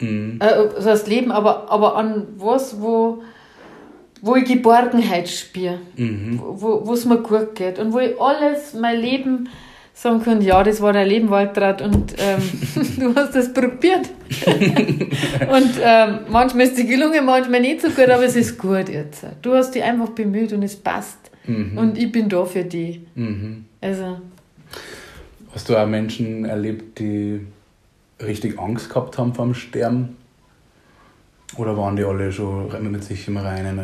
Mhm. 0.00 0.38
Äh, 0.40 0.44
also 0.44 0.88
das 0.88 1.06
Leben, 1.06 1.32
aber, 1.32 1.70
aber 1.70 1.96
an 1.96 2.26
was, 2.36 2.80
wo 2.80 3.22
wo 4.24 4.36
ich 4.36 4.44
Geborgenheit 4.44 5.28
spüre, 5.28 5.80
mhm. 5.96 6.40
wo 6.40 6.92
es 6.94 7.04
mir 7.04 7.18
gut 7.18 7.56
geht 7.56 7.80
und 7.80 7.92
wo 7.92 7.98
ich 7.98 8.18
alles, 8.20 8.72
mein 8.72 9.00
Leben 9.00 9.48
sagen 9.94 10.22
kann, 10.22 10.42
ja, 10.42 10.62
das 10.62 10.80
war 10.80 10.92
dein 10.92 11.08
Leben, 11.08 11.30
Waltraud, 11.30 11.82
und 11.82 12.14
ähm, 12.18 12.42
du 12.98 13.14
hast 13.14 13.34
das 13.34 13.52
probiert. 13.52 14.08
und 14.46 15.72
ähm, 15.80 16.20
manchmal 16.28 16.66
ist 16.66 16.78
die 16.78 16.86
gelungen, 16.86 17.24
manchmal 17.24 17.60
nicht 17.60 17.82
so 17.82 17.88
gut, 17.88 18.08
aber 18.08 18.24
es 18.24 18.36
ist 18.36 18.58
gut 18.58 18.88
jetzt. 18.88 19.24
Du 19.42 19.54
hast 19.54 19.74
dich 19.74 19.82
einfach 19.82 20.10
bemüht 20.10 20.52
und 20.52 20.62
es 20.62 20.76
passt. 20.76 21.18
Mhm. 21.46 21.76
Und 21.76 21.98
ich 21.98 22.10
bin 22.10 22.28
da 22.28 22.44
für 22.44 22.64
dich. 22.64 23.00
Mhm. 23.14 23.66
Also. 23.80 24.20
Hast 25.54 25.68
du 25.68 25.76
auch 25.76 25.86
Menschen 25.86 26.44
erlebt, 26.44 26.98
die 26.98 27.40
richtig 28.20 28.58
Angst 28.58 28.88
gehabt 28.88 29.18
haben 29.18 29.34
vom 29.34 29.54
Sterben? 29.54 30.16
Oder 31.56 31.76
waren 31.76 31.96
die 31.96 32.04
alle 32.04 32.32
schon 32.32 32.70
mit 32.90 33.04
sich 33.04 33.28
im 33.28 33.36
Reinen? 33.36 33.78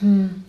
Hm. 0.00 0.44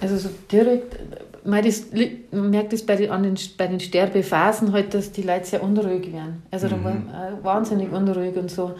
Also 0.00 0.16
so 0.16 0.28
direkt, 0.50 0.96
man, 1.44 1.64
das, 1.64 1.86
man 2.30 2.50
merkt 2.50 2.72
das 2.72 2.82
bei 2.82 2.96
den, 2.96 3.10
an 3.10 3.22
den, 3.22 3.38
bei 3.56 3.66
den 3.66 3.80
Sterbephasen 3.80 4.72
halt, 4.72 4.94
dass 4.94 5.12
die 5.12 5.22
Leute 5.22 5.46
sehr 5.46 5.62
unruhig 5.62 6.12
werden. 6.12 6.42
Also 6.50 6.68
mhm. 6.68 7.06
da 7.10 7.28
äh, 7.28 7.44
wahnsinnig 7.44 7.90
unruhig 7.92 8.36
und 8.36 8.50
so. 8.50 8.74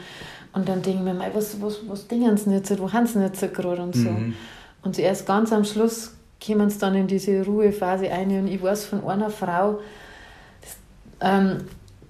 Und 0.52 0.68
dann 0.68 0.82
denken 0.82 1.04
wir 1.04 1.14
mal, 1.14 1.30
was, 1.34 1.60
was, 1.60 1.80
was 1.86 2.06
denken 2.06 2.36
sie 2.36 2.50
jetzt, 2.50 2.78
wo 2.78 2.92
haben 2.92 3.06
sie 3.06 3.20
jetzt 3.20 3.40
gerade 3.52 3.82
und 3.82 3.94
so. 3.94 4.10
Mhm. 4.10 4.34
Und 4.82 4.94
zuerst 4.94 5.26
ganz 5.26 5.52
am 5.52 5.64
Schluss 5.64 6.14
kommen 6.44 6.70
sie 6.70 6.78
dann 6.78 6.94
in 6.94 7.06
diese 7.06 7.44
Ruhephase 7.44 8.10
ein 8.10 8.30
und 8.30 8.48
ich 8.48 8.62
weiß 8.62 8.86
von 8.86 9.04
einer 9.06 9.30
Frau, 9.30 9.80
das, 10.60 10.76
ähm, 11.20 11.64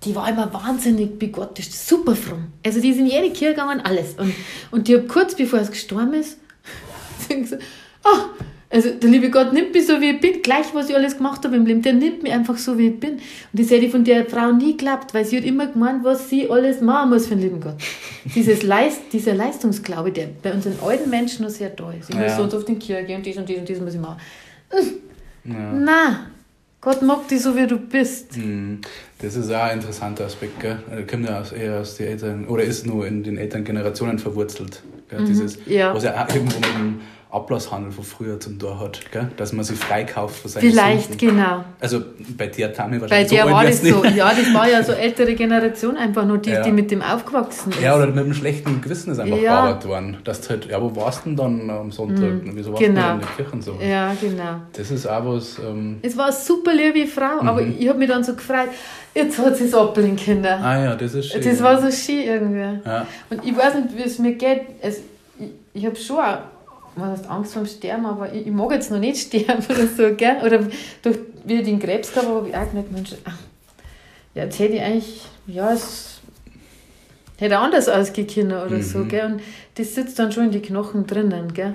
die 0.04 0.14
war 0.14 0.28
immer 0.28 0.52
wahnsinnig 0.52 1.18
begottisch, 1.18 1.70
super 1.70 2.14
fromm. 2.14 2.52
Also 2.64 2.80
die 2.80 2.90
ist 2.90 2.98
in 2.98 3.06
jede 3.06 3.30
Kirche 3.30 3.54
gegangen, 3.54 3.80
alles. 3.80 4.14
Und, 4.14 4.32
und 4.70 4.88
die 4.88 4.96
hat 4.96 5.08
kurz 5.08 5.34
bevor 5.34 5.60
es 5.60 5.70
gestorben 5.70 6.14
ist, 6.14 6.38
gesagt, 7.28 7.62
ah, 8.04 8.26
also 8.68 8.90
der 8.90 9.10
liebe 9.10 9.30
Gott 9.30 9.52
nimmt 9.52 9.72
mich 9.72 9.86
so, 9.86 10.00
wie 10.00 10.10
ich 10.10 10.20
bin, 10.20 10.42
gleich 10.42 10.66
was 10.74 10.88
ich 10.88 10.96
alles 10.96 11.16
gemacht 11.16 11.44
habe 11.44 11.54
im 11.54 11.66
Leben, 11.66 11.82
der 11.82 11.92
nimmt 11.92 12.22
mich 12.22 12.32
einfach 12.32 12.58
so, 12.58 12.76
wie 12.78 12.88
ich 12.88 12.98
bin. 12.98 13.12
Und 13.12 13.20
das 13.52 13.70
hätte 13.70 13.86
ich 13.86 13.92
von 13.92 14.02
der 14.02 14.26
Frau 14.26 14.50
nie 14.52 14.76
geglaubt, 14.76 15.14
weil 15.14 15.24
sie 15.24 15.36
hat 15.36 15.44
immer 15.44 15.68
gemeint, 15.68 16.02
was 16.02 16.28
sie 16.28 16.50
alles 16.50 16.80
machen 16.80 17.10
muss 17.10 17.26
für 17.26 17.36
den 17.36 17.42
lieben 17.42 17.60
Gott. 17.60 17.76
Dieses 18.34 18.62
Leist, 18.64 19.02
dieser 19.12 19.34
Leistungsglaube, 19.34 20.10
der 20.10 20.28
bei 20.42 20.52
unseren 20.52 20.78
alten 20.84 21.10
Menschen 21.10 21.44
noch 21.44 21.50
sehr 21.50 21.70
da 21.70 21.92
ist. 21.92 22.10
Ich 22.10 22.16
muss 22.16 22.36
sonst 22.36 22.54
auf 22.54 22.64
den 22.64 22.78
Kirche 22.78 23.04
gehen 23.04 23.18
und 23.18 23.26
dies 23.26 23.36
und 23.36 23.48
dies 23.48 23.58
und 23.58 23.68
dies 23.68 23.80
muss 23.80 23.94
ich 23.94 24.00
machen. 24.00 24.20
Ja. 25.44 25.72
Nein, 25.72 26.16
Gott 26.80 27.02
mag 27.02 27.28
dich 27.28 27.42
so, 27.42 27.56
wie 27.56 27.66
du 27.66 27.78
bist. 27.78 28.36
Mhm. 28.36 28.80
Das 29.20 29.34
ist 29.36 29.50
auch 29.50 29.62
ein 29.62 29.78
interessanter 29.78 30.26
Aspekt. 30.26 30.60
Gell? 30.60 30.78
Er 30.90 31.06
kommt 31.06 31.28
ja 31.28 31.42
eher 31.52 31.80
aus 31.80 31.96
den 31.96 32.08
Eltern, 32.08 32.46
oder 32.46 32.64
ist 32.64 32.86
nur 32.86 33.06
in 33.06 33.22
den 33.22 33.38
Elterngenerationen 33.38 34.18
verwurzelt. 34.18 34.82
Gell? 35.08 35.20
Mhm. 35.20 35.26
Dieses, 35.26 35.58
ja. 35.66 35.94
Was 35.94 36.04
ja 36.04 36.24
auch 36.24 36.34
mit 36.34 36.52
dem 36.52 37.00
Ablasshandel 37.36 37.92
von 37.92 38.04
früher 38.04 38.40
zum 38.40 38.58
Tor 38.58 38.80
hat, 38.80 39.00
gell? 39.12 39.30
dass 39.36 39.52
man 39.52 39.64
sich 39.64 39.78
freikauft 39.78 40.40
von 40.40 40.50
seinen 40.50 40.70
Vielleicht, 40.70 41.10
Sünden. 41.10 41.28
genau. 41.28 41.64
Also 41.80 42.00
bei 42.36 42.46
der 42.46 42.72
Tami 42.72 43.00
wahrscheinlich 43.00 43.28
Bei 43.28 43.36
der 43.36 43.46
so 43.46 43.52
war 43.52 43.64
das 43.64 43.82
so. 43.82 44.04
Ja, 44.04 44.32
das 44.34 44.54
war 44.54 44.68
ja 44.68 44.82
so 44.82 44.92
ältere 45.06 45.34
Generation 45.34 45.96
einfach 45.96 46.24
nur, 46.24 46.38
die, 46.38 46.50
ja. 46.50 46.62
die 46.62 46.72
mit 46.72 46.90
dem 46.90 47.02
aufgewachsen 47.02 47.72
ist. 47.72 47.80
Ja, 47.80 47.96
oder 47.96 48.06
mit 48.06 48.18
einem 48.18 48.34
schlechten 48.34 48.80
Gewissen 48.80 49.12
ist 49.12 49.18
einfach 49.18 49.36
ja. 49.36 49.62
gearbeitet 49.62 49.88
worden. 49.88 50.16
Dass 50.24 50.40
du 50.40 50.50
halt, 50.50 50.66
ja, 50.66 50.80
wo 50.80 50.96
warst 50.96 51.26
du 51.26 51.30
denn 51.30 51.36
dann 51.36 51.70
am 51.70 51.92
Sonntag? 51.92 52.44
Mhm. 52.44 52.52
Wieso 52.54 52.72
warst 52.72 52.82
genau. 52.82 53.00
du 53.00 53.06
denn 53.06 53.14
in 53.14 53.20
der 53.20 53.44
Kirche? 53.44 53.62
So? 53.62 53.78
Ja, 53.80 54.16
genau. 54.20 54.60
Das 54.72 54.90
ist 54.90 55.06
auch 55.06 55.26
was... 55.26 55.58
Ähm 55.58 55.98
es 56.02 56.16
war 56.16 56.26
eine 56.26 56.34
super 56.34 56.72
liebe 56.72 57.06
Frau, 57.06 57.42
mhm. 57.42 57.48
aber 57.48 57.62
ich 57.62 57.88
habe 57.88 57.98
mich 57.98 58.08
dann 58.08 58.24
so 58.24 58.34
gefreut, 58.34 58.68
jetzt 59.14 59.38
hat 59.38 59.56
sie 59.56 59.64
es 59.64 59.74
ablenken 59.74 60.16
können. 60.16 60.46
Ah 60.46 60.84
ja, 60.84 60.94
das 60.94 61.14
ist 61.14 61.30
schön. 61.30 61.42
Das 61.42 61.62
war 61.62 61.80
so 61.80 61.90
schön 61.90 62.22
irgendwie. 62.22 62.80
Ja. 62.84 63.06
Und 63.30 63.44
ich 63.44 63.56
weiß 63.56 63.74
nicht, 63.74 63.96
wie 63.96 64.02
es 64.02 64.18
mir 64.18 64.34
geht. 64.34 64.62
Also, 64.82 65.00
ich, 65.38 65.50
ich 65.74 65.86
habe 65.86 65.96
schon 65.96 66.18
auch 66.18 66.38
man 66.96 67.10
hast 67.10 67.28
Angst 67.28 67.52
vorm 67.52 67.66
Sterben, 67.66 68.06
aber 68.06 68.32
ich, 68.32 68.46
ich, 68.46 68.52
mag 68.52 68.70
jetzt 68.72 68.90
noch 68.90 68.98
nicht 68.98 69.20
sterben 69.20 69.64
oder 69.68 69.86
so, 69.86 70.14
gell? 70.14 70.36
Oder 70.44 70.66
durch, 71.02 71.18
wie 71.44 71.54
ich 71.54 71.64
den 71.64 71.78
Krebs 71.78 72.10
gehabt 72.12 72.26
habe, 72.26 72.38
habe 72.38 72.48
ich 72.48 72.56
auch 72.56 72.70
gedacht, 72.70 72.92
Mensch, 72.92 73.10
ach, 73.24 73.38
ja, 74.34 74.44
jetzt 74.44 74.58
hätte 74.58 74.74
ich 74.74 74.82
eigentlich, 74.82 75.22
ja, 75.46 75.72
es 75.72 76.20
hätte 77.38 77.58
anders 77.58 77.88
ausgehen 77.88 78.48
oder 78.48 78.70
mhm. 78.70 78.82
so, 78.82 79.04
gell? 79.04 79.26
Und 79.26 79.42
das 79.74 79.94
sitzt 79.94 80.18
dann 80.18 80.32
schon 80.32 80.44
in 80.44 80.50
die 80.52 80.62
Knochen 80.62 81.06
drinnen, 81.06 81.52
gell? 81.54 81.72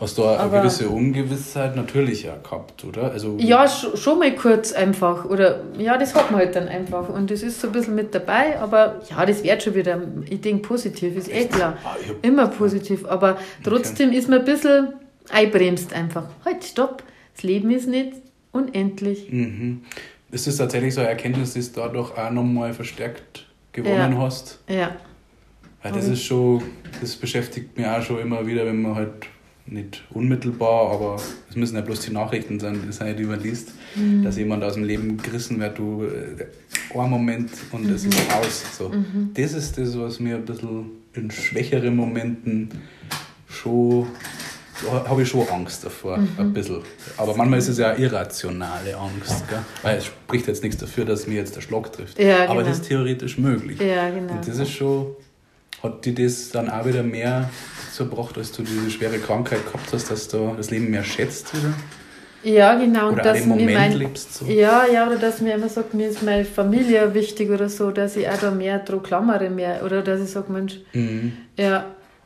Hast 0.00 0.18
du 0.18 0.24
eine 0.24 0.50
gewisse 0.50 0.88
Ungewissheit 0.88 1.76
natürlich 1.76 2.24
ja 2.24 2.36
gehabt, 2.36 2.84
oder? 2.84 3.10
Also, 3.10 3.36
ja, 3.38 3.68
schon 3.68 4.18
mal 4.18 4.34
kurz 4.34 4.72
einfach. 4.72 5.24
Oder 5.24 5.60
ja, 5.78 5.98
das 5.98 6.14
hat 6.14 6.30
man 6.30 6.40
halt 6.40 6.56
dann 6.56 6.68
einfach. 6.68 7.08
Und 7.08 7.30
das 7.30 7.42
ist 7.42 7.60
so 7.60 7.68
ein 7.68 7.72
bisschen 7.72 7.94
mit 7.94 8.14
dabei, 8.14 8.58
aber 8.60 9.00
ja, 9.10 9.24
das 9.26 9.42
wird 9.42 9.62
schon 9.62 9.74
wieder. 9.74 10.00
Ich 10.28 10.40
denke 10.40 10.66
positiv, 10.66 11.16
ist 11.16 11.32
eh 11.32 11.46
klar. 11.46 11.76
Ah, 11.84 11.96
Immer 12.22 12.48
positiv. 12.48 13.04
Aber 13.06 13.38
trotzdem 13.64 14.08
okay. 14.08 14.18
ist 14.18 14.28
man 14.28 14.40
ein 14.40 14.44
bisschen 14.44 14.88
einbremst 15.30 15.92
einfach. 15.92 16.24
Halt, 16.44 16.64
stopp. 16.64 17.02
Das 17.34 17.42
Leben 17.42 17.70
ist 17.70 17.88
nicht 17.88 18.12
unendlich. 18.52 19.30
Mhm. 19.30 19.82
Ist 20.30 20.46
das 20.46 20.56
tatsächlich 20.56 20.94
so 20.94 21.00
eine 21.00 21.10
Erkenntnis, 21.10 21.54
die 21.54 21.60
du 21.60 21.68
dadurch 21.74 22.16
auch 22.16 22.30
nochmal 22.30 22.72
verstärkt 22.72 23.46
gewonnen 23.72 24.12
ja. 24.12 24.18
hast? 24.18 24.60
Ja. 24.68 24.96
Weil 25.82 25.92
das 25.92 26.06
ist 26.06 26.22
schon, 26.22 26.62
das 27.00 27.16
beschäftigt 27.16 27.76
mich 27.76 27.86
auch 27.86 28.02
schon 28.02 28.20
immer 28.20 28.46
wieder, 28.46 28.64
wenn 28.64 28.80
man 28.80 28.94
halt 28.94 29.12
nicht 29.66 30.02
unmittelbar, 30.10 30.92
aber 30.92 31.16
es 31.48 31.56
müssen 31.56 31.76
ja 31.76 31.82
bloß 31.82 32.00
die 32.00 32.12
Nachrichten 32.12 32.58
sein, 32.58 32.80
die, 32.84 32.92
sein, 32.92 33.16
die 33.16 33.24
man 33.24 33.40
liest, 33.40 33.72
mhm. 33.94 34.22
dass 34.22 34.36
jemand 34.36 34.64
aus 34.64 34.74
dem 34.74 34.84
Leben 34.84 35.16
gerissen 35.16 35.60
wird, 35.60 35.78
du, 35.78 36.04
äh, 36.04 36.98
ein 36.98 37.10
Moment 37.10 37.50
und 37.70 37.88
es 37.90 38.04
mhm. 38.04 38.10
ist 38.10 38.34
aus. 38.34 38.76
So. 38.76 38.88
Mhm. 38.88 39.30
Das 39.34 39.52
ist 39.52 39.78
das, 39.78 39.98
was 39.98 40.20
mir 40.20 40.36
ein 40.36 40.44
bisschen 40.44 40.90
in 41.14 41.30
schwächeren 41.30 41.96
Momenten 41.96 42.70
schon, 43.48 44.06
habe 44.90 45.22
ich 45.22 45.28
schon 45.28 45.46
Angst 45.48 45.84
davor, 45.84 46.18
mhm. 46.18 46.28
ein 46.38 46.52
bisschen. 46.52 46.80
Aber 47.16 47.36
manchmal 47.36 47.60
ist 47.60 47.68
es 47.68 47.78
ja 47.78 47.94
irrationale 47.94 48.96
Angst, 48.96 49.48
gell? 49.48 49.60
weil 49.82 49.98
es 49.98 50.06
spricht 50.06 50.48
jetzt 50.48 50.62
nichts 50.62 50.78
dafür, 50.78 51.04
dass 51.04 51.26
mir 51.26 51.36
jetzt 51.36 51.54
der 51.54 51.60
Schlag 51.60 51.92
trifft. 51.92 52.18
Ja, 52.18 52.44
aber 52.44 52.56
genau. 52.56 52.68
das 52.68 52.80
ist 52.80 52.88
theoretisch 52.88 53.38
möglich. 53.38 53.80
Ja, 53.80 54.10
genau. 54.10 54.32
Und 54.34 54.46
das 54.46 54.58
ist 54.58 54.70
schon, 54.70 55.14
hat 55.82 56.04
die 56.04 56.14
das 56.14 56.50
dann 56.50 56.70
auch 56.70 56.86
wieder 56.86 57.02
mehr 57.02 57.50
so 57.90 58.04
gebracht, 58.04 58.38
als 58.38 58.52
du 58.52 58.62
diese 58.62 58.90
schwere 58.90 59.18
Krankheit 59.18 59.64
gehabt 59.66 59.92
hast, 59.92 60.10
dass 60.10 60.28
du 60.28 60.54
das 60.56 60.70
Leben 60.70 60.90
mehr 60.90 61.04
schätzt 61.04 61.54
wieder? 61.54 61.74
Ja, 62.44 62.74
genau. 62.74 63.12
Oder 63.12 63.22
dass 63.22 63.46
mir 63.46 63.70
mein, 63.70 63.92
lebst. 63.92 64.34
So. 64.34 64.46
Ja, 64.46 64.84
ja, 64.86 65.06
oder 65.06 65.16
dass 65.16 65.40
mir 65.40 65.54
immer 65.54 65.68
sagt, 65.68 65.94
mir 65.94 66.08
ist 66.08 66.22
meine 66.22 66.44
Familie 66.44 67.14
wichtig 67.14 67.50
oder 67.50 67.68
so, 67.68 67.90
dass 67.90 68.16
ich 68.16 68.28
auch 68.28 68.36
da 68.36 68.50
mehr 68.50 68.80
drauf 68.80 69.02
klammere, 69.02 69.48
mehr, 69.48 69.84
oder 69.84 70.02
dass 70.02 70.20
ich 70.20 70.30
sage, 70.30 70.52
Mensch, 70.52 70.80
mhm. 70.92 71.32
ja. 71.56 71.84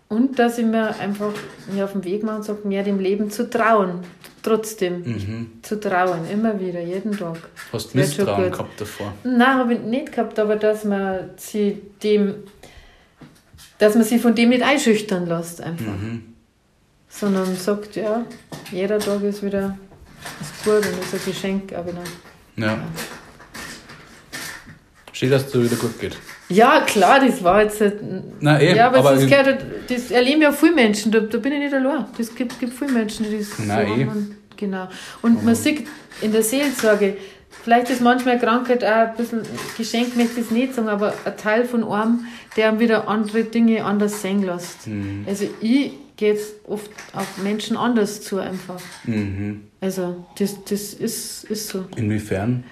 Und 0.09 0.39
dass 0.39 0.57
ich 0.57 0.65
mir 0.65 0.95
einfach 1.01 1.33
mir 1.73 1.85
auf 1.85 1.93
den 1.93 2.05
Weg 2.05 2.23
mache 2.23 2.37
und 2.37 2.45
sage, 2.45 2.61
mehr 2.62 2.85
dem 2.85 3.01
Leben 3.01 3.28
zu 3.28 3.51
trauen. 3.51 3.99
Trotzdem. 4.41 5.03
Mhm. 5.03 5.51
Zu 5.62 5.81
trauen, 5.81 6.20
immer 6.33 6.61
wieder, 6.61 6.81
jeden 6.81 7.19
Tag. 7.19 7.39
Hast 7.73 7.93
du 7.93 7.99
Misstrauen 7.99 8.53
gehabt 8.53 8.81
davor? 8.81 9.12
Nein, 9.24 9.41
habe 9.41 9.74
ich 9.74 9.81
nicht 9.81 10.12
gehabt, 10.12 10.39
aber 10.39 10.55
dass 10.55 10.85
man 10.85 11.31
sie 11.37 11.83
dem 12.05 12.35
dass 13.78 13.94
man 13.94 14.05
sich 14.05 14.20
von 14.20 14.35
dem 14.35 14.51
nicht 14.51 14.62
einschüchtern 14.62 15.27
lässt 15.27 15.61
einfach. 15.61 15.86
Mhm. 15.86 16.23
Sondern 17.09 17.55
sagt, 17.57 17.97
ja, 17.97 18.24
jeder 18.70 18.98
Tag 18.98 19.23
ist 19.23 19.43
wieder, 19.43 19.78
gut 20.65 20.74
und 20.74 21.03
ist 21.03 21.15
ein 21.15 21.20
Geschenk 21.24 21.70
wieder. 21.70 22.05
Ja. 22.57 22.66
ja. 22.66 22.78
Schön, 25.12 25.31
dass 25.31 25.47
es 25.47 25.53
dir 25.53 25.65
wieder 25.65 25.77
gut 25.77 25.98
geht. 25.98 26.16
Ja, 26.48 26.82
klar, 26.82 27.20
das 27.20 27.43
war 27.43 27.62
jetzt. 27.62 27.81
Halt, 27.81 28.01
Na, 28.40 28.61
eben, 28.61 28.77
ja, 28.77 28.89
aber, 28.89 28.98
aber 28.98 29.15
das, 29.15 29.27
gehört, 29.27 29.65
das 29.89 30.11
erleben 30.11 30.43
ja 30.43 30.53
viele 30.53 30.74
Menschen, 30.74 31.11
da, 31.11 31.20
da 31.20 31.39
bin 31.39 31.53
ich 31.53 31.59
nicht 31.59 31.74
allein. 31.74 32.05
Das 32.19 32.35
gibt, 32.35 32.61
gibt 32.61 32.73
viele 32.73 32.93
Menschen, 32.93 33.24
die 33.28 33.39
das 33.39 33.48
Na, 33.66 33.82
so 33.82 33.89
haben. 33.89 34.36
Genau. 34.57 34.89
Und 35.23 35.44
man 35.44 35.55
sieht 35.55 35.86
in 36.20 36.32
der 36.32 36.43
Seelsorge, 36.43 37.16
vielleicht 37.62 37.91
ist 37.91 38.01
manchmal 38.01 38.39
Krankheit 38.39 38.85
auch 38.85 39.09
ein 39.09 39.16
bisschen 39.16 39.43
Geschenk, 39.77 40.16
möchte 40.16 40.41
ich 40.41 40.47
es 40.47 40.51
nicht 40.51 40.74
sagen, 40.74 40.89
aber 40.89 41.15
ein 41.24 41.37
Teil 41.37 41.65
von 41.65 41.85
einem, 41.85 42.27
der 42.57 42.69
einem 42.69 42.81
wieder 42.81 43.09
andere 43.09 43.45
Dinge 43.45 43.85
anders 43.85 44.23
sehen 44.23 44.43
lässt. 44.43 44.87
Mhm. 44.87 45.24
Also 45.28 45.47
ich 45.61 45.93
gehe 46.16 46.33
jetzt 46.33 46.55
oft 46.66 46.91
auf 47.12 47.39
Menschen 47.43 47.77
anders 47.77 48.23
zu 48.23 48.39
einfach. 48.39 48.81
Mhm. 49.05 49.62
Also 49.81 50.24
das, 50.39 50.57
das 50.65 50.95
ist, 50.95 51.45
ist 51.45 51.69
so. 51.69 51.85
Inwiefern? 51.97 52.65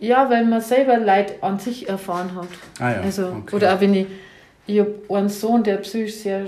Ja, 0.00 0.30
weil 0.30 0.44
man 0.44 0.60
selber 0.60 0.96
Leid 0.98 1.42
an 1.42 1.58
sich 1.58 1.88
erfahren 1.88 2.34
hat. 2.36 2.48
Ah 2.78 2.92
ja, 2.92 3.00
also, 3.00 3.26
okay. 3.28 3.56
Oder 3.56 3.74
auch 3.74 3.80
wenn 3.80 3.94
ich, 3.94 4.06
ich 4.66 4.78
habe 4.78 4.94
einen 5.10 5.28
Sohn, 5.28 5.64
der 5.64 5.78
psychisch 5.78 6.16
sehr 6.16 6.46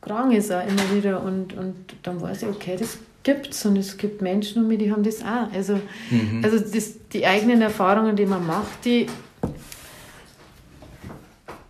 krank 0.00 0.32
ist 0.32 0.50
auch 0.50 0.66
immer 0.66 0.94
wieder 0.94 1.22
und, 1.22 1.52
und 1.52 1.74
dann 2.02 2.20
weiß 2.20 2.42
ich, 2.42 2.48
okay, 2.48 2.76
das 2.78 2.98
gibt 3.22 3.50
es 3.50 3.64
und 3.66 3.76
es 3.76 3.96
gibt 3.96 4.22
Menschen 4.22 4.62
um 4.62 4.68
mich, 4.68 4.78
die 4.78 4.90
haben 4.90 5.02
das 5.02 5.22
auch. 5.22 5.52
Also, 5.52 5.80
mhm. 6.10 6.40
also 6.42 6.58
das, 6.58 6.94
die 7.12 7.26
eigenen 7.26 7.62
Erfahrungen, 7.62 8.16
die 8.16 8.26
man 8.26 8.46
macht, 8.46 8.84
die, 8.84 9.06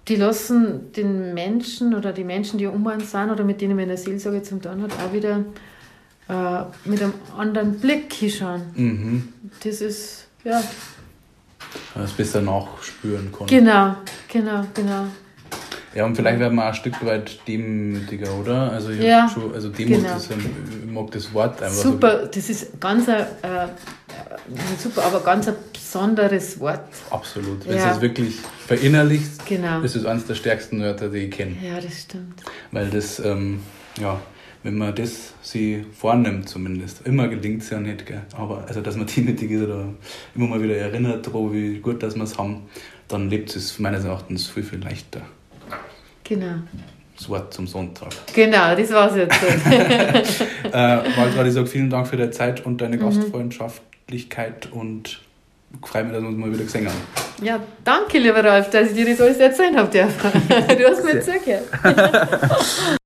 die 0.08 0.16
lassen 0.16 0.92
den 0.92 1.34
Menschen 1.34 1.94
oder 1.94 2.12
die 2.12 2.24
Menschen, 2.24 2.58
die 2.58 2.66
um 2.66 2.84
uns 2.86 3.10
sind 3.10 3.30
oder 3.30 3.44
mit 3.44 3.60
denen 3.60 3.74
man 3.74 3.84
in 3.84 3.88
der 3.88 3.98
Seelsorge 3.98 4.42
zum 4.42 4.62
tun 4.62 4.82
hat, 4.82 4.92
auch 4.92 5.12
wieder 5.12 5.44
äh, 6.28 6.64
mit 6.84 7.02
einem 7.02 7.14
anderen 7.36 7.78
Blick 7.78 8.12
hinschauen. 8.12 8.62
Mhm. 8.74 9.28
Das 9.62 9.80
ist, 9.80 10.26
ja. 10.44 10.62
Das 11.94 12.12
besser 12.12 12.40
nachspüren 12.40 13.30
kann. 13.32 13.46
Genau, 13.46 13.96
genau, 14.28 14.64
genau. 14.74 15.06
Ja, 15.94 16.04
und 16.04 16.14
vielleicht 16.14 16.38
werden 16.38 16.54
wir 16.54 16.62
auch 16.62 16.68
ein 16.68 16.74
Stück 16.74 17.04
weit 17.04 17.46
demütiger, 17.48 18.32
oder? 18.38 18.72
Also, 18.72 18.90
ich 18.90 19.02
ja, 19.02 19.28
schon, 19.28 19.52
also 19.52 19.70
Demut 19.70 20.02
genau. 20.02 20.16
ist, 20.16 20.30
ich 20.30 20.90
mag 20.90 21.10
das 21.10 21.34
Wort 21.34 21.60
einfach. 21.60 21.74
Super, 21.74 22.20
so. 22.20 22.26
das 22.26 22.48
ist 22.48 22.80
ganz 22.80 23.08
ein, 23.08 23.20
äh, 23.20 23.66
super, 24.78 25.04
aber 25.04 25.20
ganz 25.20 25.48
ein 25.48 25.54
besonderes 25.72 26.60
Wort. 26.60 26.84
Absolut. 27.10 27.66
Wenn 27.66 27.76
ja. 27.76 27.88
du 27.88 27.96
es 27.96 28.00
wirklich 28.00 28.36
verinnerlichst, 28.68 29.44
genau. 29.46 29.80
ist 29.80 29.96
es 29.96 30.04
eines 30.04 30.26
der 30.26 30.36
stärksten 30.36 30.80
Wörter, 30.80 31.08
die 31.08 31.18
ich 31.18 31.30
kenne. 31.32 31.56
Ja, 31.60 31.80
das 31.80 32.02
stimmt. 32.02 32.40
Weil 32.70 32.88
das, 32.90 33.18
ähm, 33.18 33.60
ja, 34.00 34.20
wenn 34.62 34.78
man 34.78 34.94
das 34.94 35.34
sie 35.42 35.86
vornimmt 35.92 36.48
zumindest, 36.48 37.04
immer 37.06 37.26
gelingt 37.26 37.62
es 37.62 37.70
ja 37.70 37.80
nicht, 37.80 38.06
gell? 38.06 38.22
aber 38.36 38.64
also 38.68 38.80
dass 38.80 38.96
man 38.96 39.06
demütig 39.06 39.50
ist 39.50 39.62
oder 39.62 39.88
immer 40.34 40.46
mal 40.46 40.62
wieder 40.62 40.76
erinnert 40.76 41.26
daran, 41.26 41.52
wie 41.52 41.78
gut 41.78 42.02
dass 42.02 42.14
wir 42.14 42.24
es 42.24 42.38
haben, 42.38 42.68
dann 43.08 43.28
lebt 43.28 43.56
es 43.56 43.78
meines 43.78 44.04
Erachtens 44.04 44.46
viel, 44.46 44.62
viel 44.62 44.80
leichter. 44.80 45.22
Genau. 46.30 46.60
Das 47.16 47.28
Wort 47.28 47.52
zum 47.52 47.66
Sonntag. 47.66 48.12
Genau, 48.32 48.76
das 48.76 48.92
war 48.92 49.10
es 49.10 49.16
jetzt. 49.16 49.36
äh, 50.72 50.72
Waltraud, 50.72 51.46
ich 51.46 51.52
sage 51.52 51.66
vielen 51.66 51.90
Dank 51.90 52.06
für 52.06 52.16
deine 52.16 52.30
Zeit 52.30 52.64
und 52.64 52.80
deine 52.80 52.96
mhm. 52.96 53.00
Gastfreundschaftlichkeit 53.00 54.68
und 54.70 55.20
ich 55.72 55.88
freue 55.88 56.04
mich, 56.04 56.12
dass 56.12 56.22
wir 56.22 56.28
uns 56.28 56.38
mal 56.38 56.52
wieder 56.52 56.62
gesehen 56.62 56.86
haben. 56.86 56.96
Ja, 57.42 57.58
danke, 57.82 58.18
lieber 58.18 58.44
Ralf, 58.44 58.70
dass 58.70 58.90
ich 58.90 58.94
dir 58.94 59.06
das 59.06 59.20
alles 59.20 59.38
erzählen 59.38 59.76
habe 59.76 59.90
Du 60.78 60.88
hast 60.88 61.04
mir 61.04 61.20
zugehört. 61.20 62.96